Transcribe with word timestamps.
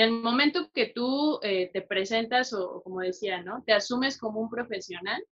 el 0.00 0.10
momento 0.10 0.70
que 0.72 0.86
tú 0.86 1.38
eh, 1.42 1.70
te 1.72 1.82
presentas 1.82 2.52
o, 2.52 2.82
como 2.82 3.00
decía, 3.00 3.42
¿no? 3.42 3.62
Te 3.64 3.72
asumes 3.72 4.18
como 4.18 4.40
un 4.40 4.50
profesional, 4.50 5.24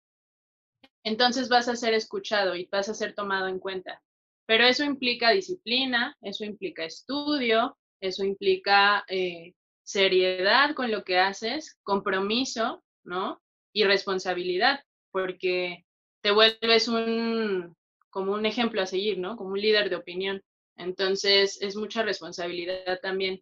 entonces 1.03 1.49
vas 1.49 1.67
a 1.67 1.75
ser 1.75 1.93
escuchado 1.93 2.55
y 2.55 2.67
vas 2.71 2.89
a 2.89 2.93
ser 2.93 3.13
tomado 3.13 3.47
en 3.47 3.59
cuenta. 3.59 4.01
Pero 4.45 4.65
eso 4.65 4.83
implica 4.83 5.31
disciplina, 5.31 6.17
eso 6.21 6.45
implica 6.45 6.83
estudio, 6.85 7.77
eso 8.01 8.23
implica 8.25 9.03
eh, 9.07 9.53
seriedad 9.83 10.75
con 10.75 10.91
lo 10.91 11.03
que 11.03 11.19
haces, 11.19 11.77
compromiso, 11.83 12.83
¿no? 13.03 13.41
Y 13.73 13.83
responsabilidad, 13.85 14.83
porque 15.11 15.85
te 16.21 16.31
vuelves 16.31 16.87
un, 16.87 17.75
como 18.09 18.33
un 18.33 18.45
ejemplo 18.45 18.81
a 18.81 18.85
seguir, 18.85 19.17
¿no? 19.19 19.35
Como 19.35 19.51
un 19.51 19.61
líder 19.61 19.89
de 19.89 19.95
opinión. 19.97 20.41
Entonces, 20.77 21.61
es 21.61 21.75
mucha 21.75 22.03
responsabilidad 22.03 22.99
también. 23.01 23.41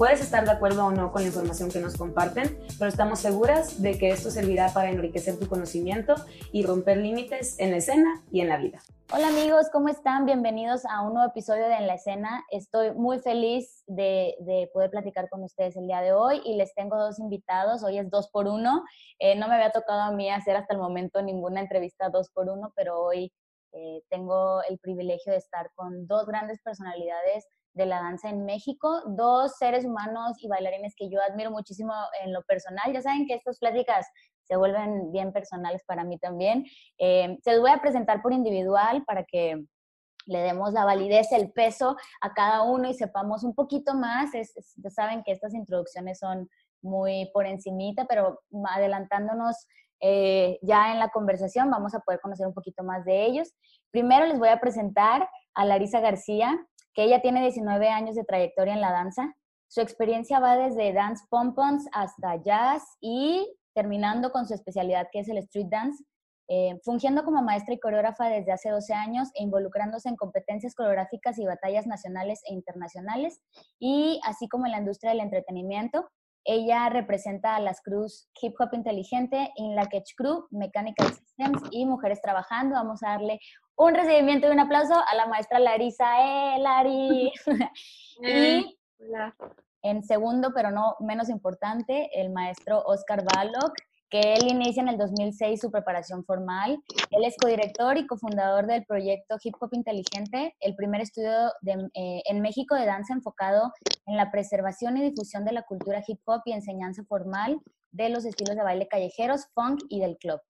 Puedes 0.00 0.22
estar 0.22 0.46
de 0.46 0.50
acuerdo 0.50 0.86
o 0.86 0.90
no 0.90 1.12
con 1.12 1.20
la 1.20 1.28
información 1.28 1.70
que 1.70 1.78
nos 1.78 1.94
comparten, 1.94 2.58
pero 2.78 2.88
estamos 2.88 3.18
seguras 3.18 3.82
de 3.82 3.98
que 3.98 4.08
esto 4.08 4.30
servirá 4.30 4.72
para 4.72 4.88
enriquecer 4.88 5.38
tu 5.38 5.46
conocimiento 5.46 6.14
y 6.52 6.64
romper 6.64 6.96
límites 6.96 7.60
en 7.60 7.70
la 7.70 7.76
escena 7.76 8.24
y 8.32 8.40
en 8.40 8.48
la 8.48 8.56
vida. 8.56 8.78
Hola 9.12 9.28
amigos, 9.28 9.68
¿cómo 9.70 9.90
están? 9.90 10.24
Bienvenidos 10.24 10.86
a 10.86 11.02
un 11.02 11.12
nuevo 11.12 11.28
episodio 11.28 11.68
de 11.68 11.74
En 11.74 11.86
la 11.86 11.96
Escena. 11.96 12.46
Estoy 12.50 12.92
muy 12.92 13.18
feliz 13.18 13.84
de, 13.88 14.70
poder 14.72 14.88
platicar 14.88 15.28
con 15.28 15.42
ustedes 15.42 15.76
el 15.76 15.86
día 15.86 16.00
de 16.00 16.14
hoy 16.14 16.40
y 16.46 16.56
les 16.56 16.72
tengo 16.74 16.96
dos 16.96 17.18
invitados. 17.18 17.84
Hoy 17.84 17.98
es 17.98 18.08
dos 18.08 18.30
por 18.30 18.48
uno. 18.48 18.84
Eh, 19.18 19.36
no 19.36 19.48
me 19.48 19.56
había 19.56 19.70
tocado 19.70 20.00
a 20.00 20.12
mí 20.12 20.30
hacer 20.30 20.56
hasta 20.56 20.72
el 20.72 20.80
momento 20.80 21.20
ninguna 21.20 21.60
entrevista 21.60 22.08
dos 22.08 22.30
por 22.30 22.48
uno, 22.48 22.72
pero 22.74 22.98
hoy 22.98 23.34
eh, 23.72 24.02
tengo 24.08 24.62
el 24.66 24.78
privilegio 24.78 25.32
de 25.32 25.38
estar 25.38 25.70
con 25.74 26.06
dos 26.06 26.24
grandes 26.24 26.58
personalidades 26.62 27.46
de 27.74 27.86
la 27.86 28.02
danza 28.02 28.28
en 28.28 28.44
México, 28.44 29.02
dos 29.06 29.56
seres 29.58 29.84
humanos 29.84 30.36
y 30.40 30.48
bailarines 30.48 30.94
que 30.96 31.08
yo 31.08 31.20
admiro 31.22 31.50
muchísimo 31.50 31.92
en 32.24 32.32
lo 32.32 32.42
personal. 32.42 32.92
Ya 32.92 33.02
saben 33.02 33.26
que 33.26 33.34
estas 33.34 33.58
pláticas 33.58 34.06
se 34.44 34.56
vuelven 34.56 35.12
bien 35.12 35.32
personales 35.32 35.82
para 35.86 36.04
mí 36.04 36.18
también. 36.18 36.64
Eh, 36.98 37.38
se 37.42 37.52
los 37.52 37.60
voy 37.60 37.70
a 37.70 37.80
presentar 37.80 38.20
por 38.22 38.32
individual 38.32 39.04
para 39.04 39.24
que 39.24 39.64
le 40.26 40.38
demos 40.40 40.72
la 40.72 40.84
validez, 40.84 41.32
el 41.32 41.52
peso 41.52 41.96
a 42.20 42.34
cada 42.34 42.62
uno 42.62 42.88
y 42.88 42.94
sepamos 42.94 43.44
un 43.44 43.54
poquito 43.54 43.94
más. 43.94 44.30
ya 44.32 44.90
saben 44.90 45.22
que 45.24 45.32
estas 45.32 45.54
introducciones 45.54 46.18
son 46.18 46.48
muy 46.82 47.30
por 47.32 47.46
encimita, 47.46 48.06
pero 48.06 48.40
adelantándonos 48.74 49.66
eh, 50.00 50.58
ya 50.62 50.92
en 50.92 50.98
la 50.98 51.10
conversación 51.10 51.70
vamos 51.70 51.94
a 51.94 52.00
poder 52.00 52.20
conocer 52.20 52.46
un 52.46 52.54
poquito 52.54 52.82
más 52.82 53.04
de 53.04 53.26
ellos. 53.26 53.52
Primero 53.90 54.26
les 54.26 54.38
voy 54.38 54.48
a 54.48 54.60
presentar 54.60 55.28
a 55.54 55.64
Larisa 55.64 56.00
García 56.00 56.58
que 56.94 57.04
ella 57.04 57.20
tiene 57.20 57.42
19 57.42 57.88
años 57.88 58.16
de 58.16 58.24
trayectoria 58.24 58.74
en 58.74 58.80
la 58.80 58.92
danza. 58.92 59.34
Su 59.68 59.80
experiencia 59.80 60.40
va 60.40 60.56
desde 60.56 60.92
dance 60.92 61.24
pompons 61.30 61.86
hasta 61.92 62.36
jazz 62.42 62.82
y 63.00 63.48
terminando 63.74 64.32
con 64.32 64.46
su 64.46 64.54
especialidad 64.54 65.08
que 65.12 65.20
es 65.20 65.28
el 65.28 65.38
street 65.38 65.68
dance, 65.70 66.02
eh, 66.48 66.80
fungiendo 66.82 67.24
como 67.24 67.42
maestra 67.42 67.74
y 67.74 67.78
coreógrafa 67.78 68.26
desde 68.26 68.50
hace 68.50 68.70
12 68.70 68.92
años 68.92 69.28
e 69.34 69.44
involucrándose 69.44 70.08
en 70.08 70.16
competencias 70.16 70.74
coreográficas 70.74 71.38
y 71.38 71.46
batallas 71.46 71.86
nacionales 71.86 72.40
e 72.48 72.52
internacionales, 72.52 73.40
y 73.78 74.20
así 74.24 74.48
como 74.48 74.66
en 74.66 74.72
la 74.72 74.78
industria 74.78 75.12
del 75.12 75.20
entretenimiento. 75.20 76.10
Ella 76.44 76.88
representa 76.88 77.56
a 77.56 77.60
las 77.60 77.80
crews 77.82 78.28
Hip 78.40 78.54
Hop 78.58 78.70
Inteligente, 78.72 79.52
In 79.56 79.74
La 79.76 79.86
Catch 79.86 80.14
Crew, 80.16 80.46
Mechanical 80.50 81.12
Systems 81.12 81.62
y 81.70 81.86
Mujeres 81.86 82.20
Trabajando. 82.22 82.76
Vamos 82.76 83.02
a 83.02 83.10
darle 83.10 83.40
un 83.76 83.94
recibimiento 83.94 84.48
y 84.48 84.50
un 84.50 84.60
aplauso 84.60 84.94
a 84.94 85.14
la 85.14 85.26
maestra 85.26 85.58
Larisa. 85.58 86.06
¡Eh, 86.20 86.58
Lari! 86.58 87.32
y 88.22 88.78
en 89.82 90.02
segundo, 90.02 90.52
pero 90.54 90.70
no 90.70 90.96
menos 91.00 91.28
importante, 91.28 92.10
el 92.20 92.30
maestro 92.30 92.82
Oscar 92.84 93.24
Balog, 93.24 93.72
que 94.10 94.34
él 94.34 94.48
inicia 94.48 94.82
en 94.82 94.88
el 94.88 94.98
2006 94.98 95.60
su 95.60 95.70
preparación 95.70 96.24
formal. 96.24 96.82
Él 97.10 97.24
es 97.24 97.36
codirector 97.36 97.96
y 97.96 98.06
cofundador 98.06 98.66
del 98.66 98.84
proyecto 98.84 99.36
Hip 99.42 99.54
Hop 99.60 99.70
Inteligente, 99.72 100.56
el 100.60 100.74
primer 100.74 101.00
estudio 101.00 101.30
eh, 101.64 102.22
en 102.28 102.40
México 102.40 102.74
de 102.74 102.86
danza 102.86 103.14
enfocado 103.14 103.72
en 104.06 104.16
la 104.16 104.30
preservación 104.30 104.96
y 104.96 105.02
difusión 105.02 105.44
de 105.44 105.52
la 105.52 105.62
cultura 105.62 106.02
hip 106.06 106.20
hop 106.24 106.42
y 106.44 106.52
enseñanza 106.52 107.04
formal 107.04 107.60
de 107.92 108.08
los 108.08 108.24
estilos 108.24 108.56
de 108.56 108.62
baile 108.62 108.88
callejeros, 108.88 109.46
funk 109.54 109.84
y 109.88 110.00
del 110.00 110.18
club. 110.18 110.40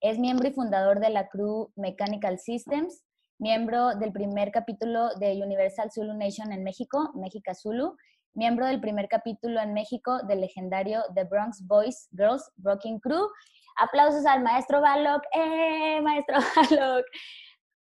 Es 0.00 0.18
miembro 0.18 0.48
y 0.48 0.52
fundador 0.52 1.00
de 1.00 1.10
la 1.10 1.28
crew 1.28 1.72
Mechanical 1.74 2.38
Systems, 2.38 3.02
miembro 3.38 3.94
del 3.96 4.12
primer 4.12 4.50
capítulo 4.50 5.08
de 5.18 5.42
Universal 5.42 5.90
Zulu 5.90 6.14
Nation 6.14 6.52
en 6.52 6.62
México, 6.64 7.12
México 7.14 7.52
Zulu, 7.54 7.96
miembro 8.36 8.66
del 8.66 8.80
primer 8.80 9.08
capítulo 9.08 9.60
en 9.60 9.72
México 9.72 10.18
del 10.28 10.42
legendario 10.42 11.02
The 11.14 11.24
Bronx 11.24 11.66
Boys 11.66 12.08
Girls 12.12 12.50
Rocking 12.58 13.00
Crew. 13.00 13.26
Aplausos 13.78 14.26
al 14.26 14.42
maestro 14.42 14.80
Balok. 14.80 15.22
¡Eh, 15.32 16.00
maestro 16.02 16.36
Balok! 16.56 17.06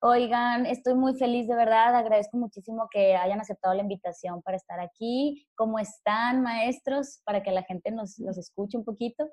Oigan, 0.03 0.67
estoy 0.67 0.95
muy 0.95 1.15
feliz 1.15 1.49
de 1.49 1.57
verdad, 1.57 1.97
agradezco 1.97 2.37
muchísimo 2.37 2.87
que 2.93 3.17
hayan 3.17 3.41
aceptado 3.41 3.75
la 3.75 3.83
invitación 3.83 4.41
para 4.43 4.57
estar 4.57 4.79
aquí. 4.79 5.49
¿Cómo 5.57 5.79
están, 5.79 6.43
maestros? 6.43 7.21
Para 7.25 7.43
que 7.43 7.51
la 7.51 7.65
gente 7.65 7.91
nos 7.91 8.19
los 8.19 8.39
escuche 8.39 8.77
un 8.77 8.85
poquito. 8.85 9.29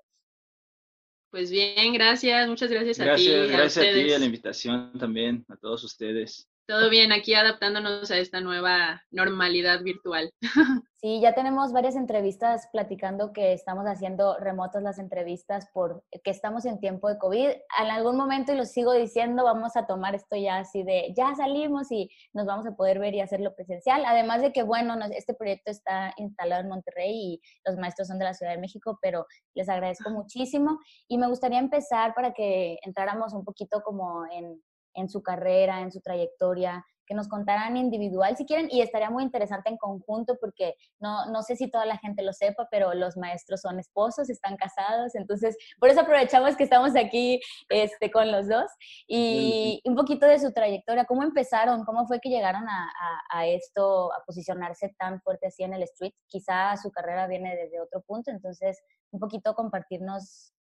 Pues 1.30 1.51
bien, 1.51 1.94
gracias, 1.94 2.47
muchas 2.47 2.72
gracias, 2.72 3.00
a 3.00 3.16
ti. 3.16 3.28
Gracias 3.50 3.78
a, 3.78 3.91
ti, 3.91 4.13
a 4.13 4.19
la 4.19 4.25
invitación 4.25 4.97
también, 4.97 5.45
a 5.50 5.57
todos 5.57 5.84
ustedes. 5.84 6.47
Todo 6.66 6.90
bien, 6.90 7.12
aquí 7.12 7.34
adaptándonos 7.34 8.09
a 8.09 8.18
esta 8.18 8.40
nueva 8.40 9.01
normalidad 9.12 9.81
virtual. 9.84 10.31
Sí, 11.03 11.19
ya 11.19 11.35
tenemos 11.35 11.74
varias 11.74 11.97
entrevistas 11.97 12.69
platicando 12.72 13.34
que 13.34 13.51
estamos 13.51 13.84
haciendo 13.88 14.38
remotas 14.40 14.81
las 14.81 15.00
entrevistas 15.00 15.68
por 15.74 16.01
que 16.24 16.31
estamos 16.31 16.63
en 16.63 16.79
tiempo 16.79 17.09
de 17.09 17.18
COVID. 17.18 17.50
En 17.50 17.91
algún 17.91 18.16
momento, 18.16 18.53
y 18.53 18.56
lo 18.56 18.63
sigo 18.63 18.94
diciendo, 18.94 19.44
vamos 19.44 19.75
a 19.75 19.85
tomar 19.85 20.16
esto 20.16 20.38
ya 20.38 20.59
así 20.59 20.81
de, 20.84 21.13
ya 21.13 21.35
salimos 21.35 21.91
y 21.91 22.09
nos 22.31 22.46
vamos 22.46 22.66
a 22.68 22.78
poder 22.78 23.00
ver 23.00 23.13
y 23.16 23.19
hacerlo 23.19 23.53
presencial. 23.53 24.06
Además 24.06 24.41
de 24.41 24.53
que, 24.53 24.63
bueno, 24.63 24.95
este 25.12 25.34
proyecto 25.34 25.72
está 25.72 26.13
instalado 26.16 26.62
en 26.62 26.69
Monterrey 26.69 27.12
y 27.13 27.41
los 27.66 27.78
maestros 27.78 28.07
son 28.07 28.18
de 28.18 28.24
la 28.24 28.34
Ciudad 28.34 28.53
de 28.53 28.62
México, 28.62 28.97
pero 29.01 29.25
les 29.56 29.68
agradezco 29.68 30.09
muchísimo. 30.09 30.80
Y 31.09 31.18
me 31.18 31.28
gustaría 31.28 31.59
empezar 31.59 32.13
para 32.13 32.31
que 32.31 32.78
entráramos 32.81 33.34
un 33.34 33.44
poquito 33.44 33.81
como 33.84 34.25
en 34.31 34.63
en 34.93 35.09
su 35.09 35.21
carrera, 35.21 35.81
en 35.81 35.91
su 35.91 36.01
trayectoria, 36.01 36.85
que 37.05 37.13
nos 37.13 37.27
contaran 37.27 37.77
individual 37.77 38.35
si 38.37 38.45
quieren 38.45 38.69
y 38.71 38.81
estaría 38.81 39.09
muy 39.09 39.23
interesante 39.23 39.69
en 39.69 39.77
conjunto 39.77 40.37
porque 40.39 40.75
no, 40.99 41.25
no 41.27 41.41
sé 41.41 41.55
si 41.55 41.69
toda 41.69 41.85
la 41.85 41.97
gente 41.97 42.23
lo 42.23 42.33
sepa, 42.33 42.67
pero 42.71 42.93
los 42.93 43.17
maestros 43.17 43.61
son 43.61 43.79
esposos, 43.79 44.29
están 44.29 44.55
casados, 44.57 45.15
entonces 45.15 45.57
por 45.79 45.89
eso 45.89 46.01
aprovechamos 46.01 46.55
que 46.55 46.63
estamos 46.63 46.95
aquí 46.95 47.41
este, 47.69 48.11
con 48.11 48.31
los 48.31 48.47
dos 48.47 48.69
y 49.07 49.81
un 49.85 49.95
poquito 49.95 50.25
de 50.25 50.39
su 50.39 50.51
trayectoria, 50.53 51.05
cómo 51.05 51.23
empezaron, 51.23 51.83
cómo 51.85 52.07
fue 52.07 52.19
que 52.19 52.29
llegaron 52.29 52.67
a, 52.67 52.91
a, 53.29 53.47
esto, 53.47 54.13
a 54.13 54.23
posicionarse 54.25 54.93
tan 54.97 55.21
fuerte 55.21 55.47
así 55.47 55.63
en 55.63 55.73
el 55.73 55.83
street, 55.83 56.13
quizá 56.27 56.75
su 56.77 56.91
carrera 56.91 57.27
viene 57.27 57.55
desde 57.55 57.81
otro 57.81 58.01
punto, 58.01 58.31
entonces 58.31 58.81
un 59.11 59.19
poquito 59.19 59.53
compartirnos 59.56 60.53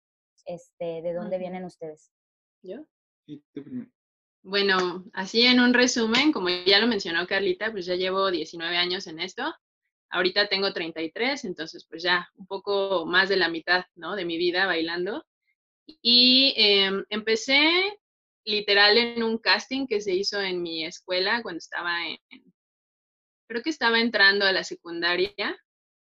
este, 0.46 1.02
de 1.02 1.14
dónde 1.14 1.38
vienen 1.38 1.66
ustedes. 1.66 2.12
¿Yo? 2.64 2.78
Bueno, 4.44 5.06
así 5.14 5.46
en 5.46 5.60
un 5.60 5.74
resumen, 5.74 6.32
como 6.32 6.50
ya 6.50 6.80
lo 6.80 6.88
mencionó 6.88 7.28
Carlita, 7.28 7.72
pues 7.72 7.86
ya 7.86 7.96
llevo 7.96 8.32
19 8.32 8.76
años 8.76 9.06
en 9.08 9.20
esto. 9.20 9.54
Ahorita 10.10 10.48
tengo 10.50 10.74
33, 10.74 11.46
entonces 11.46 11.86
pues 11.88 12.02
ya 12.04 12.30
un 12.36 12.48
poco 12.48 13.06
más 13.06 13.30
de 13.30 13.38
la 13.38 13.50
mitad, 13.50 13.86
¿no? 13.96 14.16
De 14.16 14.26
mi 14.26 14.38
vida 14.38 14.66
bailando. 14.66 15.26
Y 16.02 16.54
em, 16.58 17.06
empecé 17.10 18.00
literal 18.46 18.98
en 18.98 19.24
un 19.24 19.38
casting 19.38 19.88
que 19.88 20.02
se 20.02 20.14
hizo 20.14 20.42
en 20.42 20.62
mi 20.62 20.86
escuela 20.86 21.42
cuando 21.44 21.60
estaba 21.60 22.08
en, 22.08 22.18
creo 23.48 23.62
que 23.62 23.70
estaba 23.70 24.00
entrando 24.00 24.46
a 24.46 24.52
la 24.52 24.64
secundaria. 24.64 25.34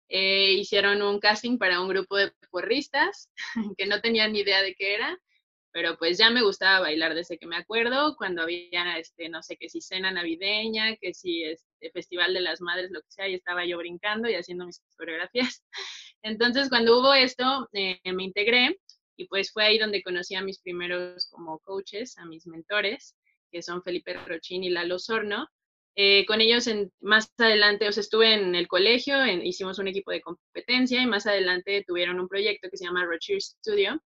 Eh, 0.10 0.54
hicieron 0.54 1.02
un 1.02 1.20
casting 1.20 1.58
para 1.58 1.82
un 1.82 1.88
grupo 1.90 2.18
de 2.18 2.32
porristas 2.50 3.30
que 3.78 3.86
no 3.86 4.02
tenían 4.02 4.34
ni 4.34 4.40
idea 4.40 4.62
de 4.62 4.76
qué 4.76 4.96
era 4.96 5.20
pero 5.74 5.98
pues 5.98 6.20
ya 6.20 6.30
me 6.30 6.44
gustaba 6.44 6.82
bailar 6.82 7.16
desde 7.16 7.40
que 7.40 7.48
me 7.48 7.58
acuerdo, 7.58 8.16
cuando 8.16 8.44
había, 8.44 8.98
este, 9.00 9.28
no 9.28 9.42
sé, 9.42 9.58
que 9.58 9.70
si 9.70 9.82
cena 9.82 10.12
navideña, 10.12 10.96
que 10.98 11.16
si 11.16 11.44
este 11.44 11.90
Festival 11.92 12.34
de 12.36 12.42
las 12.42 12.62
Madres, 12.62 12.92
lo 12.92 13.02
que 13.02 13.12
sea, 13.12 13.28
y 13.28 13.34
estaba 13.34 13.66
yo 13.66 13.80
brincando 13.80 14.30
y 14.30 14.36
haciendo 14.36 14.68
mis 14.68 14.82
coreografías. 14.96 15.64
Entonces, 16.22 16.70
cuando 16.70 17.00
hubo 17.00 17.14
esto, 17.16 17.68
eh, 17.74 18.00
me 18.06 18.24
integré 18.24 18.80
y 19.18 19.28
pues 19.28 19.52
fue 19.52 19.66
ahí 19.66 19.80
donde 19.80 20.04
conocí 20.04 20.36
a 20.36 20.44
mis 20.44 20.60
primeros 20.60 21.28
como 21.32 21.60
coaches, 21.60 22.18
a 22.20 22.26
mis 22.26 22.46
mentores, 22.46 23.16
que 23.52 23.64
son 23.64 23.82
Felipe 23.84 24.14
Rochín 24.14 24.64
y 24.64 24.70
Lalo 24.70 25.00
Sorno. 25.00 25.48
Eh, 25.96 26.26
con 26.28 26.40
ellos 26.40 26.68
en, 26.68 26.92
más 27.02 27.32
adelante, 27.38 27.88
o 27.88 27.92
sea, 27.92 28.02
estuve 28.02 28.34
en 28.34 28.54
el 28.56 28.68
colegio, 28.68 29.26
hicimos 29.26 29.80
un 29.80 29.88
equipo 29.88 30.12
de 30.12 30.22
competencia 30.22 31.02
y 31.02 31.08
más 31.08 31.26
adelante 31.26 31.84
tuvieron 31.88 32.20
un 32.20 32.28
proyecto 32.28 32.70
que 32.70 32.78
se 32.78 32.86
llama 32.86 33.06
Rocher 33.06 33.42
Studio, 33.42 34.00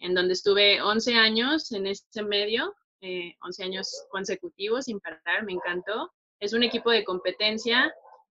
en 0.00 0.14
donde 0.14 0.32
estuve 0.32 0.82
11 0.82 1.14
años 1.14 1.70
en 1.72 1.86
este 1.86 2.22
medio, 2.22 2.74
11 3.00 3.02
eh, 3.02 3.64
años 3.64 4.06
consecutivos 4.10 4.86
sin 4.86 5.00
parar, 5.00 5.44
me 5.44 5.52
encantó. 5.52 6.12
Es 6.40 6.52
un 6.52 6.62
equipo 6.62 6.90
de 6.90 7.04
competencia 7.04 7.94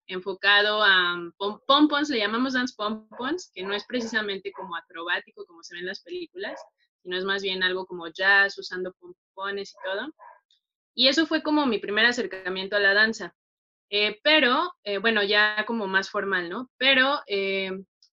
enfocado 0.07 0.83
a 0.83 1.17
pompons, 1.67 2.11
le 2.11 2.19
llamamos 2.19 2.55
dance 2.55 2.75
pompons, 2.77 3.51
que 3.55 3.63
no 3.63 3.75
es 3.75 3.85
precisamente 3.87 4.53
como 4.53 4.77
acrobático 4.77 5.47
como 5.47 5.63
se 5.63 5.75
ve 5.75 5.81
en 5.81 5.87
las 5.87 6.03
películas, 6.03 6.61
sino 7.03 7.17
es 7.17 7.25
más 7.25 7.43
bien 7.43 7.63
algo 7.63 7.87
como 7.87 8.09
jazz, 8.09 8.59
usando 8.59 8.93
pompones 8.93 9.73
y 9.73 9.85
todo. 9.85 10.13
Y 10.95 11.09
eso 11.09 11.27
fue 11.27 11.43
como 11.43 11.67
mi 11.67 11.79
primer 11.79 12.05
acercamiento 12.07 12.77
a 12.77 12.81
la 12.81 12.95
danza. 12.95 13.35
Eh, 13.91 14.21
pero, 14.23 14.75
eh, 14.85 14.99
bueno, 14.99 15.23
ya 15.23 15.65
como 15.67 15.87
más 15.87 16.11
formal, 16.11 16.49
¿no? 16.49 16.71
Pero 16.79 17.21
eh, 17.27 17.71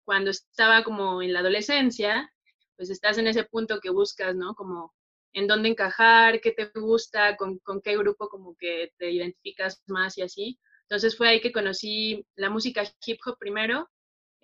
cuando 0.04 0.30
estaba 0.30 0.84
como 0.84 1.22
en 1.22 1.32
la 1.32 1.40
adolescencia, 1.40 2.32
pues 2.76 2.90
estás 2.90 3.18
en 3.18 3.26
ese 3.26 3.44
punto 3.44 3.80
que 3.80 3.90
buscas, 3.90 4.34
¿no? 4.34 4.54
Como 4.54 4.94
en 5.32 5.46
dónde 5.46 5.68
encajar, 5.68 6.40
qué 6.40 6.52
te 6.52 6.70
gusta, 6.78 7.36
con, 7.36 7.58
con 7.60 7.80
qué 7.80 7.96
grupo 7.96 8.28
como 8.28 8.56
que 8.56 8.92
te 8.98 9.10
identificas 9.10 9.82
más 9.86 10.16
y 10.18 10.22
así. 10.22 10.58
Entonces 10.82 11.16
fue 11.16 11.28
ahí 11.28 11.40
que 11.40 11.52
conocí 11.52 12.26
la 12.36 12.50
música 12.50 12.84
hip 13.06 13.18
hop 13.26 13.36
primero, 13.38 13.88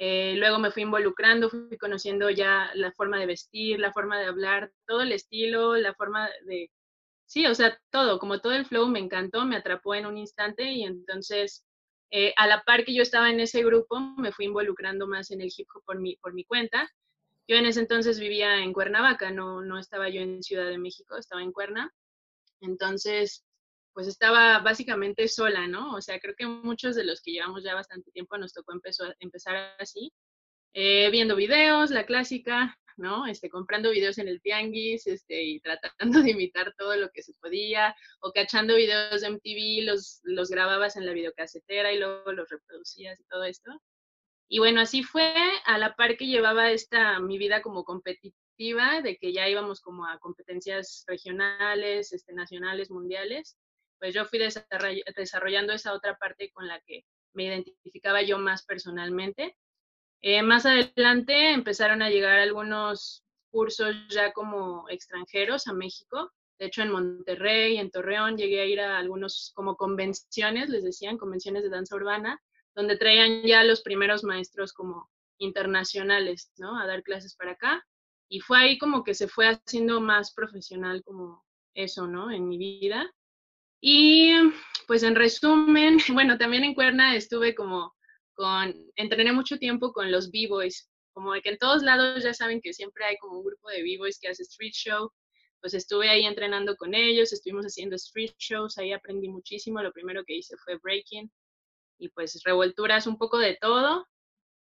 eh, 0.02 0.34
luego 0.38 0.58
me 0.58 0.70
fui 0.70 0.82
involucrando, 0.82 1.50
fui 1.50 1.76
conociendo 1.76 2.30
ya 2.30 2.70
la 2.74 2.90
forma 2.92 3.20
de 3.20 3.26
vestir, 3.26 3.78
la 3.78 3.92
forma 3.92 4.18
de 4.18 4.26
hablar, 4.26 4.72
todo 4.86 5.02
el 5.02 5.12
estilo, 5.12 5.76
la 5.76 5.94
forma 5.94 6.30
de... 6.46 6.70
Sí, 7.26 7.46
o 7.46 7.54
sea, 7.54 7.78
todo, 7.90 8.18
como 8.18 8.40
todo 8.40 8.54
el 8.54 8.64
flow 8.64 8.88
me 8.88 8.98
encantó, 8.98 9.44
me 9.44 9.56
atrapó 9.56 9.94
en 9.94 10.06
un 10.06 10.16
instante 10.16 10.64
y 10.72 10.84
entonces 10.84 11.66
eh, 12.10 12.32
a 12.38 12.46
la 12.46 12.62
par 12.62 12.84
que 12.84 12.94
yo 12.94 13.02
estaba 13.02 13.30
en 13.30 13.40
ese 13.40 13.62
grupo, 13.62 14.00
me 14.16 14.32
fui 14.32 14.46
involucrando 14.46 15.06
más 15.06 15.30
en 15.32 15.42
el 15.42 15.52
hip 15.54 15.68
hop 15.74 15.82
por 15.84 16.00
mi, 16.00 16.16
por 16.16 16.32
mi 16.32 16.44
cuenta. 16.44 16.90
Yo 17.48 17.56
en 17.56 17.66
ese 17.66 17.80
entonces 17.80 18.20
vivía 18.20 18.62
en 18.62 18.72
Cuernavaca, 18.72 19.30
no, 19.30 19.62
no 19.62 19.78
estaba 19.78 20.08
yo 20.08 20.20
en 20.20 20.42
Ciudad 20.42 20.68
de 20.68 20.78
México, 20.78 21.16
estaba 21.16 21.42
en 21.42 21.52
Cuerna. 21.52 21.92
Entonces, 22.60 23.44
pues 23.92 24.06
estaba 24.06 24.58
básicamente 24.60 25.26
sola, 25.28 25.66
¿no? 25.66 25.94
O 25.94 26.00
sea, 26.00 26.20
creo 26.20 26.34
que 26.36 26.46
muchos 26.46 26.94
de 26.96 27.04
los 27.04 27.20
que 27.22 27.32
llevamos 27.32 27.64
ya 27.64 27.74
bastante 27.74 28.10
tiempo 28.12 28.38
nos 28.38 28.52
tocó 28.52 28.72
empezar 28.72 29.74
así, 29.78 30.12
eh, 30.74 31.10
viendo 31.10 31.36
videos, 31.36 31.90
la 31.90 32.06
clásica, 32.06 32.78
¿no? 32.96 33.26
Este, 33.26 33.50
comprando 33.50 33.90
videos 33.90 34.18
en 34.18 34.28
el 34.28 34.40
tianguis, 34.40 35.06
este, 35.06 35.42
y 35.42 35.60
tratando 35.60 36.22
de 36.22 36.30
imitar 36.30 36.74
todo 36.78 36.96
lo 36.96 37.10
que 37.10 37.22
se 37.22 37.34
podía, 37.40 37.96
o 38.20 38.32
cachando 38.32 38.76
videos 38.76 39.22
de 39.22 39.28
MTV, 39.28 39.84
los, 39.86 40.20
los 40.22 40.50
grababas 40.50 40.96
en 40.96 41.06
la 41.06 41.12
videocasetera 41.12 41.92
y 41.92 41.98
luego 41.98 42.32
los 42.32 42.48
reproducías 42.48 43.18
y 43.20 43.24
todo 43.24 43.44
esto. 43.44 43.72
Y 44.50 44.58
bueno, 44.58 44.82
así 44.82 45.02
fue 45.02 45.32
a 45.64 45.78
la 45.78 45.94
par 45.94 46.18
que 46.18 46.26
llevaba 46.26 46.70
esta, 46.70 47.20
mi 47.20 47.38
vida 47.38 47.62
como 47.62 47.84
competitiva, 47.84 49.00
de 49.00 49.16
que 49.16 49.32
ya 49.32 49.48
íbamos 49.48 49.80
como 49.80 50.06
a 50.06 50.18
competencias 50.18 51.04
regionales, 51.06 52.12
este, 52.12 52.34
nacionales, 52.34 52.90
mundiales 52.90 53.56
pues 54.00 54.14
yo 54.14 54.24
fui 54.24 54.40
desarrollando 55.14 55.74
esa 55.74 55.92
otra 55.92 56.16
parte 56.16 56.50
con 56.52 56.66
la 56.66 56.80
que 56.80 57.04
me 57.34 57.44
identificaba 57.44 58.22
yo 58.22 58.38
más 58.38 58.64
personalmente. 58.64 59.56
Eh, 60.22 60.42
más 60.42 60.66
adelante 60.66 61.52
empezaron 61.52 62.02
a 62.02 62.08
llegar 62.08 62.38
algunos 62.38 63.24
cursos 63.50 63.94
ya 64.08 64.32
como 64.32 64.88
extranjeros 64.88 65.68
a 65.68 65.74
México. 65.74 66.32
De 66.58 66.66
hecho, 66.66 66.82
en 66.82 66.90
Monterrey, 66.90 67.76
en 67.76 67.90
Torreón, 67.90 68.36
llegué 68.36 68.62
a 68.62 68.66
ir 68.66 68.80
a 68.80 68.98
algunos 68.98 69.52
como 69.54 69.76
convenciones, 69.76 70.70
les 70.70 70.82
decían, 70.82 71.18
convenciones 71.18 71.62
de 71.62 71.70
danza 71.70 71.94
urbana, 71.94 72.40
donde 72.74 72.96
traían 72.96 73.42
ya 73.42 73.64
los 73.64 73.82
primeros 73.82 74.24
maestros 74.24 74.72
como 74.72 75.10
internacionales, 75.38 76.52
¿no? 76.58 76.78
A 76.78 76.86
dar 76.86 77.02
clases 77.02 77.34
para 77.34 77.52
acá. 77.52 77.84
Y 78.28 78.40
fue 78.40 78.58
ahí 78.58 78.78
como 78.78 79.02
que 79.02 79.14
se 79.14 79.28
fue 79.28 79.48
haciendo 79.48 80.00
más 80.00 80.32
profesional 80.32 81.02
como 81.02 81.44
eso, 81.74 82.06
¿no? 82.06 82.30
En 82.30 82.48
mi 82.48 82.58
vida. 82.58 83.10
Y 83.80 84.32
pues 84.86 85.02
en 85.02 85.16
resumen, 85.16 85.98
bueno, 86.14 86.38
también 86.38 86.64
en 86.64 86.74
Cuerna 86.74 87.16
estuve 87.16 87.54
como 87.54 87.94
con, 88.34 88.74
entrené 88.96 89.32
mucho 89.32 89.58
tiempo 89.58 89.92
con 89.92 90.10
los 90.12 90.30
B-Boys, 90.30 90.90
como 91.12 91.32
de 91.32 91.42
que 91.42 91.50
en 91.50 91.58
todos 91.58 91.82
lados 91.82 92.22
ya 92.22 92.32
saben 92.34 92.60
que 92.60 92.72
siempre 92.72 93.04
hay 93.04 93.16
como 93.18 93.38
un 93.38 93.44
grupo 93.44 93.68
de 93.68 93.82
B-Boys 93.82 94.18
que 94.20 94.28
hace 94.28 94.44
street 94.44 94.72
show, 94.72 95.10
pues 95.60 95.74
estuve 95.74 96.08
ahí 96.08 96.24
entrenando 96.24 96.76
con 96.76 96.94
ellos, 96.94 97.32
estuvimos 97.32 97.66
haciendo 97.66 97.96
street 97.96 98.32
shows, 98.38 98.78
ahí 98.78 98.92
aprendí 98.92 99.28
muchísimo, 99.28 99.82
lo 99.82 99.92
primero 99.92 100.24
que 100.24 100.36
hice 100.36 100.56
fue 100.64 100.78
breaking 100.82 101.30
y 102.00 102.08
pues 102.08 102.42
revolturas, 102.44 103.06
un 103.06 103.18
poco 103.18 103.38
de 103.38 103.56
todo. 103.60 104.08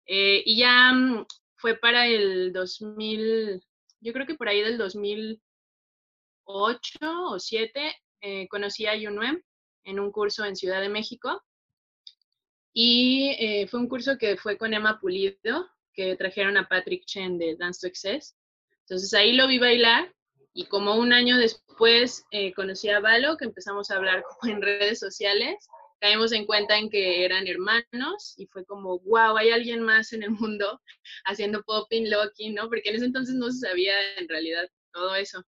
Eh, 0.05 0.43
y 0.45 0.57
ya 0.57 0.91
mm, 0.93 1.25
fue 1.55 1.77
para 1.77 2.07
el 2.07 2.51
2000, 2.51 3.63
yo 4.01 4.13
creo 4.13 4.25
que 4.25 4.35
por 4.35 4.49
ahí 4.49 4.61
del 4.61 4.77
2008 4.77 6.99
o 7.29 7.39
7, 7.39 7.95
eh, 8.21 8.47
conocí 8.49 8.85
a 8.87 8.95
Yunue 8.95 9.43
en 9.83 9.99
un 9.99 10.11
curso 10.11 10.45
en 10.45 10.55
Ciudad 10.55 10.81
de 10.81 10.89
México 10.89 11.41
y 12.73 13.35
eh, 13.39 13.67
fue 13.67 13.79
un 13.79 13.89
curso 13.89 14.17
que 14.17 14.37
fue 14.37 14.57
con 14.57 14.73
Emma 14.73 14.99
Pulido, 14.99 15.69
que 15.93 16.15
trajeron 16.15 16.57
a 16.57 16.67
Patrick 16.67 17.05
Chen 17.05 17.37
de 17.37 17.55
Dance 17.57 17.81
to 17.81 17.87
Excess. 17.87 18.35
Entonces 18.81 19.13
ahí 19.13 19.33
lo 19.33 19.47
vi 19.47 19.59
bailar 19.59 20.13
y 20.53 20.65
como 20.65 20.95
un 20.95 21.13
año 21.13 21.37
después 21.37 22.25
eh, 22.31 22.53
conocí 22.53 22.89
a 22.89 22.99
Valo, 22.99 23.37
que 23.37 23.45
empezamos 23.45 23.91
a 23.91 23.97
hablar 23.97 24.23
como 24.39 24.53
en 24.53 24.61
redes 24.61 24.99
sociales, 24.99 25.67
caímos 26.01 26.31
en 26.31 26.45
cuenta 26.45 26.77
en 26.77 26.89
que 26.89 27.23
eran 27.23 27.47
hermanos 27.47 28.33
y 28.35 28.47
fue 28.47 28.65
como, 28.65 28.99
wow, 29.01 29.37
hay 29.37 29.51
alguien 29.51 29.81
más 29.83 30.11
en 30.13 30.23
el 30.23 30.31
mundo 30.31 30.81
haciendo 31.25 31.63
popping, 31.63 32.09
locking, 32.09 32.55
¿no? 32.55 32.67
Porque 32.67 32.89
en 32.89 32.95
ese 32.95 33.05
entonces 33.05 33.35
no 33.35 33.51
se 33.51 33.67
sabía 33.67 33.93
en 34.17 34.27
realidad 34.27 34.67
todo 34.91 35.15
eso. 35.15 35.45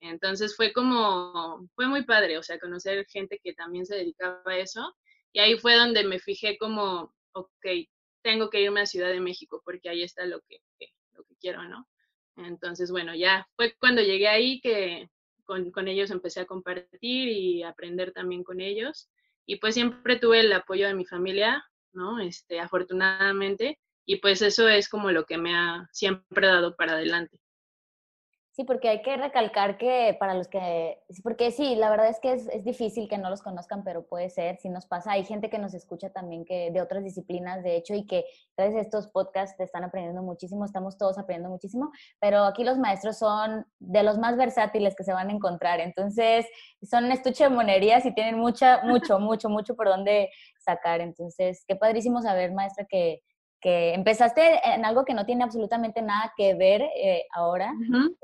Entonces 0.00 0.54
fue 0.56 0.72
como, 0.72 1.68
fue 1.74 1.88
muy 1.88 2.04
padre, 2.04 2.38
o 2.38 2.42
sea, 2.42 2.60
conocer 2.60 3.04
gente 3.08 3.40
que 3.42 3.52
también 3.54 3.84
se 3.84 3.96
dedicaba 3.96 4.40
a 4.46 4.58
eso. 4.58 4.96
Y 5.32 5.40
ahí 5.40 5.58
fue 5.58 5.74
donde 5.74 6.04
me 6.04 6.20
fijé 6.20 6.56
como, 6.56 7.12
ok, 7.32 7.66
tengo 8.22 8.48
que 8.48 8.60
irme 8.60 8.82
a 8.82 8.86
Ciudad 8.86 9.10
de 9.10 9.20
México 9.20 9.60
porque 9.64 9.88
ahí 9.88 10.02
está 10.02 10.24
lo 10.24 10.40
que, 10.42 10.60
lo 11.14 11.24
que 11.24 11.34
quiero, 11.40 11.64
¿no? 11.64 11.88
Entonces, 12.36 12.92
bueno, 12.92 13.14
ya 13.14 13.48
fue 13.56 13.74
cuando 13.80 14.02
llegué 14.02 14.28
ahí 14.28 14.60
que 14.60 15.08
con, 15.44 15.72
con, 15.72 15.88
ellos 15.88 16.10
empecé 16.10 16.40
a 16.40 16.46
compartir 16.46 17.28
y 17.28 17.62
aprender 17.64 18.12
también 18.12 18.44
con 18.44 18.60
ellos. 18.60 19.08
Y 19.46 19.56
pues 19.56 19.74
siempre 19.74 20.16
tuve 20.16 20.40
el 20.40 20.52
apoyo 20.52 20.86
de 20.86 20.94
mi 20.94 21.06
familia, 21.06 21.64
¿no? 21.92 22.20
Este, 22.20 22.60
afortunadamente. 22.60 23.78
Y 24.04 24.16
pues 24.16 24.42
eso 24.42 24.68
es 24.68 24.88
como 24.88 25.10
lo 25.10 25.24
que 25.24 25.38
me 25.38 25.56
ha 25.56 25.88
siempre 25.92 26.46
dado 26.46 26.76
para 26.76 26.92
adelante. 26.92 27.38
Sí, 28.56 28.64
porque 28.64 28.88
hay 28.88 29.02
que 29.02 29.18
recalcar 29.18 29.76
que 29.76 30.16
para 30.18 30.32
los 30.32 30.48
que, 30.48 30.98
porque 31.22 31.50
sí, 31.50 31.74
la 31.74 31.90
verdad 31.90 32.08
es 32.08 32.18
que 32.20 32.32
es, 32.32 32.48
es, 32.48 32.64
difícil 32.64 33.06
que 33.06 33.18
no 33.18 33.28
los 33.28 33.42
conozcan, 33.42 33.84
pero 33.84 34.06
puede 34.06 34.30
ser, 34.30 34.56
si 34.56 34.70
nos 34.70 34.86
pasa, 34.86 35.12
hay 35.12 35.24
gente 35.24 35.50
que 35.50 35.58
nos 35.58 35.74
escucha 35.74 36.08
también 36.08 36.46
que 36.46 36.70
de 36.70 36.80
otras 36.80 37.04
disciplinas, 37.04 37.62
de 37.62 37.76
hecho, 37.76 37.92
y 37.92 38.06
que 38.06 38.24
gracias 38.56 38.78
a 38.78 38.80
estos 38.80 39.08
podcasts 39.08 39.60
están 39.60 39.84
aprendiendo 39.84 40.22
muchísimo, 40.22 40.64
estamos 40.64 40.96
todos 40.96 41.18
aprendiendo 41.18 41.50
muchísimo, 41.50 41.92
pero 42.18 42.44
aquí 42.44 42.64
los 42.64 42.78
maestros 42.78 43.18
son 43.18 43.66
de 43.78 44.02
los 44.02 44.16
más 44.16 44.38
versátiles 44.38 44.94
que 44.96 45.04
se 45.04 45.12
van 45.12 45.28
a 45.28 45.32
encontrar, 45.34 45.80
entonces 45.80 46.46
son 46.80 47.12
estuche 47.12 47.44
de 47.44 47.50
monerías 47.50 48.06
y 48.06 48.14
tienen 48.14 48.38
mucha, 48.38 48.80
mucho, 48.84 49.18
mucho, 49.20 49.50
mucho 49.50 49.76
por 49.76 49.88
dónde 49.88 50.30
sacar, 50.56 51.02
entonces 51.02 51.62
qué 51.68 51.76
padrísimo 51.76 52.22
saber, 52.22 52.54
maestra, 52.54 52.86
que 52.88 53.20
que 53.60 53.94
empezaste 53.94 54.60
en 54.64 54.84
algo 54.84 55.04
que 55.04 55.14
no 55.14 55.24
tiene 55.24 55.44
absolutamente 55.44 56.02
nada 56.02 56.32
que 56.36 56.54
ver 56.54 56.82
eh, 56.82 57.24
ahora 57.34 57.72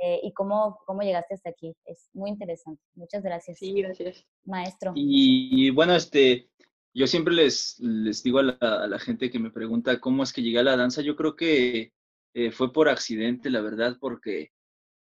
eh, 0.02 0.20
y 0.22 0.32
cómo, 0.32 0.78
cómo 0.86 1.02
llegaste 1.02 1.34
hasta 1.34 1.50
aquí. 1.50 1.74
Es 1.84 2.10
muy 2.12 2.30
interesante. 2.30 2.82
Muchas 2.94 3.22
gracias. 3.22 3.58
Sí, 3.58 3.72
gracias. 3.80 4.26
Maestro. 4.44 4.92
Y, 4.94 5.70
bueno, 5.70 5.94
este, 5.94 6.50
yo 6.94 7.06
siempre 7.06 7.34
les, 7.34 7.78
les 7.80 8.22
digo 8.22 8.40
a 8.40 8.42
la, 8.42 8.56
a 8.60 8.86
la, 8.86 8.98
gente 8.98 9.30
que 9.30 9.38
me 9.38 9.50
pregunta 9.50 10.00
cómo 10.00 10.22
es 10.22 10.32
que 10.32 10.42
llegué 10.42 10.58
a 10.58 10.64
la 10.64 10.76
danza, 10.76 11.00
yo 11.02 11.16
creo 11.16 11.34
que 11.34 11.92
eh, 12.34 12.50
fue 12.50 12.72
por 12.72 12.88
accidente, 12.88 13.50
la 13.50 13.60
verdad, 13.60 13.96
porque 14.00 14.50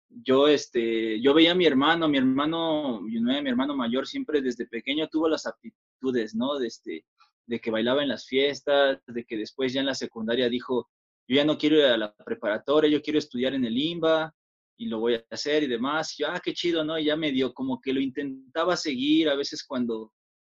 yo, 0.08 0.48
este, 0.48 1.20
yo 1.20 1.34
veía 1.34 1.52
a 1.52 1.56
mi 1.56 1.66
hermano, 1.66 2.08
mi 2.08 2.18
hermano, 2.18 3.00
mi 3.00 3.48
hermano 3.48 3.76
mayor 3.76 4.06
siempre 4.06 4.40
desde 4.40 4.66
pequeño 4.66 5.08
tuvo 5.08 5.28
las 5.28 5.46
aptitudes, 5.46 6.34
¿no? 6.34 6.58
De 6.58 6.68
este, 6.68 7.04
de 7.48 7.60
que 7.60 7.70
bailaba 7.70 8.02
en 8.02 8.08
las 8.08 8.26
fiestas, 8.26 9.00
de 9.06 9.24
que 9.24 9.36
después 9.36 9.72
ya 9.72 9.80
en 9.80 9.86
la 9.86 9.94
secundaria 9.94 10.48
dijo, 10.48 10.88
yo 11.26 11.36
ya 11.36 11.44
no 11.44 11.56
quiero 11.56 11.76
ir 11.76 11.84
a 11.86 11.96
la 11.96 12.14
preparatoria, 12.14 12.90
yo 12.90 13.02
quiero 13.02 13.18
estudiar 13.18 13.54
en 13.54 13.64
el 13.64 13.76
IMBA 13.76 14.34
y 14.76 14.86
lo 14.86 15.00
voy 15.00 15.14
a 15.14 15.24
hacer 15.30 15.62
y 15.62 15.66
demás. 15.66 16.14
Y 16.18 16.22
yo, 16.22 16.28
ah, 16.30 16.40
qué 16.42 16.52
chido, 16.52 16.84
¿no? 16.84 16.98
Y 16.98 17.06
ya 17.06 17.16
me 17.16 17.32
dio 17.32 17.52
como 17.54 17.80
que 17.80 17.92
lo 17.92 18.00
intentaba 18.00 18.76
seguir 18.76 19.28
a 19.28 19.34
veces 19.34 19.64
cuando 19.64 20.12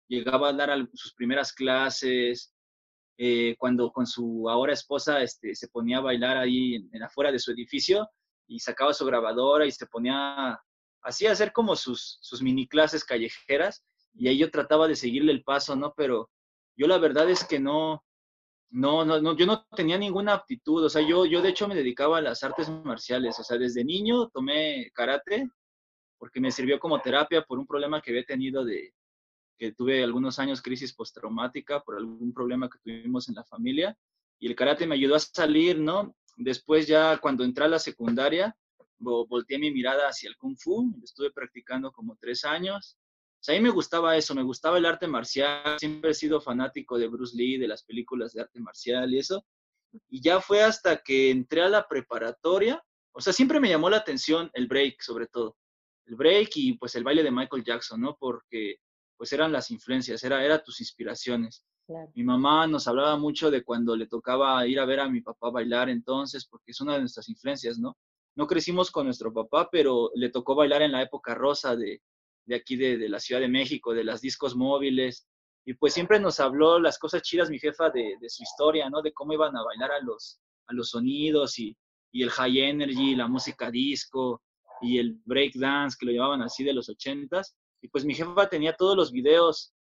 llegaba 0.07 0.49
a 0.49 0.53
dar 0.53 0.87
sus 0.93 1.13
primeras 1.13 1.51
clases 1.51 2.53
eh, 3.17 3.55
cuando 3.57 3.91
con 3.91 4.07
su 4.07 4.49
ahora 4.49 4.73
esposa 4.73 5.21
este, 5.21 5.53
se 5.55 5.67
ponía 5.67 5.97
a 5.97 6.01
bailar 6.01 6.37
ahí 6.37 6.75
en, 6.91 7.03
afuera 7.03 7.31
de 7.31 7.39
su 7.39 7.51
edificio 7.51 8.09
y 8.47 8.59
sacaba 8.59 8.93
su 8.93 9.05
grabadora 9.05 9.65
y 9.65 9.71
se 9.71 9.85
ponía 9.85 10.59
así 11.01 11.27
a 11.27 11.31
hacer 11.31 11.51
como 11.51 11.75
sus, 11.75 12.17
sus 12.21 12.41
mini 12.41 12.67
clases 12.67 13.03
callejeras 13.03 13.83
y 14.15 14.27
ahí 14.27 14.37
yo 14.37 14.49
trataba 14.49 14.87
de 14.87 14.95
seguirle 14.95 15.31
el 15.31 15.43
paso, 15.43 15.75
¿no? 15.75 15.93
Pero 15.95 16.29
yo 16.75 16.87
la 16.87 16.97
verdad 16.97 17.29
es 17.29 17.43
que 17.43 17.59
no, 17.59 18.03
no, 18.69 19.05
no, 19.05 19.37
yo 19.37 19.45
no 19.45 19.65
tenía 19.75 19.97
ninguna 19.97 20.33
aptitud, 20.33 20.83
o 20.83 20.89
sea, 20.89 21.01
yo, 21.07 21.25
yo 21.25 21.41
de 21.41 21.49
hecho 21.49 21.67
me 21.67 21.75
dedicaba 21.75 22.17
a 22.17 22.21
las 22.21 22.43
artes 22.43 22.69
marciales, 22.69 23.39
o 23.39 23.43
sea, 23.43 23.57
desde 23.57 23.83
niño 23.83 24.29
tomé 24.29 24.91
karate 24.93 25.49
porque 26.17 26.39
me 26.39 26.51
sirvió 26.51 26.79
como 26.79 27.01
terapia 27.01 27.43
por 27.43 27.59
un 27.59 27.67
problema 27.67 28.01
que 28.01 28.11
había 28.11 28.23
tenido 28.23 28.63
de, 28.63 28.93
que 29.57 29.73
tuve 29.73 30.03
algunos 30.03 30.39
años 30.39 30.61
crisis 30.61 30.93
postraumática 30.93 31.81
por 31.81 31.97
algún 31.97 32.33
problema 32.33 32.69
que 32.69 32.79
tuvimos 32.79 33.29
en 33.29 33.35
la 33.35 33.43
familia 33.43 33.97
y 34.39 34.47
el 34.47 34.55
karate 34.55 34.87
me 34.87 34.95
ayudó 34.95 35.15
a 35.15 35.19
salir, 35.19 35.79
¿no? 35.79 36.15
Después 36.35 36.87
ya 36.87 37.17
cuando 37.17 37.43
entré 37.43 37.65
a 37.65 37.69
la 37.69 37.79
secundaria, 37.79 38.55
volteé 38.97 39.59
mi 39.59 39.71
mirada 39.71 40.07
hacia 40.07 40.29
el 40.29 40.37
kung 40.37 40.57
fu, 40.57 40.93
estuve 41.03 41.31
practicando 41.31 41.91
como 41.91 42.15
tres 42.15 42.43
años. 42.43 42.97
O 43.43 43.45
sea, 43.45 43.55
a 43.55 43.57
mí 43.57 43.63
me 43.63 43.71
gustaba 43.71 44.15
eso, 44.15 44.33
me 44.33 44.41
gustaba 44.41 44.77
el 44.77 44.85
arte 44.85 45.05
marcial, 45.05 45.77
siempre 45.77 46.11
he 46.11 46.13
sido 46.13 46.39
fanático 46.39 46.97
de 46.97 47.09
Bruce 47.09 47.35
Lee, 47.35 47.57
de 47.57 47.67
las 47.67 47.83
películas 47.83 48.31
de 48.31 48.39
arte 48.39 48.61
marcial 48.61 49.13
y 49.13 49.19
eso. 49.19 49.45
Y 50.07 50.21
ya 50.21 50.39
fue 50.39 50.63
hasta 50.63 51.01
que 51.03 51.29
entré 51.29 51.61
a 51.61 51.67
la 51.67 51.85
preparatoria, 51.85 52.81
o 53.11 53.19
sea, 53.19 53.33
siempre 53.33 53.59
me 53.59 53.67
llamó 53.67 53.89
la 53.89 53.97
atención 53.97 54.49
el 54.53 54.67
break, 54.67 55.01
sobre 55.01 55.27
todo. 55.27 55.57
El 56.05 56.15
break 56.15 56.51
y 56.55 56.77
pues 56.77 56.95
el 56.95 57.03
baile 57.03 57.21
de 57.21 57.31
Michael 57.31 57.65
Jackson, 57.65 57.99
¿no? 57.99 58.15
Porque 58.17 58.77
pues 59.17 59.33
eran 59.33 59.51
las 59.51 59.71
influencias, 59.71 60.23
era, 60.23 60.41
era 60.45 60.63
tus 60.63 60.79
inspiraciones. 60.79 61.65
Mi 62.15 62.23
mamá 62.23 62.65
nos 62.65 62.87
hablaba 62.87 63.17
mucho 63.17 63.51
de 63.51 63.65
cuando 63.65 63.97
le 63.97 64.07
tocaba 64.07 64.65
ir 64.65 64.79
a 64.79 64.85
ver 64.85 65.01
a 65.01 65.09
mi 65.09 65.19
papá 65.19 65.49
bailar 65.49 65.89
entonces, 65.89 66.47
porque 66.47 66.71
es 66.71 66.79
una 66.79 66.93
de 66.93 67.01
nuestras 67.01 67.27
influencias, 67.27 67.77
¿no? 67.77 67.97
No 68.37 68.47
crecimos 68.47 68.89
con 68.89 69.05
nuestro 69.05 69.33
papá, 69.33 69.67
pero 69.69 70.11
le 70.15 70.29
tocó 70.29 70.55
bailar 70.55 70.81
en 70.81 70.93
la 70.93 71.01
época 71.01 71.35
rosa 71.35 71.75
de, 71.75 72.01
de 72.45 72.55
aquí 72.55 72.75
de, 72.75 72.97
de, 72.97 73.09
la 73.09 73.19
Ciudad 73.19 73.41
de 73.41 73.47
México, 73.47 73.93
de 73.93 74.03
las 74.03 74.21
discos 74.21 74.55
móviles, 74.55 75.27
y 75.65 75.73
pues 75.75 75.93
siempre 75.93 76.19
nos 76.19 76.39
habló 76.39 76.79
las 76.79 76.99
cosas 76.99 77.21
chidas 77.21 77.49
mi 77.49 77.59
jefa 77.59 77.89
de, 77.89 78.15
de 78.19 78.29
su 78.29 78.43
historia, 78.43 78.89
¿no? 78.89 79.01
De 79.01 79.13
cómo 79.13 79.33
iban 79.33 79.55
a 79.55 79.63
bailar 79.63 79.91
a 79.91 79.99
los, 80.01 80.39
a 80.67 80.73
los 80.73 80.89
sonidos 80.89 81.57
y, 81.59 81.75
y 82.11 82.23
el 82.23 82.29
high 82.29 82.59
energy, 82.59 83.15
la 83.15 83.27
música 83.27 83.71
disco 83.71 84.41
y 84.81 84.99
el 84.99 85.19
break 85.25 85.53
dance, 85.55 85.97
que 85.99 86.05
lo 86.05 86.11
llamaban 86.11 86.41
así 86.41 86.63
de 86.63 86.73
los 86.73 86.89
ochentas. 86.89 87.55
Y 87.81 87.87
pues 87.87 88.03
mi 88.05 88.13
jefa 88.13 88.47
tenía 88.49 88.75
todos 88.75 88.97
los 88.97 89.11
videos, 89.11 89.73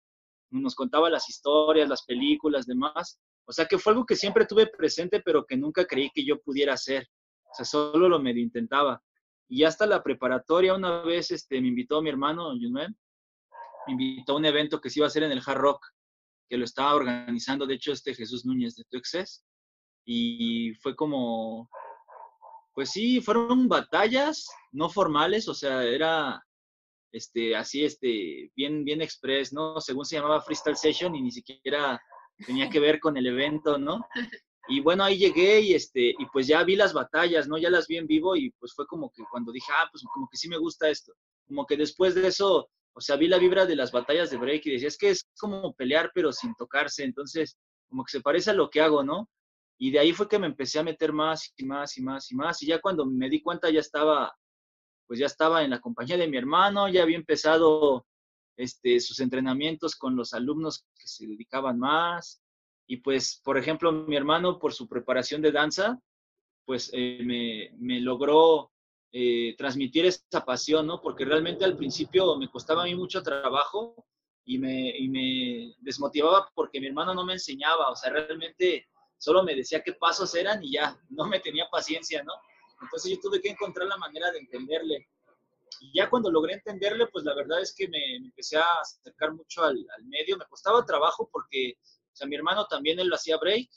nos 0.50 0.74
contaba 0.74 1.10
las 1.10 1.28
historias, 1.28 1.88
las 1.88 2.04
películas, 2.04 2.66
demás. 2.66 3.20
O 3.44 3.52
sea 3.52 3.66
que 3.66 3.78
fue 3.78 3.92
algo 3.92 4.06
que 4.06 4.16
siempre 4.16 4.46
tuve 4.46 4.66
presente, 4.66 5.20
pero 5.20 5.44
que 5.44 5.56
nunca 5.56 5.84
creí 5.84 6.10
que 6.14 6.24
yo 6.24 6.40
pudiera 6.40 6.74
hacer. 6.74 7.08
O 7.50 7.54
sea, 7.54 7.64
solo 7.64 8.08
lo 8.08 8.20
medio 8.20 8.42
intentaba. 8.42 9.02
Y 9.52 9.64
hasta 9.64 9.84
la 9.84 10.02
preparatoria, 10.02 10.72
una 10.72 11.02
vez 11.02 11.30
este, 11.30 11.60
me 11.60 11.68
invitó 11.68 12.00
mi 12.00 12.08
hermano, 12.08 12.54
Junel, 12.58 12.96
me 13.86 13.92
invitó 13.92 14.32
a 14.32 14.36
un 14.36 14.46
evento 14.46 14.80
que 14.80 14.88
se 14.88 15.00
iba 15.00 15.06
a 15.06 15.08
hacer 15.08 15.24
en 15.24 15.30
el 15.30 15.42
Hard 15.44 15.58
Rock, 15.58 15.86
que 16.48 16.56
lo 16.56 16.64
estaba 16.64 16.94
organizando, 16.94 17.66
de 17.66 17.74
hecho, 17.74 17.92
este 17.92 18.14
Jesús 18.14 18.46
Núñez 18.46 18.76
de 18.76 18.84
Tuexes. 18.84 19.44
Y 20.06 20.72
fue 20.80 20.96
como, 20.96 21.68
pues 22.72 22.92
sí, 22.92 23.20
fueron 23.20 23.68
batallas 23.68 24.48
no 24.72 24.88
formales, 24.88 25.46
o 25.48 25.54
sea, 25.54 25.84
era 25.84 26.42
este, 27.12 27.54
así, 27.54 27.84
este, 27.84 28.50
bien, 28.56 28.84
bien 28.86 29.02
express, 29.02 29.52
¿no? 29.52 29.82
Según 29.82 30.06
se 30.06 30.16
llamaba 30.16 30.40
Freestyle 30.40 30.78
Session 30.78 31.14
y 31.14 31.20
ni 31.20 31.30
siquiera 31.30 32.00
tenía 32.46 32.70
que 32.70 32.80
ver 32.80 33.00
con 33.00 33.18
el 33.18 33.26
evento, 33.26 33.76
¿no? 33.76 34.00
Y 34.68 34.80
bueno, 34.80 35.04
ahí 35.04 35.18
llegué 35.18 35.60
y, 35.60 35.74
este, 35.74 36.10
y 36.10 36.26
pues 36.32 36.46
ya 36.46 36.62
vi 36.62 36.76
las 36.76 36.92
batallas, 36.92 37.48
¿no? 37.48 37.58
Ya 37.58 37.70
las 37.70 37.86
vi 37.88 37.96
en 37.96 38.06
vivo 38.06 38.36
y 38.36 38.50
pues 38.52 38.72
fue 38.74 38.86
como 38.86 39.10
que 39.10 39.24
cuando 39.30 39.52
dije, 39.52 39.72
ah, 39.76 39.88
pues 39.90 40.04
como 40.12 40.28
que 40.30 40.36
sí 40.36 40.48
me 40.48 40.58
gusta 40.58 40.88
esto. 40.88 41.12
Como 41.46 41.66
que 41.66 41.76
después 41.76 42.14
de 42.14 42.28
eso, 42.28 42.68
o 42.94 43.00
sea, 43.00 43.16
vi 43.16 43.28
la 43.28 43.38
vibra 43.38 43.66
de 43.66 43.76
las 43.76 43.90
batallas 43.90 44.30
de 44.30 44.36
break 44.36 44.66
y 44.66 44.72
decía, 44.72 44.88
es 44.88 44.98
que 44.98 45.10
es 45.10 45.26
como 45.38 45.74
pelear 45.74 46.12
pero 46.14 46.32
sin 46.32 46.54
tocarse, 46.54 47.04
entonces 47.04 47.56
como 47.88 48.04
que 48.04 48.12
se 48.12 48.20
parece 48.20 48.50
a 48.50 48.54
lo 48.54 48.70
que 48.70 48.80
hago, 48.80 49.02
¿no? 49.02 49.28
Y 49.78 49.90
de 49.90 49.98
ahí 49.98 50.12
fue 50.12 50.28
que 50.28 50.38
me 50.38 50.46
empecé 50.46 50.78
a 50.78 50.84
meter 50.84 51.12
más 51.12 51.52
y 51.56 51.64
más 51.64 51.98
y 51.98 52.02
más 52.02 52.30
y 52.30 52.34
más 52.36 52.62
y 52.62 52.66
ya 52.66 52.80
cuando 52.80 53.04
me 53.04 53.28
di 53.28 53.42
cuenta 53.42 53.68
ya 53.70 53.80
estaba 53.80 54.32
pues 55.06 55.18
ya 55.18 55.26
estaba 55.26 55.62
en 55.62 55.70
la 55.70 55.80
compañía 55.80 56.16
de 56.16 56.28
mi 56.28 56.38
hermano, 56.38 56.88
ya 56.88 57.02
había 57.02 57.16
empezado 57.16 58.06
este, 58.56 59.00
sus 59.00 59.20
entrenamientos 59.20 59.96
con 59.96 60.16
los 60.16 60.32
alumnos 60.32 60.86
que 60.96 61.06
se 61.06 61.26
dedicaban 61.26 61.78
más. 61.78 62.40
Y 62.86 62.98
pues, 62.98 63.40
por 63.44 63.58
ejemplo, 63.58 63.92
mi 63.92 64.16
hermano, 64.16 64.58
por 64.58 64.72
su 64.72 64.88
preparación 64.88 65.40
de 65.42 65.52
danza, 65.52 66.00
pues 66.64 66.90
eh, 66.92 67.70
me, 67.78 68.00
logró 68.00 68.70
eh, 69.12 69.54
transmitir 69.56 70.06
esa 70.06 70.44
pasión, 70.44 70.86
¿no? 70.86 71.00
Porque 71.00 71.24
realmente 71.24 71.64
al 71.64 71.76
principio 71.76 72.36
me 72.36 72.50
costaba 72.50 72.82
a 72.82 72.86
mí 72.86 72.94
mucho 72.94 73.22
trabajo 73.22 74.06
y 74.44 74.58
me, 74.58 74.96
y 74.96 75.08
me 75.08 75.74
desmotivaba 75.78 76.50
porque 76.54 76.80
mi 76.80 76.88
hermano 76.88 77.14
no 77.14 77.24
me 77.24 77.34
enseñaba, 77.34 77.90
o 77.90 77.96
sea, 77.96 78.10
realmente 78.12 78.88
solo 79.22 79.44
me 79.44 79.54
decía 79.54 79.82
qué 79.82 79.92
pasos 79.92 80.34
eran 80.34 80.62
y 80.64 80.72
ya, 80.72 80.98
no 81.10 81.26
me 81.26 81.40
tenía 81.40 81.68
paciencia, 81.70 82.22
¿no? 82.24 82.32
Entonces 82.82 83.12
yo 83.12 83.20
tuve 83.20 83.40
que 83.40 83.50
encontrar 83.50 83.86
la 83.86 83.96
manera 83.96 84.30
de 84.32 84.40
entenderle. 84.40 85.08
Y 85.80 85.98
ya 85.98 86.10
cuando 86.10 86.30
logré 86.30 86.54
entenderle, 86.54 87.06
pues 87.06 87.24
la 87.24 87.34
verdad 87.34 87.60
es 87.60 87.74
que 87.74 87.88
me, 87.88 88.16
empecé 88.16 88.58
a 88.58 88.66
acercar 88.80 89.32
mucho 89.32 89.62
al, 89.62 89.86
medio. 90.04 90.36
Me 90.36 90.44
costaba 90.46 90.84
trabajo 90.84 91.28
porque, 91.32 91.74
o 92.12 92.16
sea, 92.16 92.26
mi 92.26 92.36
hermano 92.36 92.66
también 92.66 92.98
él 92.98 93.08
lo 93.08 93.16
hacía 93.16 93.38
break 93.38 93.68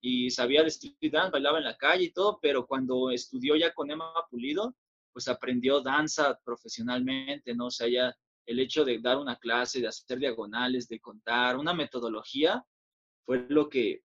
y 0.00 0.30
sabía 0.30 0.62
de 0.62 0.68
street 0.68 1.12
dance, 1.12 1.30
bailaba 1.30 1.58
en 1.58 1.64
la 1.64 1.76
calle 1.76 2.04
y 2.04 2.12
todo, 2.12 2.38
pero 2.40 2.66
cuando 2.66 3.10
estudió 3.10 3.56
ya 3.56 3.72
con 3.72 3.90
Emma 3.90 4.12
Pulido, 4.30 4.76
pues 5.12 5.26
aprendió 5.28 5.80
danza 5.80 6.38
profesionalmente, 6.44 7.54
¿no? 7.54 7.66
O 7.66 7.70
sea, 7.70 7.88
ya 7.88 8.14
el 8.46 8.60
hecho 8.60 8.84
de 8.84 8.98
dar 9.00 9.18
una 9.18 9.36
clase, 9.36 9.80
de 9.80 9.88
hacer 9.88 10.18
diagonales, 10.18 10.88
de 10.88 11.00
contar, 11.00 11.56
una 11.56 11.74
metodología, 11.74 12.64
fue 13.26 13.46
lo 13.48 13.68
que, 13.68 14.02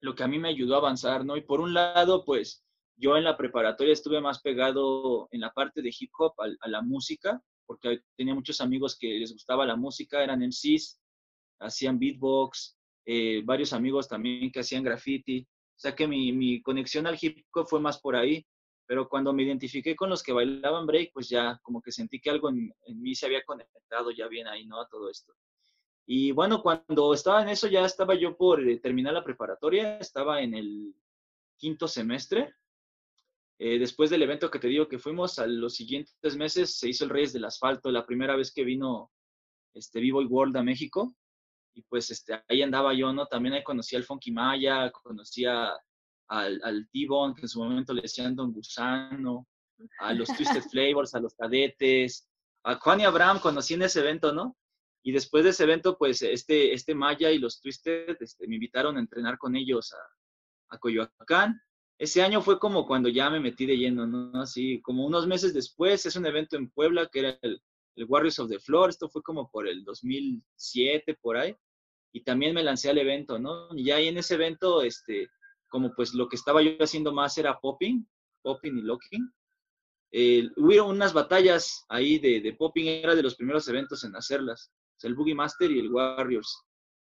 lo 0.00 0.14
que 0.14 0.24
a 0.24 0.28
mí 0.28 0.38
me 0.38 0.48
ayudó 0.48 0.76
a 0.76 0.78
avanzar, 0.78 1.24
¿no? 1.24 1.36
Y 1.36 1.42
por 1.42 1.60
un 1.60 1.74
lado, 1.74 2.24
pues 2.24 2.64
yo 2.96 3.16
en 3.16 3.24
la 3.24 3.36
preparatoria 3.36 3.92
estuve 3.92 4.20
más 4.20 4.40
pegado 4.40 5.28
en 5.30 5.40
la 5.40 5.52
parte 5.52 5.82
de 5.82 5.94
hip 5.96 6.10
hop 6.18 6.34
a, 6.38 6.68
la 6.68 6.82
música, 6.82 7.40
porque 7.66 8.00
tenía 8.16 8.34
muchos 8.34 8.60
amigos 8.60 8.96
que 8.98 9.18
les 9.18 9.32
gustaba 9.32 9.66
la 9.66 9.76
música, 9.76 10.24
eran 10.24 10.40
MCs, 10.40 10.98
hacían 11.60 11.98
beatbox, 11.98 12.77
eh, 13.10 13.42
varios 13.44 13.72
amigos 13.72 14.08
también 14.08 14.50
que 14.50 14.60
hacían 14.60 14.82
graffiti. 14.82 15.40
O 15.40 15.80
sea 15.80 15.94
que 15.94 16.06
mi, 16.06 16.32
mi, 16.32 16.60
conexión 16.60 17.06
al 17.06 17.18
hip 17.20 17.46
hop 17.54 17.66
fue 17.68 17.80
más 17.80 18.00
por 18.00 18.16
ahí, 18.16 18.44
pero 18.86 19.08
cuando 19.08 19.32
me 19.32 19.44
identifiqué 19.44 19.94
con 19.94 20.10
los 20.10 20.22
que 20.22 20.32
bailaban 20.32 20.86
break, 20.86 21.12
pues 21.12 21.28
ya 21.28 21.58
como 21.62 21.80
que 21.80 21.92
sentí 21.92 22.20
que 22.20 22.30
algo 22.30 22.50
en, 22.50 22.72
en 22.86 23.00
mí 23.00 23.14
se 23.14 23.26
había 23.26 23.44
conectado 23.44 24.10
ya 24.10 24.28
bien 24.28 24.46
ahí, 24.48 24.66
¿no? 24.66 24.80
A 24.80 24.88
todo 24.88 25.08
esto. 25.10 25.32
Y 26.06 26.32
bueno, 26.32 26.62
cuando 26.62 27.14
estaba 27.14 27.42
en 27.42 27.50
eso 27.50 27.68
ya 27.68 27.84
estaba 27.84 28.14
yo 28.14 28.36
por 28.36 28.66
eh, 28.66 28.78
terminar 28.80 29.14
la 29.14 29.24
preparatoria, 29.24 29.98
estaba 29.98 30.42
en 30.42 30.54
el 30.54 30.94
quinto 31.56 31.86
semestre 31.86 32.54
eh, 33.60 33.78
después 33.78 34.08
del 34.08 34.22
evento 34.22 34.50
que 34.50 34.60
te 34.60 34.68
digo 34.68 34.86
que 34.86 35.00
fuimos, 35.00 35.38
a 35.40 35.46
los 35.46 35.74
siguientes 35.74 36.36
meses 36.36 36.78
se 36.78 36.88
hizo 36.88 37.04
el 37.04 37.10
Reyes 37.10 37.32
del 37.32 37.44
Asfalto, 37.44 37.90
la 37.90 38.06
primera 38.06 38.36
vez 38.36 38.52
que 38.52 38.64
vino 38.64 39.10
este 39.74 39.98
Vivo 39.98 40.20
World 40.20 40.56
a 40.56 40.62
México. 40.62 41.16
Y 41.74 41.82
pues 41.82 42.10
este, 42.10 42.42
ahí 42.48 42.62
andaba 42.62 42.94
yo, 42.94 43.12
¿no? 43.12 43.26
También 43.26 43.54
ahí 43.54 43.62
conocí 43.62 43.96
al 43.96 44.04
Funky 44.04 44.32
Maya, 44.32 44.90
conocía 44.90 45.72
al, 46.28 46.60
al 46.62 46.88
T-Bone, 46.92 47.34
que 47.34 47.42
en 47.42 47.48
su 47.48 47.62
momento 47.62 47.92
le 47.92 48.02
decían 48.02 48.34
Don 48.34 48.52
Gusano, 48.52 49.46
a 50.00 50.12
los 50.12 50.28
Twisted 50.28 50.62
Flavors, 50.70 51.14
a 51.14 51.20
los 51.20 51.34
Cadetes, 51.34 52.28
a 52.64 52.76
Juan 52.76 53.00
y 53.00 53.04
Abraham 53.04 53.38
conocí 53.40 53.74
en 53.74 53.82
ese 53.82 54.00
evento, 54.00 54.32
¿no? 54.32 54.56
Y 55.04 55.12
después 55.12 55.44
de 55.44 55.50
ese 55.50 55.64
evento, 55.64 55.96
pues 55.96 56.22
este, 56.22 56.72
este 56.74 56.94
Maya 56.94 57.30
y 57.30 57.38
los 57.38 57.60
Twisted 57.60 58.16
este, 58.20 58.48
me 58.48 58.56
invitaron 58.56 58.96
a 58.96 59.00
entrenar 59.00 59.38
con 59.38 59.54
ellos 59.54 59.92
a, 59.92 60.74
a 60.74 60.78
Coyoacán 60.78 61.60
ese 61.98 62.22
año 62.22 62.40
fue 62.40 62.60
como 62.60 62.86
cuando 62.86 63.08
ya 63.08 63.28
me 63.28 63.40
metí 63.40 63.66
de 63.66 63.76
lleno, 63.76 64.06
¿no? 64.06 64.40
Así, 64.40 64.80
como 64.82 65.04
unos 65.04 65.26
meses 65.26 65.52
después, 65.52 66.06
es 66.06 66.14
un 66.14 66.26
evento 66.26 66.56
en 66.56 66.70
Puebla 66.70 67.08
que 67.08 67.18
era 67.18 67.38
el, 67.42 67.60
Warriors 68.04 68.38
of 68.38 68.48
the 68.48 68.58
Floor, 68.58 68.90
esto 68.90 69.08
fue 69.08 69.22
como 69.22 69.50
por 69.50 69.68
el 69.68 69.84
2007, 69.84 71.18
por 71.20 71.36
ahí, 71.36 71.54
y 72.12 72.22
también 72.22 72.54
me 72.54 72.62
lancé 72.62 72.90
al 72.90 72.98
evento, 72.98 73.38
¿no? 73.38 73.68
Y 73.76 73.90
ahí 73.90 74.08
en 74.08 74.18
ese 74.18 74.34
evento, 74.34 74.82
este, 74.82 75.28
como 75.68 75.94
pues 75.94 76.14
lo 76.14 76.28
que 76.28 76.36
estaba 76.36 76.62
yo 76.62 76.76
haciendo 76.80 77.12
más 77.12 77.36
era 77.38 77.58
popping, 77.58 78.06
popping 78.42 78.78
y 78.78 78.82
locking, 78.82 79.32
eh, 80.10 80.48
hubo 80.56 80.88
unas 80.88 81.12
batallas 81.12 81.84
ahí 81.88 82.18
de, 82.18 82.40
de, 82.40 82.54
popping, 82.54 82.86
era 82.86 83.14
de 83.14 83.22
los 83.22 83.34
primeros 83.34 83.68
eventos 83.68 84.04
en 84.04 84.16
hacerlas, 84.16 84.72
o 85.02 85.06
el 85.06 85.14
Boogie 85.14 85.34
Master 85.34 85.70
y 85.70 85.78
el 85.78 85.92
Warriors. 85.92 86.64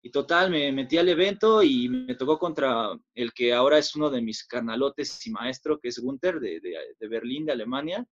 Y 0.02 0.12
total, 0.12 0.50
me 0.50 0.72
metí 0.72 0.98
al 0.98 1.10
evento 1.10 1.62
y 1.62 1.90
me 1.90 2.16
tocó 2.16 2.40
contra 2.40 2.98
el 3.14 3.34
que 3.34 3.54
ahora 3.54 3.78
es 3.78 3.96
uno 3.96 4.10
de 4.10 4.22
mis 4.22 4.46
carnalotes 4.46 5.26
y 5.28 5.32
maestro, 5.32 5.78
que 5.78 5.90
es 5.90 6.00
Gunther, 6.00 6.40
de, 6.40 6.62
de, 6.62 7.08
Berlín, 7.08 7.46
de 7.46 7.52
Alemania. 7.52 8.06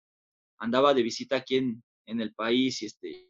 Andaba 0.57 0.95
de 0.95 1.03
visita 1.03 1.35
aquí 1.35 1.57
en, 1.57 1.83
en, 2.05 2.21
el 2.21 2.33
país 2.33 2.81
y, 2.81 2.85
este, 2.87 3.29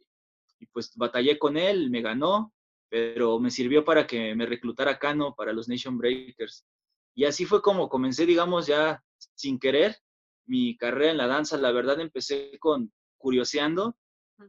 y 0.58 0.66
pues 0.66 0.92
batallé 0.96 1.38
con 1.38 1.56
él, 1.56 1.90
me 1.90 2.02
ganó. 2.02 2.52
pero 2.88 3.38
me 3.40 3.50
sirvió 3.50 3.84
para 3.84 4.06
que 4.06 4.34
me 4.34 4.46
reclutara 4.46 4.98
Cano 4.98 5.34
para 5.34 5.52
los 5.52 5.68
Nation 5.68 5.98
Breakers. 5.98 6.64
Y 7.14 7.24
así 7.24 7.44
fue 7.44 7.62
como 7.62 7.88
comencé, 7.88 8.26
digamos, 8.26 8.66
ya 8.66 9.02
sin 9.34 9.58
querer 9.58 9.96
mi 10.46 10.76
carrera 10.76 11.10
en 11.10 11.16
la 11.16 11.26
danza. 11.26 11.56
La 11.56 11.72
verdad 11.72 12.00
empecé 12.00 12.58
con 12.58 12.92
curioseando 13.16 13.96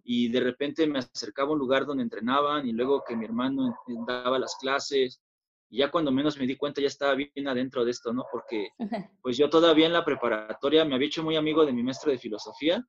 y 0.04 0.30
de 0.30 0.40
repente 0.40 0.86
me 0.88 1.00
acercaba 1.00 1.50
a 1.50 1.54
un 1.54 1.60
lugar 1.60 1.86
donde 1.86 2.04
entrenaban 2.04 2.68
y 2.68 2.74
luego 2.74 3.04
que 3.08 3.16
mi 3.16 3.26
hermano 3.26 3.76
daba 4.06 4.38
las 4.38 4.56
clases 4.58 5.22
y 5.70 5.80
ya 5.80 5.92
cuando 5.92 6.12
menos 6.12 6.38
me 6.38 6.48
di 6.48 6.56
cuenta 6.56 6.82
ya 6.82 6.88
estaba 6.88 7.16
bien 7.16 7.48
adentro 7.48 7.84
de 7.84 7.92
esto, 7.92 8.14
¿no? 8.14 8.26
Porque 8.32 8.70
pues 9.22 9.38
yo 9.38 9.50
todavía 9.50 9.88
en 9.88 9.94
la 9.94 10.06
preparatoria 10.06 10.86
me 10.86 10.96
había 10.96 11.08
hecho 11.08 11.24
muy 11.24 11.36
amigo 11.36 11.66
de 11.66 11.74
mi 11.74 11.84
maestro 11.84 12.12
de 12.12 12.18
filosofía 12.18 12.86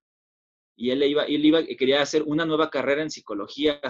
y 0.79 0.93
él 0.93 1.03
iba, 1.03 1.25
él 1.25 1.45
iba, 1.45 1.65
quería 1.65 2.01
hacer 2.01 2.23
una 2.25 2.47
nueva 2.47 2.71
carrera 2.71 3.03
en 3.03 3.11
psicología. 3.11 3.81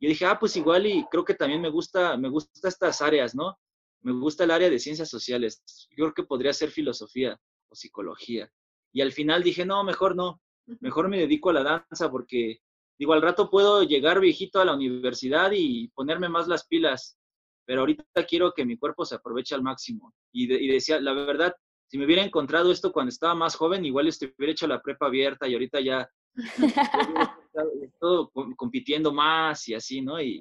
Yo 0.00 0.08
dije, 0.08 0.24
ah, 0.24 0.38
pues 0.38 0.54
igual 0.54 0.86
y 0.86 1.04
creo 1.10 1.24
que 1.24 1.34
también 1.34 1.60
me 1.60 1.68
gusta, 1.68 2.16
me 2.16 2.28
gusta 2.28 2.68
estas 2.68 3.02
áreas, 3.02 3.34
¿no? 3.34 3.58
Me 4.02 4.12
gusta 4.12 4.44
el 4.44 4.52
área 4.52 4.70
de 4.70 4.78
ciencias 4.78 5.08
sociales. 5.08 5.60
Yo 5.90 6.04
creo 6.04 6.14
que 6.14 6.22
podría 6.22 6.52
ser 6.52 6.70
filosofía 6.70 7.36
o 7.68 7.74
psicología. 7.74 8.48
Y 8.92 9.00
al 9.00 9.10
final 9.10 9.42
dije, 9.42 9.66
no, 9.66 9.82
mejor 9.82 10.14
no, 10.14 10.40
mejor 10.78 11.08
me 11.08 11.18
dedico 11.18 11.50
a 11.50 11.54
la 11.54 11.64
danza 11.64 12.08
porque, 12.08 12.60
digo, 12.96 13.14
al 13.14 13.22
rato 13.22 13.50
puedo 13.50 13.82
llegar 13.82 14.20
viejito 14.20 14.60
a 14.60 14.64
la 14.64 14.74
universidad 14.74 15.50
y 15.52 15.88
ponerme 15.88 16.28
más 16.28 16.46
las 16.46 16.68
pilas, 16.68 17.18
pero 17.66 17.80
ahorita 17.80 18.24
quiero 18.28 18.52
que 18.52 18.64
mi 18.64 18.78
cuerpo 18.78 19.04
se 19.04 19.16
aproveche 19.16 19.56
al 19.56 19.64
máximo. 19.64 20.14
Y, 20.32 20.46
decía, 20.68 21.00
la 21.00 21.14
verdad, 21.14 21.52
si 21.88 21.98
me 21.98 22.04
hubiera 22.04 22.22
encontrado 22.22 22.70
esto 22.70 22.92
cuando 22.92 23.08
estaba 23.08 23.34
más 23.34 23.56
joven, 23.56 23.84
igual 23.84 24.08
hubiera 24.08 24.52
hecho 24.52 24.68
la 24.68 24.80
prepa 24.80 25.06
abierta 25.06 25.48
y 25.48 25.54
ahorita 25.54 25.80
ya 25.80 26.08
todo 28.00 28.30
compitiendo 28.56 29.12
más 29.12 29.68
y 29.68 29.74
así, 29.74 30.00
¿no? 30.00 30.20
Y, 30.20 30.40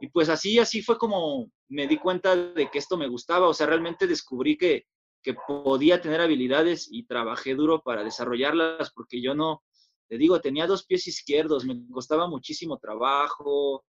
y 0.00 0.08
pues 0.08 0.28
así, 0.28 0.58
así 0.58 0.82
fue 0.82 0.98
como 0.98 1.50
me 1.68 1.86
di 1.86 1.98
cuenta 1.98 2.36
de 2.36 2.70
que 2.70 2.78
esto 2.78 2.96
me 2.96 3.08
gustaba, 3.08 3.48
o 3.48 3.54
sea, 3.54 3.66
realmente 3.66 4.06
descubrí 4.06 4.56
que, 4.56 4.86
que 5.22 5.34
podía 5.34 6.00
tener 6.00 6.20
habilidades 6.20 6.88
y 6.90 7.06
trabajé 7.06 7.54
duro 7.54 7.82
para 7.82 8.04
desarrollarlas 8.04 8.92
porque 8.92 9.20
yo 9.20 9.34
no, 9.34 9.62
te 10.08 10.18
digo, 10.18 10.40
tenía 10.40 10.66
dos 10.66 10.84
pies 10.84 11.06
izquierdos, 11.08 11.64
me 11.64 11.80
costaba 11.90 12.28
muchísimo 12.28 12.78
trabajo, 12.78 13.84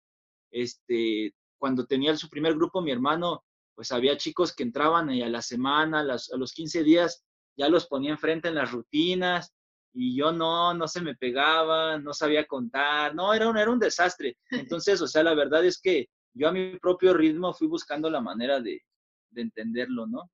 este, 0.52 1.35
cuando 1.59 1.87
tenía 1.87 2.16
su 2.16 2.28
primer 2.28 2.54
grupo, 2.54 2.81
mi 2.81 2.93
hermano, 2.93 3.43
pues 3.75 3.90
había 3.90 4.16
chicos 4.16 4.54
que 4.54 4.62
entraban 4.62 5.11
a 5.11 5.28
la 5.28 5.43
semana, 5.43 6.00
a, 6.00 6.02
a 6.02 6.37
los 6.37 6.52
15 6.52 6.85
días, 6.85 7.25
ya 7.57 7.69
los 7.69 7.87
ponía 7.87 8.12
enfrente 8.12 8.49
en 8.49 8.54
las 8.54 8.71
rutinas, 8.71 9.52
y 9.94 10.16
yo 10.16 10.32
no, 10.32 10.74
no 10.74 10.88
se 10.88 11.00
me 11.00 11.14
pegaba, 11.14 11.98
no 11.98 12.12
sabía 12.12 12.46
contar, 12.46 13.14
no, 13.14 13.32
era 13.32 13.48
un, 13.48 13.56
era 13.56 13.70
un 13.70 13.78
desastre. 13.78 14.36
Entonces, 14.50 15.00
o 15.00 15.06
sea, 15.06 15.22
la 15.22 15.34
verdad 15.34 15.64
es 15.64 15.80
que 15.80 16.08
yo 16.34 16.48
a 16.48 16.52
mi 16.52 16.76
propio 16.78 17.14
ritmo 17.14 17.54
fui 17.54 17.68
buscando 17.68 18.10
la 18.10 18.20
manera 18.20 18.60
de, 18.60 18.82
de 19.30 19.42
entenderlo, 19.42 20.06
¿no? 20.06 20.30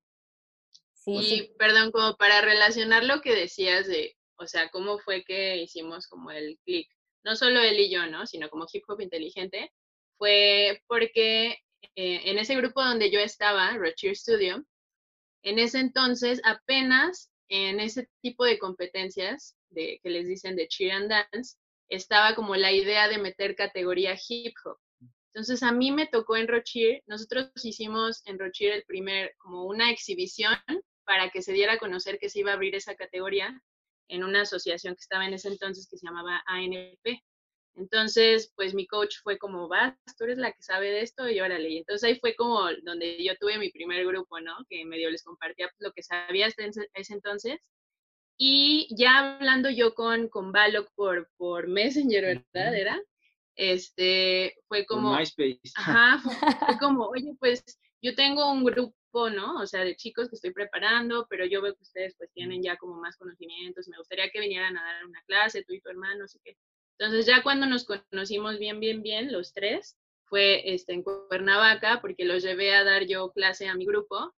Sí, 0.93 1.53
perdón, 1.57 1.91
como 1.91 2.15
para 2.15 2.41
relacionar 2.41 3.03
lo 3.03 3.21
que 3.21 3.35
decías 3.35 3.87
de, 3.87 4.15
o 4.37 4.47
sea, 4.47 4.69
cómo 4.69 4.99
fue 4.99 5.23
que 5.23 5.57
hicimos 5.57 6.07
como 6.07 6.31
el 6.31 6.59
clic, 6.65 6.87
no 7.23 7.35
solo 7.35 7.59
él 7.59 7.79
y 7.79 7.91
yo, 7.91 8.07
¿no? 8.07 8.25
Sino 8.25 8.49
como 8.49 8.65
hip 8.71 8.83
hop 8.87 9.01
inteligente, 9.01 9.71
fue 10.17 10.81
porque 10.87 11.57
eh, 11.95 12.21
en 12.25 12.39
ese 12.39 12.55
grupo 12.55 12.83
donde 12.83 13.11
yo 13.11 13.19
estaba, 13.19 13.75
Rocher 13.77 14.15
Studio, 14.15 14.63
en 15.43 15.59
ese 15.59 15.79
entonces 15.79 16.41
apenas 16.43 17.30
en 17.51 17.81
ese 17.81 18.07
tipo 18.21 18.45
de 18.45 18.57
competencias 18.57 19.57
que 19.75 19.99
les 20.03 20.25
dicen 20.25 20.55
de 20.55 20.69
cheer 20.69 20.93
and 20.93 21.09
dance, 21.09 21.57
estaba 21.89 22.33
como 22.33 22.55
la 22.55 22.71
idea 22.71 23.09
de 23.09 23.17
meter 23.17 23.55
categoría 23.55 24.17
hip 24.27 24.53
hop. 24.63 24.77
Entonces 25.33 25.61
a 25.61 25.73
mí 25.73 25.91
me 25.91 26.07
tocó 26.07 26.37
en 26.37 26.47
Rochir, 26.47 27.03
nosotros 27.07 27.51
hicimos 27.63 28.21
en 28.25 28.39
Rochir 28.39 28.71
el 28.71 28.83
primer, 28.83 29.35
como 29.37 29.65
una 29.65 29.91
exhibición 29.91 30.57
para 31.05 31.29
que 31.29 31.41
se 31.41 31.51
diera 31.51 31.73
a 31.73 31.77
conocer 31.77 32.19
que 32.19 32.29
se 32.29 32.39
iba 32.39 32.51
a 32.51 32.53
abrir 32.53 32.73
esa 32.73 32.95
categoría 32.95 33.61
en 34.07 34.23
una 34.23 34.41
asociación 34.41 34.95
que 34.95 35.01
estaba 35.01 35.25
en 35.25 35.33
ese 35.33 35.49
entonces 35.49 35.87
que 35.89 35.97
se 35.97 36.05
llamaba 36.05 36.41
ANP. 36.45 37.21
Entonces, 37.75 38.51
pues 38.55 38.73
mi 38.73 38.85
coach 38.85 39.15
fue 39.23 39.37
como, 39.37 39.67
vas, 39.67 39.95
tú 40.17 40.25
eres 40.25 40.37
la 40.37 40.51
que 40.51 40.61
sabe 40.61 40.91
de 40.91 41.01
esto 41.01 41.29
y 41.29 41.39
órale. 41.39 41.69
Y 41.69 41.77
entonces 41.77 42.07
ahí 42.07 42.19
fue 42.19 42.35
como 42.35 42.61
donde 42.83 43.23
yo 43.23 43.35
tuve 43.39 43.57
mi 43.57 43.71
primer 43.71 44.05
grupo, 44.05 44.39
¿no? 44.39 44.53
Que 44.69 44.85
medio 44.85 45.09
les 45.09 45.23
compartía 45.23 45.69
pues, 45.69 45.79
lo 45.79 45.91
que 45.93 46.03
sabía 46.03 46.47
hasta 46.47 46.63
ese 46.65 47.13
entonces. 47.13 47.59
Y 48.37 48.87
ya 48.97 49.35
hablando 49.35 49.69
yo 49.69 49.93
con, 49.93 50.27
con 50.27 50.51
Balok 50.51 50.91
por, 50.95 51.29
por 51.37 51.67
Messenger, 51.67 52.43
¿verdad? 52.53 52.75
Era, 52.75 53.01
este, 53.55 54.55
fue 54.67 54.85
como... 54.85 55.15
MySpace. 55.15 55.61
Ajá, 55.75 56.19
fue 56.65 56.77
como, 56.79 57.05
oye, 57.05 57.35
pues 57.39 57.63
yo 58.01 58.15
tengo 58.15 58.51
un 58.51 58.63
grupo, 58.63 59.29
¿no? 59.29 59.59
O 59.61 59.67
sea, 59.67 59.83
de 59.83 59.95
chicos 59.95 60.29
que 60.29 60.35
estoy 60.35 60.51
preparando, 60.51 61.27
pero 61.29 61.45
yo 61.45 61.61
veo 61.61 61.75
que 61.75 61.83
ustedes 61.83 62.15
pues 62.17 62.31
tienen 62.33 62.63
ya 62.63 62.77
como 62.77 62.95
más 62.95 63.15
conocimientos, 63.17 63.87
me 63.87 63.97
gustaría 63.97 64.29
que 64.31 64.39
vinieran 64.39 64.75
a 64.77 64.83
dar 64.83 65.05
una 65.05 65.21
clase, 65.27 65.63
tú 65.63 65.73
y 65.73 65.81
tu 65.81 65.89
hermano, 65.89 66.25
así 66.25 66.39
que 66.43 66.57
entonces 67.01 67.25
ya 67.25 67.41
cuando 67.41 67.65
nos 67.65 67.83
conocimos 67.85 68.59
bien, 68.59 68.79
bien, 68.79 69.01
bien, 69.01 69.31
los 69.31 69.53
tres, 69.53 69.97
fue 70.25 70.71
este, 70.71 70.93
en 70.93 71.01
Cuernavaca, 71.01 71.99
porque 71.99 72.25
los 72.25 72.43
llevé 72.43 72.75
a 72.75 72.83
dar 72.83 73.07
yo 73.07 73.31
clase 73.31 73.67
a 73.67 73.73
mi 73.73 73.87
grupo. 73.87 74.35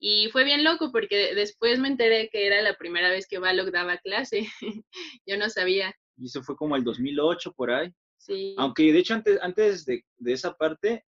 Y 0.00 0.28
fue 0.30 0.42
bien 0.42 0.64
loco 0.64 0.90
porque 0.90 1.32
después 1.36 1.78
me 1.78 1.86
enteré 1.86 2.28
que 2.28 2.44
era 2.44 2.60
la 2.60 2.74
primera 2.74 3.08
vez 3.08 3.28
que 3.28 3.38
Balog 3.38 3.70
daba 3.70 3.98
clase. 3.98 4.48
yo 5.26 5.38
no 5.38 5.48
sabía. 5.48 5.94
Y 6.16 6.26
eso 6.26 6.42
fue 6.42 6.56
como 6.56 6.74
el 6.74 6.82
2008 6.82 7.52
por 7.52 7.70
ahí. 7.70 7.94
Sí. 8.18 8.56
Aunque 8.58 8.92
de 8.92 8.98
hecho 8.98 9.14
antes, 9.14 9.38
antes 9.40 9.86
de, 9.86 10.04
de 10.16 10.32
esa 10.32 10.54
parte, 10.54 11.04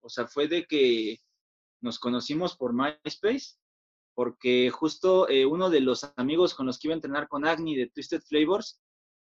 o 0.00 0.08
sea, 0.08 0.26
fue 0.26 0.48
de 0.48 0.64
que 0.64 1.18
nos 1.80 2.00
conocimos 2.00 2.56
por 2.56 2.74
MySpace, 2.74 3.54
porque 4.14 4.70
justo 4.70 5.28
eh, 5.28 5.46
uno 5.46 5.70
de 5.70 5.80
los 5.82 6.12
amigos 6.16 6.52
con 6.52 6.66
los 6.66 6.80
que 6.80 6.88
iba 6.88 6.94
a 6.94 6.96
entrenar 6.96 7.28
con 7.28 7.46
Agni 7.46 7.76
de 7.76 7.88
Twisted 7.90 8.22
Flavors 8.22 8.80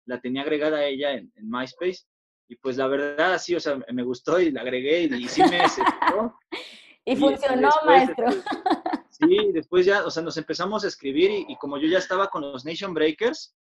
la 0.07 0.21
tenía 0.21 0.43
agregada 0.43 0.79
a 0.79 0.87
ella 0.87 1.13
en, 1.13 1.33
MySpace. 1.43 2.05
Y 2.49 2.57
pues 2.57 2.77
la 2.77 2.87
verdad, 2.87 3.39
sí, 3.39 3.55
o 3.55 3.61
sea, 3.61 3.79
me 3.93 4.03
gustó 4.05 4.41
y 4.41 4.53
la 4.53 4.63
agregué 4.63 5.03
y, 5.03 5.29
sí 5.29 5.43
me 5.43 5.61
aceptó. 5.61 6.39
y, 7.05 7.17
funcionó, 7.17 7.71
maestro. 7.85 8.29
Este, 8.29 8.43
sí, 9.11 9.51
después 9.53 9.85
ya, 9.85 10.07
o 10.07 10.11
sea, 10.11 10.23
nos 10.23 10.37
empezamos 10.37 10.85
a 10.85 10.89
escribir 10.89 11.31
y, 11.49 11.57
como 11.57 11.77
yo 11.79 11.89
ya 11.89 11.99
estaba 11.99 12.29
con 12.29 12.43
los 12.43 12.65
Nation 12.65 12.95
Breakers, 12.95 13.55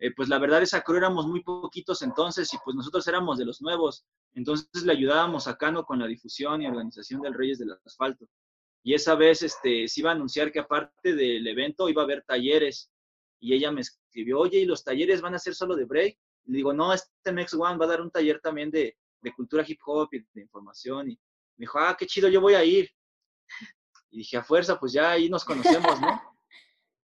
eh, 0.00 0.12
pues 0.16 0.28
la 0.28 0.40
verdad 0.40 0.60
esa 0.62 0.82
crew 0.82 0.96
éramos 0.96 1.28
muy 1.28 1.44
poquitos 1.44 2.02
entonces 2.02 2.52
y 2.52 2.58
pues 2.64 2.74
nosotros 2.74 3.06
éramos 3.06 3.38
de 3.38 3.44
los 3.44 3.62
nuevos. 3.62 4.04
Entonces 4.34 4.82
le 4.82 4.92
ayudábamos 4.92 5.46
a 5.46 5.56
Cano 5.56 5.84
con 5.84 6.00
la 6.00 6.08
difusión 6.08 6.60
y 6.60 6.66
organización 6.66 7.20
del 7.20 7.34
Reyes 7.34 7.60
del 7.60 7.76
Asfalto. 7.84 8.26
Y 8.82 8.94
esa 8.94 9.14
vez 9.14 9.44
este, 9.44 9.86
se 9.86 10.00
iba 10.00 10.10
a 10.10 10.14
anunciar 10.14 10.50
que 10.50 10.58
aparte 10.58 11.14
del 11.14 11.46
evento 11.46 11.88
iba 11.88 12.02
a 12.02 12.04
haber 12.04 12.24
talleres 12.24 12.90
y 13.38 13.54
ella 13.54 13.70
me 13.70 13.82
escribió, 14.12 14.40
oye, 14.40 14.58
¿y 14.58 14.66
los 14.66 14.84
talleres 14.84 15.22
van 15.22 15.34
a 15.34 15.38
ser 15.38 15.54
solo 15.54 15.74
de 15.74 15.86
break? 15.86 16.18
Y 16.44 16.50
le 16.50 16.56
digo, 16.58 16.74
no, 16.74 16.92
este 16.92 17.32
Next 17.32 17.54
One 17.54 17.78
va 17.78 17.86
a 17.86 17.88
dar 17.88 18.02
un 18.02 18.10
taller 18.10 18.40
también 18.40 18.70
de, 18.70 18.96
de 19.22 19.32
cultura 19.32 19.64
hip 19.66 19.80
hop 19.86 20.08
y 20.12 20.18
de 20.18 20.42
información. 20.42 21.10
Y 21.10 21.14
me 21.56 21.64
dijo, 21.64 21.78
ah, 21.78 21.96
qué 21.98 22.06
chido, 22.06 22.28
yo 22.28 22.40
voy 22.40 22.54
a 22.54 22.62
ir. 22.62 22.90
Y 24.10 24.18
dije, 24.18 24.36
a 24.36 24.44
fuerza, 24.44 24.78
pues 24.78 24.92
ya 24.92 25.12
ahí 25.12 25.30
nos 25.30 25.44
conocemos, 25.44 26.00
¿no? 26.00 26.08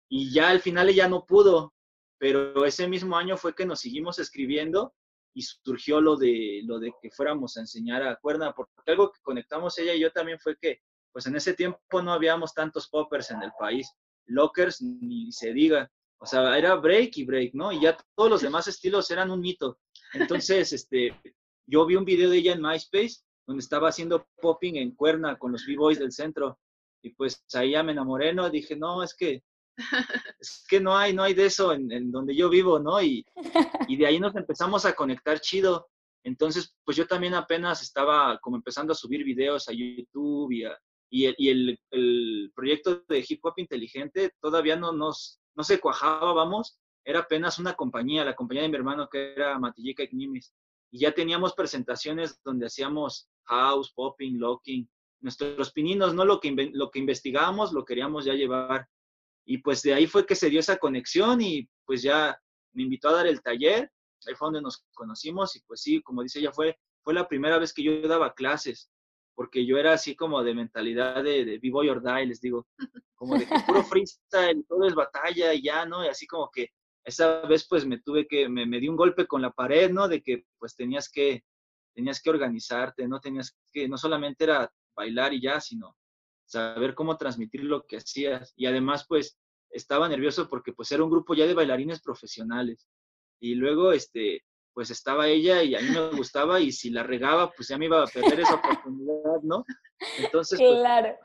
Y 0.09 0.33
ya 0.33 0.51
al 0.51 0.61
final 0.61 0.89
ella 0.89 1.09
no 1.09 1.27
pudo, 1.27 1.75
pero 2.17 2.65
ese 2.65 2.87
mismo 2.87 3.17
año 3.17 3.37
fue 3.37 3.57
que 3.57 3.67
nos 3.67 3.81
seguimos 3.81 4.21
escribiendo 4.21 4.95
y 5.35 5.43
surgió 5.43 6.01
lo 6.01 6.15
de, 6.17 6.61
lo 6.65 6.79
de 6.79 6.95
que 7.03 7.11
fuéramos 7.11 7.57
a 7.57 7.61
enseñar 7.63 8.05
a 8.05 8.15
cuerda, 8.15 8.55
porque 8.55 8.73
algo 8.87 9.11
que 9.11 9.21
conectamos 9.21 9.77
ella 9.79 9.95
y 9.95 10.01
yo 10.01 10.13
también 10.13 10.39
fue 10.39 10.57
que, 10.57 10.79
pues 11.11 11.27
en 11.27 11.35
ese 11.35 11.55
tiempo 11.55 11.81
no 12.03 12.13
habíamos 12.13 12.55
tantos 12.55 12.89
poppers 12.89 13.33
en 13.33 13.43
el 13.43 13.51
país, 13.59 13.93
lockers 14.27 14.81
ni 14.81 15.33
se 15.33 15.53
diga, 15.53 15.91
o 16.19 16.27
sea, 16.27 16.57
era 16.57 16.75
break 16.77 17.19
y 17.19 17.25
break, 17.25 17.55
¿no? 17.55 17.73
Y 17.73 17.81
ya 17.81 17.97
todos 18.15 18.31
los 18.31 18.43
demás 18.43 18.67
estilos 18.67 19.11
eran 19.11 19.31
un 19.31 19.41
mito. 19.41 19.79
Entonces, 20.15 20.73
este, 20.73 21.21
yo 21.67 21.85
vi 21.85 21.97
un 21.97 22.05
video 22.05 22.31
de 22.31 22.39
ella 22.39 22.53
en 22.53 22.63
MySpace 22.63 23.23
donde 23.47 23.63
estaba 23.63 23.89
haciendo 23.89 24.27
popping 24.41 24.77
en 24.77 24.93
cuerna 24.93 25.39
con 25.39 25.53
los 25.53 25.67
B-Boys 25.67 25.99
del 25.99 26.13
centro. 26.13 26.59
Y 27.03 27.11
pues 27.11 27.45
ahí 27.55 27.73
ya 27.73 27.83
me 27.83 27.93
enamoré, 27.93 28.35
¿no? 28.35 28.51
Dije, 28.51 28.77
no, 28.77 29.03
es 29.03 29.15
que, 29.15 29.43
es 30.41 30.65
que 30.69 30.81
no 30.81 30.97
hay, 30.97 31.13
no 31.13 31.23
hay 31.23 31.35
de 31.35 31.47
eso 31.47 31.73
en, 31.73 32.11
donde 32.11 32.35
yo 32.35 32.49
vivo, 32.49 32.79
¿no? 32.79 33.01
Y, 33.01 33.25
y 33.87 33.97
de 33.97 34.07
ahí 34.07 34.19
nos 34.19 34.35
empezamos 34.35 34.85
a 34.85 34.95
conectar 34.95 35.41
chido. 35.41 35.89
Entonces, 36.25 36.75
pues 36.85 36.97
yo 36.97 37.07
también 37.07 37.35
apenas 37.35 37.83
estaba 37.83 38.39
como 38.41 38.57
empezando 38.57 38.93
a 38.93 38.97
subir 38.97 39.23
videos 39.23 39.69
a 39.69 39.73
YouTube 39.73 40.51
y, 40.51 40.65
y, 41.11 41.27
el, 41.27 41.35
y 41.39 41.49
el, 41.51 41.81
el, 41.93 42.53
proyecto 42.53 43.05
de 43.09 43.25
hip 43.29 43.45
hop 43.45 43.55
inteligente 43.59 44.33
todavía 44.41 44.75
no 44.75 44.93
nos, 44.93 45.41
no 45.57 45.65
se 45.65 45.81
cuajaba, 45.81 46.33
vamos, 46.33 46.79
era 47.05 47.21
apenas 47.21 47.59
una 47.59 47.75
compañía, 47.75 48.25
la 48.25 48.35
compañía 48.35 48.63
de 48.63 48.69
mi 48.69 48.77
hermano 48.77 49.09
que 49.09 49.33
era 49.33 49.59
Matillica 49.59 50.03
y. 50.03 50.41
Y 50.91 50.99
ya 51.01 51.13
teníamos 51.13 51.55
presentaciones 51.55 52.41
donde 52.45 52.67
hacíamos 52.67 53.29
house, 53.45 53.93
popping, 53.93 54.39
locking, 54.39 54.89
nuestros 55.21 55.73
pininos, 55.73 56.15
¿no? 56.15 56.25
Lo 56.25 56.41
que, 56.41 56.71
lo 56.73 56.91
que 56.91 56.99
investigábamos 56.99 57.73
lo 57.73 57.85
queríamos 57.85 58.25
ya 58.25 58.35
llevar. 58.35 58.89
Y 59.45 59.59
pues 59.59 59.83
de 59.83 59.95
ahí 59.95 60.07
fue 60.07 60.27
que 60.27 60.35
se 60.35 60.51
dio 60.51 60.61
esa 60.61 60.77
conexión 60.77 61.41
y 61.41 61.69
pues 61.85 62.03
ya 62.03 62.41
me 62.73 62.83
invitó 62.83 63.09
a 63.09 63.15
dar 63.15 63.27
el 63.27 63.43
taller, 63.43 63.91
ahí 64.27 64.35
fue 64.35 64.47
donde 64.47 64.63
nos 64.63 64.85
conocimos 64.95 65.55
y 65.57 65.61
pues 65.61 65.81
sí, 65.81 66.03
como 66.03 66.23
dice 66.23 66.41
ella, 66.41 66.53
fue, 66.53 66.77
fue 67.03 67.15
la 67.15 67.29
primera 67.29 67.59
vez 67.59 67.73
que 67.73 67.83
yo 67.83 68.07
daba 68.09 68.35
clases, 68.35 68.91
porque 69.37 69.65
yo 69.65 69.77
era 69.77 69.93
así 69.93 70.17
como 70.17 70.43
de 70.43 70.55
mentalidad 70.55 71.23
de, 71.23 71.45
de 71.45 71.59
vivo 71.59 71.81
or 71.81 72.03
die, 72.03 72.27
les 72.27 72.41
digo, 72.41 72.67
como 73.15 73.39
de 73.39 73.47
que 73.47 73.55
puro 73.67 73.85
freestyle, 73.85 74.65
todo 74.67 74.87
es 74.87 74.95
batalla 74.95 75.55
y 75.55 75.63
ya, 75.63 75.85
¿no? 75.85 76.05
Y 76.05 76.09
así 76.09 76.27
como 76.27 76.51
que 76.51 76.71
esa 77.05 77.43
vez 77.43 77.67
pues 77.69 77.87
me 77.87 78.01
tuve 78.01 78.27
que, 78.27 78.49
me, 78.49 78.67
me 78.67 78.81
di 78.81 78.89
un 78.89 78.97
golpe 78.97 79.27
con 79.27 79.43
la 79.43 79.53
pared, 79.53 79.93
¿no? 79.93 80.09
De 80.09 80.23
que 80.23 80.45
pues 80.59 80.75
tenías 80.75 81.09
que, 81.09 81.45
tenías 81.95 82.21
que 82.21 82.31
organizarte, 82.31 83.07
no 83.07 83.21
tenías 83.21 83.57
que, 83.71 83.89
no 83.89 83.99
solamente 83.99 84.45
era 84.45 84.73
bailar 84.97 85.35
y 85.35 85.43
ya, 85.43 85.61
sino 85.61 85.95
saber 86.47 86.95
cómo 86.95 87.17
transmitir 87.17 87.63
lo 87.65 87.87
que 87.87 87.99
hacías. 87.99 88.55
Y 88.57 88.67
además, 88.67 89.05
pues, 89.07 89.39
estaba 89.71 90.09
nervioso 90.09 90.49
porque 90.49 90.73
pues 90.73 90.91
era 90.93 91.05
un 91.05 91.11
grupo 91.11 91.35
ya 91.35 91.47
de 91.47 91.55
bailarines 91.55 92.01
profesionales. 92.01 92.89
Y 93.41 93.55
luego, 93.55 93.93
este, 93.93 94.45
pues 94.77 94.91
estaba 94.91 95.27
ella 95.27 95.63
y 95.63 95.75
a 95.75 95.81
mí 95.81 95.89
me 95.89 96.11
gustaba 96.11 96.61
y 96.61 96.71
si 96.71 96.91
la 96.91 97.03
regaba, 97.03 97.51
pues 97.51 97.69
ya 97.69 97.79
me 97.79 97.87
iba 97.87 98.03
a 98.03 98.07
perder 98.07 98.41
esa 98.41 98.57
oportunidad, 98.57 99.41
¿no? 99.43 99.65
Entonces, 100.19 100.59
pues, 100.59 100.81
claro. 100.81 101.17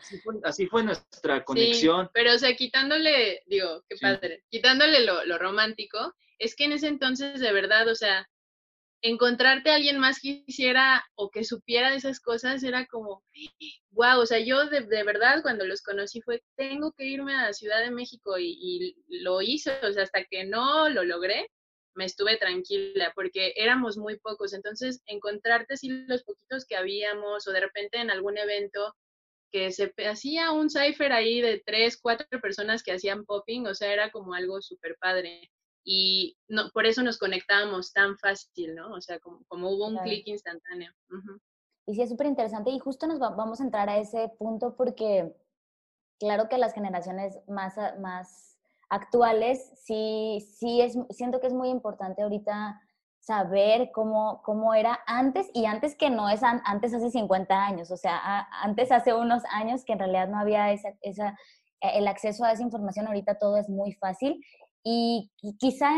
así, 0.46 0.68
fue, 0.68 0.84
nuestra 0.84 1.44
conexión. 1.44 2.10
pero, 2.14 2.34
o 2.34 2.38
sea, 2.38 2.56
quitándole, 2.56 3.44
digo, 3.48 3.84
qué 3.90 3.98
padre, 4.00 4.46
quitándole 4.50 5.06
lo, 5.06 5.26
lo 5.26 5.38
romántico, 5.38 6.16
es 6.40 6.56
que 6.56 6.64
en 6.64 6.72
ese 6.72 6.88
entonces, 6.88 7.42
de 7.42 7.52
verdad, 7.52 7.90
o 7.90 7.96
sea, 7.96 8.26
encontrarte 9.02 9.70
a 9.70 9.76
alguien 9.76 10.00
más 10.00 10.22
que 10.22 10.46
hiciera 10.48 11.04
o 11.16 11.30
que 11.30 11.44
supiera 11.44 11.90
de 11.90 11.98
esas 11.98 12.22
cosas 12.22 12.64
era 12.64 12.86
como, 12.86 13.22
wow, 13.90 14.22
o 14.22 14.26
sea, 14.26 14.40
yo 14.40 14.68
de, 14.68 15.04
verdad 15.04 15.42
cuando 15.42 15.66
los 15.66 15.82
conocí 15.82 16.22
fue, 16.22 16.42
tengo 16.56 16.94
que 16.94 17.04
irme 17.04 17.36
a 17.36 17.52
Ciudad 17.52 17.82
de 17.82 17.92
México 17.92 18.40
y, 18.40 18.96
lo 19.10 19.42
hice, 19.42 19.72
o 19.84 19.92
sea, 19.92 20.04
hasta 20.04 20.24
que 20.24 20.46
no 20.46 20.88
lo 20.88 21.04
logré, 21.04 21.50
me 21.94 22.06
estuve 22.06 22.38
tranquila 22.38 23.12
porque 23.16 23.54
éramos 23.56 23.98
muy 23.98 24.18
pocos, 24.20 24.54
entonces 24.54 25.02
encontrarte 25.06 25.78
si 25.78 25.90
los 25.90 26.24
poquitos 26.24 26.66
que 26.66 26.76
habíamos 26.76 27.48
o 27.48 27.52
de 27.52 27.60
repente 27.60 28.00
en 28.00 28.12
algún 28.12 28.38
evento 28.38 28.96
que 29.52 29.72
se 29.72 29.94
hacía 30.10 30.52
un 30.52 30.70
cipher 30.70 31.12
ahí 31.12 31.42
de 31.42 31.62
tres, 31.66 32.00
cuatro 32.02 32.40
personas 32.40 32.84
que 32.84 32.94
hacían 32.94 33.26
popping, 33.26 33.68
o 33.68 33.76
sea, 33.76 33.92
era 33.92 34.12
como 34.12 34.34
algo 34.34 34.62
súper 34.62 34.96
padre 34.98 35.52
y 35.84 36.38
no, 36.48 36.70
por 36.72 36.86
eso 36.86 37.02
nos 37.04 37.18
conectábamos 37.18 37.92
tan 37.92 38.18
fácil, 38.18 38.76
¿no? 38.76 38.94
O 38.94 39.02
sea, 39.02 39.20
como, 39.20 39.44
como 39.48 39.70
hubo 39.72 39.88
un 39.88 39.98
clic 39.98 40.28
instantáneo. 40.28 40.92
Y 41.88 41.96
sí, 41.96 42.02
es 42.02 42.10
súper 42.10 42.28
interesante 42.28 42.70
y 42.70 42.80
justo 42.80 43.08
nos 43.08 43.20
vamos 43.20 43.60
a 43.60 43.64
entrar 43.64 43.90
a 43.90 43.98
ese 43.98 44.30
punto 44.38 44.76
porque 44.76 45.36
claro 46.20 46.48
que 46.50 46.58
las 46.58 46.74
generaciones 46.74 47.40
más, 47.48 47.76
más 48.00 48.51
actuales, 48.92 49.72
sí, 49.86 50.46
sí 50.60 50.82
es, 50.82 50.98
siento 51.12 51.40
que 51.40 51.48
es 51.48 51.54
muy 51.54 51.70
importante 51.70 52.22
ahorita 52.22 52.80
saber 53.22 53.90
cómo, 53.94 54.42
cómo 54.44 54.74
era 54.74 55.00
antes 55.08 55.50
y 55.54 55.66
antes 55.66 55.96
que 55.96 56.10
no 56.10 56.28
es 56.28 56.42
antes 56.44 56.94
hace 56.94 57.10
50 57.10 57.56
años, 57.56 57.90
o 57.90 57.98
sea, 57.98 58.48
antes 58.62 58.92
hace 58.92 59.14
unos 59.14 59.44
años 59.50 59.86
que 59.86 59.94
en 59.94 60.00
realidad 60.00 60.28
no 60.28 60.40
había 60.40 60.74
esa, 60.74 60.90
esa, 61.02 61.38
el 61.80 62.08
acceso 62.08 62.44
a 62.44 62.52
esa 62.52 62.64
información, 62.64 63.08
ahorita 63.08 63.40
todo 63.40 63.56
es 63.56 63.70
muy 63.70 63.94
fácil 63.94 64.44
y, 64.84 65.32
quizá 65.58 65.90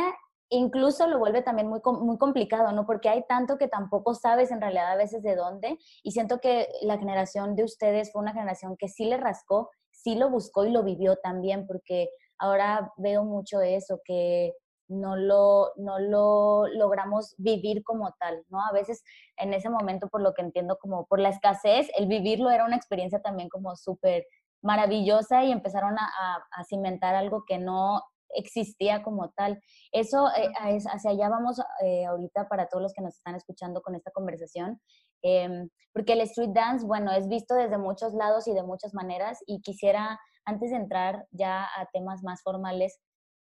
incluso 0.49 1.07
lo 1.07 1.17
vuelve 1.17 1.41
también 1.41 1.67
muy, 1.67 1.79
muy 1.99 2.19
complicado, 2.19 2.73
¿no? 2.73 2.85
Porque 2.85 3.09
hay 3.09 3.23
tanto 3.27 3.57
que 3.57 3.67
tampoco 3.67 4.13
sabes 4.13 4.51
en 4.51 4.61
realidad 4.61 4.91
a 4.91 4.97
veces 4.97 5.23
de 5.23 5.35
dónde 5.35 5.79
y 6.03 6.11
siento 6.11 6.39
que 6.39 6.67
la 6.83 6.99
generación 6.99 7.55
de 7.55 7.63
ustedes 7.63 8.11
fue 8.11 8.21
una 8.21 8.33
generación 8.33 8.77
que 8.77 8.87
sí 8.87 9.05
le 9.05 9.17
rascó, 9.17 9.71
sí 9.89 10.13
lo 10.13 10.29
buscó 10.29 10.65
y 10.65 10.69
lo 10.69 10.83
vivió 10.83 11.15
también, 11.15 11.65
porque 11.65 12.09
ahora 12.39 12.91
veo 12.97 13.23
mucho 13.23 13.61
eso, 13.61 13.99
que 14.03 14.53
no 14.87 15.15
lo, 15.15 15.71
no 15.77 15.99
lo 15.99 16.67
logramos 16.67 17.33
vivir 17.37 17.83
como 17.83 18.13
tal, 18.19 18.43
¿no? 18.49 18.59
A 18.65 18.71
veces 18.73 19.03
en 19.37 19.53
ese 19.53 19.69
momento, 19.69 20.07
por 20.09 20.21
lo 20.21 20.33
que 20.33 20.41
entiendo, 20.41 20.77
como 20.79 21.05
por 21.05 21.19
la 21.19 21.29
escasez, 21.29 21.89
el 21.97 22.07
vivirlo 22.07 22.49
era 22.49 22.65
una 22.65 22.75
experiencia 22.75 23.21
también 23.21 23.49
como 23.49 23.75
súper 23.75 24.25
maravillosa 24.61 25.43
y 25.43 25.51
empezaron 25.51 25.97
a, 25.97 26.09
a, 26.51 26.63
cimentar 26.63 27.15
algo 27.15 27.43
que 27.45 27.57
no 27.59 28.01
existía 28.35 29.03
como 29.03 29.29
tal. 29.31 29.59
Eso, 29.91 30.27
eh, 30.35 30.49
hacia 30.87 31.11
allá 31.11 31.29
vamos 31.29 31.59
eh, 31.83 32.05
ahorita 32.05 32.47
para 32.47 32.67
todos 32.67 32.81
los 32.81 32.93
que 32.93 33.01
nos 33.01 33.15
están 33.15 33.35
escuchando 33.35 33.81
con 33.81 33.95
esta 33.95 34.11
conversación, 34.11 34.79
em, 35.21 35.69
porque 35.93 36.13
el 36.13 36.21
street 36.21 36.51
dance, 36.53 36.85
bueno, 36.85 37.11
es 37.11 37.27
visto 37.27 37.55
desde 37.55 37.77
muchos 37.77 38.13
lados 38.13 38.47
y 38.47 38.53
de 38.53 38.63
muchas 38.63 38.93
maneras 38.93 39.39
y 39.45 39.61
quisiera, 39.61 40.19
antes 40.45 40.71
de 40.71 40.77
entrar 40.77 41.27
ya 41.31 41.63
a 41.63 41.87
temas 41.91 42.23
más 42.23 42.41
formales, 42.41 42.99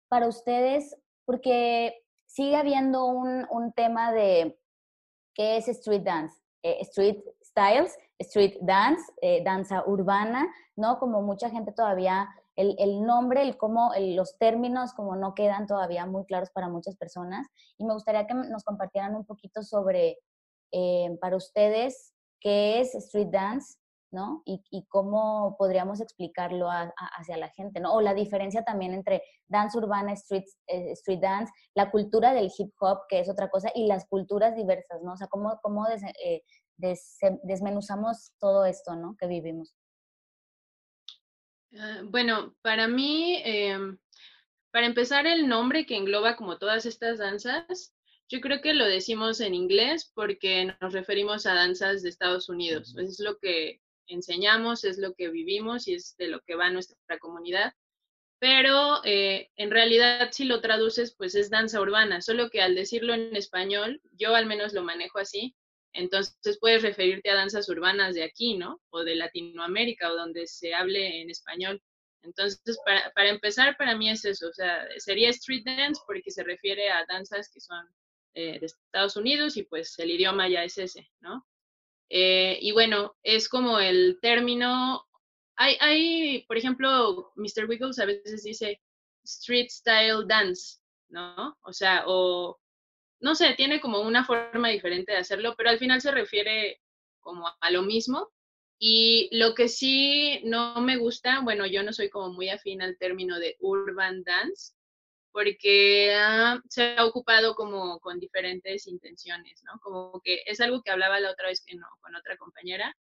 para 0.08 0.26
ustedes, 0.26 0.96
porque 1.24 1.94
sigue 2.26 2.56
habiendo 2.56 3.06
un, 3.06 3.46
un 3.50 3.72
tema 3.72 4.12
de 4.12 4.58
qué 5.34 5.56
es 5.56 5.68
street 5.68 6.02
dance, 6.02 6.34
eh, 6.62 6.78
street 6.80 7.22
styles, 7.42 7.96
street 8.18 8.56
dance, 8.60 9.02
danza 9.44 9.84
urbana, 9.86 10.46
¿no? 10.76 10.98
Como 10.98 11.22
mucha 11.22 11.48
gente 11.50 11.72
todavía 11.72 12.28
el, 12.56 13.02
nombre, 13.02 13.42
el 13.42 13.56
cómo, 13.56 13.92
los 13.98 14.36
términos 14.38 14.92
como 14.92 15.16
no 15.16 15.34
quedan 15.34 15.66
todavía 15.66 16.06
muy 16.06 16.24
claros 16.26 16.50
para 16.50 16.68
muchas 16.68 16.96
personas. 16.96 17.46
Y 17.78 17.84
me 17.84 17.94
gustaría 17.94 18.26
que 18.26 18.34
nos 18.34 18.64
compartieran 18.64 19.14
un 19.14 19.24
poquito 19.24 19.62
sobre, 19.62 20.18
eh, 20.72 21.16
para 21.20 21.36
ustedes, 21.36 22.12
qué 22.40 22.80
es 22.80 22.94
street 22.94 23.28
dance, 23.30 23.78
¿no? 24.12 24.42
Y, 24.44 24.86
cómo 24.88 25.56
podríamos 25.58 26.00
explicarlo 26.00 26.68
hacia 26.70 27.36
la 27.36 27.48
gente, 27.50 27.80
¿no? 27.80 27.94
O 27.94 28.00
la 28.00 28.14
diferencia 28.14 28.64
también 28.64 28.92
entre 28.92 29.22
dance 29.46 29.78
urbana, 29.78 30.12
street, 30.14 30.44
eh, 30.66 30.92
street 30.92 31.20
dance, 31.20 31.52
la 31.74 31.90
cultura 31.90 32.32
del 32.32 32.50
hip 32.56 32.72
hop, 32.80 33.00
que 33.08 33.20
es 33.20 33.28
otra 33.28 33.48
cosa, 33.50 33.70
y 33.74 33.86
las 33.86 34.06
culturas 34.06 34.56
diversas, 34.56 35.02
¿no? 35.02 35.12
O 35.12 35.16
sea, 35.16 35.28
cómo, 35.28 35.58
cómo 35.62 35.86
eh, 35.88 36.42
desmenuzamos 37.42 38.32
todo 38.38 38.64
esto, 38.64 38.96
¿no? 38.96 39.16
Que 39.18 39.26
vivimos. 39.26 39.74
Ah, 41.78 42.02
bueno, 42.04 42.54
para 42.62 42.88
mí, 42.88 43.40
em, 43.44 43.96
para 44.72 44.86
empezar, 44.86 45.26
el 45.26 45.48
nombre 45.48 45.86
que 45.86 45.96
engloba 45.96 46.36
como 46.36 46.58
todas 46.58 46.84
estas 46.84 47.18
danzas, 47.18 47.94
yo 48.28 48.40
creo 48.40 48.60
que 48.60 48.74
lo 48.74 48.86
decimos 48.86 49.40
en 49.40 49.54
inglés 49.54 50.10
porque 50.14 50.72
nos 50.80 50.92
referimos 50.92 51.46
a 51.46 51.54
danzas 51.54 52.02
de 52.02 52.08
Estados 52.08 52.48
Unidos. 52.48 52.96
Es 52.96 53.18
lo 53.18 53.38
que 53.38 53.80
enseñamos, 54.10 54.84
es 54.84 54.98
lo 54.98 55.14
que 55.14 55.28
vivimos 55.30 55.88
y 55.88 55.94
es 55.94 56.16
de 56.16 56.28
lo 56.28 56.40
que 56.40 56.54
va 56.54 56.70
nuestra 56.70 57.18
comunidad. 57.18 57.72
Pero 58.38 59.04
eh, 59.04 59.50
en 59.56 59.70
realidad, 59.70 60.30
si 60.32 60.44
lo 60.44 60.60
traduces, 60.60 61.14
pues 61.14 61.34
es 61.34 61.50
danza 61.50 61.80
urbana, 61.80 62.22
solo 62.22 62.48
que 62.50 62.62
al 62.62 62.74
decirlo 62.74 63.14
en 63.14 63.36
español, 63.36 64.00
yo 64.12 64.34
al 64.34 64.46
menos 64.46 64.72
lo 64.72 64.82
manejo 64.82 65.18
así, 65.18 65.54
entonces 65.92 66.58
puedes 66.60 66.82
referirte 66.82 67.30
a 67.30 67.34
danzas 67.34 67.68
urbanas 67.68 68.14
de 68.14 68.22
aquí, 68.22 68.56
¿no? 68.56 68.80
O 68.90 69.02
de 69.04 69.16
Latinoamérica 69.16 70.10
o 70.10 70.16
donde 70.16 70.46
se 70.46 70.74
hable 70.74 71.20
en 71.20 71.30
español. 71.30 71.82
Entonces, 72.22 72.78
para, 72.84 73.28
empezar, 73.28 73.76
para 73.76 73.96
mí 73.96 74.10
es 74.10 74.24
eso, 74.24 74.48
o 74.48 74.52
sea, 74.52 74.86
sería 74.98 75.30
street 75.30 75.64
dance 75.64 76.00
porque 76.06 76.30
se 76.30 76.44
refiere 76.44 76.90
a 76.90 77.04
danzas 77.06 77.50
que 77.52 77.60
son 77.60 77.86
eh, 78.34 78.58
de 78.60 78.66
Estados 78.66 79.16
Unidos 79.16 79.56
y 79.56 79.64
pues 79.64 79.98
el 79.98 80.10
idioma 80.10 80.48
ya 80.48 80.62
es 80.62 80.76
ese, 80.78 81.10
¿no? 81.20 81.46
Eh, 82.10 82.58
y 82.60 82.72
bueno, 82.72 83.16
es 83.22 83.48
como 83.48 83.78
el 83.78 84.18
término, 84.20 85.06
hay, 85.56 85.76
hay, 85.80 86.44
por 86.46 86.58
ejemplo, 86.58 87.32
Mr. 87.36 87.66
Wiggles 87.68 88.00
a 88.00 88.06
veces 88.06 88.42
dice 88.42 88.80
street 89.24 89.68
style 89.70 90.26
dance, 90.26 90.80
¿no? 91.08 91.56
O 91.62 91.72
sea, 91.72 92.04
o 92.06 92.58
no 93.20 93.34
sé, 93.34 93.54
tiene 93.54 93.80
como 93.80 94.00
una 94.00 94.24
forma 94.24 94.68
diferente 94.68 95.12
de 95.12 95.18
hacerlo, 95.18 95.54
pero 95.56 95.70
al 95.70 95.78
final 95.78 96.00
se 96.00 96.10
refiere 96.10 96.80
como 97.20 97.46
a 97.60 97.70
lo 97.70 97.82
mismo. 97.82 98.30
Y 98.78 99.28
lo 99.36 99.54
que 99.54 99.68
sí 99.68 100.40
no 100.44 100.80
me 100.80 100.96
gusta, 100.96 101.40
bueno, 101.40 101.66
yo 101.66 101.82
no 101.82 101.92
soy 101.92 102.08
como 102.08 102.32
muy 102.32 102.48
afín 102.48 102.80
al 102.80 102.96
término 102.96 103.38
de 103.38 103.56
urban 103.60 104.24
dance, 104.24 104.72
porque 105.32 106.14
ah, 106.16 106.60
se 106.68 106.96
ha 106.96 107.04
ocupado 107.04 107.54
como 107.54 108.00
con 108.00 108.18
diferentes 108.18 108.86
intenciones, 108.86 109.62
¿no? 109.64 109.78
Como 109.80 110.20
que 110.22 110.42
es 110.46 110.60
algo 110.60 110.82
que 110.82 110.90
hablaba 110.90 111.20
la 111.20 111.30
otra 111.30 111.48
vez 111.48 111.62
que 111.64 111.76
no, 111.76 111.86
con 112.00 112.14
otra 112.16 112.36
compañera, 112.36 112.96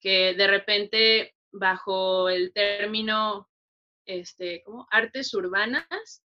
que 0.00 0.34
de 0.34 0.46
repente 0.46 1.34
bajo 1.52 2.28
el 2.28 2.52
término, 2.52 3.48
este, 4.06 4.62
como 4.64 4.86
artes 4.90 5.32
urbanas, 5.34 6.22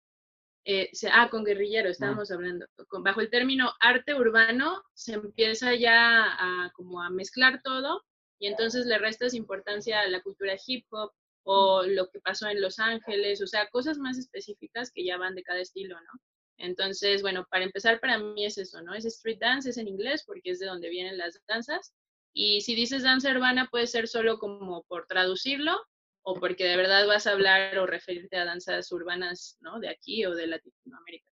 eh, 0.65 0.91
ah, 1.11 1.29
con 1.29 1.43
guerrillero 1.43 1.87
ah. 1.87 1.91
estábamos 1.91 2.31
hablando, 2.31 2.65
bajo 3.01 3.21
el 3.21 3.29
término 3.29 3.71
arte 3.79 4.13
urbano 4.13 4.83
se 4.93 5.13
empieza 5.13 5.73
ya 5.75 6.25
a, 6.25 6.71
como 6.73 7.01
a 7.01 7.09
mezclar 7.09 7.61
todo 7.63 8.03
y 8.39 8.47
entonces 8.47 8.85
le 8.85 8.97
restas 8.97 9.33
importancia 9.33 10.01
a 10.01 10.07
la 10.07 10.21
cultura 10.21 10.55
hip 10.65 10.85
hop 10.91 11.11
o 11.51 11.81
lo 11.81 12.07
que 12.11 12.19
pasó 12.19 12.47
en 12.47 12.61
Los 12.61 12.77
Ángeles, 12.77 13.41
o 13.41 13.47
sea, 13.47 13.67
cosas 13.69 13.97
más 13.97 14.19
específicas 14.19 14.91
que 14.91 15.03
ya 15.03 15.17
van 15.17 15.33
de 15.33 15.41
cada 15.41 15.59
estilo, 15.59 15.99
¿no? 15.99 16.21
Entonces, 16.57 17.23
bueno, 17.23 17.47
para 17.49 17.63
empezar, 17.63 17.99
para 17.99 18.19
mí 18.19 18.45
es 18.45 18.59
eso, 18.59 18.83
¿no? 18.83 18.93
Es 18.93 19.05
street 19.05 19.39
dance, 19.39 19.67
es 19.67 19.77
en 19.79 19.87
inglés 19.87 20.23
porque 20.27 20.51
es 20.51 20.59
de 20.59 20.67
donde 20.67 20.89
vienen 20.89 21.17
las 21.17 21.41
danzas. 21.47 21.91
Y 22.33 22.61
si 22.61 22.75
dices 22.75 23.01
danza 23.01 23.31
urbana, 23.31 23.67
puede 23.71 23.87
ser 23.87 24.07
solo 24.07 24.37
como 24.37 24.83
por 24.83 25.07
traducirlo 25.07 25.75
o 26.21 26.35
porque 26.35 26.65
de 26.65 26.77
verdad 26.77 27.07
vas 27.07 27.25
a 27.25 27.31
hablar 27.31 27.79
o 27.79 27.87
referirte 27.87 28.37
a 28.37 28.45
danzas 28.45 28.91
urbanas, 28.91 29.57
¿no? 29.59 29.79
De 29.79 29.89
aquí 29.89 30.23
o 30.27 30.35
de 30.35 30.45
Latinoamérica. 30.45 31.31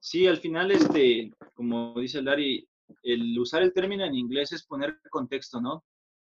Sí, 0.00 0.26
al 0.26 0.38
final, 0.38 0.72
este, 0.72 1.30
como 1.54 1.94
dice 2.00 2.20
Larry, 2.20 2.68
el 3.04 3.38
usar 3.38 3.62
el 3.62 3.72
término 3.72 4.04
en 4.04 4.16
inglés 4.16 4.50
es 4.50 4.66
poner 4.66 4.98
contexto, 5.08 5.60
¿no? 5.60 5.84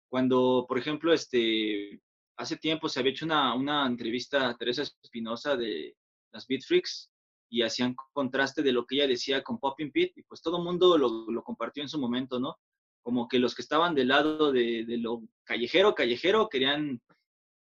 Cuando, 0.09 0.65
por 0.67 0.79
ejemplo, 0.79 1.13
este, 1.13 2.01
hace 2.41 2.57
tiempo 2.57 2.89
se 2.89 2.99
había 2.99 3.13
hecho 3.13 3.27
una, 3.27 3.55
una 3.55 3.87
entrevista 3.87 4.49
a 4.49 4.57
Teresa 4.57 4.83
Espinosa 4.83 5.57
de 5.57 5.95
las 6.33 6.47
Beat 6.47 6.63
Freaks 6.63 7.11
y 7.51 7.63
hacían 7.63 7.95
contraste 8.15 8.63
de 8.63 8.73
lo 8.73 8.87
que 8.87 8.97
ella 8.97 9.07
decía 9.07 9.43
con 9.43 9.59
Popping 9.59 9.93
Pete 9.93 10.15
y 10.17 10.23
pues 10.23 10.41
todo 10.41 10.57
el 10.57 10.65
mundo 10.65 10.97
lo, 10.97 11.31
lo, 11.31 11.43
compartió 11.43 11.83
en 11.83 11.89
su 11.91 11.99
momento, 11.99 12.41
¿no? 12.41 12.57
Como 13.03 13.29
que 13.29 13.39
los 13.39 13.55
que 13.55 13.61
estaban 13.61 13.95
del 13.95 14.09
lado 14.09 14.53
de, 14.53 14.87
de 14.87 14.97
lo 14.97 15.23
callejero, 15.45 15.95
callejero, 15.95 16.49
querían 16.49 17.03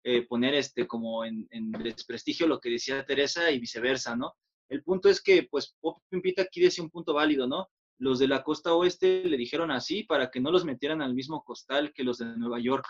eh, 0.04 0.26
poner 0.26 0.54
este 0.54 0.86
como 0.86 1.24
en, 1.24 1.46
en, 1.50 1.72
desprestigio 1.72 2.46
lo 2.46 2.60
que 2.60 2.70
decía 2.70 3.06
Teresa 3.06 3.50
y 3.50 3.58
viceversa, 3.58 4.14
¿no? 4.14 4.34
El 4.68 4.82
punto 4.82 5.08
es 5.08 5.22
que 5.22 5.44
pues 5.44 5.74
Popping 5.80 6.20
Pete 6.20 6.42
aquí 6.42 6.60
decía 6.60 6.84
un 6.84 6.90
punto 6.90 7.14
válido, 7.14 7.46
¿no? 7.46 7.68
Los 7.98 8.18
de 8.18 8.28
la 8.28 8.42
costa 8.42 8.74
oeste 8.74 9.24
le 9.24 9.38
dijeron 9.38 9.70
así 9.70 10.02
para 10.02 10.30
que 10.30 10.40
no 10.40 10.50
los 10.50 10.66
metieran 10.66 11.00
al 11.00 11.14
mismo 11.14 11.42
costal 11.44 11.94
que 11.94 12.04
los 12.04 12.18
de 12.18 12.36
Nueva 12.36 12.60
York, 12.60 12.86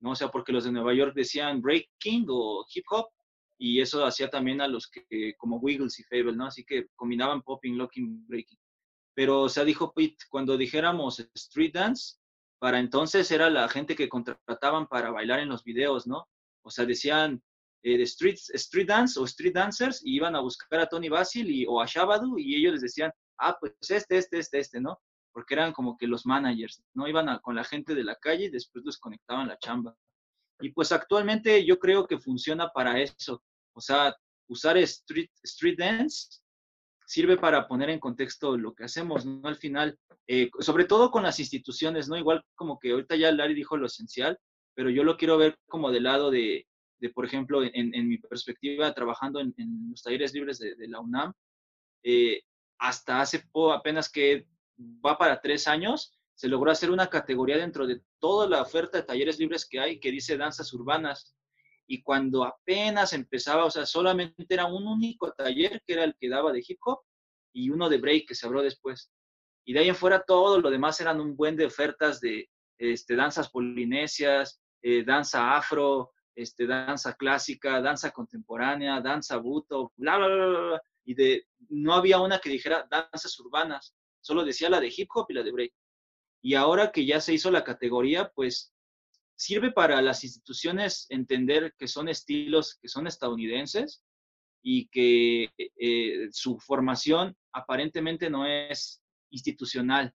¿no? 0.00 0.12
O 0.12 0.16
sea, 0.16 0.28
porque 0.28 0.52
los 0.52 0.64
de 0.64 0.72
Nueva 0.72 0.94
York 0.94 1.12
decían 1.14 1.60
breaking 1.60 2.26
o 2.28 2.64
hip 2.72 2.84
hop 2.90 3.06
y 3.58 3.80
eso 3.80 4.04
hacía 4.04 4.30
también 4.30 4.60
a 4.60 4.68
los 4.68 4.88
que, 4.88 5.34
como 5.36 5.58
Wiggles 5.58 5.98
y 5.98 6.04
Fable, 6.04 6.36
¿no? 6.36 6.46
Así 6.46 6.64
que 6.64 6.86
combinaban 6.94 7.42
popping, 7.42 7.76
locking, 7.76 8.26
breaking. 8.26 8.58
Pero, 9.14 9.42
o 9.42 9.48
sea, 9.48 9.64
dijo 9.64 9.92
Pete, 9.92 10.24
cuando 10.30 10.56
dijéramos 10.56 11.18
street 11.34 11.72
dance, 11.74 12.18
para 12.60 12.78
entonces 12.78 13.30
era 13.32 13.50
la 13.50 13.68
gente 13.68 13.96
que 13.96 14.08
contrataban 14.08 14.86
para 14.86 15.10
bailar 15.10 15.40
en 15.40 15.48
los 15.48 15.64
videos, 15.64 16.06
¿no? 16.06 16.28
O 16.62 16.70
sea, 16.70 16.84
decían 16.84 17.42
eh, 17.82 18.00
street, 18.02 18.38
street 18.54 18.86
dance 18.86 19.18
o 19.18 19.24
street 19.24 19.54
dancers 19.54 20.00
y 20.04 20.16
iban 20.16 20.36
a 20.36 20.40
buscar 20.40 20.80
a 20.80 20.86
Tony 20.86 21.08
Basil 21.08 21.50
y, 21.50 21.66
o 21.66 21.80
a 21.80 21.86
Shabadu 21.86 22.38
y 22.38 22.56
ellos 22.56 22.74
les 22.74 22.82
decían, 22.82 23.12
ah, 23.38 23.56
pues 23.58 23.72
este, 23.88 24.18
este, 24.18 24.38
este, 24.38 24.58
este, 24.58 24.80
¿no? 24.80 25.00
Porque 25.32 25.54
eran 25.54 25.72
como 25.72 25.96
que 25.96 26.06
los 26.06 26.26
managers, 26.26 26.82
¿no? 26.94 27.06
Iban 27.06 27.28
a, 27.28 27.40
con 27.40 27.54
la 27.54 27.64
gente 27.64 27.94
de 27.94 28.04
la 28.04 28.16
calle 28.16 28.46
y 28.46 28.50
después 28.50 28.84
los 28.84 28.98
conectaban 28.98 29.48
la 29.48 29.58
chamba. 29.58 29.94
Y 30.60 30.70
pues 30.70 30.90
actualmente 30.92 31.64
yo 31.64 31.78
creo 31.78 32.06
que 32.06 32.18
funciona 32.18 32.68
para 32.70 33.00
eso. 33.00 33.42
O 33.74 33.80
sea, 33.80 34.14
usar 34.48 34.76
street, 34.78 35.30
street 35.42 35.78
dance 35.78 36.40
sirve 37.06 37.36
para 37.36 37.66
poner 37.66 37.90
en 37.90 38.00
contexto 38.00 38.56
lo 38.56 38.74
que 38.74 38.84
hacemos, 38.84 39.24
¿no? 39.24 39.46
Al 39.48 39.56
final, 39.56 39.98
eh, 40.26 40.50
sobre 40.58 40.84
todo 40.84 41.10
con 41.10 41.22
las 41.22 41.40
instituciones, 41.40 42.08
¿no? 42.08 42.16
Igual 42.16 42.44
como 42.54 42.78
que 42.78 42.90
ahorita 42.90 43.16
ya 43.16 43.32
Larry 43.32 43.54
dijo 43.54 43.76
lo 43.76 43.86
esencial, 43.86 44.38
pero 44.74 44.90
yo 44.90 45.04
lo 45.04 45.16
quiero 45.16 45.38
ver 45.38 45.56
como 45.68 45.90
del 45.90 46.04
lado 46.04 46.30
de, 46.30 46.66
de 47.00 47.10
por 47.10 47.24
ejemplo, 47.24 47.62
en, 47.62 47.94
en, 47.94 48.08
mi 48.08 48.18
perspectiva, 48.18 48.92
trabajando 48.92 49.40
en, 49.40 49.54
en 49.56 49.90
los 49.90 50.02
talleres 50.02 50.34
libres 50.34 50.58
de, 50.58 50.74
de 50.74 50.88
la 50.88 51.00
UNAM, 51.00 51.32
eh, 52.02 52.42
hasta 52.78 53.20
hace 53.20 53.40
poco, 53.40 53.72
apenas 53.72 54.10
que 54.10 54.46
va 54.78 55.18
para 55.18 55.40
tres 55.40 55.66
años, 55.68 56.18
se 56.34 56.48
logró 56.48 56.70
hacer 56.70 56.90
una 56.90 57.08
categoría 57.08 57.56
dentro 57.56 57.86
de 57.86 58.00
toda 58.20 58.48
la 58.48 58.62
oferta 58.62 58.98
de 58.98 59.04
talleres 59.04 59.38
libres 59.38 59.66
que 59.68 59.80
hay 59.80 59.98
que 59.98 60.10
dice 60.10 60.36
danzas 60.36 60.72
urbanas. 60.72 61.34
Y 61.86 62.02
cuando 62.02 62.44
apenas 62.44 63.12
empezaba, 63.12 63.64
o 63.64 63.70
sea, 63.70 63.86
solamente 63.86 64.46
era 64.48 64.66
un 64.66 64.86
único 64.86 65.32
taller 65.32 65.82
que 65.86 65.94
era 65.94 66.04
el 66.04 66.14
que 66.18 66.28
daba 66.28 66.52
de 66.52 66.62
hip 66.66 66.78
hop 66.84 67.00
y 67.52 67.70
uno 67.70 67.88
de 67.88 67.98
break 67.98 68.28
que 68.28 68.34
se 68.34 68.46
abrió 68.46 68.62
después. 68.62 69.10
Y 69.64 69.72
de 69.72 69.80
ahí 69.80 69.88
en 69.88 69.96
fuera 69.96 70.22
todo 70.22 70.60
lo 70.60 70.70
demás 70.70 71.00
eran 71.00 71.20
un 71.20 71.36
buen 71.36 71.56
de 71.56 71.66
ofertas 71.66 72.20
de 72.20 72.48
este, 72.78 73.16
danzas 73.16 73.50
polinesias, 73.50 74.60
eh, 74.82 75.02
danza 75.04 75.56
afro, 75.56 76.12
este, 76.36 76.66
danza 76.66 77.14
clásica, 77.14 77.80
danza 77.80 78.12
contemporánea, 78.12 79.00
danza 79.00 79.38
buto, 79.38 79.92
bla, 79.96 80.18
bla, 80.18 80.28
bla, 80.28 80.46
bla, 80.46 80.82
y 81.04 81.14
de, 81.14 81.46
no 81.70 81.94
había 81.94 82.20
una 82.20 82.38
que 82.38 82.50
dijera 82.50 82.86
danzas 82.88 83.38
urbanas, 83.40 83.94
solo 84.28 84.44
decía 84.44 84.68
la 84.68 84.78
de 84.78 84.92
hip 84.94 85.08
hop 85.14 85.26
y 85.30 85.34
la 85.34 85.42
de 85.42 85.52
break. 85.52 85.72
Y 86.42 86.54
ahora 86.54 86.92
que 86.92 87.06
ya 87.06 87.18
se 87.18 87.32
hizo 87.32 87.50
la 87.50 87.64
categoría, 87.64 88.30
pues 88.34 88.74
sirve 89.36 89.72
para 89.72 90.02
las 90.02 90.22
instituciones 90.22 91.06
entender 91.08 91.74
que 91.78 91.88
son 91.88 92.10
estilos 92.10 92.76
que 92.82 92.88
son 92.88 93.06
estadounidenses 93.06 94.04
y 94.62 94.88
que 94.88 95.50
eh, 95.56 96.28
su 96.30 96.58
formación 96.58 97.34
aparentemente 97.52 98.28
no 98.28 98.44
es 98.44 99.00
institucional, 99.30 100.12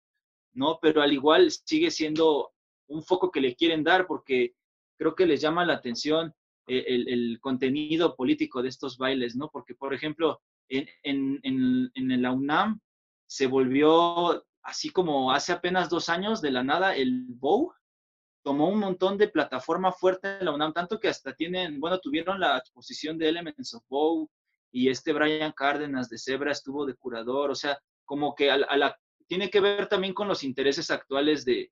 ¿no? 0.53 0.77
Pero 0.79 1.01
al 1.01 1.11
igual 1.11 1.49
sigue 1.49 1.89
siendo 1.89 2.51
un 2.87 3.01
foco 3.01 3.31
que 3.31 3.41
le 3.41 3.55
quieren 3.55 3.83
dar 3.83 4.05
porque 4.05 4.53
creo 4.95 5.15
que 5.15 5.25
les 5.25 5.41
llama 5.41 5.65
la 5.65 5.73
atención 5.73 6.35
eh, 6.67 6.85
el, 6.87 7.39
contenido 7.39 8.15
político 8.15 8.61
de 8.61 8.69
estos 8.69 8.99
bailes, 8.99 9.35
¿no? 9.35 9.49
Porque, 9.49 9.73
por 9.73 9.91
ejemplo, 9.91 10.39
en, 10.69 10.87
en, 11.01 11.91
en 11.95 12.21
la 12.21 12.31
UNAM 12.31 12.79
se 13.33 13.47
volvió, 13.47 14.45
así 14.61 14.91
como 14.91 15.31
hace 15.31 15.53
apenas 15.53 15.89
dos 15.89 16.07
años, 16.07 16.39
de 16.39 16.51
la 16.51 16.63
nada, 16.63 16.95
el 16.95 17.25
BOW, 17.29 17.73
tomó 18.43 18.69
un 18.69 18.77
montón 18.77 19.17
de 19.17 19.27
plataforma 19.27 19.91
fuerte 19.91 20.37
en 20.37 20.45
la 20.45 20.51
UNAM, 20.51 20.71
tanto 20.71 20.99
que 20.99 21.07
hasta 21.07 21.33
tienen, 21.33 21.79
bueno, 21.79 21.97
tuvieron 21.97 22.39
la 22.39 22.59
exposición 22.59 23.17
de 23.17 23.29
Elements 23.29 23.73
of 23.73 23.83
Bow 23.89 24.29
y 24.71 24.87
este 24.87 25.13
Brian 25.13 25.51
Cárdenas 25.51 26.09
de 26.09 26.19
Zebra 26.19 26.51
estuvo 26.51 26.85
de 26.85 26.93
curador, 26.93 27.49
o 27.49 27.55
sea, 27.55 27.79
como 28.05 28.35
que 28.35 28.51
a, 28.51 28.53
a 28.53 28.77
la, 28.77 28.95
tiene 29.25 29.49
que 29.49 29.61
ver 29.61 29.87
también 29.87 30.13
con 30.13 30.27
los 30.27 30.43
intereses 30.43 30.91
actuales 30.91 31.43
de, 31.43 31.71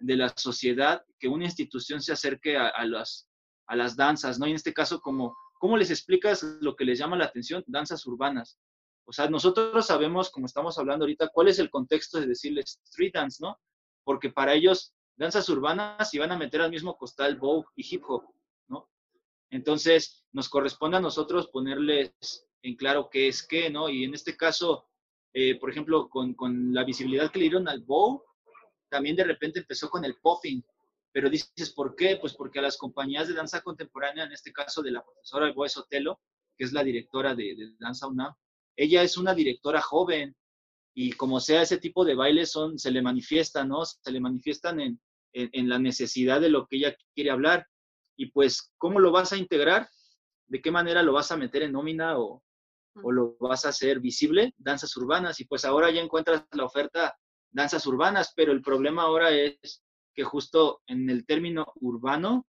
de 0.00 0.16
la 0.16 0.30
sociedad, 0.36 1.04
que 1.16 1.28
una 1.28 1.44
institución 1.44 2.02
se 2.02 2.12
acerque 2.12 2.56
a, 2.56 2.66
a, 2.66 2.84
las, 2.86 3.28
a 3.68 3.76
las 3.76 3.94
danzas, 3.94 4.36
¿no? 4.36 4.48
Y 4.48 4.50
en 4.50 4.56
este 4.56 4.74
caso, 4.74 5.00
como, 5.00 5.36
¿cómo 5.60 5.76
les 5.76 5.92
explicas 5.92 6.42
lo 6.60 6.74
que 6.74 6.84
les 6.84 6.98
llama 6.98 7.16
la 7.16 7.26
atención? 7.26 7.62
Danzas 7.68 8.04
urbanas. 8.04 8.58
O 9.04 9.12
sea, 9.12 9.28
nosotros 9.28 9.86
sabemos, 9.86 10.30
como 10.30 10.46
estamos 10.46 10.78
hablando 10.78 11.04
ahorita, 11.04 11.28
cuál 11.28 11.48
es 11.48 11.58
el 11.58 11.70
contexto 11.70 12.20
de 12.20 12.26
decirles 12.26 12.80
street 12.84 13.12
dance, 13.14 13.38
¿no? 13.42 13.58
Porque 14.04 14.30
para 14.30 14.54
ellos 14.54 14.94
danzas 15.16 15.48
urbanas 15.48 16.12
y 16.14 16.18
van 16.18 16.32
a 16.32 16.38
meter 16.38 16.60
al 16.62 16.70
mismo 16.70 16.96
costal 16.96 17.36
bow 17.36 17.64
y 17.76 17.94
hip 17.94 18.02
hop, 18.08 18.24
¿no? 18.68 18.88
Entonces, 19.50 20.24
nos 20.32 20.48
corresponde 20.48 20.96
a 20.96 21.00
nosotros 21.00 21.48
ponerles 21.48 22.12
en 22.62 22.76
claro 22.76 23.08
qué 23.10 23.28
es 23.28 23.46
qué, 23.46 23.70
¿no? 23.70 23.88
Y 23.88 24.04
en 24.04 24.14
este 24.14 24.36
caso, 24.36 24.88
eh, 25.32 25.58
por 25.58 25.70
ejemplo, 25.70 26.08
con, 26.08 26.34
con, 26.34 26.72
la 26.72 26.84
visibilidad 26.84 27.30
que 27.30 27.38
le 27.38 27.46
dieron 27.46 27.68
al 27.68 27.80
bow, 27.80 28.22
también 28.88 29.16
de 29.16 29.24
repente 29.24 29.60
empezó 29.60 29.90
con 29.90 30.04
el 30.04 30.16
popping. 30.16 30.62
Pero 31.12 31.28
dices, 31.28 31.70
¿por 31.74 31.94
qué? 31.94 32.16
Pues 32.16 32.34
porque 32.34 32.60
a 32.60 32.62
las 32.62 32.78
compañías 32.78 33.28
de 33.28 33.34
danza 33.34 33.60
contemporánea, 33.60 34.24
en 34.24 34.32
este 34.32 34.52
caso 34.52 34.80
de 34.80 34.92
la 34.92 35.04
profesora 35.04 35.52
Boe 35.52 35.68
Sotelo, 35.68 36.20
que 36.56 36.64
es 36.64 36.72
la 36.72 36.82
directora 36.82 37.34
de, 37.34 37.54
de 37.54 37.74
Danza 37.78 38.06
UNAM, 38.06 38.34
ella 38.76 39.02
es 39.02 39.16
una 39.16 39.34
directora 39.34 39.80
joven, 39.80 40.34
y 40.94 41.12
como 41.12 41.40
sea 41.40 41.62
ese 41.62 41.78
tipo 41.78 42.04
de 42.04 42.14
bailes 42.14 42.50
son, 42.50 42.78
se 42.78 42.90
le 42.90 43.02
manifiestan, 43.02 43.68
¿no? 43.68 43.84
Se 43.84 44.10
le 44.12 44.20
manifiestan 44.20 44.80
en, 44.80 45.00
en, 45.32 45.50
en, 45.52 45.68
la 45.68 45.78
necesidad 45.78 46.40
de 46.40 46.50
lo 46.50 46.66
que 46.66 46.76
ella 46.76 46.96
quiere 47.14 47.30
hablar. 47.30 47.66
Y 48.16 48.26
pues, 48.26 48.72
¿cómo 48.76 49.00
lo 49.00 49.10
vas 49.10 49.32
a 49.32 49.38
integrar? 49.38 49.88
¿De 50.46 50.60
qué 50.60 50.70
manera 50.70 51.02
lo 51.02 51.14
vas 51.14 51.32
a 51.32 51.36
meter 51.36 51.62
en 51.62 51.72
nómina 51.72 52.18
o, 52.18 52.42
o 53.02 53.12
lo 53.12 53.36
vas 53.40 53.64
a 53.64 53.70
hacer 53.70 54.00
visible? 54.00 54.52
Danzas 54.58 54.94
urbanas. 54.96 55.40
Y 55.40 55.46
pues 55.46 55.64
ahora 55.64 55.90
ya 55.90 56.02
encuentras 56.02 56.44
la 56.52 56.64
oferta 56.64 57.16
danzas 57.50 57.86
urbanas, 57.86 58.32
pero 58.36 58.52
el 58.52 58.62
problema 58.62 59.02
ahora 59.02 59.30
es 59.30 59.82
que 60.14 60.24
justo 60.24 60.82
en 60.86 61.08
el 61.08 61.24
término 61.24 61.72
urbano, 61.76 62.46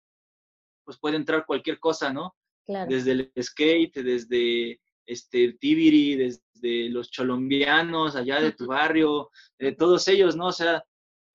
pues 0.83 0.97
puede 0.99 1.15
entrar 1.17 1.45
cualquier 1.45 1.79
cosa, 1.79 2.11
¿no? 2.11 2.35
Claro. 2.65 2.89
Desde 2.89 3.11
el 3.11 3.31
skate, 3.39 3.97
desde 3.97 4.79
este, 5.11 5.53
Tibiri, 5.53 6.15
desde 6.15 6.89
los 6.89 7.11
cholombianos 7.11 8.15
allá 8.15 8.39
de 8.39 8.53
tu 8.53 8.67
barrio, 8.67 9.29
de 9.59 9.73
todos 9.73 10.07
ellos, 10.07 10.37
¿no? 10.37 10.47
O 10.47 10.51
sea, 10.51 10.83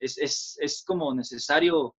es, 0.01 0.17
es, 0.17 0.57
es 0.61 0.83
como 0.83 1.15
necesario, 1.15 1.95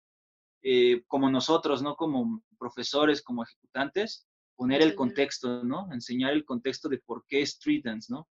eh, 0.63 1.03
como 1.07 1.29
nosotros, 1.29 1.83
¿no? 1.83 1.95
Como 1.95 2.41
profesores, 2.57 3.21
como 3.21 3.43
ejecutantes, 3.43 4.27
poner 4.55 4.81
el 4.81 4.95
contexto, 4.95 5.63
¿no? 5.63 5.87
Enseñar 5.93 6.33
el 6.33 6.45
contexto 6.45 6.89
de 6.89 6.97
por 6.97 7.25
qué 7.27 7.41
street 7.43 7.83
dance, 7.85 8.11
¿no? 8.11 8.27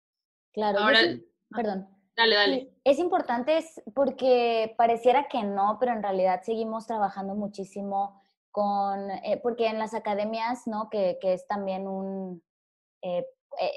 Claro. 0.55 0.79
Ahora, 0.79 1.03
es, 1.03 1.21
perdón. 1.51 1.87
Dale, 2.17 2.37
dale. 2.37 2.75
Es 2.85 2.99
importante 2.99 3.63
porque 3.95 4.75
pareciera 4.79 5.29
que 5.29 5.43
no, 5.43 5.77
pero 5.81 5.93
en 5.93 6.03
realidad 6.03 6.43
seguimos 6.45 6.87
trabajando 6.87 7.35
muchísimo 7.35 8.23
con, 8.53 9.11
eh, 9.11 9.41
porque 9.43 9.67
en 9.67 9.79
las 9.79 9.95
academias, 9.95 10.67
¿no? 10.67 10.89
Que, 10.89 11.19
que 11.21 11.35
es 11.35 11.47
también 11.49 11.89
un, 11.89 12.41
eh, 13.03 13.27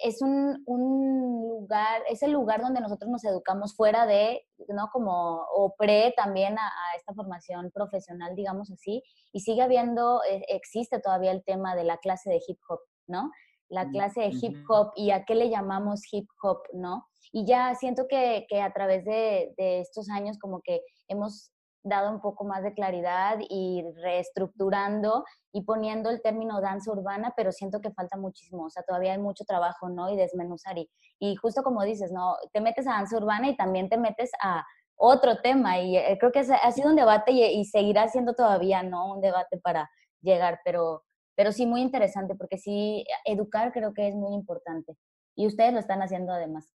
es 0.03 0.21
un, 0.21 0.63
un, 0.65 1.49
lugar, 1.49 2.01
es 2.09 2.23
el 2.23 2.31
lugar 2.31 2.61
donde 2.61 2.81
nosotros 2.81 3.09
nos 3.09 3.23
educamos 3.23 3.75
fuera 3.75 4.05
de, 4.05 4.45
¿no? 4.69 4.89
Como, 4.91 5.45
o 5.53 5.75
pre 5.77 6.13
también 6.15 6.57
a, 6.57 6.67
a 6.67 6.95
esta 6.97 7.13
formación 7.13 7.71
profesional, 7.71 8.35
digamos 8.35 8.71
así, 8.71 9.03
y 9.31 9.41
sigue 9.41 9.61
habiendo, 9.61 10.21
eh, 10.29 10.43
existe 10.49 10.99
todavía 10.99 11.31
el 11.31 11.43
tema 11.43 11.75
de 11.75 11.83
la 11.83 11.97
clase 11.97 12.29
de 12.29 12.41
hip 12.47 12.59
hop, 12.69 12.79
¿no? 13.07 13.31
La 13.69 13.89
clase 13.89 14.21
de 14.21 14.31
hip 14.31 14.63
hop 14.69 14.91
y 14.95 15.11
a 15.11 15.25
qué 15.25 15.35
le 15.35 15.49
llamamos 15.49 16.01
hip 16.11 16.27
hop, 16.41 16.59
¿no? 16.73 17.05
Y 17.31 17.45
ya 17.45 17.75
siento 17.75 18.07
que, 18.07 18.45
que 18.47 18.61
a 18.61 18.71
través 18.71 19.03
de, 19.03 19.53
de 19.57 19.81
estos 19.81 20.09
años 20.09 20.37
como 20.39 20.61
que 20.61 20.81
hemos 21.09 21.51
dado 21.87 22.11
un 22.11 22.21
poco 22.21 22.43
más 22.43 22.63
de 22.63 22.73
claridad 22.73 23.37
y 23.49 23.83
reestructurando 24.01 25.23
y 25.51 25.63
poniendo 25.63 26.09
el 26.09 26.21
término 26.21 26.61
danza 26.61 26.91
urbana, 26.91 27.33
pero 27.35 27.51
siento 27.51 27.81
que 27.81 27.91
falta 27.91 28.17
muchísimo, 28.17 28.65
o 28.65 28.69
sea, 28.69 28.83
todavía 28.83 29.13
hay 29.13 29.19
mucho 29.19 29.45
trabajo, 29.45 29.89
¿no? 29.89 30.09
Y 30.09 30.15
desmenuzar. 30.15 30.77
Y, 30.77 30.89
y 31.19 31.35
justo 31.35 31.63
como 31.63 31.83
dices, 31.83 32.11
¿no? 32.11 32.35
Te 32.53 32.61
metes 32.61 32.87
a 32.87 32.91
danza 32.91 33.17
urbana 33.17 33.49
y 33.49 33.55
también 33.55 33.89
te 33.89 33.97
metes 33.97 34.31
a, 34.41 34.63
otro 34.97 35.37
tema 35.41 35.79
y 35.79 35.95
eh, 35.95 36.17
creo 36.19 36.31
que 36.31 36.39
ha 36.39 36.71
sido 36.71 36.89
un 36.89 36.95
debate 36.95 37.31
y, 37.31 37.63
seguirá 37.65 38.07
siendo 38.07 38.33
todavía, 38.33 38.83
¿no? 38.83 39.13
Un 39.13 39.21
debate 39.21 39.57
para 39.59 39.89
llegar, 40.21 40.59
pero, 40.65 41.03
pero 41.35 41.51
sí 41.51 41.65
muy 41.65 41.81
interesante 41.81 42.35
porque 42.35 42.57
sí, 42.57 43.05
educar 43.25 43.71
creo 43.71 43.93
que 43.93 44.07
es 44.07 44.15
muy 44.15 44.33
importante 44.33 44.97
y 45.35 45.45
ustedes 45.45 45.73
lo 45.73 45.79
están 45.79 46.01
haciendo 46.01 46.33
además. 46.33 46.73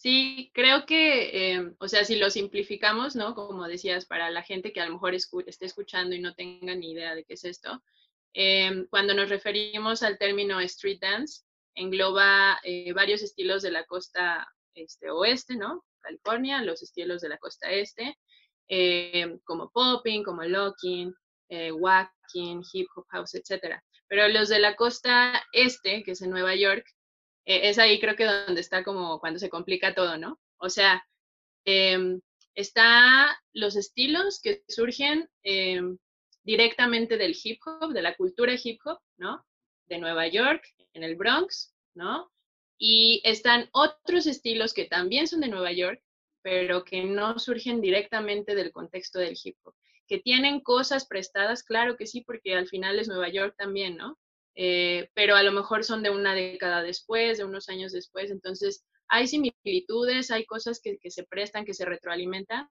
Sí, 0.00 0.50
creo 0.54 0.86
que, 0.86 1.52
em, 1.52 1.76
o 1.78 1.86
sea, 1.86 2.06
si 2.06 2.16
lo 2.16 2.30
simplificamos, 2.30 3.16
¿no? 3.16 3.34
Como 3.34 3.68
decías, 3.68 4.06
para 4.06 4.30
la 4.30 4.42
gente 4.42 4.72
que 4.72 4.80
a 4.80 4.86
lo 4.86 4.94
mejor 4.94 5.14
esté 5.14 5.66
escuchando 5.66 6.14
y 6.16 6.20
no 6.22 6.34
tenga 6.34 6.74
ni 6.74 6.92
idea 6.92 7.14
de 7.14 7.22
qué 7.24 7.34
es 7.34 7.44
esto, 7.44 7.82
em, 8.32 8.86
cuando 8.88 9.12
nos 9.12 9.28
referimos 9.28 10.02
al 10.02 10.16
término 10.16 10.58
street 10.60 11.00
dance, 11.02 11.42
engloba 11.74 12.58
eh, 12.64 12.94
varios 12.94 13.20
estilos 13.22 13.60
de 13.60 13.72
la 13.72 13.84
costa 13.84 14.48
este, 14.74 15.10
oeste, 15.10 15.56
¿no? 15.56 15.84
California, 16.00 16.62
los 16.62 16.82
estilos 16.82 17.20
de 17.20 17.28
la 17.28 17.36
costa 17.36 17.70
este, 17.70 18.16
em, 18.68 19.38
como 19.44 19.70
popping, 19.70 20.22
como 20.24 20.42
locking, 20.44 21.12
eh, 21.50 21.72
walking, 21.72 22.62
hip 22.72 22.88
hop 22.96 23.04
house, 23.10 23.34
etc. 23.34 23.78
Pero 24.08 24.28
los 24.28 24.48
de 24.48 24.60
la 24.60 24.76
costa 24.76 25.44
este, 25.52 26.02
que 26.04 26.12
es 26.12 26.22
en 26.22 26.30
Nueva 26.30 26.54
York, 26.54 26.86
eh, 27.50 27.68
es 27.68 27.80
ahí 27.80 27.98
creo 27.98 28.14
que 28.14 28.26
donde 28.26 28.60
está 28.60 28.84
como 28.84 29.18
cuando 29.18 29.40
se 29.40 29.50
complica 29.50 29.92
todo, 29.92 30.16
¿no? 30.16 30.38
O 30.58 30.70
sea, 30.70 31.04
eh, 31.64 32.20
está 32.54 33.36
los 33.52 33.74
estilos 33.74 34.40
que 34.40 34.62
surgen 34.68 35.28
em, 35.42 35.98
directamente 36.44 37.16
del 37.16 37.36
hip 37.42 37.60
hop, 37.66 37.92
de 37.92 38.02
la 38.02 38.14
cultura 38.14 38.54
hip 38.62 38.78
hop, 38.84 39.00
¿no? 39.16 39.44
De 39.88 39.98
Nueva 39.98 40.28
York, 40.28 40.62
en 40.92 41.02
el 41.02 41.16
Bronx, 41.16 41.74
¿no? 41.94 42.30
Y 42.78 43.20
están 43.24 43.68
otros 43.72 44.28
estilos 44.28 44.72
que 44.72 44.84
también 44.84 45.26
son 45.26 45.40
de 45.40 45.48
Nueva 45.48 45.72
York, 45.72 46.00
pero 46.42 46.84
que 46.84 47.02
no 47.02 47.36
surgen 47.40 47.80
directamente 47.80 48.54
del 48.54 48.70
contexto 48.70 49.18
del 49.18 49.36
hip 49.42 49.56
hop. 49.64 49.74
Que 50.06 50.20
tienen 50.20 50.60
cosas 50.60 51.04
prestadas, 51.04 51.64
claro 51.64 51.96
que 51.96 52.06
sí, 52.06 52.20
porque 52.20 52.54
al 52.54 52.68
final 52.68 53.00
es 53.00 53.08
Nueva 53.08 53.28
York 53.28 53.56
también, 53.58 53.96
¿no? 53.96 54.19
Eh, 54.54 55.10
pero 55.14 55.36
a 55.36 55.42
lo 55.42 55.52
mejor 55.52 55.84
son 55.84 56.02
de 56.02 56.10
una 56.10 56.34
década 56.34 56.82
después, 56.82 57.38
de 57.38 57.44
unos 57.44 57.68
años 57.68 57.92
después. 57.92 58.30
Entonces, 58.30 58.84
hay 59.08 59.26
similitudes, 59.26 60.30
hay 60.30 60.44
cosas 60.46 60.80
que, 60.82 60.98
se 61.10 61.24
prestan, 61.24 61.64
que 61.64 61.74
se 61.74 61.84
retroalimentan, 61.84 62.68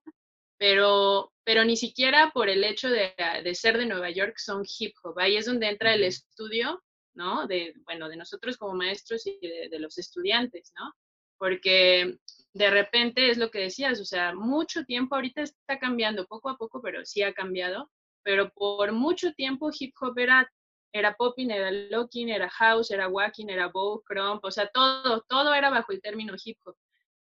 pero, 0.58 1.34
pero 1.44 1.64
ni 1.66 1.78
siquiera 1.78 2.32
por 2.34 2.50
el 2.50 2.64
hecho 2.64 2.90
de, 2.90 3.14
ser 3.56 3.78
de 3.78 3.86
Nueva 3.86 4.10
York 4.10 4.36
son 4.38 4.64
hip 4.80 4.94
hop. 5.04 5.20
Ahí 5.20 5.38
es 5.38 5.46
donde 5.46 5.70
entra 5.70 5.94
el 5.94 6.04
estudio, 6.04 6.82
¿no? 7.14 7.48
De, 7.48 7.74
bueno, 7.86 8.10
de 8.10 8.18
nosotros 8.18 8.58
como 8.58 8.74
maestros 8.74 9.26
y 9.26 9.40
de, 9.42 9.70
de 9.70 9.80
los 9.80 9.98
estudiantes, 9.98 10.72
¿no? 10.78 10.94
Porque 11.38 12.18
de 12.54 12.70
repente 12.70 13.30
es 13.30 13.38
lo 13.38 13.52
que 13.52 13.60
decías, 13.60 14.00
o 14.00 14.06
sea, 14.06 14.34
mucho 14.34 14.84
tiempo 14.84 15.16
ahorita 15.16 15.42
está 15.42 15.80
cambiando, 15.80 16.26
poco 16.26 16.50
a 16.50 16.58
poco, 16.58 16.82
pero 16.82 17.06
sí 17.06 17.22
ha 17.22 17.34
cambiado, 17.34 17.90
pero 18.24 18.52
por 18.52 18.92
mucho 18.92 19.34
tiempo 19.34 19.70
hip 19.78 19.94
hop 20.02 20.18
era 20.18 20.52
era 20.92 21.16
popping, 21.16 21.52
era 21.52 21.72
locking, 21.72 22.30
era 22.30 22.50
house, 22.50 22.92
era 22.92 23.08
walking, 23.08 23.48
era 23.50 23.68
bow, 23.68 24.02
crump, 24.04 24.44
o 24.44 24.52
sea, 24.52 24.68
todo, 24.74 25.22
todo 25.28 25.54
era 25.54 25.70
bajo 25.70 25.92
el 25.92 26.02
término 26.02 26.34
hip 26.44 26.58
hop. 26.66 26.76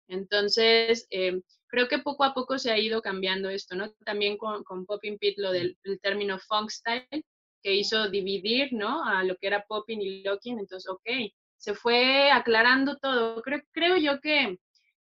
Entonces, 0.08 1.08
eh, 1.12 1.42
creo 1.68 1.88
que 1.88 2.00
poco 2.00 2.24
a 2.24 2.34
poco 2.34 2.60
se 2.60 2.72
ha 2.72 2.78
ido 2.78 3.02
cambiando 3.02 3.50
esto, 3.50 3.76
¿no? 3.76 3.92
También 4.06 4.38
con, 4.38 4.64
con 4.64 4.86
Popping 4.86 5.18
Pit 5.18 5.38
lo 5.38 5.52
del 5.52 5.78
término 6.02 6.38
funk 6.40 6.70
style, 6.70 7.26
que 7.64 7.74
hizo 7.74 8.10
dividir, 8.10 8.74
¿no? 8.74 9.06
A 9.06 9.24
lo 9.24 9.38
que 9.38 9.48
era 9.48 9.66
popping 9.66 10.02
y 10.02 10.24
locking, 10.24 10.60
entonces, 10.60 10.90
ok, 10.90 11.10
se 11.58 11.74
fue 11.74 12.30
aclarando 12.30 12.98
todo. 12.98 13.42
Creo, 13.42 13.62
creo 13.72 13.98
yo 13.98 14.20
que 14.20 14.60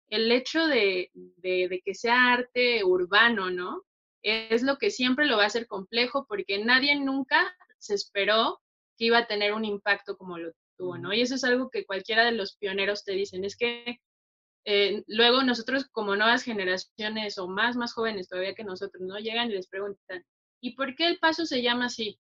el 0.10 0.32
hecho 0.32 0.68
de, 0.68 1.10
de, 1.14 1.70
de 1.70 1.82
que 1.84 1.96
sea 1.96 2.34
arte 2.34 2.84
urbano, 2.84 3.50
¿no? 3.50 3.84
Es 4.22 4.62
lo 4.62 4.78
que 4.78 4.92
siempre 4.92 5.26
lo 5.26 5.38
va 5.38 5.44
a 5.44 5.48
hacer 5.48 5.66
complejo 5.66 6.26
porque 6.28 6.64
nadie 6.64 6.96
nunca 7.00 7.56
se 7.82 7.96
esperó 7.96 8.62
que 8.98 9.06
iba 9.06 9.18
a 9.18 9.28
tener 9.28 9.54
un 9.54 9.66
impacto 9.66 10.16
como 10.16 10.38
lo 10.38 10.52
tuvo, 10.78 10.98
¿no? 10.98 11.14
Y 11.14 11.22
eso 11.22 11.36
es 11.36 11.44
algo 11.44 11.70
que 11.70 11.86
cualquiera 11.86 12.24
de 12.24 12.32
los 12.32 12.56
pioneros 12.56 13.04
te 13.04 13.14
dicen, 13.14 13.44
es 13.44 13.58
que 13.58 14.00
eh, 14.66 15.04
luego 15.08 15.42
nosotros 15.44 15.88
como 15.92 16.16
nuevas 16.16 16.44
generaciones 16.44 17.38
o 17.40 17.48
más, 17.48 17.76
más 17.76 17.94
jóvenes 17.94 18.30
todavía 18.30 18.54
que 18.54 18.64
nosotros, 18.64 19.02
¿no? 19.02 19.18
Llegan 19.18 19.50
y 19.50 19.56
les 19.56 19.68
preguntan, 19.68 20.24
¿y 20.62 20.76
por 20.76 20.96
qué 20.96 21.08
el 21.08 21.18
paso 21.18 21.46
se 21.46 21.62
llama 21.62 21.86
así? 21.86 22.20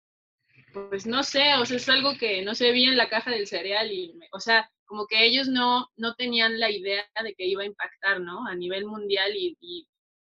Pues 0.73 1.07
no 1.07 1.23
sé, 1.23 1.55
o 1.61 1.67
sea, 1.67 1.77
es 1.77 1.88
algo 1.91 2.17
que 2.19 2.43
no 2.43 2.55
se 2.55 2.73
vi 2.73 2.85
en 2.85 2.97
la 2.97 3.11
caja 3.11 3.31
del 3.31 3.47
cereal 3.47 3.93
y, 3.93 4.19
o 4.33 4.41
sea, 4.41 4.71
como 4.87 5.07
que 5.07 5.25
ellos 5.27 5.49
no, 5.49 5.88
no 5.97 6.15
tenían 6.15 6.59
la 6.59 6.71
idea 6.71 7.05
de 7.23 7.35
que 7.35 7.47
iba 7.47 7.62
a 7.62 7.67
impactar, 7.67 8.21
¿no? 8.21 8.47
A 8.47 8.55
nivel 8.55 8.87
mundial 8.87 9.37
y, 9.37 9.57
y 9.61 9.87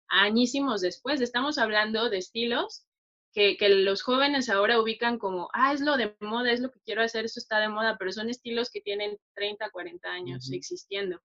añísimos 0.08 0.80
después. 0.80 1.20
Estamos 1.20 1.58
hablando 1.58 2.10
de 2.10 2.18
estilos 2.18 2.84
que, 3.32 3.56
los 3.68 4.02
jóvenes 4.02 4.50
ahora 4.50 4.80
ubican 4.80 5.18
como, 5.18 5.48
ah, 5.54 5.72
es 5.72 5.80
lo 5.80 5.96
de 5.96 6.14
moda, 6.20 6.52
es 6.52 6.60
lo 6.60 6.70
que 6.70 6.80
quiero 6.84 7.02
hacer, 7.02 7.24
eso 7.24 7.40
está 7.40 7.60
de 7.60 7.68
moda, 7.68 7.96
pero 7.98 8.12
son 8.12 8.28
estilos 8.28 8.70
que 8.70 8.80
tienen 8.80 9.18
30, 9.34 9.70
40 9.70 10.08
años 10.08 10.52
existiendo. 10.52 11.20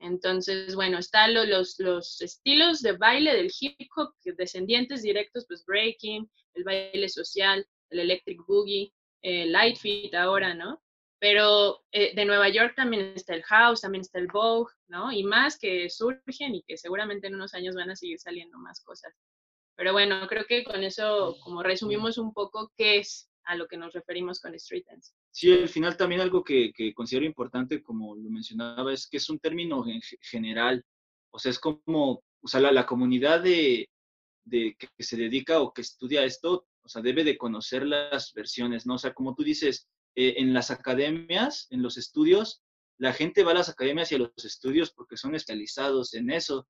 Entonces, 0.00 0.74
bueno, 0.74 0.98
están 0.98 1.34
los, 1.34 1.78
los, 1.78 2.20
estilos 2.20 2.80
de 2.80 2.92
baile 2.92 3.34
del 3.34 3.52
hip 3.58 3.76
hop, 3.96 4.14
descendientes 4.36 5.02
directos, 5.02 5.44
pues 5.46 5.64
breaking, 5.66 6.28
el 6.54 6.64
baile 6.64 7.08
social, 7.08 7.66
el 7.90 8.00
electric 8.00 8.40
boogie, 8.46 8.92
el 9.22 9.52
light 9.52 9.76
fit 9.76 10.14
ahora, 10.14 10.54
¿no? 10.54 10.80
Pero 11.18 11.82
eh, 11.92 12.14
de 12.14 12.24
Nueva 12.24 12.48
York 12.48 12.74
también 12.76 13.12
está 13.14 13.34
el 13.34 13.42
house, 13.44 13.82
también 13.82 14.02
está 14.02 14.18
el 14.18 14.26
vogue, 14.28 14.72
¿no? 14.88 15.12
Y 15.12 15.22
más 15.22 15.58
que 15.58 15.88
surgen 15.88 16.54
y 16.54 16.62
que 16.62 16.76
seguramente 16.76 17.26
en 17.26 17.34
unos 17.34 17.54
años 17.54 17.74
van 17.74 17.90
a 17.90 17.96
seguir 17.96 18.18
saliendo 18.18 18.58
más 18.58 18.82
cosas. 18.82 19.14
Pero 19.76 19.92
bueno, 19.92 20.26
creo 20.28 20.44
que 20.46 20.64
con 20.64 20.82
eso 20.82 21.36
como 21.42 21.62
resumimos 21.62 22.18
un 22.18 22.32
poco 22.32 22.72
qué 22.76 22.98
es 22.98 23.28
a 23.44 23.56
lo 23.56 23.66
que 23.66 23.76
nos 23.76 23.92
referimos 23.92 24.40
con 24.40 24.54
street 24.54 24.84
dance. 24.88 25.12
Sí, 25.30 25.52
al 25.52 25.68
final 25.68 25.96
también 25.96 26.20
algo 26.20 26.42
que, 26.42 26.72
que 26.72 26.94
considero 26.94 27.26
importante, 27.26 27.82
como 27.82 28.14
lo 28.14 28.30
mencionaba, 28.30 28.92
es 28.92 29.06
que 29.06 29.18
es 29.18 29.28
un 29.28 29.38
término 29.38 29.84
general. 30.20 30.84
O 31.30 31.38
sea, 31.38 31.50
es 31.50 31.58
como, 31.58 32.22
o 32.40 32.48
sea, 32.48 32.60
la, 32.60 32.72
la 32.72 32.86
comunidad 32.86 33.42
de, 33.42 33.88
de, 34.44 34.76
que 34.78 34.88
se 35.02 35.16
dedica 35.16 35.60
o 35.60 35.72
que 35.72 35.82
estudia 35.82 36.24
esto, 36.24 36.66
o 36.82 36.88
sea, 36.88 37.02
debe 37.02 37.24
de 37.24 37.36
conocer 37.36 37.84
las 37.86 38.32
versiones, 38.32 38.86
¿no? 38.86 38.94
O 38.94 38.98
sea, 38.98 39.12
como 39.12 39.34
tú 39.34 39.42
dices, 39.42 39.88
eh, 40.14 40.34
en 40.38 40.54
las 40.54 40.70
academias, 40.70 41.66
en 41.70 41.82
los 41.82 41.96
estudios, 41.96 42.62
la 42.98 43.12
gente 43.12 43.42
va 43.42 43.50
a 43.50 43.54
las 43.54 43.68
academias 43.68 44.12
y 44.12 44.14
a 44.14 44.18
los 44.18 44.44
estudios 44.44 44.92
porque 44.92 45.16
son 45.16 45.34
especializados 45.34 46.14
en 46.14 46.30
eso 46.30 46.68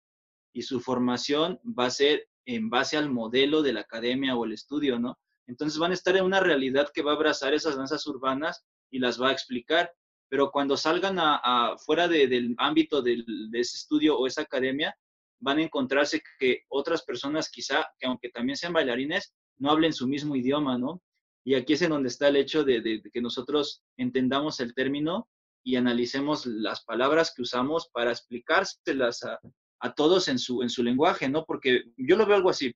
y 0.54 0.62
su 0.62 0.80
formación 0.80 1.60
va 1.66 1.86
a 1.86 1.90
ser 1.90 2.28
en 2.46 2.70
base 2.70 2.96
al 2.96 3.10
modelo 3.10 3.62
de 3.62 3.72
la 3.72 3.80
academia 3.80 4.36
o 4.36 4.44
el 4.44 4.52
estudio, 4.52 4.98
¿no? 4.98 5.18
Entonces 5.46 5.78
van 5.78 5.90
a 5.90 5.94
estar 5.94 6.16
en 6.16 6.24
una 6.24 6.40
realidad 6.40 6.90
que 6.92 7.02
va 7.02 7.12
a 7.12 7.14
abrazar 7.14 7.54
esas 7.54 7.76
danzas 7.76 8.06
urbanas 8.06 8.64
y 8.90 8.98
las 8.98 9.20
va 9.20 9.28
a 9.28 9.32
explicar, 9.32 9.92
pero 10.28 10.50
cuando 10.50 10.76
salgan 10.76 11.16
a, 11.18 11.76
fuera 11.84 12.08
del 12.08 12.54
ámbito 12.58 13.02
de 13.02 13.22
ese 13.52 13.76
estudio 13.76 14.18
o 14.18 14.26
esa 14.26 14.42
academia, 14.42 14.96
van 15.40 15.58
a 15.58 15.62
encontrarse 15.62 16.22
que 16.38 16.62
otras 16.68 17.02
personas 17.02 17.50
quizá, 17.50 17.86
que 17.98 18.06
aunque 18.06 18.30
también 18.30 18.56
sean 18.56 18.72
bailarines, 18.72 19.34
no 19.58 19.70
hablen 19.70 19.92
su 19.92 20.08
mismo 20.08 20.34
idioma, 20.34 20.78
¿no? 20.78 21.02
Y 21.44 21.54
aquí 21.54 21.74
es 21.74 21.82
en 21.82 21.90
donde 21.90 22.08
está 22.08 22.28
el 22.28 22.36
hecho 22.36 22.64
de, 22.64 22.80
de 22.80 23.02
que 23.12 23.20
nosotros 23.20 23.82
entendamos 23.98 24.60
el 24.60 24.74
término 24.74 25.28
y 25.62 25.76
analicemos 25.76 26.46
las 26.46 26.82
palabras 26.84 27.32
que 27.34 27.42
usamos 27.42 27.88
para 27.92 28.10
explicárselas 28.10 29.22
a, 29.24 29.38
a 29.84 29.94
todos 29.94 30.28
en 30.28 30.38
su, 30.38 30.62
en 30.62 30.70
su 30.70 30.82
lenguaje, 30.82 31.28
¿no? 31.28 31.44
Porque 31.44 31.84
yo 31.98 32.16
lo 32.16 32.24
veo 32.24 32.36
algo 32.36 32.48
así, 32.48 32.74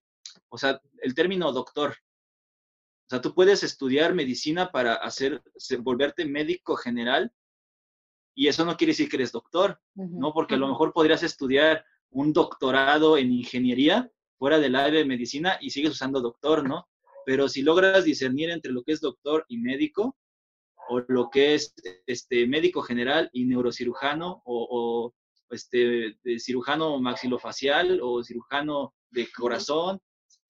o 0.50 0.58
sea, 0.58 0.78
el 1.00 1.14
término 1.14 1.50
doctor. 1.52 1.92
O 1.92 3.08
sea, 3.08 3.22
tú 3.22 3.34
puedes 3.34 3.62
estudiar 3.62 4.14
medicina 4.14 4.70
para 4.70 4.92
hacer, 4.96 5.42
volverte 5.80 6.26
médico 6.26 6.76
general 6.76 7.32
y 8.34 8.48
eso 8.48 8.66
no 8.66 8.76
quiere 8.76 8.90
decir 8.90 9.08
que 9.08 9.16
eres 9.16 9.32
doctor, 9.32 9.80
¿no? 9.94 10.34
Porque 10.34 10.56
a 10.56 10.58
lo 10.58 10.68
mejor 10.68 10.92
podrías 10.92 11.22
estudiar 11.22 11.82
un 12.10 12.34
doctorado 12.34 13.16
en 13.16 13.32
ingeniería 13.32 14.12
fuera 14.38 14.58
del 14.58 14.76
área 14.76 15.00
de 15.00 15.06
medicina 15.06 15.56
y 15.62 15.70
sigues 15.70 15.92
usando 15.92 16.20
doctor, 16.20 16.68
¿no? 16.68 16.90
Pero 17.24 17.48
si 17.48 17.62
logras 17.62 18.04
discernir 18.04 18.50
entre 18.50 18.70
lo 18.70 18.82
que 18.82 18.92
es 18.92 19.00
doctor 19.00 19.46
y 19.48 19.56
médico, 19.56 20.14
o 20.90 21.00
lo 21.08 21.30
que 21.30 21.54
es 21.54 21.74
este, 22.06 22.46
médico 22.46 22.82
general 22.82 23.30
y 23.32 23.46
neurocirujano, 23.46 24.42
o 24.44 25.14
este, 25.50 26.18
de 26.22 26.38
cirujano 26.38 27.00
maxilofacial 27.00 28.00
o 28.02 28.22
cirujano 28.22 28.94
de 29.10 29.28
corazón 29.30 30.00